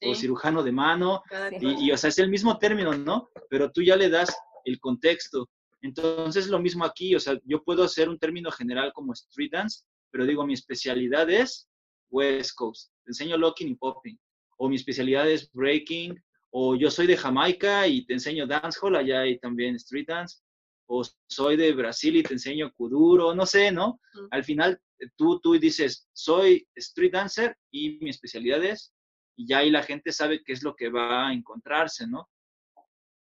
o 0.01 0.15
cirujano 0.15 0.63
de 0.63 0.73
mano, 0.73 1.23
y, 1.61 1.91
o 1.91 1.97
sea, 1.97 2.09
es 2.09 2.19
el 2.19 2.31
mismo 2.31 2.57
término, 2.59 2.95
¿no? 2.95 3.31
Pero 3.51 3.71
tú 3.73 3.83
ya 3.83 3.97
le 3.97 4.09
das 4.09 4.37
el 4.65 4.79
contexto. 4.79 5.49
Entonces, 5.81 6.49
lo 6.49 6.61
mismo 6.61 6.85
aquí, 6.85 7.15
o 7.15 7.21
sea, 7.21 7.39
yo 7.45 7.63
puedo 7.63 7.83
hacer 7.83 8.09
un 8.09 8.19
término 8.19 8.51
general 8.51 8.93
como 8.93 9.13
street 9.13 9.51
dance, 9.53 9.85
pero 10.11 10.25
digo, 10.25 10.47
mi 10.47 10.55
especialidad 10.55 11.29
es 11.31 11.69
West 12.11 12.55
Coast, 12.55 12.93
te 13.05 13.11
enseño 13.11 13.37
locking 13.37 13.69
y 13.69 13.75
popping, 13.75 14.19
o 14.57 14.69
mi 14.69 14.77
especialidad 14.77 15.29
es 15.29 15.51
breaking, 15.53 16.21
o 16.51 16.75
yo 16.75 16.91
soy 16.91 17.07
de 17.07 17.17
Jamaica 17.17 17.87
y 17.87 18.07
te 18.07 18.15
enseño 18.15 18.47
dancehall, 18.47 18.97
allá 18.97 19.21
hay 19.21 19.39
también 19.39 19.75
street 19.77 20.07
dance, 20.09 20.39
o 20.87 21.05
soy 21.29 21.57
de 21.57 21.73
Brasil 21.73 22.17
y 22.17 22.23
te 22.23 22.35
enseño 22.35 22.73
kuduro, 22.73 23.35
no 23.35 23.45
sé, 23.45 23.71
¿no? 23.71 24.01
Al 24.31 24.43
final 24.43 24.81
tú, 25.17 25.41
tú 25.41 25.53
dices, 25.59 26.09
soy 26.13 26.69
street 26.75 27.13
dancer 27.13 27.57
y 27.71 27.99
mi 28.01 28.11
especialidad 28.11 28.63
es, 28.65 28.95
y 29.37 29.47
ya 29.49 29.59
ahí 29.59 29.71
la 29.71 29.83
gente 29.83 30.13
sabe 30.13 30.43
qué 30.45 30.53
es 30.53 30.63
lo 30.63 30.75
que 30.75 30.91
va 30.91 31.29
a 31.29 31.33
encontrarse, 31.33 32.07
¿no? 32.07 32.29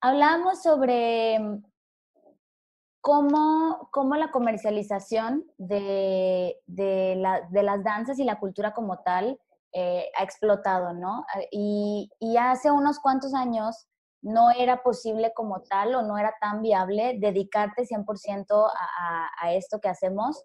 Hablamos 0.00 0.62
sobre 0.62 1.38
cómo, 3.00 3.88
cómo 3.92 4.16
la 4.16 4.30
comercialización 4.30 5.50
de, 5.56 6.56
de, 6.66 7.16
las 7.16 7.84
danzas 7.84 8.18
y 8.18 8.24
la 8.24 8.38
cultura 8.38 8.74
como 8.74 8.98
tal 9.02 9.40
eh, 9.72 10.10
ha 10.16 10.22
explotado, 10.22 10.92
¿no? 10.92 11.24
Y, 11.50 12.10
y 12.18 12.36
hace 12.36 12.70
unos 12.70 12.98
cuantos 13.00 13.34
años 13.34 13.88
no 14.22 14.50
era 14.50 14.82
posible 14.82 15.32
como 15.34 15.62
tal 15.62 15.94
o 15.94 16.02
no 16.02 16.18
era 16.18 16.34
tan 16.40 16.62
viable 16.62 17.16
dedicarte 17.18 17.84
100% 17.84 18.46
a, 18.50 19.28
a, 19.40 19.52
esto 19.54 19.80
que 19.80 19.88
hacemos. 19.88 20.42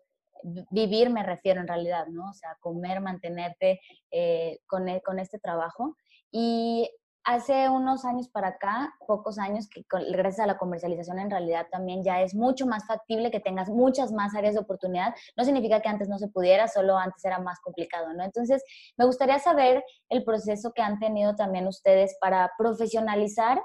Vivir 0.72 1.10
me 1.10 1.24
refiero 1.24 1.62
en 1.62 1.68
realidad, 1.68 2.08
¿no? 2.08 2.30
O 2.30 2.34
sea, 2.34 2.58
comer, 2.60 3.02
mantenerte 3.02 3.80
eh, 4.12 4.60
con, 4.68 4.88
e, 4.90 5.02
con 5.02 5.20
este 5.20 5.40
trabajo. 5.40 5.96
Y 6.32 6.90
hace 7.24 7.70
unos 7.70 8.06
años 8.06 8.28
para 8.28 8.50
acá, 8.50 8.94
pocos 9.08 9.38
años, 9.40 9.68
que 9.70 9.86
gracias 10.12 10.40
a 10.42 10.48
la 10.48 10.58
comercialización 10.58 11.20
en 11.20 11.30
realidad 11.30 11.68
también 11.72 12.04
ya 12.04 12.22
es 12.22 12.36
mucho 12.36 12.66
más 12.66 12.86
factible 12.86 13.32
que 13.32 13.40
tengas 13.40 13.70
muchas 13.70 14.12
más 14.12 14.36
áreas 14.36 14.56
de 14.56 14.60
oportunidad. 14.60 15.16
No 15.38 15.46
significa 15.46 15.82
que 15.82 15.90
antes 15.90 16.10
no 16.10 16.18
se 16.18 16.28
pudiera, 16.28 16.68
solo 16.68 16.98
antes 16.98 17.24
era 17.24 17.40
más 17.40 17.60
complicado, 17.62 18.14
¿no? 18.14 18.24
Entonces, 18.24 18.64
me 18.98 19.06
gustaría 19.06 19.40
saber 19.40 19.84
el 20.10 20.24
proceso 20.24 20.74
que 20.74 20.82
han 20.82 21.00
tenido 21.00 21.36
también 21.36 21.68
ustedes 21.68 22.18
para 22.20 22.52
profesionalizar 22.58 23.62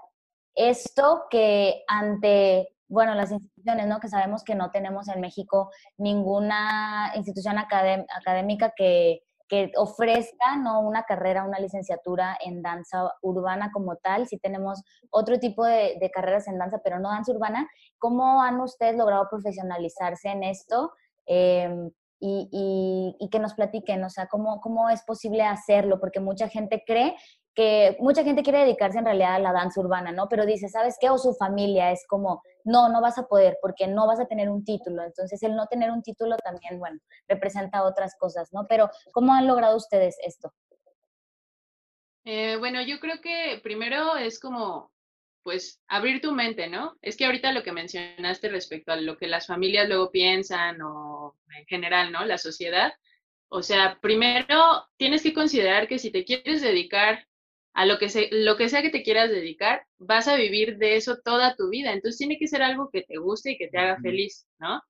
esto 0.54 1.22
que 1.30 1.84
ante, 1.86 2.68
bueno, 2.88 3.14
las 3.14 3.30
instituciones, 3.30 3.86
¿no? 3.86 4.00
Que 4.00 4.08
sabemos 4.08 4.42
que 4.44 4.54
no 4.54 4.70
tenemos 4.70 5.08
en 5.08 5.20
México 5.20 5.70
ninguna 5.96 7.12
institución 7.14 7.56
académica 7.58 8.72
que 8.76 9.22
que 9.48 9.72
ofrezca 9.76 10.56
¿no? 10.56 10.80
una 10.80 11.04
carrera, 11.04 11.44
una 11.44 11.58
licenciatura 11.58 12.36
en 12.44 12.62
danza 12.62 13.10
urbana 13.22 13.70
como 13.72 13.96
tal. 13.96 14.28
Si 14.28 14.38
tenemos 14.38 14.82
otro 15.10 15.38
tipo 15.38 15.64
de, 15.64 16.10
carreras 16.12 16.46
en 16.48 16.58
danza, 16.58 16.80
pero 16.84 17.00
no 17.00 17.08
danza 17.08 17.32
urbana, 17.32 17.68
¿cómo 17.98 18.42
han 18.42 18.60
ustedes 18.60 18.96
logrado 18.96 19.26
profesionalizarse 19.28 20.28
en 20.28 20.44
esto? 20.44 20.92
Em, 21.26 21.90
y, 22.20 23.14
y, 23.20 23.28
que 23.30 23.38
nos 23.38 23.54
platiquen, 23.54 24.02
o 24.02 24.10
sea, 24.10 24.26
¿cómo, 24.26 24.60
cómo 24.60 24.90
es 24.90 25.02
posible 25.04 25.44
hacerlo, 25.44 26.00
porque 26.00 26.18
mucha 26.18 26.48
gente 26.48 26.82
cree 26.84 27.14
que 27.58 27.96
mucha 27.98 28.22
gente 28.22 28.44
quiere 28.44 28.60
dedicarse 28.60 28.98
en 28.98 29.04
realidad 29.04 29.34
a 29.34 29.38
la 29.40 29.52
danza 29.52 29.80
urbana, 29.80 30.12
¿no? 30.12 30.28
Pero 30.28 30.46
dice, 30.46 30.68
¿sabes 30.68 30.96
qué? 31.00 31.10
O 31.10 31.18
su 31.18 31.34
familia 31.34 31.90
es 31.90 32.06
como, 32.06 32.40
no, 32.62 32.88
no 32.88 33.00
vas 33.00 33.18
a 33.18 33.26
poder 33.26 33.58
porque 33.60 33.88
no 33.88 34.06
vas 34.06 34.20
a 34.20 34.28
tener 34.28 34.48
un 34.48 34.64
título. 34.64 35.02
Entonces, 35.02 35.42
el 35.42 35.56
no 35.56 35.66
tener 35.66 35.90
un 35.90 36.00
título 36.00 36.36
también, 36.36 36.78
bueno, 36.78 37.00
representa 37.26 37.82
otras 37.82 38.14
cosas, 38.16 38.52
¿no? 38.52 38.68
Pero, 38.68 38.88
¿cómo 39.10 39.34
han 39.34 39.48
logrado 39.48 39.76
ustedes 39.76 40.16
esto? 40.24 40.54
Eh, 42.24 42.54
bueno, 42.60 42.80
yo 42.82 43.00
creo 43.00 43.20
que 43.20 43.58
primero 43.60 44.16
es 44.16 44.38
como, 44.38 44.92
pues, 45.42 45.82
abrir 45.88 46.20
tu 46.20 46.30
mente, 46.30 46.68
¿no? 46.68 46.96
Es 47.02 47.16
que 47.16 47.24
ahorita 47.24 47.50
lo 47.50 47.64
que 47.64 47.72
mencionaste 47.72 48.50
respecto 48.50 48.92
a 48.92 48.96
lo 48.96 49.16
que 49.16 49.26
las 49.26 49.48
familias 49.48 49.88
luego 49.88 50.12
piensan 50.12 50.80
o 50.80 51.34
en 51.58 51.66
general, 51.66 52.12
¿no? 52.12 52.24
La 52.24 52.38
sociedad. 52.38 52.92
O 53.48 53.64
sea, 53.64 53.98
primero 54.00 54.86
tienes 54.96 55.24
que 55.24 55.34
considerar 55.34 55.88
que 55.88 55.98
si 55.98 56.12
te 56.12 56.24
quieres 56.24 56.62
dedicar 56.62 57.26
a 57.78 57.86
lo 57.86 57.96
que, 57.96 58.08
se, 58.08 58.28
lo 58.32 58.56
que 58.56 58.68
sea 58.68 58.82
que 58.82 58.90
te 58.90 59.04
quieras 59.04 59.30
dedicar, 59.30 59.86
vas 59.98 60.26
a 60.26 60.34
vivir 60.34 60.78
de 60.78 60.96
eso 60.96 61.18
toda 61.24 61.54
tu 61.54 61.68
vida. 61.68 61.92
Entonces 61.92 62.18
tiene 62.18 62.36
que 62.36 62.48
ser 62.48 62.60
algo 62.60 62.90
que 62.92 63.02
te 63.02 63.18
guste 63.18 63.52
y 63.52 63.56
que 63.56 63.68
te 63.68 63.78
haga 63.78 64.00
feliz, 64.00 64.48
¿no? 64.58 64.82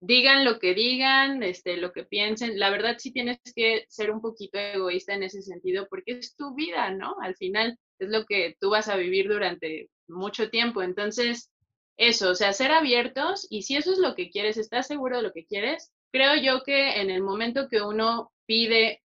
Digan 0.00 0.46
lo 0.46 0.58
que 0.58 0.72
digan, 0.72 1.42
este, 1.42 1.76
lo 1.76 1.92
que 1.92 2.04
piensen. 2.04 2.58
La 2.58 2.70
verdad 2.70 2.96
sí 2.98 3.12
tienes 3.12 3.38
que 3.54 3.84
ser 3.90 4.10
un 4.10 4.22
poquito 4.22 4.58
egoísta 4.58 5.12
en 5.12 5.24
ese 5.24 5.42
sentido 5.42 5.86
porque 5.90 6.12
es 6.12 6.34
tu 6.34 6.54
vida, 6.54 6.90
¿no? 6.92 7.14
Al 7.20 7.36
final 7.36 7.76
es 7.98 8.08
lo 8.08 8.24
que 8.24 8.56
tú 8.58 8.70
vas 8.70 8.88
a 8.88 8.96
vivir 8.96 9.28
durante 9.28 9.90
mucho 10.08 10.48
tiempo. 10.48 10.82
Entonces, 10.82 11.50
eso, 11.98 12.30
o 12.30 12.34
sea, 12.34 12.54
ser 12.54 12.70
abiertos 12.72 13.46
y 13.50 13.64
si 13.64 13.76
eso 13.76 13.92
es 13.92 13.98
lo 13.98 14.14
que 14.14 14.30
quieres, 14.30 14.56
estás 14.56 14.86
seguro 14.86 15.18
de 15.18 15.24
lo 15.24 15.32
que 15.32 15.44
quieres, 15.44 15.92
creo 16.10 16.36
yo 16.36 16.62
que 16.62 17.02
en 17.02 17.10
el 17.10 17.22
momento 17.22 17.68
que 17.68 17.82
uno 17.82 18.32
pide 18.46 19.02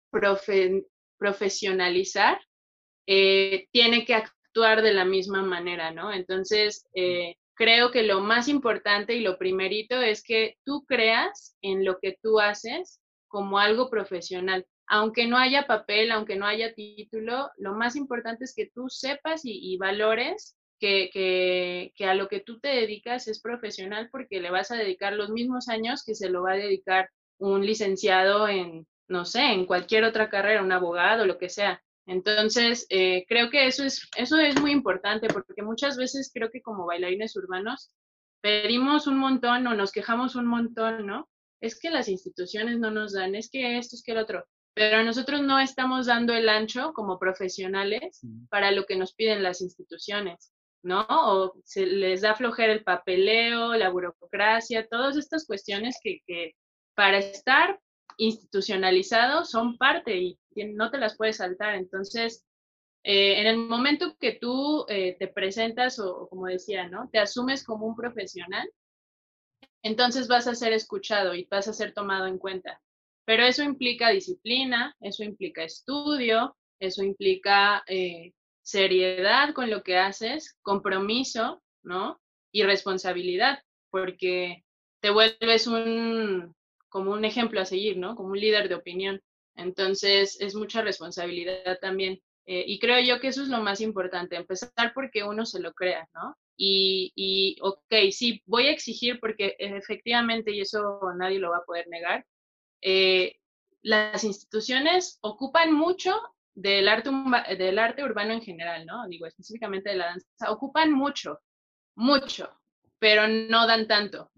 profesionalizar, 1.19 2.39
eh, 3.07 3.69
tiene 3.73 4.05
que 4.05 4.15
actuar 4.15 4.83
de 4.83 4.93
la 4.93 5.05
misma 5.05 5.43
manera, 5.43 5.91
¿no? 5.91 6.13
Entonces, 6.13 6.87
eh, 6.95 7.37
creo 7.55 7.91
que 7.91 8.03
lo 8.03 8.21
más 8.21 8.49
importante 8.49 9.15
y 9.15 9.21
lo 9.21 9.39
primerito 9.39 10.01
es 10.01 10.23
que 10.23 10.57
tú 10.65 10.85
creas 10.87 11.57
en 11.63 11.85
lo 11.85 11.99
que 11.99 12.19
tú 12.23 12.41
haces 12.41 13.01
como 13.29 13.59
algo 13.59 13.91
profesional. 13.91 14.67
Aunque 14.87 15.27
no 15.27 15.39
haya 15.39 15.67
papel, 15.67 16.13
aunque 16.13 16.37
no 16.37 16.47
haya 16.47 16.75
título, 16.75 17.51
lo 17.57 17.75
más 17.75 17.97
importante 17.97 18.45
es 18.45 18.55
que 18.55 18.71
tú 18.75 18.89
sepas 18.89 19.41
y, 19.45 19.77
valores 19.79 20.57
que, 20.79 21.11
que, 21.97 22.07
a 22.07 22.15
lo 22.15 22.29
que 22.29 22.41
tú 22.41 22.61
te 22.61 22.69
dedicas 22.69 23.27
es 23.29 23.41
profesional 23.41 24.09
porque 24.13 24.41
le 24.41 24.51
vas 24.51 24.71
a 24.71 24.77
dedicar 24.77 25.15
los 25.15 25.31
mismos 25.31 25.69
años 25.69 26.05
que 26.05 26.15
se 26.15 26.29
lo 26.29 26.43
va 26.43 26.53
a 26.53 26.57
dedicar 26.57 27.09
un 27.39 27.65
licenciado 27.65 28.47
en, 28.49 28.87
no 29.09 29.25
sé, 29.25 29.53
en 29.53 29.67
cualquier 29.67 30.05
otra 30.05 30.29
carrera, 30.29 30.63
un 30.63 30.73
abogado, 30.73 31.27
lo 31.27 31.39
que 31.39 31.49
sea. 31.49 31.83
Entonces, 32.07 32.87
eh, 32.91 33.25
creo 33.29 33.51
que 33.51 33.67
eso 33.67 33.85
es, 33.85 34.09
eso 34.17 34.39
es 34.39 34.61
muy 34.61 34.73
importante 34.73 35.29
porque 35.29 35.63
muchas 35.63 35.97
veces 35.97 36.31
creo 36.33 36.51
que 36.51 36.61
como 36.61 36.87
bailarines 36.87 37.35
urbanos 37.37 37.91
pedimos 38.43 39.07
un 39.07 39.19
montón 39.19 39.67
o 39.67 39.75
nos 39.75 39.91
quejamos 39.91 40.35
un 40.37 40.47
montón, 40.47 41.07
¿no? 41.07 41.29
Es 41.61 41.81
que 41.81 41.91
las 41.91 42.09
instituciones 42.09 42.79
no 42.79 42.91
nos 42.91 43.15
dan, 43.15 43.35
es 43.35 43.49
que 43.51 43.79
esto, 43.79 43.97
es 43.97 44.03
que 44.03 44.13
el 44.13 44.19
otro, 44.19 44.45
pero 44.75 45.03
nosotros 45.03 45.41
no 45.41 45.59
estamos 45.59 46.07
dando 46.07 46.35
el 46.35 46.49
ancho 46.49 46.93
como 46.93 47.19
profesionales 47.19 48.21
para 48.51 48.71
lo 48.71 48.85
que 48.85 48.97
nos 48.97 49.15
piden 49.15 49.43
las 49.43 49.63
instituciones, 49.63 50.53
¿no? 50.83 51.07
O 51.09 51.55
se 51.65 51.87
les 51.87 52.21
da 52.21 52.35
flojera 52.35 52.73
el 52.73 52.85
papeleo, 52.85 53.75
la 53.77 53.89
burocracia, 53.89 54.87
todas 54.89 55.17
estas 55.17 55.47
cuestiones 55.47 55.99
que, 56.03 56.21
que 56.27 56.55
para 56.95 57.19
estar 57.19 57.81
institucionalizados 58.17 59.51
son 59.51 59.77
parte 59.77 60.17
y 60.17 60.39
no 60.75 60.91
te 60.91 60.99
las 60.99 61.17
puedes 61.17 61.37
saltar. 61.39 61.75
Entonces, 61.75 62.45
eh, 63.03 63.39
en 63.41 63.47
el 63.47 63.59
momento 63.59 64.17
que 64.19 64.33
tú 64.33 64.87
eh, 64.89 65.17
te 65.19 65.29
presentas 65.29 65.99
o, 65.99 66.27
como 66.29 66.47
decía, 66.47 66.89
¿no? 66.89 67.11
Te 67.11 67.19
asumes 67.19 67.63
como 67.63 67.87
un 67.87 67.95
profesional, 67.95 68.67
entonces 69.83 70.27
vas 70.27 70.47
a 70.47 70.55
ser 70.55 70.73
escuchado 70.73 71.35
y 71.35 71.45
vas 71.51 71.69
a 71.69 71.75
ser 71.75 71.93
tomado 71.93 72.27
en 72.27 72.39
cuenta. 72.39 72.81
Pero 73.27 73.45
eso 73.45 73.63
implica 73.63 74.09
disciplina, 74.09 74.97
eso 75.01 75.23
implica 75.23 75.63
estudio, 75.63 76.57
eso 76.81 77.03
implica 77.03 77.85
eh, 77.87 78.33
seriedad 78.63 79.53
con 79.53 79.69
lo 79.69 79.83
que 79.83 79.99
haces, 79.99 80.57
compromiso, 80.63 81.63
¿no? 81.83 82.19
Y 82.53 82.63
responsabilidad, 82.63 83.59
porque 83.91 84.65
te 85.01 85.11
vuelves 85.11 85.67
un, 85.67 86.55
como 86.95 87.11
un 87.11 87.25
ejemplo 87.25 87.61
a 87.61 87.65
seguir, 87.65 87.97
¿no? 87.97 88.15
Como 88.15 88.29
un 88.29 88.39
líder 88.39 88.69
de 88.69 88.77
opinión. 88.77 89.21
Entonces, 89.57 90.41
es 90.41 90.55
mucha 90.55 90.81
responsabilidad 90.81 91.81
también. 91.81 92.21
Eh, 92.47 92.63
y 92.69 92.79
creo 92.79 93.01
yo 93.01 93.21
que 93.21 93.27
eso 93.27 93.43
es 93.43 93.49
lo 93.49 93.61
más 93.61 93.81
importante, 93.81 94.37
empezar 94.37 94.93
porque 94.95 95.25
uno 95.25 95.45
se 95.45 95.59
lo 95.59 95.73
crea, 95.73 96.09
¿no? 96.15 96.37
Y, 96.57 97.13
y, 97.17 97.57
ok, 97.63 98.13
sí, 98.13 98.41
voy 98.47 98.69
a 98.69 98.71
exigir 98.71 99.19
porque 99.19 99.57
efectivamente, 99.59 100.53
y 100.53 100.61
eso 100.61 101.01
nadie 101.19 101.41
lo 101.41 101.51
va 101.51 101.57
a 101.57 101.65
poder 101.65 101.89
negar, 101.89 102.25
eh, 102.81 103.41
las 103.83 104.23
instituciones 104.23 105.19
ocupan 105.21 105.73
mucho 105.73 106.15
del 106.55 106.87
arte, 106.87 107.11
del 107.59 107.81
arte 107.81 108.05
urbano 108.05 108.35
en 108.35 108.43
general, 108.43 108.87
¿no? 108.87 109.09
Digo, 109.09 109.27
específicamente 109.27 109.91
de 109.91 109.97
la 109.97 110.07
danza, 110.07 110.53
ocupan 110.53 110.93
mucho, 110.93 111.41
mucho, 111.97 112.49
pero 113.01 113.27
no 113.27 113.67
dan 113.67 113.89
tanto 113.89 114.31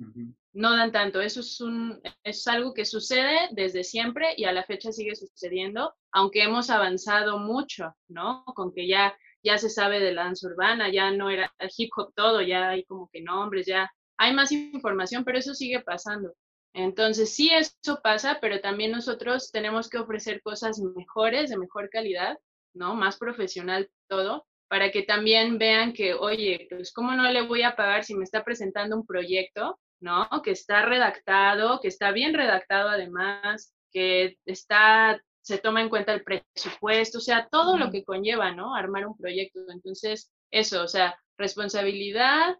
no 0.56 0.74
dan 0.74 0.90
tanto. 0.90 1.20
Eso 1.20 1.40
es, 1.40 1.60
un, 1.60 2.00
es 2.24 2.46
algo 2.48 2.72
que 2.72 2.86
sucede 2.86 3.48
desde 3.52 3.84
siempre 3.84 4.32
y 4.36 4.44
a 4.44 4.52
la 4.52 4.64
fecha 4.64 4.90
sigue 4.90 5.14
sucediendo, 5.14 5.94
aunque 6.12 6.42
hemos 6.42 6.70
avanzado 6.70 7.38
mucho, 7.38 7.94
¿no? 8.08 8.42
Con 8.46 8.72
que 8.72 8.88
ya, 8.88 9.16
ya 9.42 9.58
se 9.58 9.68
sabe 9.68 10.00
de 10.00 10.14
la 10.14 10.24
danza 10.24 10.48
urbana, 10.48 10.90
ya 10.90 11.10
no 11.10 11.28
era 11.28 11.52
hip 11.76 11.90
hop 11.96 12.12
todo, 12.14 12.40
ya 12.40 12.70
hay 12.70 12.84
como 12.84 13.10
que 13.12 13.20
nombres, 13.20 13.66
ya 13.66 13.90
hay 14.16 14.32
más 14.32 14.50
información, 14.50 15.24
pero 15.24 15.38
eso 15.38 15.52
sigue 15.52 15.80
pasando. 15.80 16.32
Entonces, 16.72 17.34
sí, 17.34 17.50
eso 17.50 18.00
pasa, 18.02 18.38
pero 18.40 18.60
también 18.60 18.92
nosotros 18.92 19.50
tenemos 19.52 19.90
que 19.90 19.98
ofrecer 19.98 20.40
cosas 20.42 20.80
mejores, 20.80 21.50
de 21.50 21.58
mejor 21.58 21.90
calidad, 21.90 22.38
¿no? 22.74 22.94
Más 22.94 23.18
profesional 23.18 23.90
todo, 24.08 24.46
para 24.68 24.90
que 24.90 25.02
también 25.02 25.58
vean 25.58 25.92
que, 25.92 26.14
oye, 26.14 26.66
pues, 26.70 26.94
¿cómo 26.94 27.12
no 27.12 27.30
le 27.30 27.42
voy 27.42 27.62
a 27.62 27.76
pagar 27.76 28.04
si 28.04 28.14
me 28.14 28.24
está 28.24 28.42
presentando 28.42 28.96
un 28.96 29.06
proyecto 29.06 29.78
¿no? 30.00 30.28
Que 30.44 30.52
está 30.52 30.82
redactado, 30.82 31.80
que 31.80 31.88
está 31.88 32.12
bien 32.12 32.34
redactado 32.34 32.88
además, 32.88 33.74
que 33.92 34.36
está, 34.44 35.20
se 35.42 35.58
toma 35.58 35.82
en 35.82 35.88
cuenta 35.88 36.12
el 36.12 36.24
presupuesto, 36.24 37.18
o 37.18 37.20
sea, 37.20 37.48
todo 37.50 37.78
lo 37.78 37.90
que 37.90 38.04
conlleva, 38.04 38.52
¿no? 38.52 38.74
Armar 38.74 39.06
un 39.06 39.16
proyecto. 39.16 39.60
Entonces, 39.70 40.32
eso, 40.50 40.82
o 40.82 40.88
sea, 40.88 41.18
responsabilidad, 41.38 42.56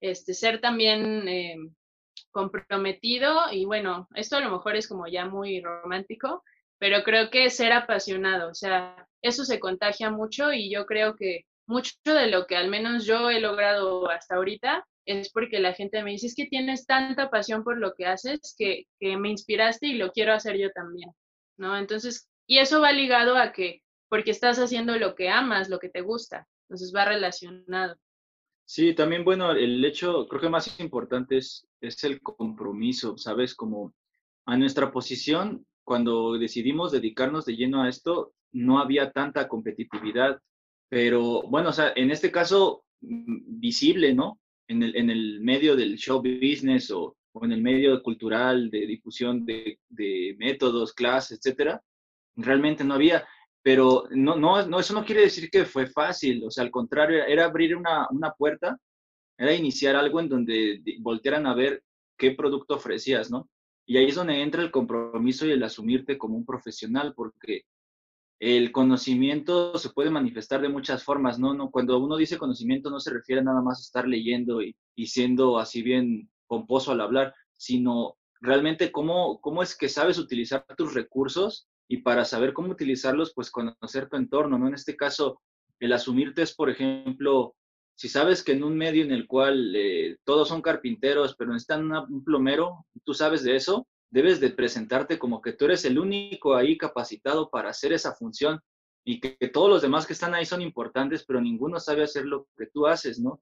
este, 0.00 0.34
ser 0.34 0.60
también, 0.60 1.28
eh, 1.28 1.56
comprometido 2.36 3.50
y 3.50 3.64
bueno, 3.64 4.08
esto 4.14 4.36
a 4.36 4.40
lo 4.40 4.50
mejor 4.50 4.76
es 4.76 4.86
como 4.86 5.06
ya 5.06 5.24
muy 5.24 5.62
romántico, 5.62 6.44
pero 6.78 7.02
creo 7.02 7.30
que 7.30 7.48
ser 7.48 7.72
apasionado, 7.72 8.50
o 8.50 8.54
sea, 8.54 9.08
eso 9.22 9.46
se 9.46 9.58
contagia 9.58 10.10
mucho 10.10 10.52
y 10.52 10.70
yo 10.70 10.84
creo 10.84 11.16
que 11.16 11.46
mucho 11.66 11.94
de 12.04 12.26
lo 12.26 12.46
que 12.46 12.56
al 12.56 12.68
menos 12.68 13.06
yo 13.06 13.30
he 13.30 13.40
logrado 13.40 14.10
hasta 14.10 14.36
ahorita 14.36 14.86
es 15.06 15.30
porque 15.30 15.60
la 15.60 15.72
gente 15.72 16.02
me 16.02 16.10
dice, 16.12 16.26
es 16.26 16.34
que 16.34 16.46
tienes 16.46 16.86
tanta 16.86 17.30
pasión 17.30 17.64
por 17.64 17.78
lo 17.78 17.94
que 17.94 18.06
haces 18.06 18.54
que, 18.58 18.86
que 19.00 19.16
me 19.16 19.30
inspiraste 19.30 19.86
y 19.86 19.94
lo 19.94 20.10
quiero 20.12 20.32
hacer 20.32 20.58
yo 20.58 20.70
también, 20.72 21.10
¿no? 21.56 21.76
Entonces, 21.78 22.28
y 22.46 22.58
eso 22.58 22.80
va 22.80 22.92
ligado 22.92 23.36
a 23.36 23.52
que, 23.52 23.82
porque 24.08 24.30
estás 24.30 24.58
haciendo 24.58 24.98
lo 24.98 25.14
que 25.14 25.28
amas, 25.28 25.68
lo 25.68 25.78
que 25.78 25.88
te 25.88 26.00
gusta, 26.00 26.46
entonces 26.68 26.92
va 26.94 27.04
relacionado. 27.04 27.96
Sí, 28.64 28.94
también, 28.94 29.24
bueno, 29.24 29.52
el 29.52 29.84
hecho, 29.84 30.26
creo 30.26 30.40
que 30.40 30.48
más 30.48 30.80
importante 30.80 31.38
es, 31.38 31.66
es 31.80 32.02
el 32.02 32.20
compromiso, 32.20 33.16
¿sabes? 33.16 33.54
Como 33.54 33.94
a 34.44 34.56
nuestra 34.56 34.90
posición, 34.90 35.64
cuando 35.84 36.36
decidimos 36.36 36.90
dedicarnos 36.90 37.44
de 37.44 37.56
lleno 37.56 37.82
a 37.82 37.88
esto, 37.88 38.34
no 38.52 38.80
había 38.80 39.12
tanta 39.12 39.46
competitividad, 39.46 40.40
pero 40.88 41.42
bueno, 41.42 41.68
o 41.70 41.72
sea, 41.72 41.92
en 41.94 42.10
este 42.10 42.32
caso, 42.32 42.84
mm, 43.00 43.60
visible, 43.60 44.14
¿no? 44.14 44.40
En 44.68 44.82
el, 44.82 44.96
en 44.96 45.10
el 45.10 45.40
medio 45.40 45.76
del 45.76 45.96
show 45.96 46.20
business 46.20 46.90
o, 46.90 47.16
o 47.32 47.44
en 47.44 47.52
el 47.52 47.62
medio 47.62 48.02
cultural 48.02 48.70
de 48.70 48.86
difusión 48.86 49.44
de, 49.46 49.78
de 49.88 50.34
métodos, 50.38 50.92
clases, 50.92 51.38
etcétera, 51.38 51.80
realmente 52.36 52.82
no 52.82 52.94
había 52.94 53.24
pero 53.66 54.04
no, 54.10 54.36
no, 54.36 54.64
no, 54.64 54.78
eso 54.78 54.94
no 54.94 55.04
quiere 55.04 55.22
decir 55.22 55.50
que 55.50 55.64
fue 55.64 55.88
fácil, 55.88 56.44
o 56.44 56.52
sea, 56.52 56.62
al 56.62 56.70
contrario, 56.70 57.24
era 57.24 57.46
abrir 57.46 57.74
una, 57.74 58.06
una 58.12 58.30
puerta, 58.30 58.78
era 59.36 59.52
iniciar 59.52 59.96
algo 59.96 60.20
en 60.20 60.28
donde 60.28 60.80
voltearan 61.00 61.48
a 61.48 61.54
ver 61.54 61.82
qué 62.16 62.30
producto 62.30 62.76
ofrecías, 62.76 63.28
¿no? 63.28 63.48
Y 63.84 63.96
ahí 63.96 64.06
es 64.06 64.14
donde 64.14 64.40
entra 64.40 64.62
el 64.62 64.70
compromiso 64.70 65.46
y 65.46 65.50
el 65.50 65.64
asumirte 65.64 66.16
como 66.16 66.36
un 66.36 66.46
profesional, 66.46 67.12
porque 67.16 67.62
el 68.38 68.70
conocimiento 68.72 69.78
se 69.78 69.90
puede 69.90 70.10
manifestar 70.10 70.60
de 70.60 70.68
muchas 70.68 71.02
formas, 71.02 71.38
¿no? 71.38 71.54
no 71.54 71.70
cuando 71.70 71.98
uno 71.98 72.16
dice 72.16 72.38
conocimiento 72.38 72.90
no 72.90 73.00
se 73.00 73.12
refiere 73.12 73.42
nada 73.42 73.62
más 73.62 73.78
a 73.78 73.82
estar 73.82 74.06
leyendo 74.06 74.62
y, 74.62 74.76
y 74.94 75.06
siendo 75.06 75.58
así 75.58 75.82
bien 75.82 76.28
pomposo 76.46 76.92
al 76.92 77.00
hablar, 77.00 77.34
sino 77.56 78.16
realmente 78.40 78.92
cómo, 78.92 79.40
cómo 79.40 79.62
es 79.62 79.76
que 79.76 79.88
sabes 79.88 80.18
utilizar 80.18 80.64
tus 80.76 80.94
recursos 80.94 81.68
y 81.88 81.98
para 81.98 82.24
saber 82.24 82.52
cómo 82.52 82.72
utilizarlos, 82.72 83.32
pues 83.34 83.50
conocer 83.50 84.08
tu 84.08 84.16
entorno, 84.16 84.58
¿no? 84.58 84.68
En 84.68 84.74
este 84.74 84.96
caso, 84.96 85.40
el 85.78 85.92
asumirte 85.92 86.42
es, 86.42 86.54
por 86.54 86.68
ejemplo, 86.68 87.54
si 87.94 88.08
sabes 88.08 88.42
que 88.42 88.52
en 88.52 88.64
un 88.64 88.76
medio 88.76 89.04
en 89.04 89.12
el 89.12 89.26
cual 89.26 89.74
eh, 89.74 90.16
todos 90.24 90.48
son 90.48 90.62
carpinteros, 90.62 91.34
pero 91.36 91.52
necesitan 91.52 91.90
un 91.90 92.24
plomero, 92.24 92.86
tú 93.04 93.14
sabes 93.14 93.42
de 93.42 93.56
eso, 93.56 93.86
debes 94.10 94.40
de 94.40 94.50
presentarte 94.50 95.18
como 95.18 95.40
que 95.40 95.52
tú 95.52 95.66
eres 95.66 95.84
el 95.84 95.98
único 95.98 96.54
ahí 96.54 96.76
capacitado 96.78 97.50
para 97.50 97.70
hacer 97.70 97.92
esa 97.92 98.14
función 98.14 98.60
y 99.04 99.20
que, 99.20 99.36
todos 99.48 99.70
los 99.70 99.82
demás 99.82 100.06
que 100.06 100.12
están 100.12 100.34
ahí 100.34 100.44
son 100.44 100.62
importantes, 100.62 101.24
pero 101.24 101.40
ninguno 101.40 101.78
sabe 101.78 102.02
hacer 102.02 102.26
lo 102.26 102.48
que 102.56 102.66
tú 102.66 102.86
haces, 102.86 103.20
¿no? 103.20 103.40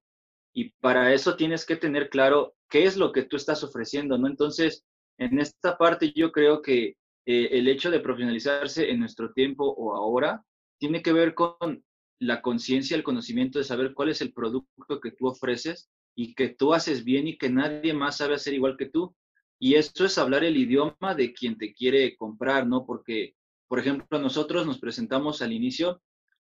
Y 0.52 0.70
para 0.80 1.12
eso 1.12 1.36
tienes 1.36 1.64
que 1.64 1.76
tener 1.76 2.10
claro 2.10 2.54
qué 2.68 2.84
es 2.84 2.96
lo 2.96 3.12
que 3.12 3.22
tú 3.22 3.36
estás 3.36 3.64
ofreciendo, 3.64 4.18
¿no? 4.18 4.26
Entonces, 4.26 4.84
en 5.18 5.38
esta 5.38 5.78
parte 5.78 6.12
yo 6.14 6.32
creo 6.32 6.60
que 6.60 6.96
eh, 7.26 7.48
el 7.52 7.68
hecho 7.68 7.90
de 7.90 8.00
profesionalizarse 8.00 8.90
en 8.90 9.00
nuestro 9.00 9.32
tiempo 9.32 9.64
o 9.64 9.94
ahora 9.94 10.44
tiene 10.78 11.02
que 11.02 11.12
ver 11.12 11.34
con 11.34 11.82
la 12.20 12.42
conciencia, 12.42 12.96
el 12.96 13.02
conocimiento 13.02 13.58
de 13.58 13.64
saber 13.64 13.94
cuál 13.94 14.10
es 14.10 14.20
el 14.20 14.32
producto 14.32 15.00
que 15.00 15.12
tú 15.12 15.28
ofreces 15.28 15.88
y 16.14 16.34
que 16.34 16.50
tú 16.50 16.74
haces 16.74 17.04
bien 17.04 17.26
y 17.26 17.38
que 17.38 17.48
nadie 17.48 17.94
más 17.94 18.18
sabe 18.18 18.34
hacer 18.34 18.54
igual 18.54 18.76
que 18.76 18.86
tú. 18.86 19.14
Y 19.64 19.76
esto 19.76 20.04
es 20.04 20.18
hablar 20.18 20.44
el 20.44 20.58
idioma 20.58 21.14
de 21.16 21.32
quien 21.32 21.56
te 21.56 21.72
quiere 21.72 22.18
comprar, 22.18 22.66
¿no? 22.66 22.84
Porque, 22.84 23.34
por 23.66 23.78
ejemplo, 23.78 24.18
nosotros 24.18 24.66
nos 24.66 24.78
presentamos 24.78 25.40
al 25.40 25.54
inicio, 25.54 26.02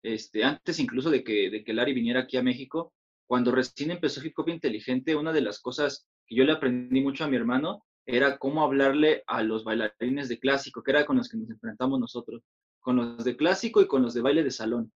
este, 0.03 0.43
antes 0.43 0.79
incluso 0.79 1.09
de 1.09 1.23
que, 1.23 1.49
de 1.49 1.63
que 1.63 1.73
Larry 1.73 1.95
viniera 1.95 2.19
aquí 2.19 2.37
a 2.37 2.43
México, 2.43 2.93
cuando 3.25 3.51
recién 3.51 3.89
empezó 3.89 4.23
Hip 4.23 4.37
Hop 4.37 4.49
Inteligente, 4.49 5.15
una 5.15 5.33
de 5.33 5.41
las 5.41 5.59
cosas 5.59 6.07
que 6.27 6.35
yo 6.35 6.43
le 6.43 6.51
aprendí 6.51 7.01
mucho 7.01 7.23
a 7.23 7.27
mi 7.27 7.35
hermano 7.35 7.83
era 8.05 8.37
cómo 8.37 8.63
hablarle 8.63 9.23
a 9.25 9.41
los 9.41 9.63
bailarines 9.63 10.29
de 10.29 10.37
clásico, 10.37 10.83
que 10.83 10.91
era 10.91 11.07
con 11.07 11.17
los 11.17 11.29
que 11.29 11.37
nos 11.37 11.49
enfrentamos 11.49 11.99
nosotros, 11.99 12.43
con 12.79 12.95
los 12.95 13.23
de 13.23 13.35
clásico 13.35 13.81
y 13.81 13.87
con 13.87 14.03
los 14.03 14.13
de 14.13 14.21
baile 14.21 14.43
de 14.43 14.51
salón, 14.51 14.93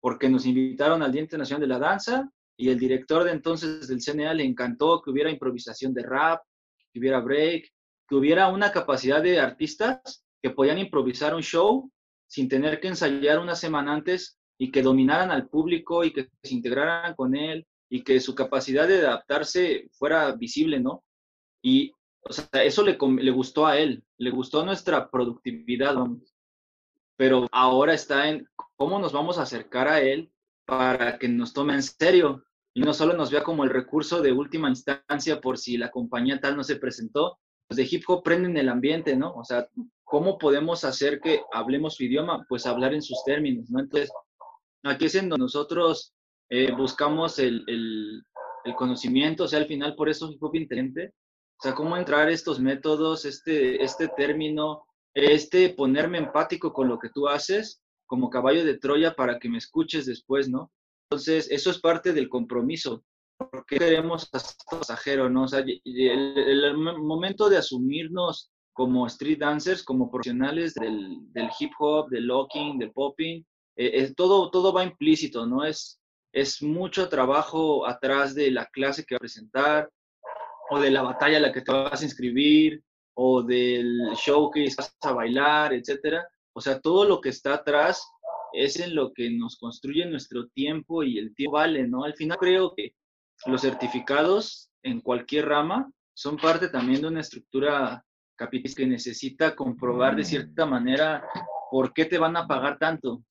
porque 0.00 0.28
nos 0.28 0.44
invitaron 0.44 1.04
al 1.04 1.12
Día 1.12 1.22
Internacional 1.22 1.60
de 1.60 1.68
la 1.68 1.78
Danza 1.78 2.28
y 2.56 2.70
el 2.70 2.80
director 2.80 3.22
de 3.22 3.30
entonces 3.30 3.86
del 3.86 4.00
CNA 4.00 4.34
le 4.34 4.42
encantó 4.42 5.00
que 5.00 5.12
hubiera 5.12 5.30
improvisación 5.30 5.94
de 5.94 6.02
rap, 6.02 6.42
que 6.94 7.00
hubiera 7.00 7.20
break, 7.20 7.72
que 8.08 8.14
hubiera 8.14 8.48
una 8.48 8.70
capacidad 8.70 9.20
de 9.20 9.40
artistas 9.40 10.24
que 10.40 10.50
podían 10.50 10.78
improvisar 10.78 11.34
un 11.34 11.42
show 11.42 11.90
sin 12.28 12.48
tener 12.48 12.80
que 12.80 12.88
ensayar 12.88 13.40
una 13.40 13.56
semana 13.56 13.92
antes 13.92 14.38
y 14.58 14.70
que 14.70 14.80
dominaran 14.80 15.32
al 15.32 15.48
público 15.48 16.04
y 16.04 16.12
que 16.12 16.28
se 16.42 16.54
integraran 16.54 17.14
con 17.16 17.34
él 17.34 17.66
y 17.90 18.04
que 18.04 18.20
su 18.20 18.34
capacidad 18.34 18.86
de 18.86 18.98
adaptarse 19.06 19.88
fuera 19.92 20.32
visible, 20.32 20.78
¿no? 20.78 21.02
Y 21.62 21.92
eso 22.52 22.84
le 22.84 23.30
gustó 23.32 23.66
a 23.66 23.76
él, 23.78 24.04
le 24.18 24.30
gustó 24.30 24.64
nuestra 24.64 25.10
productividad, 25.10 25.96
Pero 27.16 27.48
ahora 27.50 27.92
está 27.92 28.28
en 28.28 28.48
cómo 28.76 29.00
nos 29.00 29.12
vamos 29.12 29.38
a 29.38 29.42
acercar 29.42 29.88
a 29.88 30.00
él 30.00 30.30
para 30.64 31.18
que 31.18 31.28
nos 31.28 31.52
tome 31.52 31.74
en 31.74 31.82
serio 31.82 32.44
y 32.74 32.80
no 32.80 32.92
solo 32.92 33.14
nos 33.14 33.30
vea 33.30 33.44
como 33.44 33.62
el 33.62 33.70
recurso 33.70 34.20
de 34.20 34.32
última 34.32 34.68
instancia 34.68 35.40
por 35.40 35.58
si 35.58 35.76
la 35.76 35.92
compañía 35.92 36.40
tal 36.40 36.56
no 36.56 36.64
se 36.64 36.76
presentó. 36.76 37.38
Pues 37.68 37.76
de 37.76 37.88
hip 37.88 38.02
hop 38.08 38.22
prenden 38.24 38.56
el 38.56 38.68
ambiente, 38.68 39.16
¿no? 39.16 39.32
O 39.34 39.44
sea, 39.44 39.68
¿cómo 40.02 40.36
podemos 40.36 40.84
hacer 40.84 41.20
que 41.20 41.40
hablemos 41.52 41.94
su 41.94 42.04
idioma? 42.04 42.44
Pues 42.48 42.66
hablar 42.66 42.92
en 42.92 43.00
sus 43.00 43.22
términos, 43.24 43.70
¿no? 43.70 43.78
Entonces, 43.78 44.10
aquí 44.82 45.06
es 45.06 45.14
en 45.14 45.28
donde 45.28 45.44
nosotros 45.44 46.12
eh, 46.50 46.72
buscamos 46.72 47.38
el, 47.38 47.64
el, 47.68 48.22
el, 48.64 48.74
conocimiento, 48.74 49.44
o 49.44 49.48
sea, 49.48 49.60
al 49.60 49.66
final 49.66 49.94
por 49.94 50.08
eso 50.08 50.30
hip 50.30 50.42
hop 50.42 50.56
inteligente, 50.56 51.14
o 51.58 51.62
sea, 51.62 51.74
cómo 51.74 51.96
entrar 51.96 52.28
estos 52.28 52.60
métodos, 52.60 53.24
este, 53.24 53.82
este 53.82 54.08
término, 54.08 54.82
este 55.14 55.70
ponerme 55.70 56.18
empático 56.18 56.72
con 56.72 56.88
lo 56.88 56.98
que 56.98 57.08
tú 57.08 57.28
haces 57.28 57.80
como 58.04 58.28
caballo 58.28 58.64
de 58.64 58.78
Troya 58.78 59.14
para 59.14 59.38
que 59.38 59.48
me 59.48 59.58
escuches 59.58 60.06
después, 60.06 60.48
¿no? 60.48 60.70
Entonces, 61.10 61.50
eso 61.50 61.70
es 61.70 61.80
parte 61.80 62.12
del 62.12 62.28
compromiso. 62.28 63.04
porque 63.36 63.78
queremos 63.78 64.22
ser 64.22 64.40
pasajero, 64.70 65.28
no? 65.28 65.44
O 65.44 65.48
sea, 65.48 65.64
el, 65.84 66.76
momento 66.76 67.48
de 67.48 67.58
asumirnos 67.58 68.50
como 68.72 69.06
street 69.06 69.38
dancers, 69.38 69.82
como 69.82 70.10
profesionales 70.10 70.74
del, 70.74 71.18
del 71.32 71.48
hip 71.58 71.72
hop, 71.78 72.08
del 72.10 72.26
locking, 72.26 72.78
del 72.78 72.92
popping, 72.92 73.44
eh, 73.76 74.12
todo, 74.16 74.50
todo 74.50 74.72
va 74.72 74.84
implícito, 74.84 75.46
¿no? 75.46 75.64
Es, 75.64 76.00
es 76.32 76.62
mucho 76.62 77.08
trabajo 77.08 77.86
atrás 77.86 78.34
de 78.34 78.50
la 78.50 78.66
clase 78.66 79.04
que 79.04 79.14
va 79.14 79.18
a 79.18 79.20
presentar, 79.20 79.90
o 80.70 80.80
de 80.80 80.90
la 80.90 81.02
batalla 81.02 81.38
a 81.38 81.40
la 81.40 81.52
que 81.52 81.60
te 81.60 81.72
vas 81.72 82.00
a 82.00 82.04
inscribir, 82.04 82.82
o 83.14 83.42
del 83.42 84.12
show 84.16 84.50
que 84.50 84.68
vas 84.76 84.96
a 85.02 85.12
bailar, 85.12 85.72
etcétera. 85.72 86.26
O 86.52 86.60
sea, 86.60 86.80
todo 86.80 87.04
lo 87.04 87.20
que 87.20 87.28
está 87.28 87.54
atrás 87.54 88.04
es 88.54 88.78
en 88.80 88.94
lo 88.94 89.12
que 89.12 89.30
nos 89.30 89.56
construye 89.56 90.06
nuestro 90.06 90.48
tiempo 90.48 91.02
y 91.02 91.18
el 91.18 91.34
tiempo 91.34 91.56
vale, 91.56 91.86
¿no? 91.86 92.04
Al 92.04 92.14
final 92.14 92.38
creo 92.38 92.74
que 92.74 92.94
los 93.46 93.62
certificados 93.62 94.70
en 94.82 95.00
cualquier 95.00 95.48
rama 95.48 95.90
son 96.14 96.36
parte 96.36 96.68
también 96.68 97.02
de 97.02 97.08
una 97.08 97.20
estructura 97.20 98.04
capitalista 98.36 98.82
que 98.82 98.88
necesita 98.88 99.56
comprobar 99.56 100.16
de 100.16 100.24
cierta 100.24 100.66
manera 100.66 101.24
por 101.70 101.92
qué 101.92 102.04
te 102.04 102.18
van 102.18 102.36
a 102.36 102.46
pagar 102.46 102.78
tanto. 102.78 103.24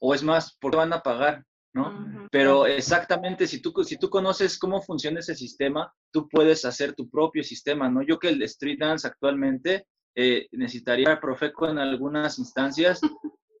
O 0.00 0.14
es 0.14 0.22
más, 0.22 0.56
por 0.60 0.72
qué 0.72 0.76
van 0.78 0.92
a 0.92 1.00
pagar. 1.00 1.44
¿no? 1.74 2.28
Pero 2.30 2.66
exactamente, 2.66 3.48
si 3.48 3.60
tú, 3.60 3.72
si 3.82 3.98
tú 3.98 4.08
conoces 4.08 4.58
cómo 4.58 4.80
funciona 4.80 5.20
ese 5.20 5.34
sistema, 5.34 5.92
tú 6.12 6.28
puedes 6.28 6.64
hacer 6.64 6.94
tu 6.94 7.10
propio 7.10 7.42
sistema, 7.42 7.90
¿no? 7.90 8.02
Yo 8.02 8.18
que 8.18 8.28
el 8.28 8.38
de 8.38 8.44
Street 8.44 8.78
Dance 8.78 9.06
actualmente 9.08 9.86
eh, 10.14 10.46
necesitaría 10.52 11.20
Profeco 11.20 11.68
en 11.68 11.78
algunas 11.78 12.38
instancias, 12.38 13.00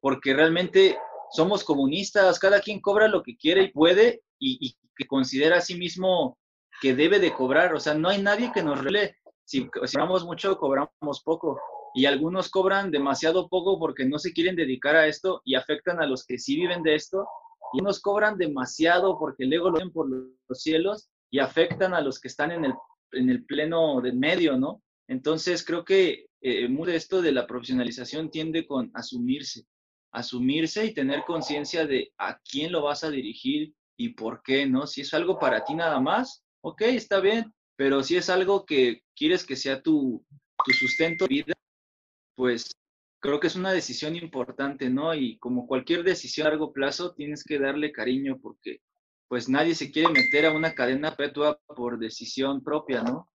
porque 0.04 0.34
realmente 0.34 0.98
somos 1.30 1.64
comunistas, 1.64 2.38
cada 2.38 2.60
quien 2.60 2.82
cobra 2.82 3.08
lo 3.08 3.22
que 3.22 3.38
quiere 3.38 3.62
y 3.62 3.72
puede 3.72 4.20
y, 4.38 4.76
que 4.94 5.06
considera 5.06 5.56
a 5.56 5.60
sí 5.62 5.76
mismo 5.76 6.36
que 6.82 6.94
debe 6.94 7.18
de 7.18 7.32
cobrar, 7.32 7.74
o 7.74 7.80
sea, 7.80 7.94
no 7.94 8.10
hay 8.10 8.20
nadie 8.20 8.52
que 8.52 8.62
nos 8.62 8.84
rele. 8.84 9.16
Si, 9.44 9.62
si 9.62 9.68
cobramos 9.70 10.26
mucho, 10.26 10.58
cobramos 10.58 11.22
poco. 11.24 11.58
Y 11.94 12.04
algunos 12.04 12.50
cobran 12.50 12.90
demasiado 12.90 13.48
poco 13.48 13.78
porque 13.78 14.04
no 14.04 14.18
se 14.18 14.34
quieren 14.34 14.56
dedicar 14.56 14.94
a 14.94 15.06
esto 15.06 15.40
y 15.42 15.54
afectan 15.54 15.98
a 16.02 16.06
los 16.06 16.26
que 16.26 16.36
sí 16.36 16.54
viven 16.56 16.82
de 16.82 16.96
esto 16.96 17.26
y 17.72 17.80
nos 17.80 17.98
cobran 18.02 18.36
demasiado 18.36 19.18
porque 19.18 19.46
luego 19.46 19.70
lo 19.70 19.78
ven 19.78 19.90
por 19.90 20.06
los 20.10 20.60
cielos 20.60 21.08
y 21.30 21.38
afectan 21.38 21.94
a 21.94 22.02
los 22.02 22.20
que 22.20 22.28
están 22.28 22.52
en 22.52 22.66
el, 22.66 22.74
en 23.12 23.30
el 23.30 23.46
pleno 23.46 24.02
del 24.02 24.18
medio, 24.18 24.58
¿no? 24.58 24.82
Entonces 25.08 25.64
creo 25.64 25.82
que 25.82 26.26
eh, 26.42 26.68
mucho 26.68 26.90
de 26.90 26.96
esto 26.98 27.22
de 27.22 27.32
la 27.32 27.46
profesionalización 27.46 28.30
tiende 28.30 28.66
con 28.66 28.90
asumirse, 28.92 29.64
asumirse 30.14 30.86
y 30.86 30.94
tener 30.94 31.24
conciencia 31.24 31.86
de 31.86 32.12
a 32.18 32.38
quién 32.38 32.72
lo 32.72 32.82
vas 32.82 33.04
a 33.04 33.10
dirigir 33.10 33.74
y 33.96 34.10
por 34.10 34.42
qué, 34.42 34.66
¿no? 34.66 34.86
Si 34.86 35.02
es 35.02 35.12
algo 35.12 35.38
para 35.38 35.64
ti 35.64 35.74
nada 35.74 36.00
más, 36.00 36.42
ok, 36.62 36.82
está 36.82 37.20
bien, 37.20 37.52
pero 37.76 38.02
si 38.02 38.16
es 38.16 38.30
algo 38.30 38.64
que 38.64 39.02
quieres 39.14 39.44
que 39.44 39.56
sea 39.56 39.82
tu, 39.82 40.24
tu 40.64 40.72
sustento 40.72 41.24
de 41.26 41.28
vida, 41.28 41.54
pues 42.36 42.70
creo 43.20 43.40
que 43.40 43.48
es 43.48 43.56
una 43.56 43.72
decisión 43.72 44.16
importante, 44.16 44.88
¿no? 44.88 45.14
Y 45.14 45.38
como 45.38 45.66
cualquier 45.66 46.04
decisión 46.04 46.46
a 46.46 46.50
largo 46.50 46.72
plazo, 46.72 47.14
tienes 47.14 47.44
que 47.44 47.58
darle 47.58 47.92
cariño 47.92 48.38
porque 48.40 48.80
pues 49.28 49.48
nadie 49.48 49.74
se 49.74 49.90
quiere 49.90 50.10
meter 50.10 50.46
a 50.46 50.52
una 50.52 50.74
cadena 50.74 51.16
perpetua 51.16 51.58
por 51.66 51.98
decisión 51.98 52.62
propia, 52.62 53.02
¿no? 53.02 53.30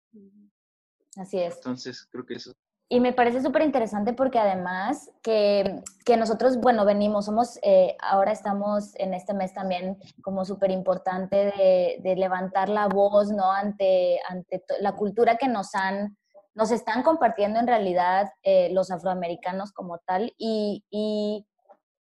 Así 1.16 1.38
es. 1.38 1.56
Entonces, 1.56 2.06
creo 2.10 2.24
que 2.24 2.34
eso. 2.34 2.52
Y 2.90 3.00
me 3.00 3.12
parece 3.12 3.42
súper 3.42 3.62
interesante 3.62 4.14
porque 4.14 4.38
además 4.38 5.10
que, 5.22 5.82
que, 6.06 6.16
nosotros, 6.16 6.58
bueno, 6.58 6.86
venimos, 6.86 7.26
somos, 7.26 7.58
eh, 7.62 7.96
ahora 8.00 8.32
estamos 8.32 8.94
en 8.94 9.12
este 9.12 9.34
mes 9.34 9.52
también 9.52 9.98
como 10.22 10.46
súper 10.46 10.70
importante 10.70 11.36
de, 11.36 11.98
de, 12.02 12.16
levantar 12.16 12.70
la 12.70 12.88
voz, 12.88 13.30
¿no? 13.30 13.52
Ante, 13.52 14.20
ante 14.26 14.64
la 14.80 14.92
cultura 14.92 15.36
que 15.36 15.48
nos 15.48 15.74
han, 15.74 16.16
nos 16.54 16.70
están 16.70 17.02
compartiendo 17.02 17.60
en 17.60 17.66
realidad 17.66 18.32
eh, 18.42 18.70
los 18.72 18.90
afroamericanos 18.90 19.72
como 19.72 19.98
tal. 19.98 20.32
Y, 20.38 20.82
y 20.88 21.46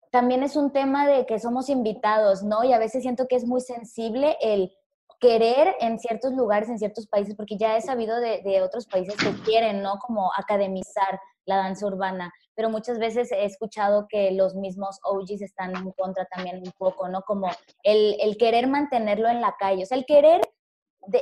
también 0.09 0.41
es 0.41 0.55
un 0.55 0.71
tema 0.71 1.05
de 1.05 1.25
que 1.25 1.37
somos 1.37 1.67
invitados, 1.67 2.43
¿no? 2.43 2.63
Y 2.63 2.71
a 2.71 2.79
veces 2.79 3.03
siento 3.03 3.27
que 3.27 3.35
es 3.35 3.45
muy 3.45 3.59
sensible 3.59 4.37
el 4.39 4.71
querer 5.19 5.75
en 5.79 5.99
ciertos 5.99 6.33
lugares, 6.33 6.69
en 6.69 6.77
ciertos 6.77 7.07
países, 7.07 7.35
porque 7.35 7.57
ya 7.57 7.75
he 7.77 7.81
sabido 7.81 8.19
de, 8.19 8.61
otros 8.61 8.85
países 8.87 9.15
que 9.15 9.31
quieren, 9.43 9.81
¿no? 9.81 9.97
Como 9.99 10.31
academizar 10.37 11.19
la 11.45 11.57
danza 11.57 11.87
urbana, 11.87 12.31
pero 12.55 12.69
muchas 12.69 12.99
veces 12.99 13.31
he 13.31 13.45
escuchado 13.45 14.07
que 14.09 14.31
los 14.31 14.55
mismos 14.55 14.99
OGs 15.03 15.41
están 15.41 15.75
en 15.75 15.91
contra 15.91 16.25
también 16.25 16.57
un 16.57 16.71
poco, 16.77 17.07
¿no? 17.07 17.21
Como 17.21 17.49
el, 17.83 18.17
el 18.19 18.37
querer 18.37 18.67
mantenerlo 18.67 19.29
en 19.29 19.41
la 19.41 19.55
calle, 19.57 19.83
o 19.83 19.85
sea, 19.85 19.97
el 19.97 20.05
querer 20.05 20.41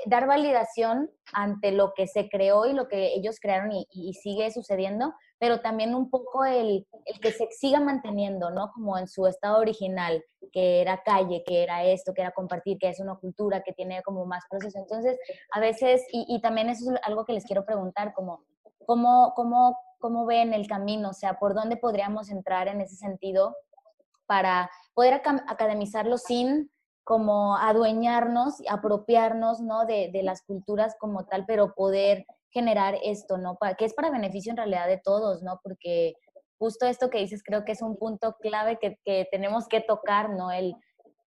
dar 0.08 0.26
validación 0.26 1.12
ante 1.32 1.72
lo 1.72 1.94
que 1.94 2.08
se 2.08 2.28
creó 2.28 2.66
y 2.66 2.74
lo 2.74 2.88
que 2.88 3.14
ellos 3.14 3.40
crearon 3.40 3.72
y 3.72 4.14
sigue 4.16 4.50
sucediendo, 4.52 5.14
pero 5.38 5.60
también 5.60 5.94
un 5.96 6.10
poco 6.10 6.46
el, 6.46 6.88
el, 7.06 7.20
que 7.20 7.32
se 7.32 7.48
siga 7.52 7.80
manteniendo, 7.80 8.50
¿no? 8.52 8.72
Como 8.72 8.98
en 8.98 9.08
su 9.08 9.28
estado 9.28 9.60
original, 9.60 10.24
que 10.52 10.82
era 10.82 11.04
calle, 11.04 11.44
que 11.46 11.64
era 11.64 11.84
esto, 11.84 12.14
que 12.14 12.22
era 12.22 12.32
compartir, 12.32 12.78
que 12.78 12.90
es 12.90 13.00
una 13.00 13.16
cultura, 13.16 13.62
que 13.62 13.74
tiene 13.74 14.02
como 14.04 14.26
más 14.26 14.44
proceso. 14.50 14.80
Entonces, 14.80 15.20
a 15.52 15.60
veces, 15.60 16.04
y, 16.12 16.26
y 16.30 16.42
también 16.42 16.70
eso 16.70 16.94
es 16.94 17.00
algo 17.04 17.26
que 17.26 17.34
les 17.34 17.46
quiero 17.46 17.66
preguntar, 17.66 18.14
como, 18.14 18.44
¿cómo, 18.86 19.34
cómo, 19.36 19.78
cómo 20.00 20.26
ven 20.26 20.54
el 20.54 20.68
camino? 20.68 21.10
O 21.10 21.14
sea, 21.14 21.38
¿por 21.38 21.54
dónde 21.54 21.78
podríamos 21.78 22.30
entrar 22.30 22.68
en 22.68 22.82
ese 22.82 22.96
sentido 22.96 23.56
para 24.26 24.70
poder 24.94 25.22
academizarlo 25.48 26.18
sin 26.18 26.72
como 27.04 27.56
adueñarnos, 27.58 28.56
apropiarnos, 28.68 29.62
¿no? 29.62 29.86
De, 29.86 30.10
de 30.12 30.24
las 30.24 30.42
culturas 30.42 30.96
como 31.00 31.26
tal, 31.26 31.46
pero 31.46 31.76
poder 31.76 32.26
generar 32.56 32.96
esto, 33.04 33.38
¿no? 33.38 33.56
Para, 33.56 33.76
que 33.76 33.84
es 33.84 33.94
para 33.94 34.10
beneficio 34.10 34.50
en 34.52 34.58
realidad 34.58 34.88
de 34.88 34.98
todos, 34.98 35.44
¿no? 35.44 35.60
Porque 35.62 36.14
justo 36.58 36.86
esto 36.86 37.10
que 37.10 37.20
dices 37.20 37.44
creo 37.44 37.66
que 37.66 37.74
es 37.74 37.82
un 37.82 37.98
punto 37.98 38.38
clave 38.40 38.78
que, 38.80 38.98
que 39.04 39.28
tenemos 39.30 39.68
que 39.68 39.82
tocar, 39.82 40.30
¿no? 40.30 40.52
El 40.52 40.74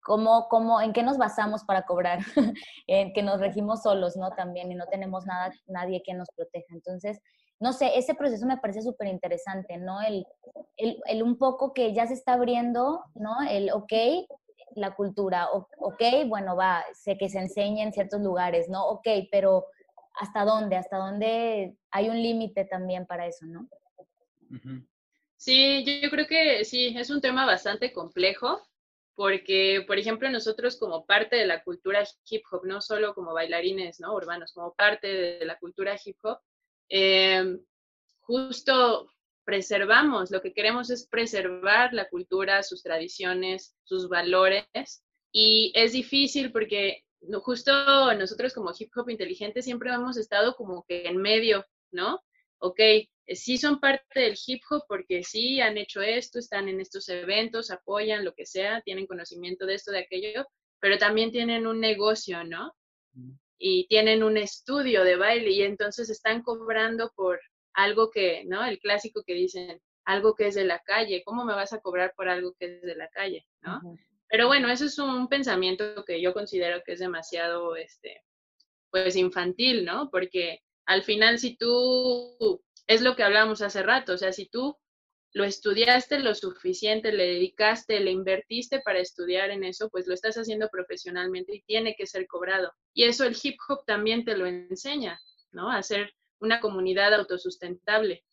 cómo, 0.02 0.48
cómo, 0.50 0.80
en 0.80 0.94
qué 0.94 1.04
nos 1.04 1.18
basamos 1.18 1.66
para 1.66 1.82
cobrar, 1.82 2.20
en 2.88 3.12
que 3.12 3.22
nos 3.24 3.42
regimos 3.42 3.84
solos, 3.84 4.16
¿no? 4.16 4.30
También 4.32 4.72
y 4.72 4.76
no 4.76 4.86
tenemos 4.88 5.26
nada, 5.26 5.52
nadie 5.68 6.02
que 6.02 6.14
nos 6.14 6.30
proteja. 6.34 6.74
Entonces, 6.74 7.20
no 7.60 7.74
sé, 7.74 7.98
ese 7.98 8.16
proceso 8.16 8.46
me 8.46 8.58
parece 8.58 8.82
súper 8.82 9.10
interesante, 9.10 9.78
¿no? 9.78 10.02
El, 10.02 10.26
el, 10.78 10.98
el, 11.08 11.24
un 11.24 11.38
poco 11.38 11.74
que 11.74 11.94
ya 11.94 12.08
se 12.08 12.14
está 12.14 12.34
abriendo, 12.34 13.04
¿no? 13.16 13.36
El, 13.50 13.70
ok, 13.74 13.94
la 14.76 14.96
cultura, 14.96 15.50
ok, 15.52 16.04
bueno, 16.28 16.56
va, 16.56 16.86
sé 16.94 17.18
que 17.18 17.28
se 17.28 17.40
enseña 17.40 17.84
en 17.84 17.92
ciertos 17.92 18.22
lugares, 18.22 18.70
¿no? 18.70 18.88
Ok, 18.88 19.08
pero 19.30 19.66
hasta 20.20 20.46
dónde, 20.46 20.76
hasta 20.76 20.98
dónde 20.98 21.76
hay 21.92 22.10
un 22.10 22.22
límite 22.22 22.66
también 22.66 23.06
para 23.06 23.28
eso, 23.28 23.46
¿no? 23.46 23.70
Sí, 25.36 25.84
yo 26.02 26.10
creo 26.10 26.28
que 26.28 26.66
sí, 26.66 26.96
es 26.98 27.10
un 27.10 27.22
tema 27.22 27.46
bastante 27.46 27.94
complejo 27.94 28.62
porque, 29.16 29.84
por 29.88 29.98
ejemplo, 29.98 30.30
nosotros 30.30 30.78
como 30.78 31.06
parte 31.06 31.36
de 31.36 31.48
la 31.48 31.64
cultura 31.64 32.04
hip 32.30 32.44
hop, 32.52 32.66
no 32.66 32.82
solo 32.82 33.16
como 33.16 33.34
bailarines 33.34 34.00
¿no? 34.00 34.14
urbanos, 34.14 34.54
como 34.54 34.74
parte 34.76 35.08
de 35.08 35.46
la 35.46 35.58
cultura 35.58 35.98
hip 36.04 36.18
hop, 36.24 36.40
eh, 36.90 37.58
justo 38.20 39.12
preservamos, 39.44 40.30
lo 40.30 40.42
que 40.42 40.54
queremos 40.54 40.90
es 40.90 41.08
preservar 41.08 41.94
la 41.94 42.10
cultura, 42.10 42.62
sus 42.64 42.84
tradiciones, 42.84 43.76
sus 43.84 44.10
valores, 44.10 45.04
y 45.32 45.72
es 45.74 45.94
difícil 45.94 46.52
porque 46.52 47.06
justo 47.42 48.14
nosotros 48.14 48.54
como 48.54 48.72
hip 48.78 48.92
hop 48.96 49.10
inteligente 49.10 49.62
siempre 49.62 49.92
hemos 49.92 50.18
estado 50.18 50.56
como 50.56 50.86
que 50.88 51.08
en 51.08 51.18
medio, 51.18 51.66
¿no? 51.92 52.22
Ok, 52.60 52.80
sí 53.28 53.58
son 53.58 53.80
parte 53.80 54.20
del 54.20 54.38
hip 54.46 54.62
hop 54.70 54.84
porque 54.88 55.24
sí 55.24 55.60
han 55.60 55.78
hecho 55.78 56.02
esto, 56.02 56.40
están 56.40 56.70
en 56.70 56.80
estos 56.80 57.08
eventos, 57.10 57.72
apoyan 57.72 58.26
lo 58.26 58.34
que 58.34 58.46
sea, 58.46 58.82
tienen 58.82 59.08
conocimiento 59.08 59.66
de 59.66 59.76
esto, 59.76 59.92
de 59.92 60.00
aquello, 60.00 60.46
pero 60.80 60.98
también 60.98 61.32
tienen 61.32 61.68
un 61.68 61.80
negocio, 61.80 62.44
¿no? 62.44 62.74
Y 63.58 63.88
tienen 63.88 64.24
un 64.24 64.38
estudio 64.38 65.04
de 65.04 65.16
baile 65.16 65.52
y 65.52 65.64
entonces 65.64 66.10
están 66.10 66.44
cobrando 66.44 67.12
por 67.16 67.40
algo 67.74 68.10
que, 68.12 68.44
¿no? 68.46 68.64
El 68.66 68.80
clásico 68.80 69.24
que 69.26 69.34
dicen, 69.34 69.82
algo 70.06 70.36
que 70.36 70.48
es 70.48 70.56
de 70.56 70.64
la 70.64 70.80
calle, 70.80 71.24
¿cómo 71.26 71.44
me 71.44 71.54
vas 71.54 71.74
a 71.74 71.82
cobrar 71.82 72.14
por 72.16 72.30
algo 72.30 72.54
que 72.58 72.78
es 72.78 72.82
de 72.82 72.96
la 72.96 73.10
calle, 73.10 73.46
¿no? 73.62 73.82
Pero 74.30 74.48
bueno, 74.48 74.70
eso 74.70 74.86
es 74.86 74.98
un 75.00 75.28
pensamiento 75.28 76.04
que 76.06 76.22
yo 76.22 76.34
considero 76.34 76.82
que 76.86 76.94
es 76.94 77.00
demasiado, 77.00 77.76
este, 77.76 78.24
pues 78.90 79.16
infantil, 79.16 79.86
¿no? 79.86 80.10
Porque 80.12 80.60
al 80.86 81.04
final 81.04 81.40
si 81.40 81.56
tú, 81.58 82.62
es 82.88 83.02
lo 83.02 83.16
que 83.16 83.24
hablábamos 83.24 83.62
hace 83.62 83.84
rato, 83.84 84.14
o 84.14 84.18
sea, 84.18 84.34
si 84.34 84.48
tú 84.48 84.78
lo 85.34 85.44
estudiaste 85.44 86.20
lo 86.20 86.34
suficiente, 86.34 87.12
le 87.12 87.28
dedicaste, 87.28 88.00
le 88.00 88.12
invertiste 88.12 88.80
para 88.80 89.00
estudiar 89.00 89.52
en 89.52 89.64
eso, 89.64 89.90
pues 89.90 90.08
lo 90.08 90.14
estás 90.14 90.36
haciendo 90.36 90.70
profesionalmente 90.70 91.56
y 91.56 91.62
tiene 91.64 91.96
que 91.96 92.08
ser 92.08 92.26
cobrado. 92.28 92.74
Y 92.94 93.04
eso 93.04 93.24
el 93.24 93.38
hip 93.42 93.58
hop 93.68 93.86
también 93.86 94.26
te 94.26 94.36
lo 94.36 94.48
enseña, 94.48 95.20
¿no? 95.52 95.70
A 95.70 95.84
ser 95.84 96.14
una 96.40 96.60
comunidad 96.60 97.14
autosustentable. 97.14 98.24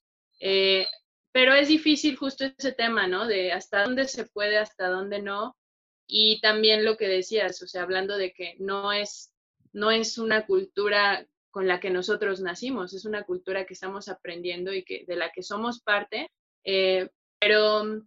Eh, 0.40 0.86
pero 1.32 1.52
es 1.52 1.68
difícil 1.68 2.16
justo 2.16 2.44
ese 2.44 2.72
tema, 2.72 3.06
¿no? 3.06 3.26
De 3.26 3.52
hasta 3.52 3.82
dónde 3.84 4.06
se 4.06 4.26
puede, 4.26 4.56
hasta 4.56 4.88
dónde 4.88 5.20
no. 5.20 5.56
Y 6.06 6.40
también 6.40 6.84
lo 6.84 6.96
que 6.96 7.08
decías, 7.08 7.62
o 7.62 7.66
sea, 7.66 7.82
hablando 7.82 8.16
de 8.16 8.32
que 8.32 8.56
no 8.58 8.92
es, 8.92 9.32
no 9.72 9.90
es 9.90 10.18
una 10.18 10.46
cultura 10.46 11.26
con 11.50 11.68
la 11.68 11.80
que 11.80 11.90
nosotros 11.90 12.40
nacimos, 12.40 12.94
es 12.94 13.04
una 13.04 13.22
cultura 13.22 13.64
que 13.64 13.74
estamos 13.74 14.08
aprendiendo 14.08 14.72
y 14.72 14.84
que, 14.84 15.04
de 15.06 15.16
la 15.16 15.30
que 15.30 15.42
somos 15.42 15.80
parte, 15.80 16.30
eh, 16.64 17.08
pero 17.38 18.02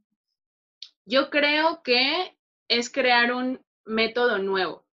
yo 1.06 1.30
creo 1.30 1.82
que 1.84 2.38
es 2.68 2.92
crear 2.92 3.32
un 3.32 3.62
método 3.86 4.38
nuevo. 4.40 4.86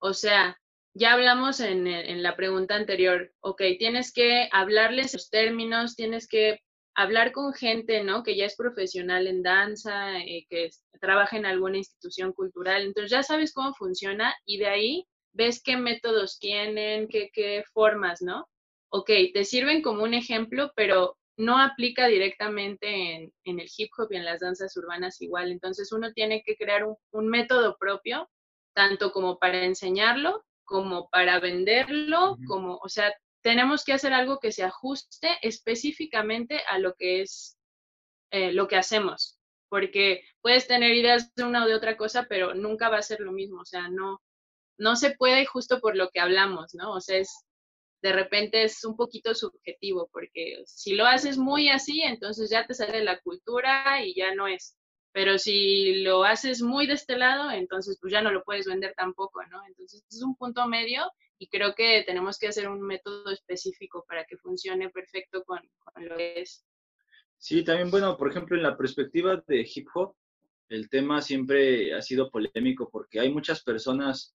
O 0.00 0.12
sea, 0.12 0.60
ya 0.92 1.12
hablamos 1.12 1.60
en, 1.60 1.86
en, 1.86 2.22
la 2.22 2.36
pregunta 2.36 2.74
anterior, 2.74 3.32
ok, 3.40 3.62
tienes 3.78 4.12
que 4.12 4.48
hablarles 4.52 5.14
los 5.14 5.30
términos, 5.30 5.96
tienes 5.96 6.28
que 6.28 6.60
hablar 6.94 7.32
con 7.32 7.52
gente, 7.52 8.02
¿no? 8.04 8.22
Que 8.22 8.36
ya 8.36 8.46
es 8.46 8.56
profesional 8.56 9.26
en 9.26 9.42
danza, 9.42 10.18
eh, 10.18 10.46
que 10.48 10.70
trabaja 11.00 11.36
en 11.36 11.46
alguna 11.46 11.78
institución 11.78 12.32
cultural. 12.32 12.82
Entonces 12.82 13.10
ya 13.10 13.22
sabes 13.22 13.52
cómo 13.52 13.74
funciona 13.74 14.34
y 14.44 14.58
de 14.58 14.66
ahí 14.66 15.06
ves 15.32 15.62
qué 15.62 15.76
métodos 15.76 16.38
tienen, 16.38 17.08
qué, 17.08 17.30
qué 17.32 17.64
formas, 17.72 18.22
¿no? 18.22 18.48
Ok, 18.90 19.10
te 19.32 19.44
sirven 19.44 19.82
como 19.82 20.04
un 20.04 20.14
ejemplo, 20.14 20.72
pero 20.76 21.18
no 21.36 21.58
aplica 21.58 22.06
directamente 22.06 22.86
en, 23.16 23.32
en, 23.44 23.58
el 23.58 23.68
hip 23.76 23.90
hop 23.98 24.06
y 24.12 24.16
en 24.16 24.24
las 24.24 24.40
danzas 24.40 24.76
urbanas 24.76 25.20
igual. 25.20 25.50
Entonces 25.50 25.90
uno 25.90 26.12
tiene 26.12 26.42
que 26.44 26.54
crear 26.56 26.84
un, 26.84 26.96
un 27.10 27.28
método 27.28 27.76
propio, 27.76 28.30
tanto 28.72 29.10
como 29.10 29.38
para 29.38 29.64
enseñarlo, 29.64 30.44
como 30.64 31.08
para 31.10 31.40
venderlo, 31.40 32.38
como, 32.46 32.76
o 32.76 32.88
sea, 32.88 33.12
tenemos 33.44 33.84
que 33.84 33.92
hacer 33.92 34.14
algo 34.14 34.40
que 34.40 34.52
se 34.52 34.64
ajuste 34.64 35.28
específicamente 35.42 36.62
a 36.66 36.78
lo 36.78 36.94
que 36.94 37.20
es 37.20 37.58
eh, 38.30 38.52
lo 38.52 38.66
que 38.68 38.76
hacemos, 38.76 39.38
porque 39.68 40.22
puedes 40.40 40.66
tener 40.66 40.94
ideas 40.94 41.34
de 41.34 41.44
una 41.44 41.64
o 41.64 41.68
de 41.68 41.74
otra 41.74 41.98
cosa, 41.98 42.24
pero 42.26 42.54
nunca 42.54 42.88
va 42.88 42.96
a 42.96 43.02
ser 43.02 43.20
lo 43.20 43.32
mismo, 43.32 43.60
o 43.60 43.66
sea, 43.66 43.90
no, 43.90 44.22
no 44.78 44.96
se 44.96 45.14
puede 45.14 45.44
justo 45.44 45.78
por 45.80 45.94
lo 45.94 46.08
que 46.08 46.20
hablamos, 46.20 46.74
¿no? 46.74 46.94
O 46.94 47.02
sea, 47.02 47.18
es, 47.18 47.44
de 48.02 48.14
repente 48.14 48.64
es 48.64 48.82
un 48.82 48.96
poquito 48.96 49.34
subjetivo, 49.34 50.08
porque 50.10 50.62
si 50.64 50.94
lo 50.94 51.04
haces 51.04 51.36
muy 51.36 51.68
así, 51.68 52.00
entonces 52.00 52.48
ya 52.48 52.66
te 52.66 52.72
sale 52.72 53.04
la 53.04 53.20
cultura 53.20 54.02
y 54.02 54.14
ya 54.14 54.34
no 54.34 54.48
es. 54.48 54.74
Pero 55.12 55.36
si 55.38 55.96
lo 56.02 56.24
haces 56.24 56.62
muy 56.62 56.86
de 56.86 56.94
este 56.94 57.18
lado, 57.18 57.50
entonces 57.50 57.98
pues 58.00 58.10
ya 58.10 58.22
no 58.22 58.32
lo 58.32 58.42
puedes 58.42 58.66
vender 58.66 58.94
tampoco, 58.96 59.44
¿no? 59.50 59.60
Entonces 59.66 60.02
es 60.10 60.22
un 60.22 60.34
punto 60.34 60.66
medio 60.66 61.04
y 61.38 61.48
creo 61.48 61.74
que 61.74 62.04
tenemos 62.06 62.38
que 62.38 62.48
hacer 62.48 62.68
un 62.68 62.80
método 62.80 63.30
específico 63.30 64.04
para 64.08 64.24
que 64.24 64.36
funcione 64.36 64.90
perfecto 64.90 65.42
con, 65.44 65.60
lo 65.96 66.16
que 66.16 66.40
es. 66.40 66.64
Sí, 67.38 67.64
también, 67.64 67.90
bueno, 67.90 68.16
por 68.16 68.30
ejemplo, 68.30 68.56
en 68.56 68.62
la 68.62 68.76
perspectiva 68.76 69.42
de 69.46 69.68
hip 69.74 69.88
hop, 69.94 70.14
el 70.68 70.88
tema 70.88 71.20
siempre 71.20 71.92
ha 71.94 72.00
sido 72.00 72.30
polémico 72.30 72.88
porque 72.90 73.20
hay 73.20 73.30
muchas 73.30 73.62
personas 73.62 74.34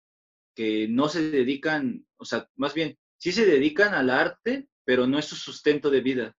que 0.55 0.87
no 0.87 1.09
se 1.09 1.29
dedican, 1.31 2.05
o 2.17 2.25
sea, 2.25 2.47
más 2.55 2.73
bien, 2.73 2.97
sí 3.17 3.31
se 3.31 3.45
dedican 3.45 3.93
al 3.93 4.09
arte, 4.09 4.67
pero 4.83 5.07
no 5.07 5.17
es 5.17 5.25
su 5.25 5.35
sustento 5.35 5.89
de 5.89 6.01
vida. 6.01 6.35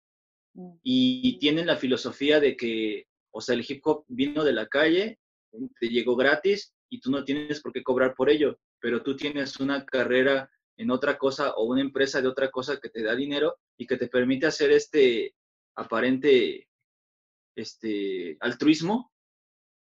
Mm. 0.54 0.72
Y 0.82 1.38
tienen 1.38 1.66
la 1.66 1.76
filosofía 1.76 2.38
de 2.38 2.56
que, 2.56 3.06
o 3.30 3.40
sea, 3.40 3.54
el 3.54 3.64
hip 3.66 3.80
hop 3.84 4.04
vino 4.08 4.44
de 4.44 4.52
la 4.52 4.66
calle, 4.66 5.18
te 5.80 5.88
llegó 5.88 6.16
gratis 6.16 6.72
y 6.88 7.00
tú 7.00 7.10
no 7.10 7.24
tienes 7.24 7.60
por 7.60 7.72
qué 7.72 7.82
cobrar 7.82 8.14
por 8.14 8.30
ello, 8.30 8.58
pero 8.80 9.02
tú 9.02 9.16
tienes 9.16 9.58
una 9.60 9.84
carrera 9.84 10.50
en 10.76 10.90
otra 10.90 11.18
cosa 11.18 11.52
o 11.56 11.64
una 11.64 11.82
empresa 11.82 12.22
de 12.22 12.28
otra 12.28 12.50
cosa 12.50 12.80
que 12.80 12.88
te 12.88 13.02
da 13.02 13.14
dinero 13.14 13.58
y 13.76 13.86
que 13.86 13.96
te 13.96 14.08
permite 14.08 14.46
hacer 14.46 14.72
este 14.72 15.34
aparente 15.76 16.68
este 17.54 18.36
altruismo. 18.40 19.12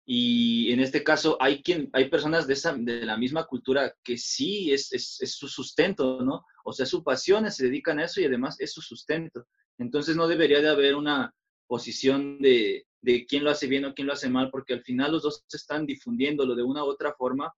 Y 0.07 0.73
en 0.73 0.81
este 0.81 1.05
caso 1.05 1.37
hay 1.41 1.63
quien 1.63 1.91
hay 1.93 2.09
personas 2.09 2.47
de 2.47 2.55
esa 2.55 2.73
de 2.73 3.05
la 3.05 3.17
misma 3.17 3.45
cultura 3.45 3.95
que 4.03 4.17
sí 4.17 4.73
es, 4.73 4.93
es, 4.93 5.19
su 5.35 5.47
sustento 5.47 6.23
no 6.23 6.45
o 6.65 6.73
sea 6.73 6.87
su 6.87 7.05
pasión 7.05 7.49
se 7.51 7.65
dedican 7.65 7.99
a 7.99 8.05
eso 8.05 8.21
y 8.21 8.25
además 8.25 8.57
es 8.59 8.73
su 8.73 8.81
sustento. 8.81 9.47
Entonces 9.79 10.17
no 10.17 10.27
debería 10.27 10.61
de 10.61 10.69
haber 10.69 10.95
una 10.97 11.35
posición 11.67 12.39
de, 12.39 12.87
de 13.03 13.27
quién 13.27 13.45
lo 13.45 13.51
hace 13.51 13.67
bien 13.67 13.85
o 13.85 13.95
quién 13.95 14.07
lo 14.07 14.13
hace 14.13 14.29
mal, 14.29 14.51
porque 14.51 14.75
al 14.75 14.83
final 14.83 15.13
los 15.13 15.23
dos 15.23 15.45
están 15.53 15.87
difundiéndolo 15.87 16.55
de 16.55 16.63
una 16.63 16.85
u 16.85 16.89
otra 16.89 17.15
forma 17.15 17.53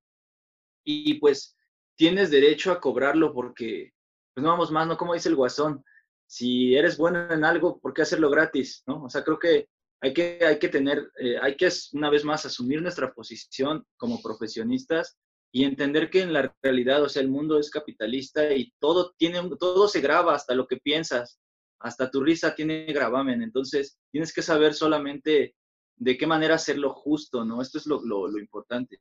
y 0.85 1.15
pues 1.15 1.57
tienes 1.97 2.31
derecho 2.31 2.73
a 2.73 2.81
cobrarlo 2.81 3.33
porque, 3.33 3.93
pues 4.35 4.43
no 4.43 4.51
vamos 4.51 4.71
más, 4.71 4.87
¿no? 4.87 4.97
Como 4.97 5.15
dice 5.15 5.29
el 5.29 5.37
guasón, 5.37 5.85
si 6.27 6.75
eres 6.75 6.97
bueno 6.97 7.31
en 7.31 7.45
algo, 7.45 7.79
¿por 7.81 7.93
qué 7.93 8.03
hacerlo 8.03 8.31
gratis? 8.31 8.83
¿no? 8.87 9.05
O 9.05 9.11
sea, 9.11 9.23
creo 9.23 9.39
que 9.39 9.69
hay 10.01 10.13
que, 10.15 10.39
hay 10.45 10.59
que 10.59 10.69
tener, 10.69 11.11
eh, 11.19 11.37
hay 11.41 11.57
que 11.57 11.69
una 11.93 12.11
vez 12.11 12.25
más 12.25 12.47
asumir 12.47 12.83
nuestra 12.83 13.13
posición 13.13 13.85
como 13.97 14.21
profesionistas 14.23 15.19
y 15.53 15.65
entender 15.65 16.11
que 16.11 16.23
en 16.23 16.33
la 16.33 16.55
realidad, 16.63 17.03
o 17.03 17.09
sea, 17.09 17.23
el 17.23 17.29
mundo 17.29 17.59
es 17.59 17.71
capitalista 17.71 18.53
y 18.53 18.73
todo 18.81 19.13
tiene, 19.19 19.41
todo 19.61 19.87
se 19.87 20.01
graba 20.01 20.35
hasta 20.35 20.55
lo 20.55 20.67
que 20.67 20.79
piensas 20.79 21.39
hasta 21.83 22.11
tu 22.11 22.23
risa 22.23 22.55
tiene 22.55 22.87
gravamen, 22.87 23.43
entonces 23.43 23.99
tienes 24.11 24.33
que 24.33 24.43
saber 24.43 24.75
solamente 24.75 25.55
de 25.97 26.17
qué 26.17 26.27
manera 26.27 26.55
hacerlo 26.55 26.91
justo, 26.91 27.45
¿no? 27.45 27.61
Esto 27.61 27.79
es 27.79 27.87
lo, 27.87 28.39
importante. 28.39 29.01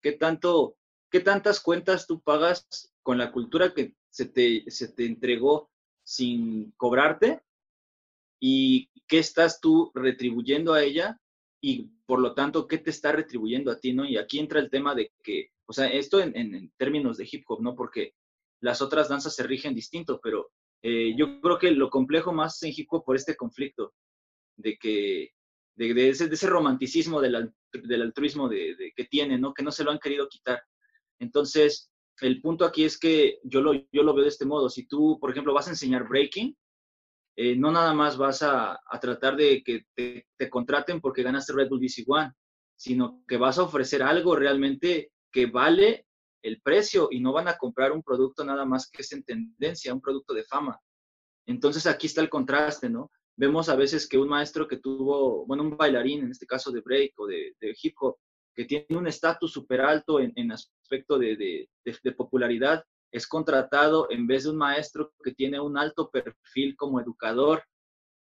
¿Qué, 0.00 0.12
tanto, 0.12 0.76
¿Qué 1.10 1.20
tantas 1.20 1.60
cuentas 1.60 2.06
tú 2.06 2.20
pagas 2.20 2.92
con 3.02 3.18
la 3.18 3.32
cultura 3.32 3.74
que 3.74 3.94
se 4.10 4.26
te, 4.26 4.64
se 4.70 4.88
te 4.88 5.06
entregó 5.06 5.70
sin 6.04 6.72
cobrarte? 6.72 7.42
¿Y 8.40 8.90
qué 9.06 9.18
estás 9.18 9.60
tú 9.60 9.90
retribuyendo 9.94 10.72
a 10.72 10.82
ella? 10.82 11.20
Y 11.60 11.90
por 12.06 12.20
lo 12.20 12.34
tanto, 12.34 12.66
¿qué 12.66 12.78
te 12.78 12.90
está 12.90 13.12
retribuyendo 13.12 13.70
a 13.70 13.78
ti, 13.78 13.92
no? 13.92 14.04
Y 14.04 14.16
aquí 14.16 14.38
entra 14.38 14.60
el 14.60 14.70
tema 14.70 14.94
de 14.94 15.12
que, 15.22 15.50
o 15.66 15.72
sea, 15.72 15.86
esto 15.88 16.20
en, 16.20 16.34
en 16.36 16.72
términos 16.76 17.18
de 17.18 17.28
hip 17.30 17.44
hop, 17.48 17.60
¿no? 17.60 17.74
Porque 17.74 18.14
las 18.60 18.80
otras 18.82 19.08
danzas 19.08 19.34
se 19.34 19.42
rigen 19.42 19.74
distinto, 19.74 20.20
pero 20.22 20.50
eh, 20.82 21.14
yo 21.16 21.40
creo 21.40 21.58
que 21.58 21.70
lo 21.72 21.90
complejo 21.90 22.32
más 22.32 22.62
en 22.62 22.72
hip 22.74 22.88
por 23.04 23.16
este 23.16 23.36
conflicto, 23.36 23.94
de 24.56 24.78
que 24.78 25.32
de, 25.76 26.08
ese, 26.08 26.28
de 26.28 26.34
ese, 26.34 26.46
romanticismo 26.46 27.20
del, 27.20 27.52
del 27.72 28.02
altruismo 28.02 28.48
de, 28.48 28.92
que 28.94 29.04
tiene, 29.04 29.38
¿no? 29.38 29.54
que 29.54 29.62
no 29.62 29.72
se 29.72 29.84
lo 29.84 29.90
han 29.90 29.98
querido 29.98 30.28
quitar. 30.28 30.62
Entonces, 31.20 31.90
el 32.20 32.40
punto 32.40 32.64
aquí 32.64 32.84
es 32.84 32.98
que 32.98 33.38
yo 33.44 33.60
lo, 33.60 33.72
yo 33.74 34.02
lo 34.02 34.12
veo 34.14 34.24
de 34.24 34.28
este 34.28 34.44
modo. 34.44 34.68
Si 34.68 34.86
tú, 34.86 35.18
por 35.20 35.30
ejemplo, 35.30 35.54
vas 35.54 35.68
a 35.68 35.70
enseñar 35.70 36.08
breaking, 36.08 36.56
eh, 37.36 37.56
no 37.56 37.70
nada 37.70 37.94
más 37.94 38.16
vas 38.16 38.42
a, 38.42 38.72
a 38.72 39.00
tratar 39.00 39.36
de 39.36 39.62
que 39.62 39.86
te, 39.94 40.26
te, 40.36 40.50
contraten 40.50 41.00
porque 41.00 41.22
ganaste 41.22 41.52
Red 41.52 41.68
Bull 41.68 41.80
BC 41.80 42.04
One, 42.06 42.32
sino 42.76 43.24
que 43.28 43.36
vas 43.36 43.58
a 43.58 43.62
ofrecer 43.62 44.02
algo 44.02 44.34
realmente 44.34 45.12
que 45.32 45.46
vale 45.46 46.06
el 46.42 46.60
precio 46.60 47.08
y 47.10 47.20
no 47.20 47.32
van 47.32 47.48
a 47.48 47.56
comprar 47.56 47.92
un 47.92 48.02
producto 48.02 48.44
nada 48.44 48.64
más 48.64 48.90
que 48.90 49.02
es 49.02 49.12
en 49.12 49.22
tendencia, 49.22 49.94
un 49.94 50.00
producto 50.00 50.34
de 50.34 50.44
fama. 50.44 50.80
Entonces 51.46 51.86
aquí 51.86 52.06
está 52.06 52.20
el 52.20 52.30
contraste, 52.30 52.88
¿no? 52.88 53.10
Vemos 53.36 53.68
a 53.68 53.76
veces 53.76 54.08
que 54.08 54.18
un 54.18 54.28
maestro 54.28 54.68
que 54.68 54.78
tuvo, 54.78 55.46
bueno, 55.46 55.62
un 55.62 55.76
bailarín, 55.76 56.24
en 56.24 56.30
este 56.30 56.46
caso 56.46 56.70
de 56.70 56.80
break 56.80 57.12
o 57.18 57.26
de, 57.26 57.54
hip 57.82 57.94
hop, 58.00 58.16
que 58.54 58.64
tiene 58.64 58.86
un 58.90 59.06
estatus 59.06 59.52
súper 59.52 59.80
alto 59.80 60.20
en, 60.20 60.32
en, 60.36 60.52
aspecto 60.52 61.18
de, 61.18 61.68
de, 61.84 62.12
popularidad, 62.12 62.84
es 63.12 63.26
contratado 63.26 64.08
en 64.10 64.26
vez 64.26 64.44
de 64.44 64.50
un 64.50 64.56
maestro 64.56 65.12
que 65.22 65.32
tiene 65.32 65.60
un 65.60 65.78
alto 65.78 66.10
perfil 66.10 66.76
como 66.76 67.00
educador, 67.00 67.64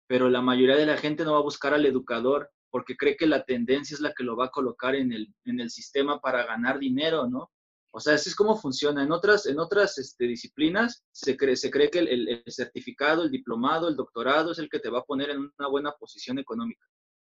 pero 0.07 0.29
la 0.29 0.41
mayoría 0.41 0.75
de 0.75 0.85
la 0.85 0.97
gente 0.97 1.23
no 1.23 1.33
va 1.33 1.39
a 1.39 1.43
buscar 1.43 1.73
al 1.73 1.85
educador 1.85 2.49
porque 2.69 2.97
cree 2.97 3.15
que 3.15 3.25
la 3.25 3.43
tendencia 3.43 3.95
es 3.95 4.01
la 4.01 4.13
que 4.13 4.23
lo 4.23 4.35
va 4.35 4.47
a 4.47 4.51
colocar 4.51 4.95
en 4.95 5.13
el, 5.13 5.33
en 5.45 5.59
el 5.59 5.69
sistema 5.69 6.19
para 6.19 6.45
ganar 6.45 6.77
dinero, 6.77 7.27
¿no? 7.27 7.51
O 7.97 8.01
sea, 8.01 8.15
así 8.15 8.27
es 8.27 8.35
como 8.35 8.57
funciona. 8.57 9.01
En 9.01 9.13
otras, 9.13 9.45
en 9.45 9.57
otras 9.57 9.97
este, 9.97 10.25
disciplinas 10.25 11.05
se 11.13 11.37
cree, 11.37 11.55
se 11.55 11.71
cree 11.71 11.89
que 11.89 11.99
el, 11.99 12.43
certificado, 12.47 13.23
el 13.23 13.31
diplomado, 13.31 13.87
el 13.87 13.95
doctorado 13.95 14.51
es 14.51 14.59
el 14.59 14.67
que 14.67 14.79
te 14.79 14.89
va 14.89 14.99
a 14.99 15.05
poner 15.05 15.29
en 15.29 15.49
una 15.57 15.69
buena 15.69 15.93
posición 15.93 16.37
económica. 16.37 16.85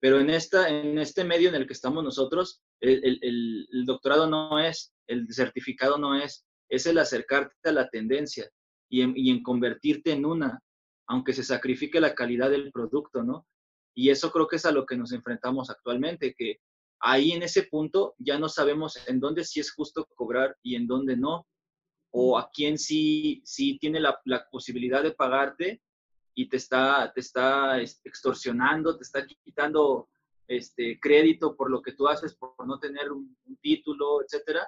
Pero 0.04 0.20
en, 0.20 0.30
esta, 0.30 0.68
en 0.68 1.00
este 1.00 1.24
medio 1.24 1.48
en 1.48 1.56
el 1.56 1.66
que 1.66 1.72
estamos 1.72 2.04
nosotros, 2.04 2.62
el, 2.82 3.20
el 3.22 3.86
doctorado 3.86 4.30
no 4.30 4.60
es, 4.60 4.94
el 5.08 5.34
certificado 5.34 5.98
no 5.98 6.22
es, 6.22 6.46
es 6.68 6.86
el 6.88 6.98
acercarte 6.98 7.70
a 7.70 7.72
la 7.72 7.88
tendencia 7.88 8.50
y 8.90 9.00
en, 9.00 9.14
y 9.16 9.32
en 9.32 9.42
convertirte 9.42 10.12
en 10.12 10.26
una, 10.26 10.60
aunque 11.08 11.32
se 11.32 11.42
sacrifique 11.42 12.02
la 12.02 12.16
calidad 12.16 12.50
del 12.50 12.70
producto, 12.74 13.24
¿no? 13.24 13.48
Y 13.96 14.10
eso 14.10 14.30
creo 14.30 14.46
que 14.50 14.58
es 14.58 14.66
a 14.66 14.74
lo 14.74 14.86
que 14.86 14.98
nos 14.98 15.14
enfrentamos 15.14 15.70
actualmente, 15.70 16.36
que 16.38 16.58
ahí 17.00 17.32
en 17.32 17.44
ese 17.44 17.64
punto 17.64 18.14
ya 18.18 18.38
no 18.38 18.50
sabemos 18.50 19.00
en 19.08 19.22
dónde 19.22 19.46
sí 19.46 19.62
es 19.62 19.72
justo 19.72 20.06
cobrar 20.16 20.58
y 20.62 20.76
en 20.76 20.86
dónde 20.86 21.16
no, 21.16 21.48
o 22.12 22.38
a 22.38 22.50
quién 22.54 22.78
sí, 22.78 23.42
sí 23.46 23.78
tiene 23.80 24.02
la, 24.02 24.20
posibilidad 24.52 25.02
de 25.02 25.14
pagarte 25.14 25.82
y 26.36 26.50
te 26.50 26.58
está, 26.58 27.12
te 27.14 27.20
está 27.20 27.82
extorsionando, 27.82 28.98
te 28.98 29.04
está 29.04 29.26
quitando 29.26 30.10
este, 30.48 31.00
crédito 31.00 31.56
por 31.56 31.70
lo 31.70 31.82
que 31.82 31.94
tú 31.94 32.08
haces, 32.08 32.36
por 32.36 32.68
no 32.68 32.80
tener 32.80 33.12
un, 33.12 33.38
título, 33.62 34.22
etcétera. 34.22 34.68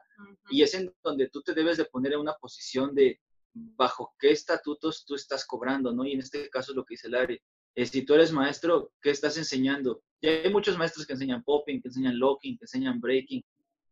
Y 0.50 0.62
es 0.62 0.74
en 0.74 0.94
donde 1.04 1.30
tú 1.30 1.42
te 1.42 1.54
debes 1.54 1.78
de 1.78 1.86
poner 1.86 2.14
en 2.14 2.20
una 2.20 2.34
posición 2.36 2.96
de 2.96 3.20
bajo 3.54 4.14
qué 4.20 4.32
estatutos 4.32 5.06
tú 5.06 5.16
estás 5.16 5.46
cobrando, 5.46 5.92
¿no? 5.92 6.06
Y 6.06 6.14
en 6.14 6.20
este 6.20 6.50
caso 6.50 6.72
es 6.72 6.76
lo 6.78 6.86
que 6.86 6.94
dice 6.94 7.10
Larry. 7.10 7.42
Si 7.76 8.06
tú 8.06 8.14
eres 8.14 8.32
maestro, 8.32 8.94
¿qué 9.02 9.10
estás 9.10 9.38
enseñando? 9.38 10.02
Ya 10.22 10.32
hay 10.32 10.52
muchos 10.52 10.78
maestros 10.78 11.06
que 11.06 11.14
enseñan 11.14 11.44
popping, 11.44 11.82
que 11.82 11.90
enseñan 11.90 12.18
locking, 12.18 12.58
que 12.58 12.64
enseñan 12.64 13.02
breaking. 13.02 13.44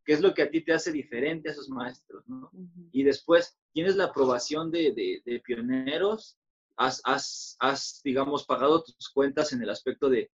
¿Qué 0.05 0.13
es 0.13 0.21
lo 0.21 0.33
que 0.33 0.43
a 0.43 0.49
ti 0.49 0.63
te 0.63 0.73
hace 0.73 0.91
diferente 0.91 1.49
a 1.49 1.51
esos 1.51 1.69
maestros? 1.69 2.27
¿no? 2.27 2.49
Y 2.91 3.03
después, 3.03 3.57
tienes 3.73 3.95
la 3.95 4.05
aprobación 4.05 4.71
de, 4.71 5.21
de, 5.25 5.39
pioneros, 5.41 6.37
has, 6.77 7.01
has, 7.05 7.55
has, 7.59 8.01
digamos, 8.03 8.45
pagado 8.45 8.83
tus 8.83 9.09
cuentas 9.13 9.53
en 9.53 9.61
el 9.61 9.69
aspecto 9.69 10.09
de 10.09 10.31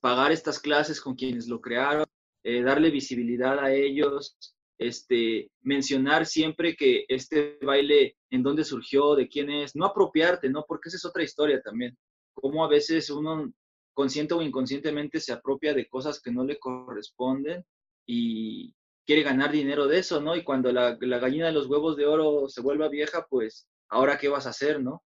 pagar 0.00 0.32
estas 0.32 0.58
clases 0.58 1.00
con 1.00 1.14
quienes 1.14 1.48
lo 1.48 1.60
crearon, 1.60 2.06
eh, 2.44 2.62
darle 2.62 2.90
visibilidad 2.90 3.58
a 3.58 3.72
ellos, 3.72 4.36
este, 4.78 5.50
mencionar 5.60 6.26
siempre 6.26 6.74
que 6.74 7.04
este 7.08 7.58
baile, 7.62 8.16
en 8.30 8.42
dónde 8.42 8.64
surgió, 8.64 9.14
de 9.14 9.28
quién 9.28 9.50
es, 9.50 9.76
no 9.76 9.86
apropiarte, 9.86 10.48
¿no? 10.48 10.64
Porque 10.66 10.88
esa 10.88 10.96
es 10.96 11.04
otra 11.04 11.22
historia 11.22 11.60
también 11.62 11.96
cómo 12.34 12.64
a 12.64 12.68
veces 12.68 13.10
uno 13.10 13.52
consciente 13.94 14.34
o 14.34 14.42
inconscientemente 14.42 15.20
se 15.20 15.32
apropia 15.32 15.74
de 15.74 15.88
cosas 15.88 16.20
que 16.20 16.32
no 16.32 16.44
le 16.44 16.58
corresponden 16.58 17.64
y 18.06 18.74
quiere 19.06 19.22
ganar 19.22 19.52
dinero 19.52 19.86
de 19.86 19.98
eso, 19.98 20.20
¿no? 20.20 20.34
Y 20.34 20.44
cuando 20.44 20.72
la, 20.72 20.96
gallina 20.96 21.46
de 21.46 21.52
los 21.52 21.66
huevos 21.66 21.96
de 21.96 22.06
oro 22.06 22.48
se 22.48 22.62
vuelva 22.62 22.88
vieja, 22.88 23.26
pues, 23.28 23.68
¿ahora 23.88 24.18
qué 24.18 24.28
vas 24.28 24.46
a 24.46 24.50
hacer, 24.50 24.82
no? 24.82 25.02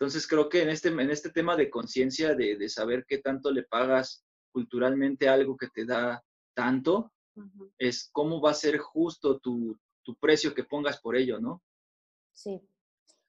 Entonces 0.00 0.26
creo 0.26 0.48
que 0.48 0.62
en 0.62 0.70
este, 0.70 0.88
en 0.88 1.10
este 1.10 1.28
tema 1.28 1.56
de 1.56 1.68
conciencia, 1.68 2.34
de, 2.34 2.68
saber 2.70 3.04
qué 3.06 3.18
tanto 3.18 3.50
le 3.50 3.64
pagas 3.64 4.24
culturalmente 4.50 5.28
algo 5.28 5.58
que 5.58 5.68
te 5.68 5.84
da 5.84 6.24
tanto, 6.54 7.12
es 7.76 8.08
cómo 8.10 8.40
va 8.40 8.52
a 8.52 8.54
ser 8.54 8.78
justo 8.78 9.38
tu, 9.40 9.78
tu 10.02 10.16
precio 10.16 10.54
que 10.54 10.64
pongas 10.64 10.98
por 11.02 11.16
ello, 11.16 11.38
¿no? 11.38 11.62
Sí, 12.32 12.66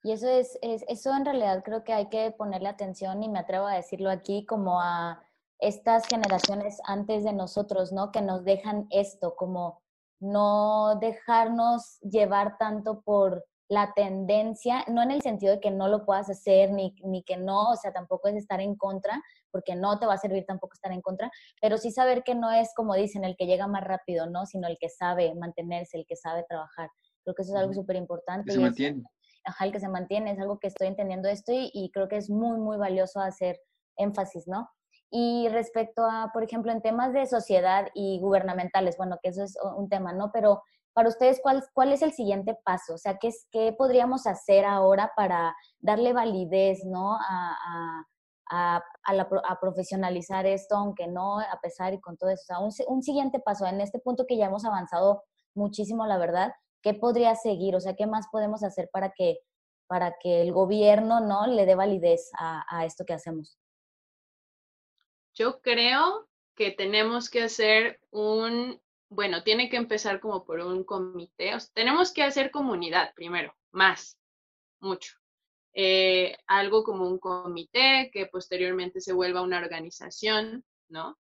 y 0.02 0.14
eso 0.14 0.30
es, 0.30 0.58
eso 0.62 1.14
en 1.14 1.26
realidad 1.26 1.62
creo 1.66 1.84
que 1.84 1.92
hay 1.92 2.08
que 2.08 2.32
ponerle 2.32 2.70
atención 2.70 3.22
y 3.22 3.28
me 3.28 3.40
atrevo 3.40 3.68
a 3.68 3.76
decirlo 3.76 4.10
aquí 4.10 4.46
como 4.46 4.80
a 4.80 5.22
estas 5.60 6.08
generaciones 6.08 6.80
antes 6.86 7.26
de 7.26 7.34
nosotros, 7.34 7.92
¿no? 7.92 8.14
Que 8.14 8.22
nos 8.22 8.46
dejan 8.46 8.88
esto, 8.92 9.36
como 9.36 9.82
no 10.22 10.96
dejarnos 11.02 12.00
llevar 12.00 12.58
tanto 12.58 13.02
por 13.02 13.46
la 13.72 13.94
tendencia, 13.96 14.84
no 14.90 15.02
en 15.02 15.12
el 15.12 15.22
sentido 15.22 15.54
de 15.54 15.62
que 15.62 15.72
no 15.72 15.88
lo 15.88 16.06
puedas 16.06 16.30
hacer 16.30 16.72
ni, 16.72 16.94
ni 17.06 17.24
que 17.24 17.38
no, 17.38 17.70
o 17.70 17.76
sea, 17.78 17.94
tampoco 17.94 18.28
es 18.28 18.36
estar 18.36 18.60
en 18.60 18.76
contra, 18.76 19.24
porque 19.50 19.76
no 19.76 19.98
te 19.98 20.06
va 20.06 20.16
a 20.16 20.18
servir 20.18 20.46
tampoco 20.46 20.74
estar 20.74 20.92
en 20.92 21.02
contra, 21.02 21.32
pero 21.62 21.78
sí 21.78 21.90
saber 21.90 22.24
que 22.24 22.36
no 22.36 22.52
es 22.52 22.74
como 22.76 22.96
dicen 22.96 23.24
el 23.24 23.38
que 23.38 23.46
llega 23.46 23.68
más 23.68 23.86
rápido, 23.86 24.26
¿no? 24.26 24.46
Sino 24.46 24.68
el 24.68 24.78
que 24.78 24.90
sabe 24.90 25.34
mantenerse, 25.36 25.98
el 25.98 26.06
que 26.06 26.18
sabe 26.18 26.44
trabajar. 26.50 26.90
Creo 27.24 27.34
que 27.34 27.44
eso 27.44 27.54
es 27.54 27.60
algo 27.62 27.74
súper 27.74 27.96
importante. 27.96 28.52
Se 28.52 28.60
mantiene 28.60 29.04
ajá, 29.46 29.66
el 29.66 29.72
que 29.72 29.80
se 29.80 29.88
mantiene, 29.88 30.32
es 30.32 30.40
algo 30.40 30.60
que 30.60 30.68
estoy 30.68 30.88
entendiendo 30.88 31.30
esto 31.30 31.52
y, 31.56 31.90
creo 31.94 32.08
que 32.08 32.18
es 32.18 32.30
muy, 32.30 32.58
muy 32.60 32.78
valioso 32.78 33.20
hacer 33.20 33.60
énfasis, 33.98 34.48
¿no? 34.48 34.70
Y 35.10 35.48
respecto 35.50 36.04
a, 36.06 36.30
por 36.34 36.44
ejemplo, 36.44 36.72
en 36.72 36.82
temas 36.82 37.14
de 37.14 37.26
sociedad 37.26 37.88
y 37.94 38.20
gubernamentales, 38.20 38.98
bueno, 38.98 39.18
que 39.22 39.30
eso 39.30 39.44
es 39.44 39.58
un 39.78 39.90
tema, 39.90 40.14
¿no? 40.14 40.32
Pero 40.32 40.62
para 40.94 41.10
ustedes, 41.10 41.42
¿cuál, 41.42 41.94
es 41.94 42.02
el 42.02 42.14
siguiente 42.14 42.58
paso? 42.66 42.96
O 42.96 42.98
sea, 42.98 43.18
¿qué, 43.18 43.30
es, 43.30 43.48
qué 43.52 43.74
podríamos 43.74 44.28
hacer 44.28 44.66
ahora 44.66 45.14
para 45.16 45.56
darle 45.80 46.14
validez, 46.14 46.84
¿no? 46.86 47.16
A, 47.16 48.06
a, 48.50 48.84
a, 49.06 49.60
profesionalizar 49.62 50.46
esto, 50.46 50.76
aunque 50.76 51.08
no, 51.08 51.40
a 51.40 51.60
pesar 51.62 51.94
y 51.94 52.02
con 52.02 52.18
todo 52.18 52.30
eso. 52.30 52.42
O 52.42 52.46
sea, 52.46 52.60
un, 52.60 52.96
un, 52.98 53.04
siguiente 53.04 53.40
paso, 53.40 53.66
en 53.66 53.80
este 53.80 54.00
punto 54.00 54.26
que 54.28 54.36
ya 54.36 54.48
hemos 54.48 54.66
avanzado 54.66 55.24
muchísimo, 55.54 56.06
la 56.06 56.18
verdad, 56.18 56.54
¿qué 56.82 56.94
podría 56.94 57.36
seguir? 57.36 57.76
O 57.76 57.80
sea, 57.80 57.96
¿qué 57.96 58.08
más 58.08 58.28
podemos 58.30 58.64
hacer 58.64 58.90
para 58.92 59.12
que, 59.12 59.38
para 59.88 60.16
que 60.20 60.42
el 60.42 60.52
gobierno, 60.52 61.22
¿no? 61.22 61.48
Le 61.48 61.66
dé 61.66 61.76
validez 61.76 62.30
a, 62.38 62.66
a 62.68 62.86
esto 62.86 63.06
que 63.06 63.14
hacemos. 63.14 63.58
Yo 65.34 65.62
creo 65.62 66.28
que 66.56 66.72
tenemos 66.72 67.30
que 67.30 67.44
hacer 67.44 68.02
un, 68.12 68.82
bueno, 69.12 69.44
tiene 69.44 69.70
que 69.70 69.76
empezar 69.76 70.22
como 70.22 70.46
por 70.46 70.62
un 70.62 70.86
comité. 70.86 71.52
tenemos 71.74 72.14
que 72.14 72.24
hacer 72.24 72.50
comunidad 72.50 73.14
primero, 73.14 73.54
más, 73.72 74.18
mucho. 74.80 75.18
Eh, 75.74 76.38
algo 76.48 76.84
como 76.86 77.08
un 77.08 77.20
comité 77.20 78.10
que 78.14 78.28
posteriormente 78.28 79.02
se 79.02 79.12
vuelva 79.12 79.42
una 79.42 79.58
organización, 79.60 80.64
¿no? 80.88 81.20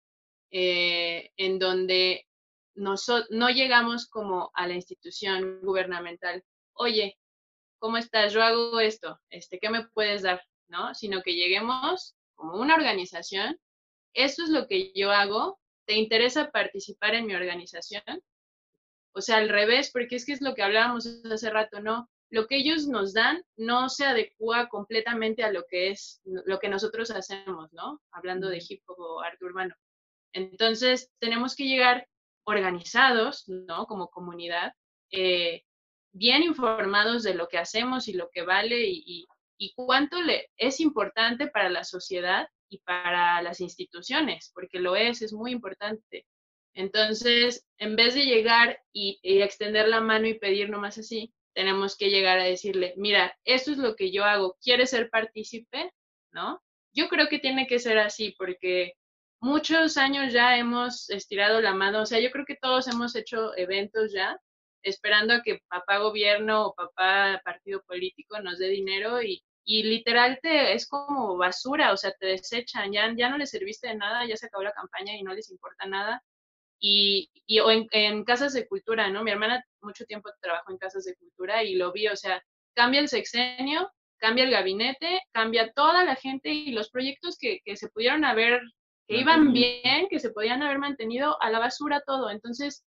Eh, 0.51 1.31
en 1.35 1.59
donde 1.59 2.27
no 2.75 3.49
llegamos 3.49 4.07
como 4.07 4.51
a 4.53 4.67
la 4.67 4.75
institución 4.75 5.59
gubernamental, 5.61 6.43
oye, 6.73 7.17
¿cómo 7.77 7.97
estás? 7.97 8.31
Yo 8.31 8.41
hago 8.41 8.79
esto, 8.79 9.19
este, 9.29 9.59
¿qué 9.59 9.69
me 9.69 9.85
puedes 9.89 10.21
dar? 10.21 10.41
¿No? 10.69 10.95
Sino 10.95 11.21
que 11.21 11.33
lleguemos 11.33 12.15
como 12.35 12.55
una 12.55 12.75
organización, 12.75 13.59
esto 14.13 14.43
es 14.43 14.49
lo 14.49 14.67
que 14.67 14.93
yo 14.93 15.11
hago, 15.11 15.60
¿te 15.91 15.97
interesa 15.97 16.51
participar 16.51 17.15
en 17.15 17.25
mi 17.25 17.35
organización? 17.35 18.23
O 19.13 19.19
sea, 19.19 19.35
al 19.35 19.49
revés, 19.49 19.91
porque 19.91 20.15
es 20.15 20.25
que 20.25 20.31
es 20.31 20.41
lo 20.41 20.55
que 20.55 20.63
hablábamos 20.63 21.05
hace 21.29 21.49
rato, 21.49 21.81
¿no? 21.81 22.09
lo 22.29 22.47
que 22.47 22.55
ellos 22.55 22.87
nos 22.87 23.13
dan 23.13 23.43
no 23.57 23.89
se 23.89 24.05
adecua 24.05 24.69
completamente 24.69 25.43
a 25.43 25.51
lo 25.51 25.65
que 25.69 25.89
es 25.89 26.21
lo 26.23 26.59
que 26.59 26.69
nosotros 26.69 27.11
hacemos, 27.11 27.73
¿no? 27.73 28.01
Hablando 28.09 28.47
de 28.47 28.63
hip 28.65 28.81
hop 28.87 28.97
o 28.99 29.19
arte 29.19 29.43
urbano. 29.43 29.75
Entonces, 30.31 31.11
tenemos 31.19 31.57
que 31.57 31.65
llegar 31.65 32.07
organizados, 32.45 33.49
¿no? 33.49 33.85
Como 33.85 34.09
comunidad, 34.09 34.71
eh, 35.11 35.65
bien 36.13 36.43
informados 36.43 37.23
de 37.23 37.33
lo 37.33 37.49
que 37.49 37.57
hacemos 37.57 38.07
y 38.07 38.13
lo 38.13 38.29
que 38.29 38.43
vale 38.43 38.81
y, 38.81 39.03
y 39.05 39.27
cuánto 39.75 40.21
le 40.21 40.49
es 40.57 40.79
importante 40.79 41.47
para 41.47 41.69
la 41.69 41.83
sociedad 41.83 42.47
y 42.69 42.79
para 42.79 43.41
las 43.41 43.61
instituciones, 43.61 44.51
porque 44.53 44.79
lo 44.79 44.95
es, 44.95 45.21
es 45.21 45.33
muy 45.33 45.51
importante. 45.51 46.25
Entonces, 46.73 47.67
en 47.77 47.95
vez 47.95 48.15
de 48.15 48.25
llegar 48.25 48.79
y, 48.93 49.19
y 49.21 49.41
extender 49.41 49.87
la 49.87 50.01
mano 50.01 50.27
y 50.27 50.39
pedir 50.39 50.69
nomás 50.69 50.97
así, 50.97 51.33
tenemos 51.53 51.97
que 51.97 52.09
llegar 52.09 52.39
a 52.39 52.45
decirle, 52.45 52.93
mira, 52.97 53.37
esto 53.43 53.71
es 53.71 53.77
lo 53.77 53.95
que 53.95 54.11
yo 54.11 54.23
hago, 54.23 54.57
¿quieres 54.61 54.89
ser 54.89 55.09
partícipe? 55.09 55.91
¿No? 56.31 56.61
Yo 56.93 57.09
creo 57.09 57.27
que 57.27 57.39
tiene 57.39 57.67
que 57.67 57.79
ser 57.79 57.97
así 57.99 58.33
porque 58.37 58.93
muchos 59.41 59.97
años 59.97 60.33
ya 60.33 60.57
hemos 60.57 61.09
estirado 61.09 61.61
la 61.61 61.73
mano, 61.73 62.01
o 62.01 62.05
sea, 62.05 62.19
yo 62.19 62.31
creo 62.31 62.45
que 62.45 62.57
todos 62.61 62.87
hemos 62.87 63.15
hecho 63.15 63.55
eventos 63.57 64.13
ya, 64.13 64.37
esperando 64.83 65.33
a 65.33 65.41
que 65.41 65.59
papá 65.67 65.99
gobierno 65.99 66.67
o 66.67 66.73
papá 66.73 67.41
partido 67.43 67.81
político 67.83 68.39
nos 68.41 68.59
dé 68.59 68.69
dinero 68.69 69.21
y, 69.21 69.43
y 69.63 69.83
literal 69.83 70.39
te, 70.41 70.73
es 70.73 70.87
como 70.87 71.37
basura, 71.37 71.93
o 71.93 71.97
sea, 71.97 72.11
te 72.13 72.27
desechan, 72.27 72.91
ya, 72.91 73.13
ya 73.15 73.29
no 73.29 73.37
les 73.37 73.51
serviste 73.51 73.87
de 73.89 73.95
nada, 73.95 74.25
ya 74.25 74.35
se 74.37 74.47
acabó 74.47 74.63
la 74.63 74.73
campaña 74.73 75.15
y 75.15 75.23
no 75.23 75.33
les 75.33 75.49
importa 75.51 75.85
nada 75.85 76.23
y, 76.81 77.29
y 77.45 77.59
o 77.59 77.69
en, 77.69 78.23
casas 78.25 78.53
de 78.53 78.67
cultura, 78.67 79.09
¿no? 79.09 79.23
Mi 79.23 79.31
hermana 79.31 79.63
mucho 79.81 80.03
tiempo 80.05 80.29
trabajó 80.41 80.71
en 80.71 80.79
casas 80.79 81.05
de 81.05 81.15
cultura 81.15 81.63
y 81.63 81.75
lo 81.75 81.91
vi, 81.93 82.07
o 82.07 82.15
sea, 82.15 82.43
cambia 82.73 82.99
el 82.99 83.07
sexenio, 83.07 83.89
cambia 84.17 84.45
el 84.45 84.51
gabinete, 84.51 85.21
cambia 85.31 85.71
toda 85.73 86.03
la 86.03 86.15
gente 86.15 86.49
y 86.49 86.71
los 86.71 86.89
proyectos 86.89 87.37
que, 87.37 87.59
que 87.63 87.77
se 87.77 87.89
pudieron 87.89 88.25
haber, 88.25 88.61
que 89.07 89.17
iban 89.17 89.53
bien, 89.53 90.07
que 90.09 90.19
se 90.19 90.31
podían 90.31 90.63
haber 90.63 90.79
mantenido 90.79 91.41
a 91.41 91.51
la 91.51 91.59
basura 91.59 92.01
todo. 92.05 92.31
Entonces, 92.31 92.83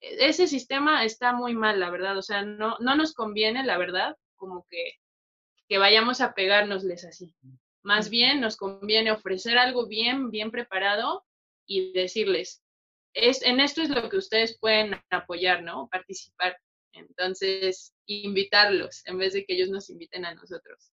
e, 0.00 0.26
ese 0.28 0.48
sistema 0.48 1.04
está 1.04 1.32
muy 1.32 1.54
mal, 1.54 1.78
la 1.78 1.90
verdad, 1.90 2.18
o 2.18 2.22
sea, 2.22 2.42
no, 2.42 2.76
no 2.80 2.96
nos 2.96 3.14
conviene, 3.14 3.64
la 3.64 3.78
verdad, 3.78 4.16
como 4.36 4.66
que, 4.68 4.94
que 5.68 5.78
vayamos 5.78 6.20
a 6.20 6.34
pegárnosles 6.34 7.04
así. 7.04 7.34
Más 7.82 8.10
bien 8.10 8.40
nos 8.40 8.56
conviene 8.56 9.12
ofrecer 9.12 9.58
algo 9.58 9.86
bien, 9.86 10.30
bien 10.30 10.50
preparado 10.50 11.24
y 11.66 11.92
decirles, 11.92 12.62
es, 13.14 13.42
en 13.42 13.60
esto 13.60 13.82
es 13.82 13.90
lo 13.90 14.08
que 14.08 14.16
ustedes 14.16 14.58
pueden 14.58 14.94
apoyar, 15.10 15.62
¿no? 15.62 15.88
Participar. 15.90 16.56
Entonces, 16.92 17.94
invitarlos 18.06 19.02
en 19.06 19.18
vez 19.18 19.34
de 19.34 19.44
que 19.44 19.54
ellos 19.54 19.68
nos 19.68 19.90
inviten 19.90 20.24
a 20.24 20.34
nosotros. 20.34 20.92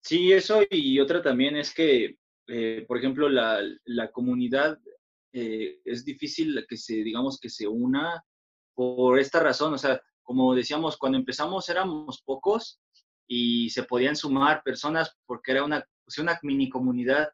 Sí, 0.00 0.32
eso 0.32 0.62
y 0.70 1.00
otra 1.00 1.22
también 1.22 1.56
es 1.56 1.74
que, 1.74 2.16
eh, 2.46 2.84
por 2.86 2.98
ejemplo, 2.98 3.28
la, 3.28 3.60
la 3.84 4.10
comunidad 4.10 4.78
eh, 5.32 5.80
es 5.84 6.04
difícil 6.04 6.64
que 6.68 6.76
se, 6.76 6.94
digamos, 6.94 7.38
que 7.38 7.50
se 7.50 7.66
una 7.66 8.24
por 8.74 9.18
esta 9.18 9.40
razón. 9.40 9.74
O 9.74 9.78
sea, 9.78 10.00
como 10.22 10.54
decíamos, 10.54 10.96
cuando 10.96 11.18
empezamos 11.18 11.68
éramos 11.68 12.22
pocos 12.24 12.80
y 13.28 13.70
se 13.70 13.84
podían 13.84 14.16
sumar 14.16 14.62
personas 14.64 15.16
porque 15.26 15.52
era 15.52 15.64
una, 15.64 15.84
pues, 16.04 16.18
una 16.18 16.38
mini 16.42 16.68
comunidad 16.68 17.28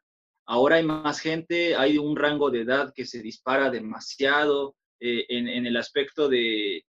Ahora 0.47 0.75
hay 0.75 0.83
más 0.83 1.19
gente, 1.19 1.75
hay 1.75 1.97
un 1.97 2.15
rango 2.15 2.51
de 2.51 2.61
edad 2.61 2.93
que 2.93 3.05
se 3.05 3.21
dispara 3.21 3.71
demasiado 3.71 4.75
eh, 4.99 5.25
en, 5.29 5.65
el 5.65 5.75
aspecto 5.75 6.29
de, 6.29 6.85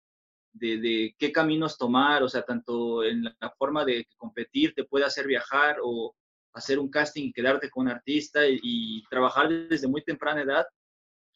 de, 0.53 1.13
qué 1.17 1.31
caminos 1.33 1.77
tomar, 1.77 2.23
o 2.23 2.29
sea, 2.29 2.43
tanto 2.43 3.03
en 3.03 3.23
la 3.23 3.49
forma 3.57 3.83
de 3.83 4.07
competir 4.15 4.73
te 4.73 4.85
puede 4.85 5.03
hacer 5.05 5.27
viajar 5.27 5.77
o 5.83 6.15
hacer 6.53 6.79
un 6.79 6.89
casting 6.89 7.25
y 7.25 7.33
quedarte 7.33 7.69
con 7.69 7.87
un 7.87 7.91
artista 7.91 8.41
y, 8.47 9.03
trabajar 9.09 9.49
desde 9.49 9.87
muy 9.87 10.01
temprana 10.03 10.43
edad. 10.43 10.65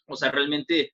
O 0.08 0.16
sea, 0.16 0.32
realmente 0.32 0.94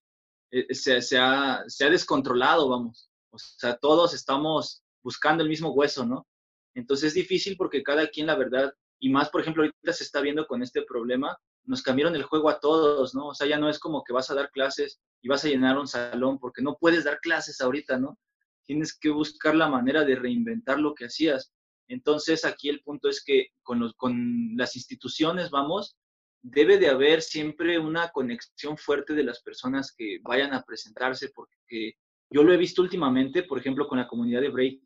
eh, 0.50 0.74
se, 0.74 1.02
se, 1.04 1.20
ha, 1.20 1.64
se 1.68 1.86
ha 1.86 1.90
descontrolado, 1.90 2.68
vamos. 2.68 3.12
O 3.30 3.38
sea, 3.38 3.78
todos 3.78 4.16
estamos 4.16 4.84
buscando 5.04 5.44
el 5.44 5.50
mismo 5.50 5.72
hueso, 5.72 6.04
¿no? 6.04 6.26
Entonces 6.74 7.10
es 7.10 7.14
difícil 7.14 7.58
porque 7.58 7.84
cada 7.84 8.08
quien, 8.08 8.28
la 8.28 8.36
verdad, 8.36 8.74
y 9.00 9.10
más, 9.10 9.30
por 9.30 9.42
ejemplo, 9.42 9.64
ahorita 9.64 9.94
se 9.94 10.04
está 10.04 10.22
viendo 10.22 10.46
con 10.48 10.62
este 10.62 10.84
problema, 10.84 11.38
nos 11.66 11.82
cambiaron 11.82 12.16
el 12.16 12.24
juego 12.24 12.50
a 12.50 12.60
todos, 12.60 13.14
¿no? 13.16 13.28
O 13.28 13.34
sea, 13.34 13.48
ya 13.48 13.58
no 13.58 13.70
es 13.70 13.80
como 13.80 14.04
que 14.04 14.14
vas 14.14 14.30
a 14.30 14.36
dar 14.36 14.52
clases 14.52 15.00
y 15.22 15.28
vas 15.28 15.44
a 15.44 15.48
llenar 15.48 15.78
un 15.78 15.88
salón, 15.88 16.40
porque 16.40 16.62
no 16.62 16.78
puedes 16.80 17.04
dar 17.04 17.20
clases 17.20 17.62
ahorita, 17.62 17.98
¿no? 17.98 18.18
Tienes 18.64 18.98
que 18.98 19.10
buscar 19.10 19.56
la 19.56 19.68
manera 19.68 20.06
de 20.06 20.16
reinventar 20.16 20.80
lo 20.80 20.94
que 20.94 21.06
hacías. 21.06 21.52
Entonces, 21.88 22.46
aquí 22.46 22.70
el 22.70 22.82
punto 22.82 23.10
es 23.10 23.24
que 23.24 23.50
con, 23.64 23.80
los, 23.80 23.94
con 23.96 24.56
las 24.56 24.76
instituciones, 24.76 25.50
vamos, 25.50 25.98
debe 26.42 26.78
de 26.78 26.90
haber 26.90 27.22
siempre 27.22 27.78
una 27.78 28.10
conexión 28.10 28.78
fuerte 28.78 29.14
de 29.14 29.24
las 29.24 29.42
personas 29.42 29.94
que 29.96 30.20
vayan 30.24 30.54
a 30.54 30.64
presentarse, 30.64 31.30
porque 31.36 31.96
yo 32.30 32.44
lo 32.44 32.54
he 32.54 32.58
visto 32.58 32.82
últimamente, 32.82 33.44
por 33.44 33.60
ejemplo, 33.60 33.88
con 33.88 33.98
la 33.98 34.08
comunidad 34.08 34.42
de 34.42 34.50
Break, 34.50 34.82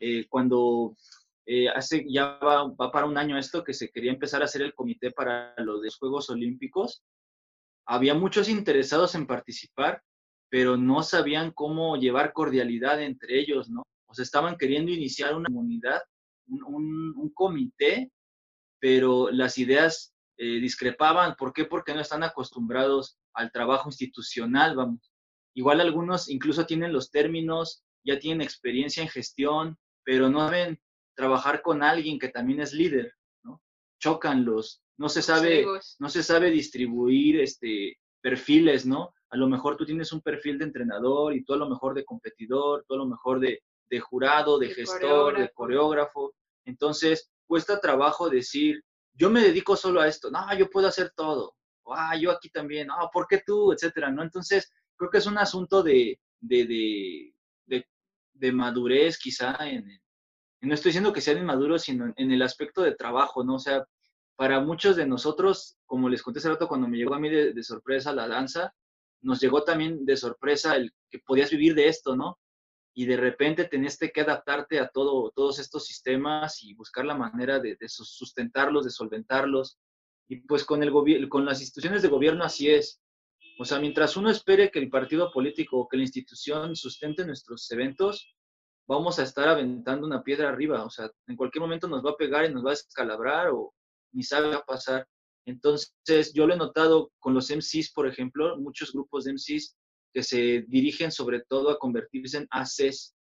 eh, 0.00 0.26
cuando 0.28 0.96
eh, 1.46 1.68
hace 1.68 2.06
ya 2.08 2.38
va, 2.38 2.74
para 2.90 3.06
un 3.06 3.18
año 3.18 3.38
esto 3.38 3.62
que 3.64 3.74
se 3.74 3.90
quería 3.90 4.12
empezar 4.12 4.40
a 4.40 4.46
hacer 4.46 4.62
el 4.62 4.74
comité 4.74 5.10
para 5.10 5.54
los 5.58 5.80
Juegos 5.96 6.30
Olímpicos. 6.30 7.02
Había 7.86 8.14
muchos 8.14 8.48
interesados 8.48 9.14
en 9.14 9.26
participar, 9.26 10.02
pero 10.48 10.76
no 10.76 11.02
sabían 11.02 11.52
cómo 11.52 11.96
llevar 11.96 12.32
cordialidad 12.32 13.02
entre 13.02 13.38
ellos, 13.38 13.68
¿no? 13.68 13.82
O 14.06 14.14
sea, 14.14 14.22
estaban 14.22 14.56
queriendo 14.56 14.90
iniciar 14.90 15.34
una 15.34 15.46
comunidad, 15.46 16.00
un, 16.46 17.32
comité, 17.34 18.10
pero 18.80 19.30
las 19.30 19.58
ideas 19.58 20.14
eh, 20.36 20.60
discrepaban. 20.60 21.36
¿Por 21.36 21.52
qué? 21.52 21.64
Porque 21.64 21.94
no 21.94 22.00
están 22.00 22.22
acostumbrados 22.22 23.18
al 23.34 23.52
trabajo 23.52 23.88
institucional, 23.88 24.76
vamos. 24.76 25.12
Igual 25.54 25.80
algunos 25.80 26.28
incluso 26.28 26.66
tienen 26.66 26.92
los 26.92 27.10
términos, 27.10 27.82
ya 28.04 28.18
tienen 28.18 28.40
experiencia 28.40 29.02
en 29.02 29.08
gestión, 29.08 29.78
pero 30.10 30.28
no 30.28 30.40
saben 30.40 30.76
trabajar 31.14 31.62
con 31.62 31.84
alguien 31.84 32.18
que 32.18 32.30
también 32.30 32.60
es 32.60 32.72
líder, 32.72 33.14
¿no? 33.44 33.62
Chocan 34.00 34.44
los, 34.44 34.82
no 34.96 35.08
se 35.08 35.22
sabe, 35.22 35.64
no 36.00 36.08
se 36.08 36.24
sabe 36.24 36.50
distribuir 36.50 37.38
este, 37.38 37.96
perfiles, 38.20 38.86
¿no? 38.86 39.14
A 39.28 39.36
lo 39.36 39.46
mejor 39.46 39.76
tú 39.76 39.86
tienes 39.86 40.12
un 40.12 40.20
perfil 40.20 40.58
de 40.58 40.64
entrenador 40.64 41.32
y 41.32 41.44
tú 41.44 41.52
a 41.52 41.58
lo 41.58 41.68
mejor 41.68 41.94
de 41.94 42.04
competidor, 42.04 42.84
tú 42.88 42.94
a 42.94 42.96
lo 42.96 43.06
mejor 43.06 43.38
de, 43.38 43.62
de 43.88 44.00
jurado, 44.00 44.58
de, 44.58 44.70
gestor, 44.70 45.38
de 45.38 45.48
coreógrafo. 45.52 46.34
Entonces, 46.64 47.30
cuesta 47.46 47.80
trabajo 47.80 48.28
decir, 48.28 48.82
yo 49.14 49.30
me 49.30 49.42
dedico 49.42 49.76
solo 49.76 50.00
a 50.00 50.08
esto, 50.08 50.28
no, 50.28 50.40
yo 50.58 50.68
puedo 50.70 50.88
hacer 50.88 51.12
todo, 51.14 51.54
ah, 51.86 52.16
yo 52.16 52.32
aquí 52.32 52.50
también, 52.50 52.88
no, 52.88 52.96
¿por 53.12 53.28
qué 53.28 53.44
tú? 53.46 53.70
Etcétera, 53.70 54.10
¿no? 54.10 54.24
Entonces, 54.24 54.72
creo 54.96 55.08
que 55.08 55.18
es 55.18 55.26
un 55.26 55.38
asunto 55.38 55.84
de, 55.84 56.18
de, 56.40 56.66
de, 56.66 57.32
de, 58.40 58.52
madurez 58.52 59.18
quizá 59.18 59.58
no 60.62 60.74
estoy 60.74 60.90
diciendo 60.90 61.12
que 61.12 61.20
sean 61.20 61.38
inmaduros, 61.38 61.82
sino 61.82 62.12
en 62.16 62.32
el 62.32 62.42
aspecto 62.42 62.82
de 62.82 62.94
trabajo, 62.94 63.42
¿no? 63.42 63.54
O 63.54 63.58
sea, 63.58 63.86
para 64.36 64.60
muchos 64.60 64.96
de 64.96 65.06
nosotros, 65.06 65.76
como 65.86 66.08
les 66.08 66.22
conté 66.22 66.38
hace 66.38 66.48
rato 66.48 66.68
cuando 66.68 66.88
me 66.88 66.98
llegó 66.98 67.14
a 67.14 67.18
mí 67.18 67.28
de, 67.30 67.62
sorpresa 67.62 68.12
la 68.12 68.28
danza, 68.28 68.74
nos 69.22 69.40
llegó 69.40 69.64
también 69.64 70.04
de 70.04 70.16
sorpresa 70.16 70.76
el 70.76 70.92
que 71.10 71.18
podías 71.18 71.50
vivir 71.50 71.74
de 71.74 71.88
esto, 71.88 72.16
¿no? 72.16 72.38
Y 72.94 73.06
de 73.06 73.16
repente 73.16 73.64
tenías 73.64 73.96
que 73.98 74.20
adaptarte 74.20 74.80
a 74.80 74.88
todo, 74.88 75.30
todos 75.30 75.58
estos 75.58 75.86
sistemas 75.86 76.62
y 76.62 76.74
buscar 76.74 77.04
la 77.04 77.14
manera 77.14 77.58
de, 77.58 77.76
de 77.76 77.88
sustentarlos, 77.88 78.84
de 78.84 78.90
solventarlos. 78.90 79.78
Y 80.28 80.36
pues 80.40 80.64
con, 80.64 80.82
el 80.82 81.28
con 81.28 81.44
las 81.44 81.60
instituciones 81.60 82.02
de 82.02 82.08
gobierno 82.08 82.44
así 82.44 82.70
es. 82.70 82.99
O 83.60 83.64
sea, 83.66 83.78
mientras 83.78 84.16
uno 84.16 84.30
espere 84.30 84.70
que 84.70 84.78
el 84.78 84.88
partido 84.88 85.30
político 85.30 85.80
o 85.80 85.86
que 85.86 85.98
la 85.98 86.04
institución 86.04 86.74
sustente 86.74 87.26
nuestros 87.26 87.70
eventos, 87.70 88.34
vamos 88.88 89.18
a 89.18 89.22
estar 89.24 89.50
aventando 89.50 90.06
una 90.06 90.22
piedra 90.22 90.48
arriba. 90.48 90.82
O 90.82 90.88
sea, 90.88 91.10
en 91.26 91.36
cualquier 91.36 91.60
momento 91.60 91.86
nos 91.86 92.02
va 92.02 92.12
a 92.12 92.16
pegar 92.16 92.46
y 92.46 92.54
nos 92.54 92.64
va 92.64 92.70
a 92.70 92.72
descalabrar 92.72 93.50
o 93.50 93.74
ni 94.12 94.22
sabe 94.22 94.54
a 94.54 94.62
pasar. 94.62 95.06
Entonces, 95.44 96.32
yo 96.32 96.46
lo 96.46 96.54
he 96.54 96.56
notado 96.56 97.12
con 97.18 97.34
los 97.34 97.50
MCs, 97.50 97.92
por 97.92 98.08
ejemplo, 98.08 98.56
muchos 98.56 98.94
grupos 98.94 99.24
de 99.24 99.34
MCs 99.34 99.76
que 100.14 100.22
se 100.22 100.64
dirigen 100.66 101.12
sobre 101.12 101.42
todo 101.46 101.68
a 101.68 101.78
convertirse 101.78 102.38
en 102.38 102.48
ACs. 102.50 103.14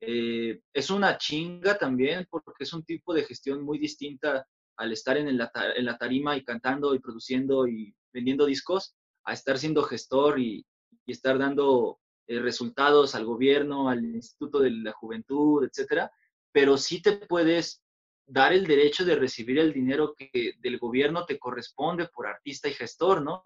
Eh, 0.00 0.62
es 0.74 0.90
una 0.90 1.16
chinga 1.16 1.78
también 1.78 2.26
porque 2.28 2.64
es 2.64 2.72
un 2.72 2.84
tipo 2.84 3.14
de 3.14 3.22
gestión 3.22 3.62
muy 3.62 3.78
distinta 3.78 4.44
al 4.78 4.90
estar 4.92 5.16
en, 5.16 5.38
la 5.38 5.96
tarima 5.96 6.36
y 6.36 6.42
cantando 6.42 6.92
y 6.92 6.98
produciendo 6.98 7.68
y 7.68 7.94
vendiendo 8.12 8.46
discos, 8.46 8.95
a 9.26 9.32
estar 9.32 9.58
siendo 9.58 9.82
gestor 9.82 10.40
y, 10.40 10.64
estar 11.06 11.38
dando 11.38 12.00
eh, 12.26 12.40
resultados 12.40 13.14
al 13.14 13.24
gobierno, 13.24 13.88
al 13.88 14.04
Instituto 14.04 14.58
de 14.58 14.72
la 14.72 14.92
Juventud, 14.92 15.64
etcétera. 15.64 16.10
Pero 16.50 16.76
sí 16.76 17.00
te 17.00 17.12
puedes 17.12 17.80
dar 18.26 18.52
el 18.52 18.66
derecho 18.66 19.04
de 19.04 19.14
recibir 19.14 19.60
el 19.60 19.72
dinero 19.72 20.14
que 20.16 20.54
del 20.58 20.78
gobierno 20.78 21.24
te 21.24 21.38
corresponde 21.38 22.08
por 22.08 22.26
artista 22.26 22.68
y 22.68 22.72
gestor, 22.72 23.22
¿no? 23.22 23.40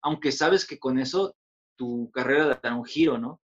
Aunque 0.00 0.32
sabes 0.32 0.66
que 0.66 0.78
con 0.78 0.98
eso 0.98 1.36
tu 1.76 2.10
carrera 2.10 2.58
da 2.62 2.74
un 2.74 2.84
giro, 2.84 3.18
¿no? 3.18 3.42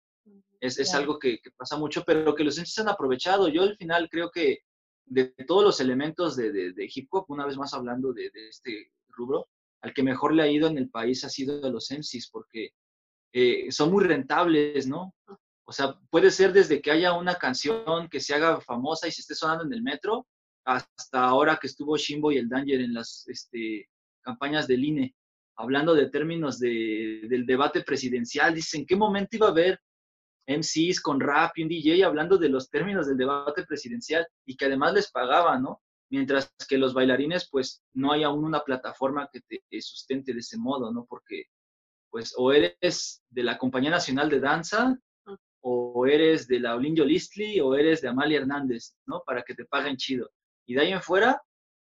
Es, 0.60 0.78
es 0.80 0.94
algo 0.94 1.20
que, 1.20 1.40
pasa 1.56 1.78
mucho, 1.78 2.04
pero 2.06 2.36
que 2.36 2.44
los 2.44 2.58
MCs 2.58 2.80
han 2.80 2.90
aprovechado. 2.90 3.48
Yo 3.48 3.64
al 3.64 3.78
final 3.78 4.10
creo 4.10 4.30
que 4.30 4.60
de 5.06 5.34
todos 5.48 5.64
los 5.64 5.80
elementos 5.80 6.36
de, 6.36 6.52
de, 6.52 6.92
hip 6.94 7.08
hop, 7.12 7.26
una 7.30 7.46
vez 7.46 7.58
más 7.58 7.74
hablando 7.74 8.14
de, 8.14 8.30
este 8.50 8.92
rubro, 9.10 9.48
al 9.84 9.94
que 9.94 10.02
mejor 10.02 10.34
le 10.34 10.44
ha 10.44 10.48
ido 10.48 10.68
en 10.68 10.78
el 10.78 10.90
país 10.90 11.24
ha 11.26 11.30
sido 11.30 11.64
a 11.64 11.70
los 11.70 11.92
MCs, 11.92 12.30
porque 12.32 12.70
eh, 13.34 13.70
son 13.70 13.92
muy 13.92 14.06
rentables, 14.06 14.88
¿no? 14.88 15.14
O 15.66 15.74
sea, 15.74 16.00
puede 16.10 16.32
ser 16.32 16.54
desde 16.54 16.82
que 16.82 16.92
haya 16.92 17.14
una 17.14 17.36
canción 17.36 18.08
que 18.10 18.22
se 18.22 18.34
haga 18.34 18.62
famosa 18.62 19.08
y 19.08 19.12
se 19.12 19.22
esté 19.22 19.36
sonando 19.36 19.66
en 19.66 19.74
el 19.74 19.84
metro, 19.84 20.26
hasta 20.66 21.26
ahora 21.26 21.60
que 21.62 21.68
estuvo 21.68 21.98
Shimbo 21.98 22.32
y 22.32 22.38
el 22.38 22.48
Danger 22.48 22.80
en 22.80 22.94
las 22.94 23.26
este, 23.28 23.90
campañas 24.22 24.68
del 24.68 24.86
INE, 24.86 25.16
hablando 25.58 25.94
de 25.94 26.10
términos 26.10 26.60
de, 26.60 27.28
del 27.30 27.46
debate 27.46 27.84
presidencial. 27.84 28.56
Dicen, 28.56 28.82
¿en 28.82 28.88
qué 28.88 28.96
momento 28.96 29.36
iba 29.36 29.48
a 29.48 29.52
haber 29.52 29.82
MCs 30.48 31.02
con 31.02 31.20
rap 31.20 31.58
y 31.58 31.64
un 31.64 31.70
DJ 31.70 32.06
hablando 32.06 32.38
de 32.38 32.48
los 32.48 32.70
términos 32.70 33.08
del 33.08 33.18
debate 33.18 33.66
presidencial 33.66 34.26
y 34.46 34.56
que 34.56 34.66
además 34.66 34.94
les 34.94 35.12
pagaban, 35.12 35.64
¿no? 35.64 35.82
Mientras 36.14 36.54
que 36.70 36.78
los 36.78 36.94
bailarines, 36.94 37.50
pues 37.50 37.82
no 37.94 38.12
hay 38.12 38.22
aún 38.22 38.46
una 38.46 38.64
plataforma 38.64 39.28
que 39.34 39.42
te 39.42 39.82
sustente 39.82 40.32
de 40.32 40.42
ese 40.42 40.60
modo, 40.60 40.92
¿no? 40.94 41.08
Porque, 41.10 41.46
pues, 42.12 42.36
o 42.38 42.54
eres 42.54 43.24
de 43.32 43.42
la 43.42 43.58
Compañía 43.58 43.90
Nacional 43.90 44.30
de 44.30 44.40
Danza 44.40 44.96
o 45.62 46.06
eres 46.06 46.48
de 46.48 46.60
la 46.60 46.76
Olinjo 46.76 47.04
Listli 47.04 47.60
o 47.60 47.74
eres 47.74 48.02
de 48.02 48.10
Amalia 48.10 48.38
Hernández, 48.38 48.94
¿no? 49.08 49.24
Para 49.26 49.42
que 49.42 49.56
te 49.56 49.66
paguen 49.66 49.98
chido. 49.98 50.30
Y 50.68 50.76
de 50.76 50.82
ahí 50.82 50.92
en 50.92 51.02
fuera, 51.02 51.42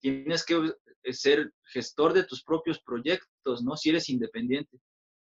tienes 0.01 0.45
que 0.45 0.71
eh, 1.03 1.12
ser 1.14 1.55
gestor 1.73 2.12
de 2.12 2.25
tus 2.25 2.45
propios 2.45 2.79
proyectos, 2.83 3.62
¿no? 3.62 3.75
Si 3.75 3.89
eres 3.89 4.11
independiente. 4.11 4.83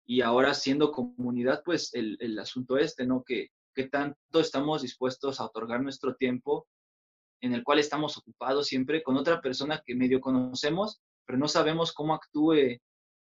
Y 0.06 0.22
ahora 0.22 0.54
siendo 0.54 0.94
comunidad, 0.94 1.62
pues 1.66 1.94
el, 1.94 2.16
el 2.22 2.40
asunto 2.40 2.78
este, 2.78 3.06
¿no? 3.06 3.22
Que, 3.26 3.50
que 3.76 3.90
tanto 3.90 4.40
estamos 4.40 4.82
dispuestos 4.82 5.42
a 5.42 5.46
otorgar 5.46 5.82
nuestro 5.82 6.16
tiempo 6.16 6.68
en 7.42 7.54
el 7.54 7.64
cual 7.64 7.80
estamos 7.80 8.18
ocupados 8.18 8.68
siempre 8.68 9.04
con 9.04 9.18
otra 9.18 9.42
persona 9.42 9.82
que 9.86 9.96
medio 9.96 10.20
conocemos, 10.20 11.02
pero 11.26 11.38
no 11.38 11.48
sabemos 11.48 11.94
cómo 11.94 12.14
actúe 12.14 12.80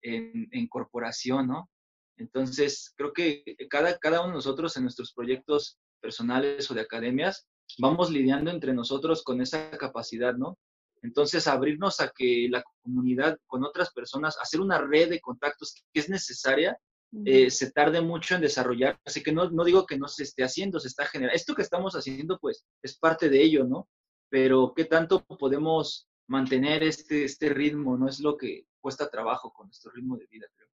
en, 0.01 0.47
en 0.51 0.67
corporación, 0.67 1.47
¿no? 1.47 1.69
Entonces, 2.17 2.93
creo 2.95 3.13
que 3.13 3.43
cada, 3.69 3.97
cada 3.97 4.21
uno 4.21 4.29
de 4.29 4.35
nosotros 4.35 4.75
en 4.75 4.83
nuestros 4.83 5.13
proyectos 5.13 5.77
personales 6.01 6.69
o 6.71 6.73
de 6.73 6.81
academias 6.81 7.47
vamos 7.77 8.09
lidiando 8.09 8.49
entre 8.49 8.73
nosotros 8.73 9.23
con 9.23 9.41
esa 9.41 9.69
capacidad, 9.77 10.35
¿no? 10.35 10.57
Entonces, 11.03 11.47
abrirnos 11.47 11.99
a 11.99 12.11
que 12.15 12.47
la 12.49 12.63
comunidad 12.81 13.37
con 13.45 13.63
otras 13.63 13.93
personas, 13.93 14.37
hacer 14.41 14.61
una 14.61 14.79
red 14.79 15.09
de 15.09 15.21
contactos 15.21 15.83
que 15.93 15.99
es 15.99 16.09
necesaria, 16.09 16.77
eh, 17.25 17.49
se 17.49 17.71
tarde 17.71 18.01
mucho 18.01 18.35
en 18.35 18.41
desarrollar. 18.41 18.99
Así 19.05 19.23
que 19.23 19.31
no, 19.31 19.49
no 19.49 19.63
digo 19.63 19.85
que 19.85 19.97
no 19.97 20.07
se 20.07 20.23
esté 20.23 20.43
haciendo, 20.43 20.79
se 20.79 20.87
está 20.87 21.05
generando. 21.05 21.35
Esto 21.35 21.55
que 21.55 21.61
estamos 21.61 21.93
haciendo, 21.93 22.37
pues, 22.39 22.65
es 22.81 22.97
parte 22.97 23.29
de 23.29 23.41
ello, 23.41 23.63
¿no? 23.63 23.87
Pero 24.29 24.73
¿qué 24.75 24.85
tanto 24.85 25.23
podemos 25.23 26.07
mantener 26.27 26.83
este, 26.83 27.23
este 27.23 27.49
ritmo? 27.49 27.97
No 27.97 28.07
es 28.07 28.19
lo 28.19 28.37
que 28.37 28.67
cuesta 28.81 29.09
trabajo 29.09 29.51
con 29.53 29.67
nuestro 29.67 29.91
ritmo 29.91 30.17
de 30.17 30.27
vida, 30.27 30.45
creo. 30.55 30.67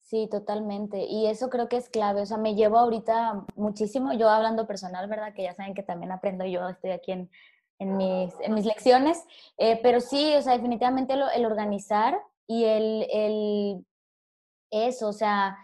Sí, 0.00 0.28
totalmente. 0.28 1.04
Y 1.04 1.26
eso 1.26 1.50
creo 1.50 1.68
que 1.68 1.76
es 1.76 1.88
clave. 1.88 2.22
O 2.22 2.26
sea, 2.26 2.36
me 2.36 2.56
llevo 2.56 2.78
ahorita 2.78 3.46
muchísimo, 3.54 4.12
yo 4.12 4.28
hablando 4.28 4.66
personal, 4.66 5.08
¿verdad? 5.08 5.32
Que 5.34 5.44
ya 5.44 5.54
saben 5.54 5.74
que 5.74 5.84
también 5.84 6.10
aprendo 6.10 6.44
yo, 6.44 6.68
estoy 6.68 6.90
aquí 6.90 7.12
en, 7.12 7.30
en, 7.78 7.96
mis, 7.96 8.34
en 8.40 8.54
mis, 8.54 8.64
lecciones. 8.64 9.24
Eh, 9.56 9.78
pero 9.82 10.00
sí, 10.00 10.34
o 10.34 10.42
sea, 10.42 10.54
definitivamente 10.54 11.14
el 11.14 11.46
organizar 11.46 12.20
y 12.48 12.64
el, 12.64 13.06
el, 13.12 13.86
eso, 14.70 15.08
o 15.08 15.12
sea, 15.12 15.56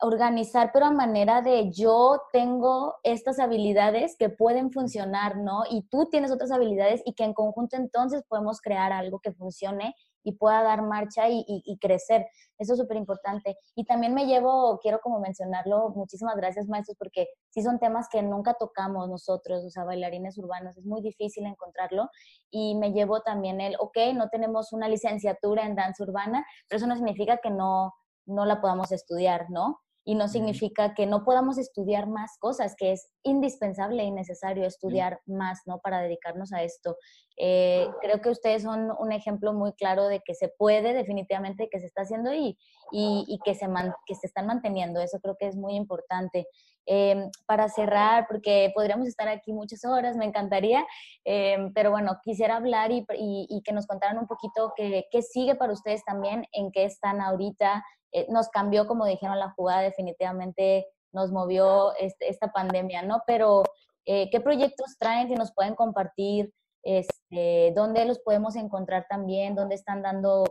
organizar, 0.00 0.70
pero 0.72 0.86
a 0.86 0.90
manera 0.90 1.42
de 1.42 1.70
yo 1.70 2.20
tengo 2.32 2.94
estas 3.02 3.38
habilidades 3.38 4.16
que 4.18 4.28
pueden 4.28 4.70
funcionar, 4.70 5.36
¿no? 5.36 5.62
Y 5.70 5.82
tú 5.88 6.08
tienes 6.10 6.32
otras 6.32 6.50
habilidades 6.50 7.02
y 7.04 7.14
que 7.14 7.24
en 7.24 7.34
conjunto 7.34 7.76
entonces 7.76 8.22
podemos 8.28 8.60
crear 8.60 8.92
algo 8.92 9.20
que 9.20 9.32
funcione 9.32 9.94
y 10.24 10.32
pueda 10.32 10.62
dar 10.62 10.82
marcha 10.82 11.28
y, 11.28 11.78
crecer. 11.80 12.26
Eso 12.58 12.72
es 12.72 12.78
súper 12.78 12.96
importante. 12.96 13.56
Y 13.74 13.84
también 13.84 14.14
me 14.14 14.26
llevo, 14.26 14.78
quiero 14.80 15.00
como 15.00 15.20
mencionarlo, 15.20 15.90
muchísimas 15.90 16.34
gracias 16.36 16.66
maestros, 16.66 16.96
porque 16.98 17.28
sí 17.50 17.62
son 17.62 17.78
temas 17.78 18.08
que 18.10 18.22
nunca 18.22 18.54
tocamos 18.54 19.08
nosotros, 19.08 19.64
o 19.64 19.70
sea, 19.70 19.84
bailarines 19.84 20.38
urbanos, 20.38 20.76
es 20.78 20.86
muy 20.86 21.02
difícil 21.02 21.44
encontrarlo. 21.44 22.08
Y 22.50 22.74
me 22.76 22.92
llevo 22.92 23.20
también 23.20 23.60
el, 23.60 23.76
ok, 23.78 23.98
no 24.14 24.28
tenemos 24.30 24.72
una 24.72 24.88
licenciatura 24.88 25.66
en 25.66 25.74
danza 25.76 26.02
urbana, 26.02 26.46
pero 26.68 26.78
eso 26.78 26.86
no 26.86 26.96
significa 26.96 27.38
que 27.42 27.50
no, 27.50 27.92
no 28.26 28.44
la 28.44 28.60
podamos 28.60 28.92
estudiar, 28.92 29.50
¿no? 29.50 29.80
y 30.06 30.14
no 30.14 30.28
significa 30.28 30.94
que 30.94 31.06
no 31.06 31.24
podamos 31.24 31.56
estudiar 31.56 32.06
más 32.06 32.36
cosas, 32.38 32.76
que 32.76 32.92
es 32.92 33.08
indispensable 33.22 34.04
y 34.04 34.10
necesario 34.10 34.66
estudiar 34.66 35.20
más, 35.24 35.60
¿no? 35.64 35.78
Para 35.78 36.00
dedicarnos 36.00 36.52
a 36.52 36.62
esto. 36.62 36.96
Eh, 37.38 37.88
creo 38.02 38.20
que 38.20 38.28
ustedes 38.28 38.62
son 38.62 38.92
un 38.98 39.12
ejemplo 39.12 39.54
muy 39.54 39.72
claro 39.72 40.06
de 40.06 40.20
que 40.20 40.34
se 40.34 40.48
puede 40.48 40.92
definitivamente, 40.92 41.70
que 41.70 41.80
se 41.80 41.86
está 41.86 42.02
haciendo 42.02 42.34
y, 42.34 42.58
y, 42.92 43.38
que, 43.44 43.54
se 43.54 43.66
que 44.06 44.14
se 44.14 44.26
están 44.26 44.46
manteniendo. 44.46 45.00
Eso 45.00 45.18
creo 45.20 45.36
que 45.38 45.46
es 45.46 45.56
muy 45.56 45.74
importante. 45.74 46.46
Em, 46.86 47.30
para 47.46 47.70
cerrar, 47.70 48.26
porque 48.28 48.70
podríamos 48.74 49.08
estar 49.08 49.26
aquí 49.26 49.54
muchas 49.54 49.86
horas, 49.86 50.18
me 50.18 50.26
encantaría, 50.26 50.84
em, 51.24 51.72
pero 51.72 51.90
bueno, 51.90 52.18
quisiera 52.22 52.56
hablar 52.56 52.92
y, 52.92 53.06
y, 53.16 53.62
que 53.62 53.72
nos 53.72 53.86
contaran 53.86 54.18
un 54.18 54.26
poquito 54.26 54.74
qué, 54.76 55.06
qué 55.10 55.22
sigue 55.22 55.54
para 55.54 55.72
ustedes 55.72 56.04
también, 56.04 56.44
en 56.52 56.70
qué 56.72 56.84
están 56.84 57.22
ahorita, 57.22 57.82
eh, 58.14 58.26
nos 58.30 58.48
cambió, 58.48 58.86
como 58.86 59.06
dijeron, 59.06 59.40
la 59.40 59.50
jugada 59.50 59.82
definitivamente 59.82 60.86
nos 61.12 61.32
movió 61.32 61.94
este, 61.96 62.28
esta 62.28 62.52
pandemia, 62.52 63.02
¿no? 63.02 63.22
Pero, 63.26 63.64
eh, 64.06 64.30
¿qué 64.30 64.40
proyectos 64.40 64.96
traen 64.98 65.26
que 65.26 65.34
nos 65.34 65.52
pueden 65.52 65.74
compartir? 65.74 66.54
Este, 66.84 67.72
¿Dónde 67.74 68.04
los 68.04 68.20
podemos 68.20 68.54
encontrar 68.54 69.06
también? 69.10 69.56
¿Dónde 69.56 69.74
están 69.74 70.02
dando 70.02 70.44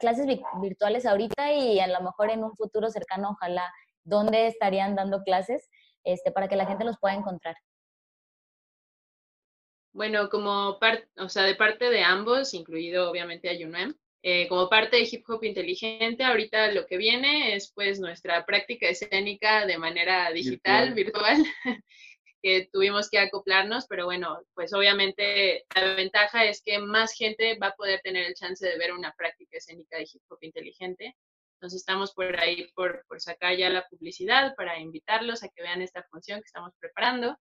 clases 0.00 0.26
virtuales 0.60 1.06
ahorita 1.06 1.52
y 1.52 1.80
a 1.80 1.86
lo 1.86 2.00
mejor 2.02 2.30
en 2.30 2.44
un 2.44 2.54
futuro 2.56 2.90
cercano, 2.90 3.30
ojalá, 3.30 3.72
dónde 4.04 4.46
estarían 4.46 4.94
dando 4.94 5.22
clases 5.22 5.66
este, 6.04 6.30
para 6.30 6.48
que 6.48 6.56
la 6.56 6.66
gente 6.66 6.84
los 6.84 6.98
pueda 6.98 7.14
encontrar? 7.14 7.56
Bueno, 9.92 10.28
como 10.28 10.78
parte, 10.78 11.08
o 11.16 11.30
sea, 11.30 11.44
de 11.44 11.54
parte 11.54 11.88
de 11.88 12.02
ambos, 12.02 12.52
incluido 12.52 13.10
obviamente 13.10 13.48
a 13.48 13.66
UNAM, 13.66 13.96
eh, 14.22 14.48
como 14.48 14.68
parte 14.68 14.96
de 14.96 15.08
Hip 15.10 15.24
Hop 15.28 15.44
Inteligente, 15.44 16.24
ahorita 16.24 16.72
lo 16.72 16.86
que 16.86 16.96
viene 16.96 17.54
es 17.54 17.72
pues 17.72 18.00
nuestra 18.00 18.44
práctica 18.44 18.88
escénica 18.88 19.64
de 19.64 19.78
manera 19.78 20.30
digital, 20.32 20.92
virtual, 20.94 21.36
que 22.42 22.68
tuvimos 22.72 23.08
que 23.10 23.18
acoplarnos, 23.18 23.86
pero 23.88 24.06
bueno, 24.06 24.40
pues 24.54 24.72
obviamente 24.72 25.64
la 25.74 25.94
ventaja 25.94 26.44
es 26.44 26.62
que 26.62 26.78
más 26.80 27.12
gente 27.12 27.58
va 27.58 27.68
a 27.68 27.76
poder 27.76 28.00
tener 28.02 28.26
el 28.26 28.34
chance 28.34 28.66
de 28.66 28.76
ver 28.76 28.92
una 28.92 29.12
práctica 29.12 29.58
escénica 29.58 29.96
de 29.98 30.04
Hip 30.04 30.22
Hop 30.30 30.38
Inteligente. 30.40 31.16
Entonces 31.54 31.80
estamos 31.80 32.12
por 32.12 32.38
ahí 32.40 32.70
por, 32.74 33.04
por 33.08 33.20
sacar 33.20 33.56
ya 33.56 33.68
la 33.68 33.86
publicidad 33.88 34.54
para 34.56 34.78
invitarlos 34.78 35.42
a 35.42 35.48
que 35.48 35.62
vean 35.62 35.82
esta 35.82 36.04
función 36.04 36.40
que 36.40 36.46
estamos 36.46 36.72
preparando. 36.80 37.36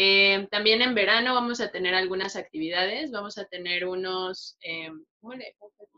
Eh, 0.00 0.46
también 0.52 0.80
en 0.80 0.94
verano 0.94 1.34
vamos 1.34 1.60
a 1.60 1.72
tener 1.72 1.92
algunas 1.92 2.36
actividades, 2.36 3.10
vamos 3.10 3.36
a 3.36 3.46
tener 3.46 3.84
unos, 3.84 4.56
eh, 4.60 4.92
¿cómo 5.20 5.34
le 5.34 5.56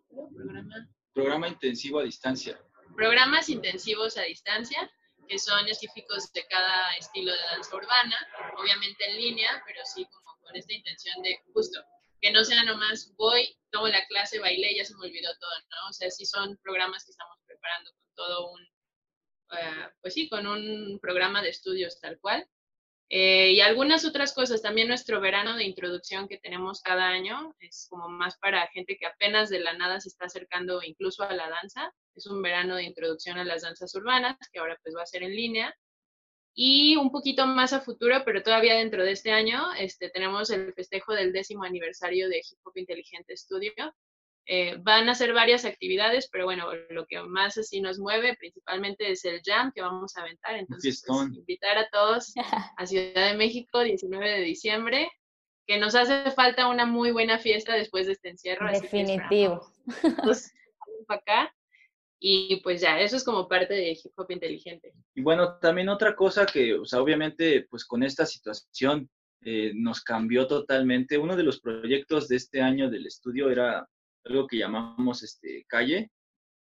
Programa. 0.09 0.88
Programa 1.12 1.48
intensivo 1.48 1.98
a 2.01 2.05
distancia. 2.05 2.59
programas 2.96 3.51
intensivos 3.51 4.16
a 4.16 4.22
distancia, 4.22 4.90
que 5.28 5.38
son 5.38 5.68
específicos 5.68 6.32
de 6.32 6.46
cada 6.46 6.92
estilo 6.94 7.30
de 7.30 7.42
danza 7.53 7.76
urbana, 7.76 8.16
obviamente 8.57 9.05
en 9.07 9.16
línea, 9.18 9.62
pero 9.66 9.80
sí 9.84 10.07
como 10.07 10.34
con 10.44 10.57
esta 10.57 10.72
intención 10.72 11.22
de 11.22 11.38
justo 11.53 11.78
que 12.22 12.32
no 12.32 12.42
sea 12.42 12.64
nomás 12.64 13.12
voy, 13.18 13.55
tomo 13.70 13.88
la 13.88 14.07
clase, 14.07 14.38
bailé 14.38 14.72
y 14.72 14.76
ya 14.78 14.84
se 14.86 14.94
me 14.96 15.09
olvidó 15.09 15.28
todo, 15.38 15.61
¿no? 15.68 15.90
O 15.90 15.92
sea, 15.92 16.11
sí 16.11 16.24
son 16.24 16.57
programas 16.62 17.05
que 17.05 17.11
estamos 17.11 17.36
preparando 17.46 17.90
con 17.92 18.14
todo 18.14 18.53
un, 18.53 18.62
eh, 19.59 19.88
pues 20.01 20.14
sí, 20.14 20.26
con 20.30 20.46
un 20.46 20.98
programa 21.01 21.42
de 21.42 21.51
estudios 21.51 22.01
tal 22.01 22.18
cual. 22.18 22.48
Eh, 23.13 23.55
y 23.55 23.61
algunas 23.61 24.05
otras 24.05 24.33
cosas, 24.33 24.63
también 24.63 24.87
nuestro 24.87 25.21
verano 25.21 25.57
de 25.57 25.65
introducción 25.65 26.29
que 26.29 26.39
tenemos 26.39 26.81
cada 26.81 27.09
año 27.09 27.57
es 27.59 27.89
como 27.91 28.09
más 28.09 28.39
para 28.39 28.69
gente 28.69 28.97
que 28.97 29.07
apenas 29.07 29.51
de 29.51 29.59
la 29.59 29.73
nada 29.73 30.01
se 30.01 30.09
está 30.09 30.27
acercando 30.27 30.81
incluso 30.85 31.25
a 31.25 31.35
la 31.35 31.49
danza. 31.49 31.93
Es 32.15 32.27
un 32.29 32.41
verano 32.41 32.77
de 32.77 32.85
introducción 32.85 33.37
a 33.39 33.45
las 33.45 33.63
danzas 33.63 33.93
urbanas 33.97 34.37
que 34.53 34.61
ahora 34.61 34.79
pues 34.85 34.95
va 34.97 35.03
a 35.03 35.07
ser 35.07 35.25
en 35.25 35.35
línea. 35.35 35.75
Y 36.55 36.97
un 36.97 37.11
poquito 37.11 37.47
más 37.47 37.73
a 37.73 37.81
futuro, 37.81 38.23
pero 38.25 38.45
todavía 38.45 38.75
dentro 38.75 39.03
de 39.03 39.13
este 39.13 39.33
año, 39.33 39.73
este, 39.75 40.11
tenemos 40.11 40.51
el 40.51 40.73
festejo 40.75 41.13
del 41.13 41.33
décimo 41.33 41.65
aniversario 41.65 42.29
de 42.29 42.39
Hip 42.39 42.59
Hop 42.65 42.77
Inteligente 42.77 43.37
Studio. 43.37 43.73
Eh, 44.53 44.78
van 44.80 45.09
a 45.09 45.14
ser 45.14 45.32
varias 45.32 45.64
actividades, 45.64 46.28
pero 46.28 46.44
bueno, 46.44 46.66
lo 46.88 47.07
que 47.07 47.22
más 47.22 47.57
así 47.57 47.80
nos 47.80 48.01
mueve 48.01 48.36
principalmente 48.36 49.09
es 49.09 49.24
el 49.24 49.40
jam 49.44 49.70
que 49.72 49.80
vamos 49.80 50.16
a 50.16 50.22
aventar. 50.22 50.57
Entonces, 50.57 51.05
pues, 51.07 51.28
invitar 51.36 51.78
a 51.78 51.88
todos 51.90 52.32
a 52.76 52.84
Ciudad 52.84 53.30
de 53.30 53.36
México, 53.36 53.78
19 53.78 54.28
de 54.28 54.40
diciembre, 54.40 55.09
que 55.68 55.78
nos 55.78 55.94
hace 55.94 56.32
falta 56.32 56.66
una 56.66 56.84
muy 56.84 57.12
buena 57.12 57.38
fiesta 57.38 57.74
después 57.74 58.07
de 58.07 58.14
este 58.14 58.30
encierro. 58.30 58.68
Definitivo. 58.72 59.70
Así 60.18 60.51
acá. 61.09 61.55
Y 62.18 62.61
pues 62.62 62.80
ya, 62.80 62.98
eso 62.98 63.14
es 63.14 63.22
como 63.22 63.46
parte 63.46 63.74
de 63.74 63.92
hip 63.92 64.12
hop 64.16 64.32
inteligente. 64.32 64.92
Y 65.14 65.22
bueno, 65.22 65.61
también 65.61 65.88
otra 65.88 66.16
cosa 66.16 66.44
que, 66.44 66.74
o 66.74 66.84
sea, 66.84 67.01
obviamente, 67.01 67.68
pues 67.70 67.84
con 67.84 68.03
esta 68.03 68.26
situación 68.26 69.09
eh, 69.42 69.70
nos 69.76 70.01
cambió 70.01 70.48
totalmente. 70.48 71.18
Uno 71.18 71.36
de 71.36 71.44
los 71.44 71.61
proyectos 71.61 72.26
de 72.26 72.34
este 72.34 72.61
año 72.61 72.90
del 72.90 73.07
estudio 73.07 73.48
era 73.48 73.88
algo 74.25 74.47
que 74.47 74.59
llamamos 74.59 75.23
este, 75.23 75.64
Calle. 75.68 76.11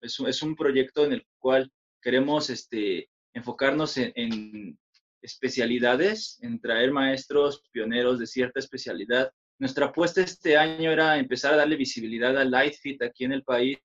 Es, 0.01 0.19
es 0.19 0.41
un 0.41 0.55
proyecto 0.55 1.05
en 1.05 1.13
el 1.13 1.25
cual 1.39 1.71
queremos 2.01 2.49
este, 2.49 3.09
enfocarnos 3.33 3.97
en, 3.97 4.11
en 4.15 4.79
especialidades, 5.21 6.39
en 6.41 6.59
traer 6.59 6.91
maestros 6.91 7.63
pioneros 7.71 8.19
de 8.19 8.27
cierta 8.27 8.59
especialidad. 8.59 9.31
Nuestra 9.59 9.87
apuesta 9.87 10.21
este 10.21 10.57
año 10.57 10.91
era 10.91 11.19
empezar 11.19 11.53
a 11.53 11.57
darle 11.57 11.75
visibilidad 11.75 12.35
al 12.37 12.49
Lightfit 12.49 13.01
aquí 13.03 13.25
en 13.25 13.33
el 13.33 13.43
país 13.43 13.77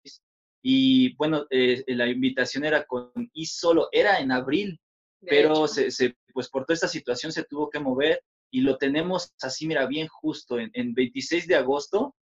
y 0.62 1.14
bueno, 1.16 1.46
eh, 1.50 1.84
la 1.88 2.08
invitación 2.08 2.64
era 2.64 2.84
con 2.84 3.12
y 3.32 3.46
solo, 3.46 3.88
era 3.92 4.18
en 4.18 4.32
abril, 4.32 4.80
pero 5.20 5.68
se, 5.68 5.90
pues 6.32 6.48
por 6.48 6.64
toda 6.64 6.74
esta 6.74 6.88
situación 6.88 7.30
se 7.30 7.44
tuvo 7.44 7.70
que 7.70 7.78
mover 7.78 8.22
y 8.50 8.62
lo 8.62 8.78
tenemos 8.78 9.32
así, 9.42 9.66
mira, 9.66 9.86
bien 9.86 10.08
justo 10.08 10.58
en, 10.58 10.70
en 10.72 10.94
26 10.94 11.46
de 11.46 11.56
agosto, 11.56 12.16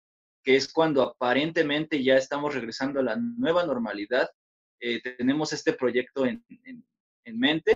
que 0.43 0.57
es 0.57 0.73
cuando 0.73 1.03
aparentemente 1.03 2.03
ya 2.03 2.17
estamos 2.17 2.55
regresando 2.55 3.01
a 3.01 3.05
la 3.05 3.17
nueva 3.17 3.65
normalidad. 3.67 4.31
Eh, 4.81 5.01
tenemos 5.17 5.53
este 5.53 5.75
proyecto 5.75 6.25
en, 6.27 6.45
en, 6.49 6.85
en, 7.25 7.39
mente 7.39 7.75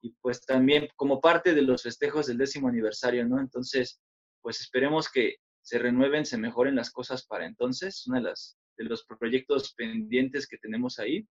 y 0.00 0.12
pues 0.20 0.40
también 0.40 0.88
como 0.96 1.20
parte 1.20 1.54
de 1.54 1.62
los 1.62 1.82
festejos 1.82 2.26
del 2.26 2.38
décimo 2.38 2.68
aniversario, 2.68 3.26
¿no? 3.26 3.38
Entonces, 3.38 4.00
pues 4.40 4.60
esperemos 4.60 5.10
que 5.10 5.36
se 5.62 5.78
renueven, 5.78 6.24
se 6.24 6.38
mejoren 6.38 6.76
las 6.76 6.90
cosas 6.90 7.26
para 7.26 7.46
entonces. 7.46 8.06
Una 8.06 8.18
de 8.18 8.24
las 8.24 8.56
de 8.76 8.84
los 8.84 9.04
proyectos 9.04 9.74
pendientes 9.74 10.46
que 10.46 10.58
tenemos 10.58 10.98
ahí. 10.98 11.26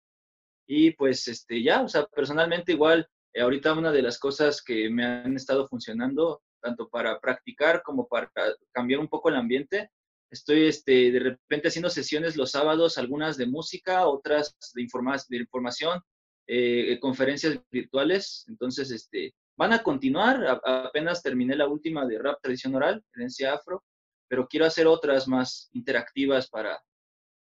Y 0.68 0.92
pues 0.92 1.28
este, 1.28 1.62
ya, 1.62 1.82
o 1.82 1.90
sea, 1.90 2.06
personalmente 2.06 2.72
igual, 2.72 3.08
eh, 3.34 3.42
ahorita 3.42 3.74
una 3.74 3.92
de 3.92 4.02
las 4.02 4.18
cosas 4.18 4.62
que 4.62 4.90
me 4.90 5.06
han 5.06 5.36
estado 5.36 5.68
funcionando, 5.68 6.42
tanto 6.62 6.88
para 6.90 7.20
practicar 7.20 7.84
como 7.84 8.08
para 8.08 8.32
cambiar 8.72 9.02
un 9.02 9.10
poco 9.10 9.30
el 9.30 9.36
ambiente, 9.36 9.90
estoy 10.34 10.68
este, 10.68 11.12
de 11.12 11.20
repente 11.20 11.68
haciendo 11.68 11.90
sesiones 11.90 12.36
los 12.36 12.52
sábados, 12.52 12.98
algunas 12.98 13.38
de 13.38 13.46
música, 13.46 14.08
otras 14.08 14.58
de, 14.74 14.82
informa 14.82 15.16
de 15.30 15.38
información, 15.38 16.02
eh, 16.48 17.00
conferencias 17.00 17.60
virtuales. 17.72 18.46
Entonces, 18.48 18.92
este, 18.92 19.34
van 19.56 19.74
a 19.74 19.84
continuar. 19.84 20.62
apenas 20.66 21.22
terminé 21.22 21.56
la 21.56 21.68
última 21.68 22.06
de 22.06 22.18
rap 22.18 22.42
tradición 22.42 22.74
oral, 22.76 23.04
herencia 23.16 23.54
afro, 23.54 23.84
pero 24.28 24.48
quiero 24.48 24.66
hacer 24.66 24.88
otras 24.88 25.28
más 25.28 25.70
interactivas 25.74 26.50
para, 26.50 26.82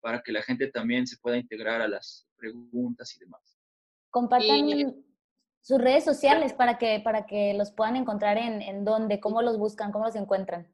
para 0.01 0.21
que 0.21 0.33
la 0.33 0.43
gente 0.43 0.67
también 0.67 1.07
se 1.07 1.17
pueda 1.17 1.37
integrar 1.37 1.81
a 1.81 1.87
las 1.87 2.27
preguntas 2.35 3.15
y 3.15 3.19
demás. 3.19 3.57
Compartan 4.11 5.03
sus 5.61 5.79
redes 5.79 6.03
sociales 6.03 6.51
para 6.51 6.77
que, 6.77 6.99
para 6.99 7.25
que 7.25 7.53
los 7.53 7.71
puedan 7.71 7.95
encontrar 7.95 8.37
en, 8.37 8.61
en 8.61 8.83
dónde, 8.83 9.21
cómo 9.21 9.41
los 9.41 9.57
buscan, 9.57 9.93
cómo 9.93 10.03
los 10.03 10.15
encuentran. 10.15 10.67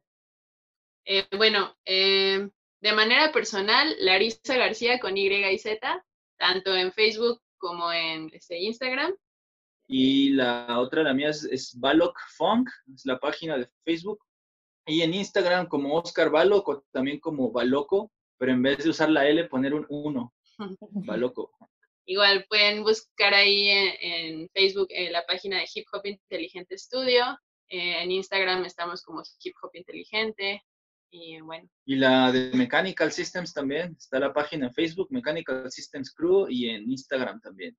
Eh, 1.06 1.26
bueno, 1.38 1.76
eh, 1.86 2.50
de 2.82 2.94
manera 2.94 3.32
personal, 3.32 3.96
Larisa 4.00 4.56
García 4.58 5.00
con 5.00 5.18
Y 5.18 5.28
y 5.28 5.58
Z, 5.58 6.06
tanto 6.38 6.76
en 6.76 6.92
Facebook 6.92 7.42
como 7.58 7.92
en 7.92 8.30
este, 8.34 8.60
Instagram. 8.60 9.16
Y 9.88 10.30
la 10.32 10.80
otra, 10.80 11.04
la 11.04 11.14
mía 11.14 11.30
es, 11.30 11.44
es 11.46 11.78
Balok 11.80 12.18
Funk, 12.38 12.70
es 12.94 13.06
la 13.06 13.20
página 13.20 13.58
de 13.58 13.70
Facebook. 13.84 14.20
Y 14.86 15.02
en 15.02 15.14
Instagram 15.14 15.68
como 15.68 15.96
Oscar 15.96 16.30
Balok 16.30 16.68
o 16.68 16.84
también 16.92 17.20
como 17.20 17.52
Baloco 17.52 18.12
pero 18.40 18.54
en 18.54 18.64
vez 18.64 18.84
de 18.84 18.90
usar 18.90 19.12
la 19.12 19.28
L, 19.28 19.44
poner 19.46 19.74
un 19.74 19.86
1. 19.90 20.34
Va 21.10 21.18
loco. 21.18 21.52
Igual 22.06 22.46
pueden 22.50 22.84
buscar 22.84 23.34
ahí 23.34 23.70
en, 23.70 24.50
Facebook 24.50 24.88
eh, 24.90 25.12
la 25.12 25.26
página 25.26 25.60
de 25.60 25.68
Hip 25.72 25.86
Hop 25.92 26.06
Inteligente 26.06 26.78
Studio. 26.78 27.38
Eh, 27.68 28.02
en 28.02 28.12
Instagram 28.12 28.66
estamos 28.66 29.04
como 29.04 29.22
Hip 29.44 29.56
Hop 29.62 29.72
Inteligente. 29.74 30.64
Y 31.12 31.42
bueno. 31.42 31.68
Y 31.86 31.96
la 31.96 32.32
de 32.32 32.52
Mechanical 32.54 33.12
Systems 33.12 33.54
también. 33.54 33.96
Está 33.98 34.20
la 34.20 34.34
página 34.34 34.68
en 34.68 34.74
Facebook, 34.74 35.08
Mechanical 35.12 35.72
Systems 35.72 36.14
Crew, 36.14 36.48
y 36.50 36.70
en 36.70 36.90
Instagram 36.90 37.40
también. 37.42 37.76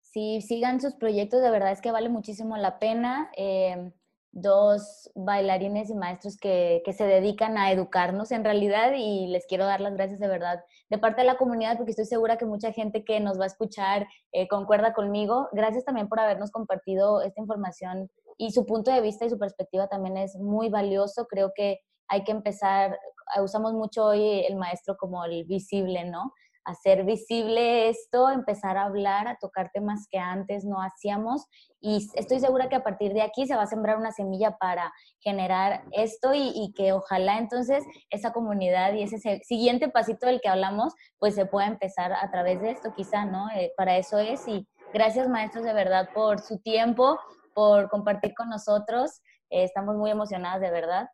Sí, 0.00 0.40
sigan 0.40 0.80
sus 0.80 0.94
proyectos, 0.94 1.42
de 1.42 1.50
verdad 1.50 1.70
es 1.70 1.80
que 1.80 1.92
vale 1.92 2.08
muchísimo 2.08 2.56
la 2.56 2.78
pena. 2.78 3.30
Eh, 3.36 3.92
dos 4.32 5.10
bailarines 5.14 5.90
y 5.90 5.94
maestros 5.94 6.36
que, 6.36 6.82
se 6.96 7.04
dedican 7.04 7.56
a 7.56 7.72
educarnos 7.72 8.30
en 8.30 8.44
realidad 8.44 8.92
y 8.96 9.26
les 9.28 9.46
quiero 9.46 9.64
dar 9.64 9.80
las 9.80 9.94
gracias 9.94 10.20
de 10.20 10.28
verdad 10.28 10.64
de 10.90 10.98
parte 10.98 11.22
de 11.22 11.26
la 11.26 11.36
comunidad 11.36 11.76
porque 11.76 11.92
estoy 11.92 12.04
segura 12.04 12.38
que 12.38 12.44
mucha 12.44 12.72
gente 12.72 13.04
que 13.04 13.20
nos 13.20 13.38
va 13.38 13.44
a 13.44 13.48
escuchar 13.48 14.06
eh, 14.32 14.48
concuerda 14.48 14.92
conmigo. 14.94 15.48
Gracias 15.52 15.84
también 15.84 16.08
por 16.08 16.20
habernos 16.20 16.50
compartido 16.50 17.22
esta 17.22 17.40
información 17.40 18.10
y 18.36 18.52
su 18.52 18.66
punto 18.66 18.92
de 18.92 19.00
vista 19.00 19.24
y 19.24 19.30
su 19.30 19.38
perspectiva 19.38 19.88
también 19.88 20.16
es 20.16 20.36
muy 20.36 20.68
valioso. 20.68 21.26
Creo 21.26 21.52
que 21.54 21.80
hay 22.08 22.24
que 22.24 22.32
empezar, 22.32 22.98
usamos 23.42 23.72
mucho 23.72 24.06
hoy 24.06 24.44
el 24.46 24.56
maestro 24.56 24.96
como 24.96 25.24
el 25.24 25.44
visible, 25.44 26.04
¿no? 26.04 26.32
hacer 26.68 27.04
visible 27.04 27.88
esto, 27.88 28.28
empezar 28.28 28.76
a 28.76 28.84
hablar, 28.84 29.26
a 29.26 29.36
tocar 29.36 29.70
temas 29.72 30.06
que 30.10 30.18
antes 30.18 30.66
no 30.66 30.82
hacíamos 30.82 31.46
y 31.80 32.06
estoy 32.14 32.40
segura 32.40 32.68
que 32.68 32.76
a 32.76 32.82
partir 32.82 33.14
de 33.14 33.22
aquí 33.22 33.46
se 33.46 33.56
va 33.56 33.62
a 33.62 33.66
sembrar 33.66 33.96
una 33.96 34.12
semilla 34.12 34.58
para 34.58 34.92
generar 35.20 35.84
esto 35.92 36.32
y, 36.34 36.74
que 36.76 36.92
ojalá 36.92 37.38
entonces 37.38 37.82
esa 38.10 38.32
comunidad 38.32 38.92
y 38.92 39.02
ese 39.02 39.40
siguiente 39.44 39.88
pasito 39.88 40.26
del 40.26 40.42
que 40.42 40.48
hablamos 40.48 40.92
pues 41.18 41.34
se 41.34 41.46
pueda 41.46 41.66
empezar 41.66 42.12
a 42.12 42.30
través 42.30 42.60
de 42.60 42.70
esto 42.70 42.92
quizá, 42.94 43.24
¿no? 43.24 43.48
Eh, 43.50 43.72
para 43.76 43.96
eso 43.96 44.18
es 44.18 44.46
y 44.46 44.68
gracias 44.92 45.28
maestros 45.28 45.64
de 45.64 45.72
verdad 45.72 46.10
por 46.12 46.40
su 46.40 46.58
tiempo, 46.58 47.18
por 47.54 47.88
compartir 47.88 48.34
con 48.34 48.50
nosotros, 48.50 49.22
eh, 49.48 49.64
estamos 49.64 49.96
muy 49.96 50.10
emocionadas 50.10 50.60
de 50.60 50.70
verdad 50.70 51.08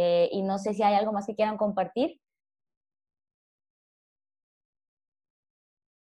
eh, 0.00 0.28
y 0.30 0.42
no 0.42 0.58
sé 0.58 0.74
si 0.74 0.84
hay 0.84 0.94
algo 0.94 1.12
más 1.12 1.26
que 1.26 1.34
quieran 1.34 1.56
compartir. 1.56 2.20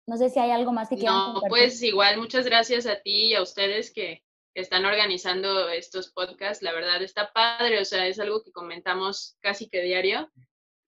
No 0.07 0.19
sé 0.19 0.28
si 0.28 0.39
hay 0.39 0.51
algo 0.51 0.70
más 0.70 0.90
que 0.90 0.97
quieran 0.97 1.32
No, 1.32 1.40
pues 1.48 1.82
igual, 1.82 2.19
muchas 2.19 2.44
gracias 2.44 2.85
a 2.85 3.01
ti 3.01 3.28
y 3.28 3.35
a 3.35 3.43
ustedes 3.43 3.90
que, 3.90 4.23
están 4.52 4.85
organizando 4.85 5.70
estos 5.70 6.11
podcasts. 6.11 6.62
La 6.62 6.73
verdad 6.73 7.01
está 7.02 7.32
padre, 7.32 7.81
o 7.81 7.85
sea, 7.86 8.07
es 8.07 8.19
algo 8.19 8.43
que 8.43 8.52
comentamos 8.52 9.39
casi 9.40 9.70
que 9.70 9.81
diario, 9.81 10.28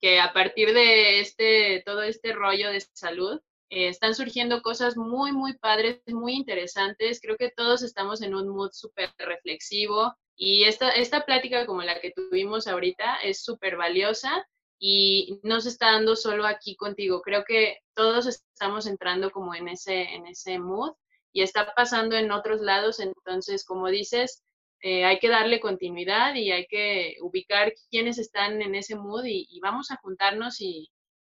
que 0.01 0.21
a 0.21 0.35
partir 0.35 0.75
de 0.75 1.21
este, 1.21 1.83
todo 1.87 2.03
este 2.03 2.35
rollo 2.35 2.71
de 2.71 2.81
salud, 2.93 3.41
eh, 3.71 3.89
están 3.89 4.15
surgiendo 4.15 4.61
cosas 4.61 4.97
muy, 4.99 5.33
muy 5.33 5.57
padres, 5.57 6.03
muy 6.09 6.35
interesantes. 6.35 7.21
Creo 7.23 7.39
que 7.39 7.51
todos 7.51 7.83
estamos 7.83 8.21
en 8.21 8.35
un 8.35 8.49
mood 8.49 8.73
súper 8.73 9.15
reflexivo 9.17 10.15
y 10.37 10.65
esta, 10.65 10.91
esta 10.91 11.25
plática 11.25 11.67
como 11.67 11.83
la 11.83 12.01
que 12.01 12.11
tuvimos 12.13 12.67
ahorita 12.67 13.17
es 13.23 13.43
súper 13.43 13.77
valiosa 13.77 14.47
y 14.79 15.39
no 15.45 15.61
se 15.61 15.69
está 15.69 15.93
dando 15.93 16.17
solo 16.17 16.47
aquí 16.47 16.75
contigo. 16.77 17.23
Creo 17.23 17.45
que 17.45 17.79
todos 17.95 18.27
estamos 18.27 18.87
entrando 18.87 19.31
como 19.31 19.55
en 19.55 19.69
ese, 19.69 20.03
en 20.03 20.27
ese 20.27 20.59
mood 20.59 20.93
y 21.33 21.43
está 21.43 21.73
pasando 21.75 22.17
en 22.17 22.33
otros 22.33 22.61
lados. 22.61 22.99
Entonces, 22.99 23.65
como 23.65 23.89
dices, 23.89 24.43
eh, 24.81 25.05
hay 25.05 25.21
que 25.21 25.29
darle 25.29 25.61
continuidad 25.61 26.35
y 26.35 26.51
hay 26.51 26.67
que 26.67 27.17
ubicar 27.21 27.73
quiénes 27.91 28.19
están 28.19 28.61
en 28.63 28.75
ese 28.75 28.97
mood 28.97 29.25
y, 29.27 29.61
vamos 29.61 29.93
a 29.93 29.97
juntarnos 29.99 30.61
y, 30.61 30.91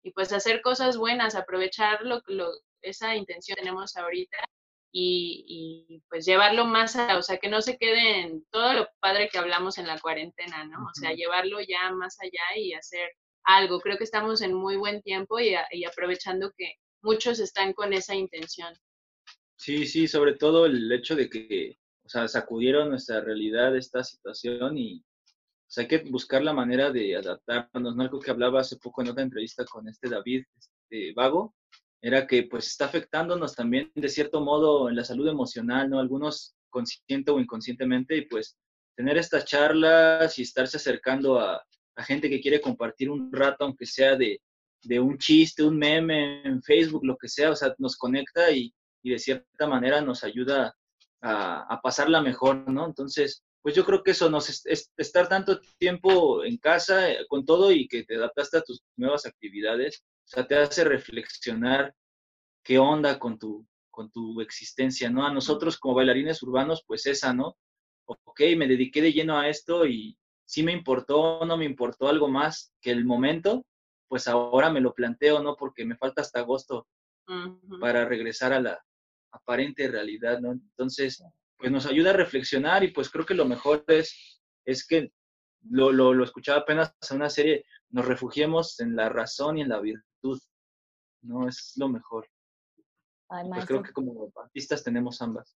y, 0.04 0.12
pues 0.12 0.32
hacer 0.32 0.62
cosas 0.62 0.98
buenas, 0.98 1.36
aprovechar 1.36 2.04
lo, 2.04 2.22
lo, 2.28 2.50
esa 2.82 3.16
intención 3.16 3.58
tenemos 3.58 3.98
ahorita 3.98 4.38
y, 4.96 6.04
pues 6.08 6.26
llevarlo 6.26 6.66
más 6.66 6.96
a, 6.96 7.18
o 7.18 7.24
sea, 7.24 7.38
que 7.38 7.50
no 7.50 7.62
se 7.62 7.78
quede 7.78 8.22
en 8.22 8.46
todo 8.52 8.74
lo 8.74 8.88
padre 9.00 9.28
que 9.28 9.40
hablamos 9.40 9.80
en 9.80 9.88
la 9.88 10.00
cuarentena, 10.00 10.66
¿no? 10.66 10.86
O 10.86 10.94
sea, 10.94 11.14
llevarlo 11.14 11.60
ya 11.62 11.92
más 11.92 12.18
allá 12.22 12.58
y 12.58 12.74
hacer 12.74 13.10
algo. 13.44 13.80
Creo 13.80 13.98
que 13.98 14.04
estamos 14.04 14.42
en 14.42 14.54
muy 14.54 14.78
buen 14.78 15.02
tiempo 15.02 15.40
y, 15.40 15.56
y 15.72 15.86
aprovechando 15.86 16.52
que 16.56 16.76
muchos 17.02 17.40
están 17.40 17.74
con 17.74 17.92
esa 17.92 18.14
intención. 18.14 18.74
Sí, 19.58 19.88
sí, 19.88 20.08
sobre 20.08 20.36
todo 20.36 20.68
el 20.68 20.92
hecho 20.92 21.16
de 21.16 21.30
que, 21.30 21.78
o 22.06 22.10
sea, 22.10 22.28
sacudieron 22.28 22.90
nuestra 22.90 23.22
realidad 23.22 23.76
esta 23.76 24.04
situación 24.04 24.78
y 24.78 25.04
o 25.68 25.72
sea, 25.74 25.84
hay 25.84 25.88
que 25.88 26.04
buscar 26.12 26.44
la 26.44 26.54
manera 26.54 26.92
de 26.92 27.16
adaptarnos, 27.16 27.96
¿no? 27.96 28.04
Algo 28.04 28.20
que 28.20 28.30
hablaba 28.30 28.60
hace 28.60 28.78
poco 28.78 29.02
en 29.02 29.10
otra 29.10 29.24
entrevista 29.24 29.66
con 29.66 29.88
este 29.88 30.08
David 30.08 30.44
este, 30.56 31.14
Vago, 31.14 31.56
era 32.04 32.28
que 32.28 32.44
pues 32.44 32.68
está 32.68 32.86
afectándonos 32.86 33.56
también 33.56 33.90
de 33.96 34.10
cierto 34.10 34.42
modo 34.42 34.90
en 34.90 34.98
la 34.98 35.06
salud 35.06 35.26
emocional, 35.30 35.90
¿no? 35.90 36.00
Algunos 36.00 36.54
consciente 36.70 37.32
o 37.32 37.40
inconscientemente 37.40 38.18
y 38.18 38.26
pues 38.26 38.58
tener 38.98 39.18
estas 39.18 39.46
charlas 39.46 40.38
y 40.38 40.42
estarse 40.42 40.76
acercando 40.76 41.40
a, 41.40 41.64
a 41.96 42.04
gente 42.04 42.30
que 42.30 42.42
quiere 42.42 42.60
compartir 42.60 43.10
un 43.10 43.32
rato, 43.32 43.64
aunque 43.64 43.86
sea 43.86 44.18
de, 44.18 44.42
de, 44.82 45.00
un 45.00 45.18
chiste, 45.18 45.64
un 45.64 45.78
meme 45.78 46.44
en 46.44 46.62
Facebook, 46.62 47.06
lo 47.06 47.16
que 47.16 47.30
sea, 47.30 47.52
o 47.52 47.56
sea, 47.56 47.74
nos 47.78 47.96
conecta 47.96 48.52
y, 48.52 48.74
y 49.02 49.12
de 49.12 49.20
cierta 49.20 49.66
manera 49.66 50.02
nos 50.02 50.26
ayuda 50.26 50.76
a, 51.22 51.74
a, 51.74 51.82
pasarla 51.82 52.22
mejor, 52.22 52.70
¿no? 52.70 52.86
Entonces, 52.86 53.44
pues 53.62 53.76
yo 53.76 53.86
creo 53.86 54.04
que 54.04 54.12
eso 54.12 54.30
nos 54.30 54.50
es, 54.66 54.92
estar 54.98 55.30
tanto 55.30 55.62
tiempo 55.78 56.44
en 56.44 56.58
casa 56.58 57.10
eh, 57.12 57.26
con 57.30 57.46
todo 57.46 57.72
y 57.72 57.88
que 57.88 58.04
te 58.04 58.18
adaptaste 58.18 58.58
a 58.58 58.62
tus 58.62 58.82
nuevas 58.98 59.26
actividades, 59.26 60.04
sea, 60.34 60.48
te 60.48 60.56
hace 60.56 60.84
reflexionar 60.84 61.96
qué 62.64 62.80
onda 62.80 63.20
con 63.20 63.38
tu, 63.38 63.68
con 63.92 64.12
tu 64.12 64.42
existencia, 64.42 65.10
¿no? 65.10 65.26
A 65.26 65.34
nosotros 65.34 65.78
como 65.78 65.96
bailarines 65.96 66.42
urbanos, 66.44 66.84
pues 66.88 67.06
esa, 67.06 67.34
¿no? 67.34 67.58
Ok, 68.06 68.42
me 68.58 68.68
dediqué 68.68 69.02
de 69.02 69.14
lleno 69.14 69.38
a 69.38 69.48
esto 69.48 69.86
y 69.86 70.18
si 70.46 70.64
me 70.64 70.72
importó 70.72 71.40
o 71.40 71.46
no 71.46 71.58
me 71.58 71.66
importó 71.66 72.08
algo 72.08 72.28
más 72.28 72.74
que 72.82 72.92
el 72.92 73.06
momento, 73.06 73.66
pues 74.08 74.28
ahora 74.28 74.70
me 74.70 74.82
lo 74.82 74.94
planteo, 74.94 75.42
¿no? 75.42 75.56
Porque 75.56 75.86
me 75.86 75.96
falta 75.96 76.22
hasta 76.22 76.40
agosto 76.40 76.88
para 77.80 78.06
regresar 78.06 78.52
a 78.54 78.60
la 78.60 78.84
aparente 79.32 79.88
realidad, 79.88 80.40
¿no? 80.40 80.52
Entonces, 80.52 81.24
pues 81.58 81.72
nos 81.72 81.86
ayuda 81.86 82.10
a 82.10 82.14
reflexionar 82.14 82.84
y 82.84 82.92
pues 82.92 83.10
creo 83.10 83.26
que 83.26 83.34
lo 83.34 83.46
mejor 83.46 83.84
es, 83.88 84.42
es 84.66 84.86
que 84.86 85.12
lo, 85.70 85.92
lo, 85.92 86.14
lo 86.14 86.24
escuchaba 86.24 86.60
apenas 86.60 86.94
en 87.10 87.18
una 87.18 87.30
serie, 87.30 87.66
nos 87.90 88.06
refugiemos 88.06 88.80
en 88.80 88.96
la 88.96 89.10
razón 89.10 89.58
y 89.58 89.62
en 89.62 89.70
la 89.70 89.80
¿no? 91.22 91.48
Es 91.48 91.74
lo 91.78 91.90
mejor. 91.90 92.28
pues 93.28 93.66
creo 93.66 93.84
que 93.84 93.94
como 93.94 94.32
artistas 94.36 94.84
tenemos 94.84 95.22
ambas. 95.22 95.58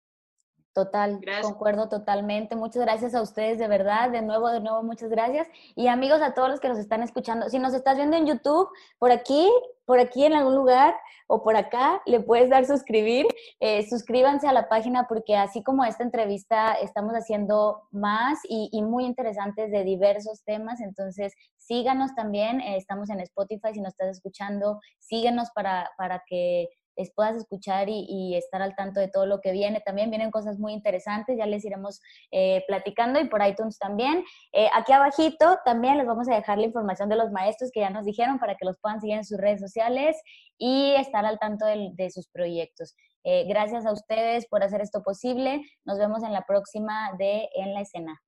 Total, 0.75 1.21
concuerdo 1.41 1.87
totalmente. 1.87 2.57
Muchas 2.57 2.81
gracias 2.81 3.15
a 3.15 3.21
ustedes, 3.21 3.57
de 3.57 3.69
verdad. 3.69 4.09
De 4.09 4.21
nuevo, 4.21 4.49
de 4.49 4.59
nuevo, 4.59 4.83
muchas 4.83 5.09
gracias. 5.09 5.47
Y 5.73 5.87
amigos, 5.87 6.21
a 6.21 6.33
todos 6.33 6.49
los 6.49 6.59
que 6.59 6.67
nos 6.67 6.77
están 6.77 7.01
escuchando, 7.01 7.47
si 7.49 7.59
nos 7.59 7.73
estás 7.73 7.95
viendo 7.95 8.17
en 8.17 8.25
YouTube, 8.25 8.67
por 8.99 9.09
aquí, 9.09 9.49
por 9.85 9.99
aquí 9.99 10.25
en 10.25 10.33
algún 10.33 10.53
lugar 10.53 10.93
o 11.27 11.41
por 11.43 11.55
acá, 11.55 12.01
le 12.05 12.19
puedes 12.19 12.49
dar 12.49 12.65
suscribir. 12.65 13.25
Eh, 13.61 13.87
suscríbanse 13.87 14.49
a 14.49 14.51
la 14.51 14.67
página 14.67 15.07
porque 15.07 15.37
así 15.37 15.63
como 15.63 15.85
esta 15.85 16.03
entrevista, 16.03 16.73
estamos 16.73 17.13
haciendo 17.13 17.83
más 17.91 18.39
y, 18.43 18.67
y 18.73 18.81
muy 18.81 19.05
interesantes 19.05 19.71
de 19.71 19.85
diversos 19.85 20.43
temas. 20.43 20.81
Entonces, 20.81 21.33
síganos 21.55 22.13
también. 22.15 22.59
Eh, 22.59 22.75
estamos 22.75 23.09
en 23.09 23.21
Spotify 23.21 23.69
si 23.71 23.79
nos 23.79 23.93
estás 23.93 24.09
escuchando. 24.09 24.81
Síguenos 24.99 25.51
para, 25.51 25.89
para 25.97 26.21
que 26.27 26.67
puedas 27.15 27.35
escuchar 27.35 27.87
y, 27.89 28.35
estar 28.35 28.61
al 28.61 28.75
tanto 28.75 28.99
de 28.99 29.07
todo 29.07 29.25
lo 29.25 29.41
que 29.41 29.51
viene. 29.51 29.81
También 29.81 30.09
vienen 30.09 30.31
cosas 30.31 30.59
muy 30.59 30.73
interesantes, 30.73 31.37
ya 31.37 31.45
les 31.45 31.63
iremos 31.65 32.01
eh, 32.31 32.63
platicando 32.67 33.19
y 33.19 33.27
por 33.27 33.45
iTunes 33.45 33.77
también. 33.77 34.23
Eh, 34.51 34.67
aquí 34.73 34.93
abajito 34.93 35.57
también 35.65 35.97
les 35.97 36.07
vamos 36.07 36.27
a 36.29 36.35
dejar 36.35 36.57
la 36.57 36.65
información 36.65 37.09
de 37.09 37.15
los 37.15 37.31
maestros 37.31 37.71
que 37.73 37.81
ya 37.81 37.89
nos 37.89 38.05
dijeron 38.05 38.39
para 38.39 38.55
que 38.55 38.65
los 38.65 38.77
puedan 38.79 39.01
seguir 39.01 39.17
en 39.17 39.25
sus 39.25 39.37
redes 39.37 39.59
sociales 39.59 40.17
y 40.57 40.93
estar 40.95 41.25
al 41.25 41.39
tanto 41.39 41.65
de, 41.65 42.09
sus 42.09 42.27
proyectos. 42.29 42.95
Eh, 43.23 43.45
gracias 43.47 43.85
a 43.85 43.91
ustedes 43.91 44.47
por 44.47 44.63
hacer 44.63 44.81
esto 44.81 45.01
posible. 45.01 45.61
Nos 45.85 45.97
vemos 45.97 46.23
en 46.23 46.33
la 46.33 46.43
próxima 46.43 47.11
de 47.17 47.49
En 47.55 47.73
la 47.73 47.81
escena. 47.81 48.24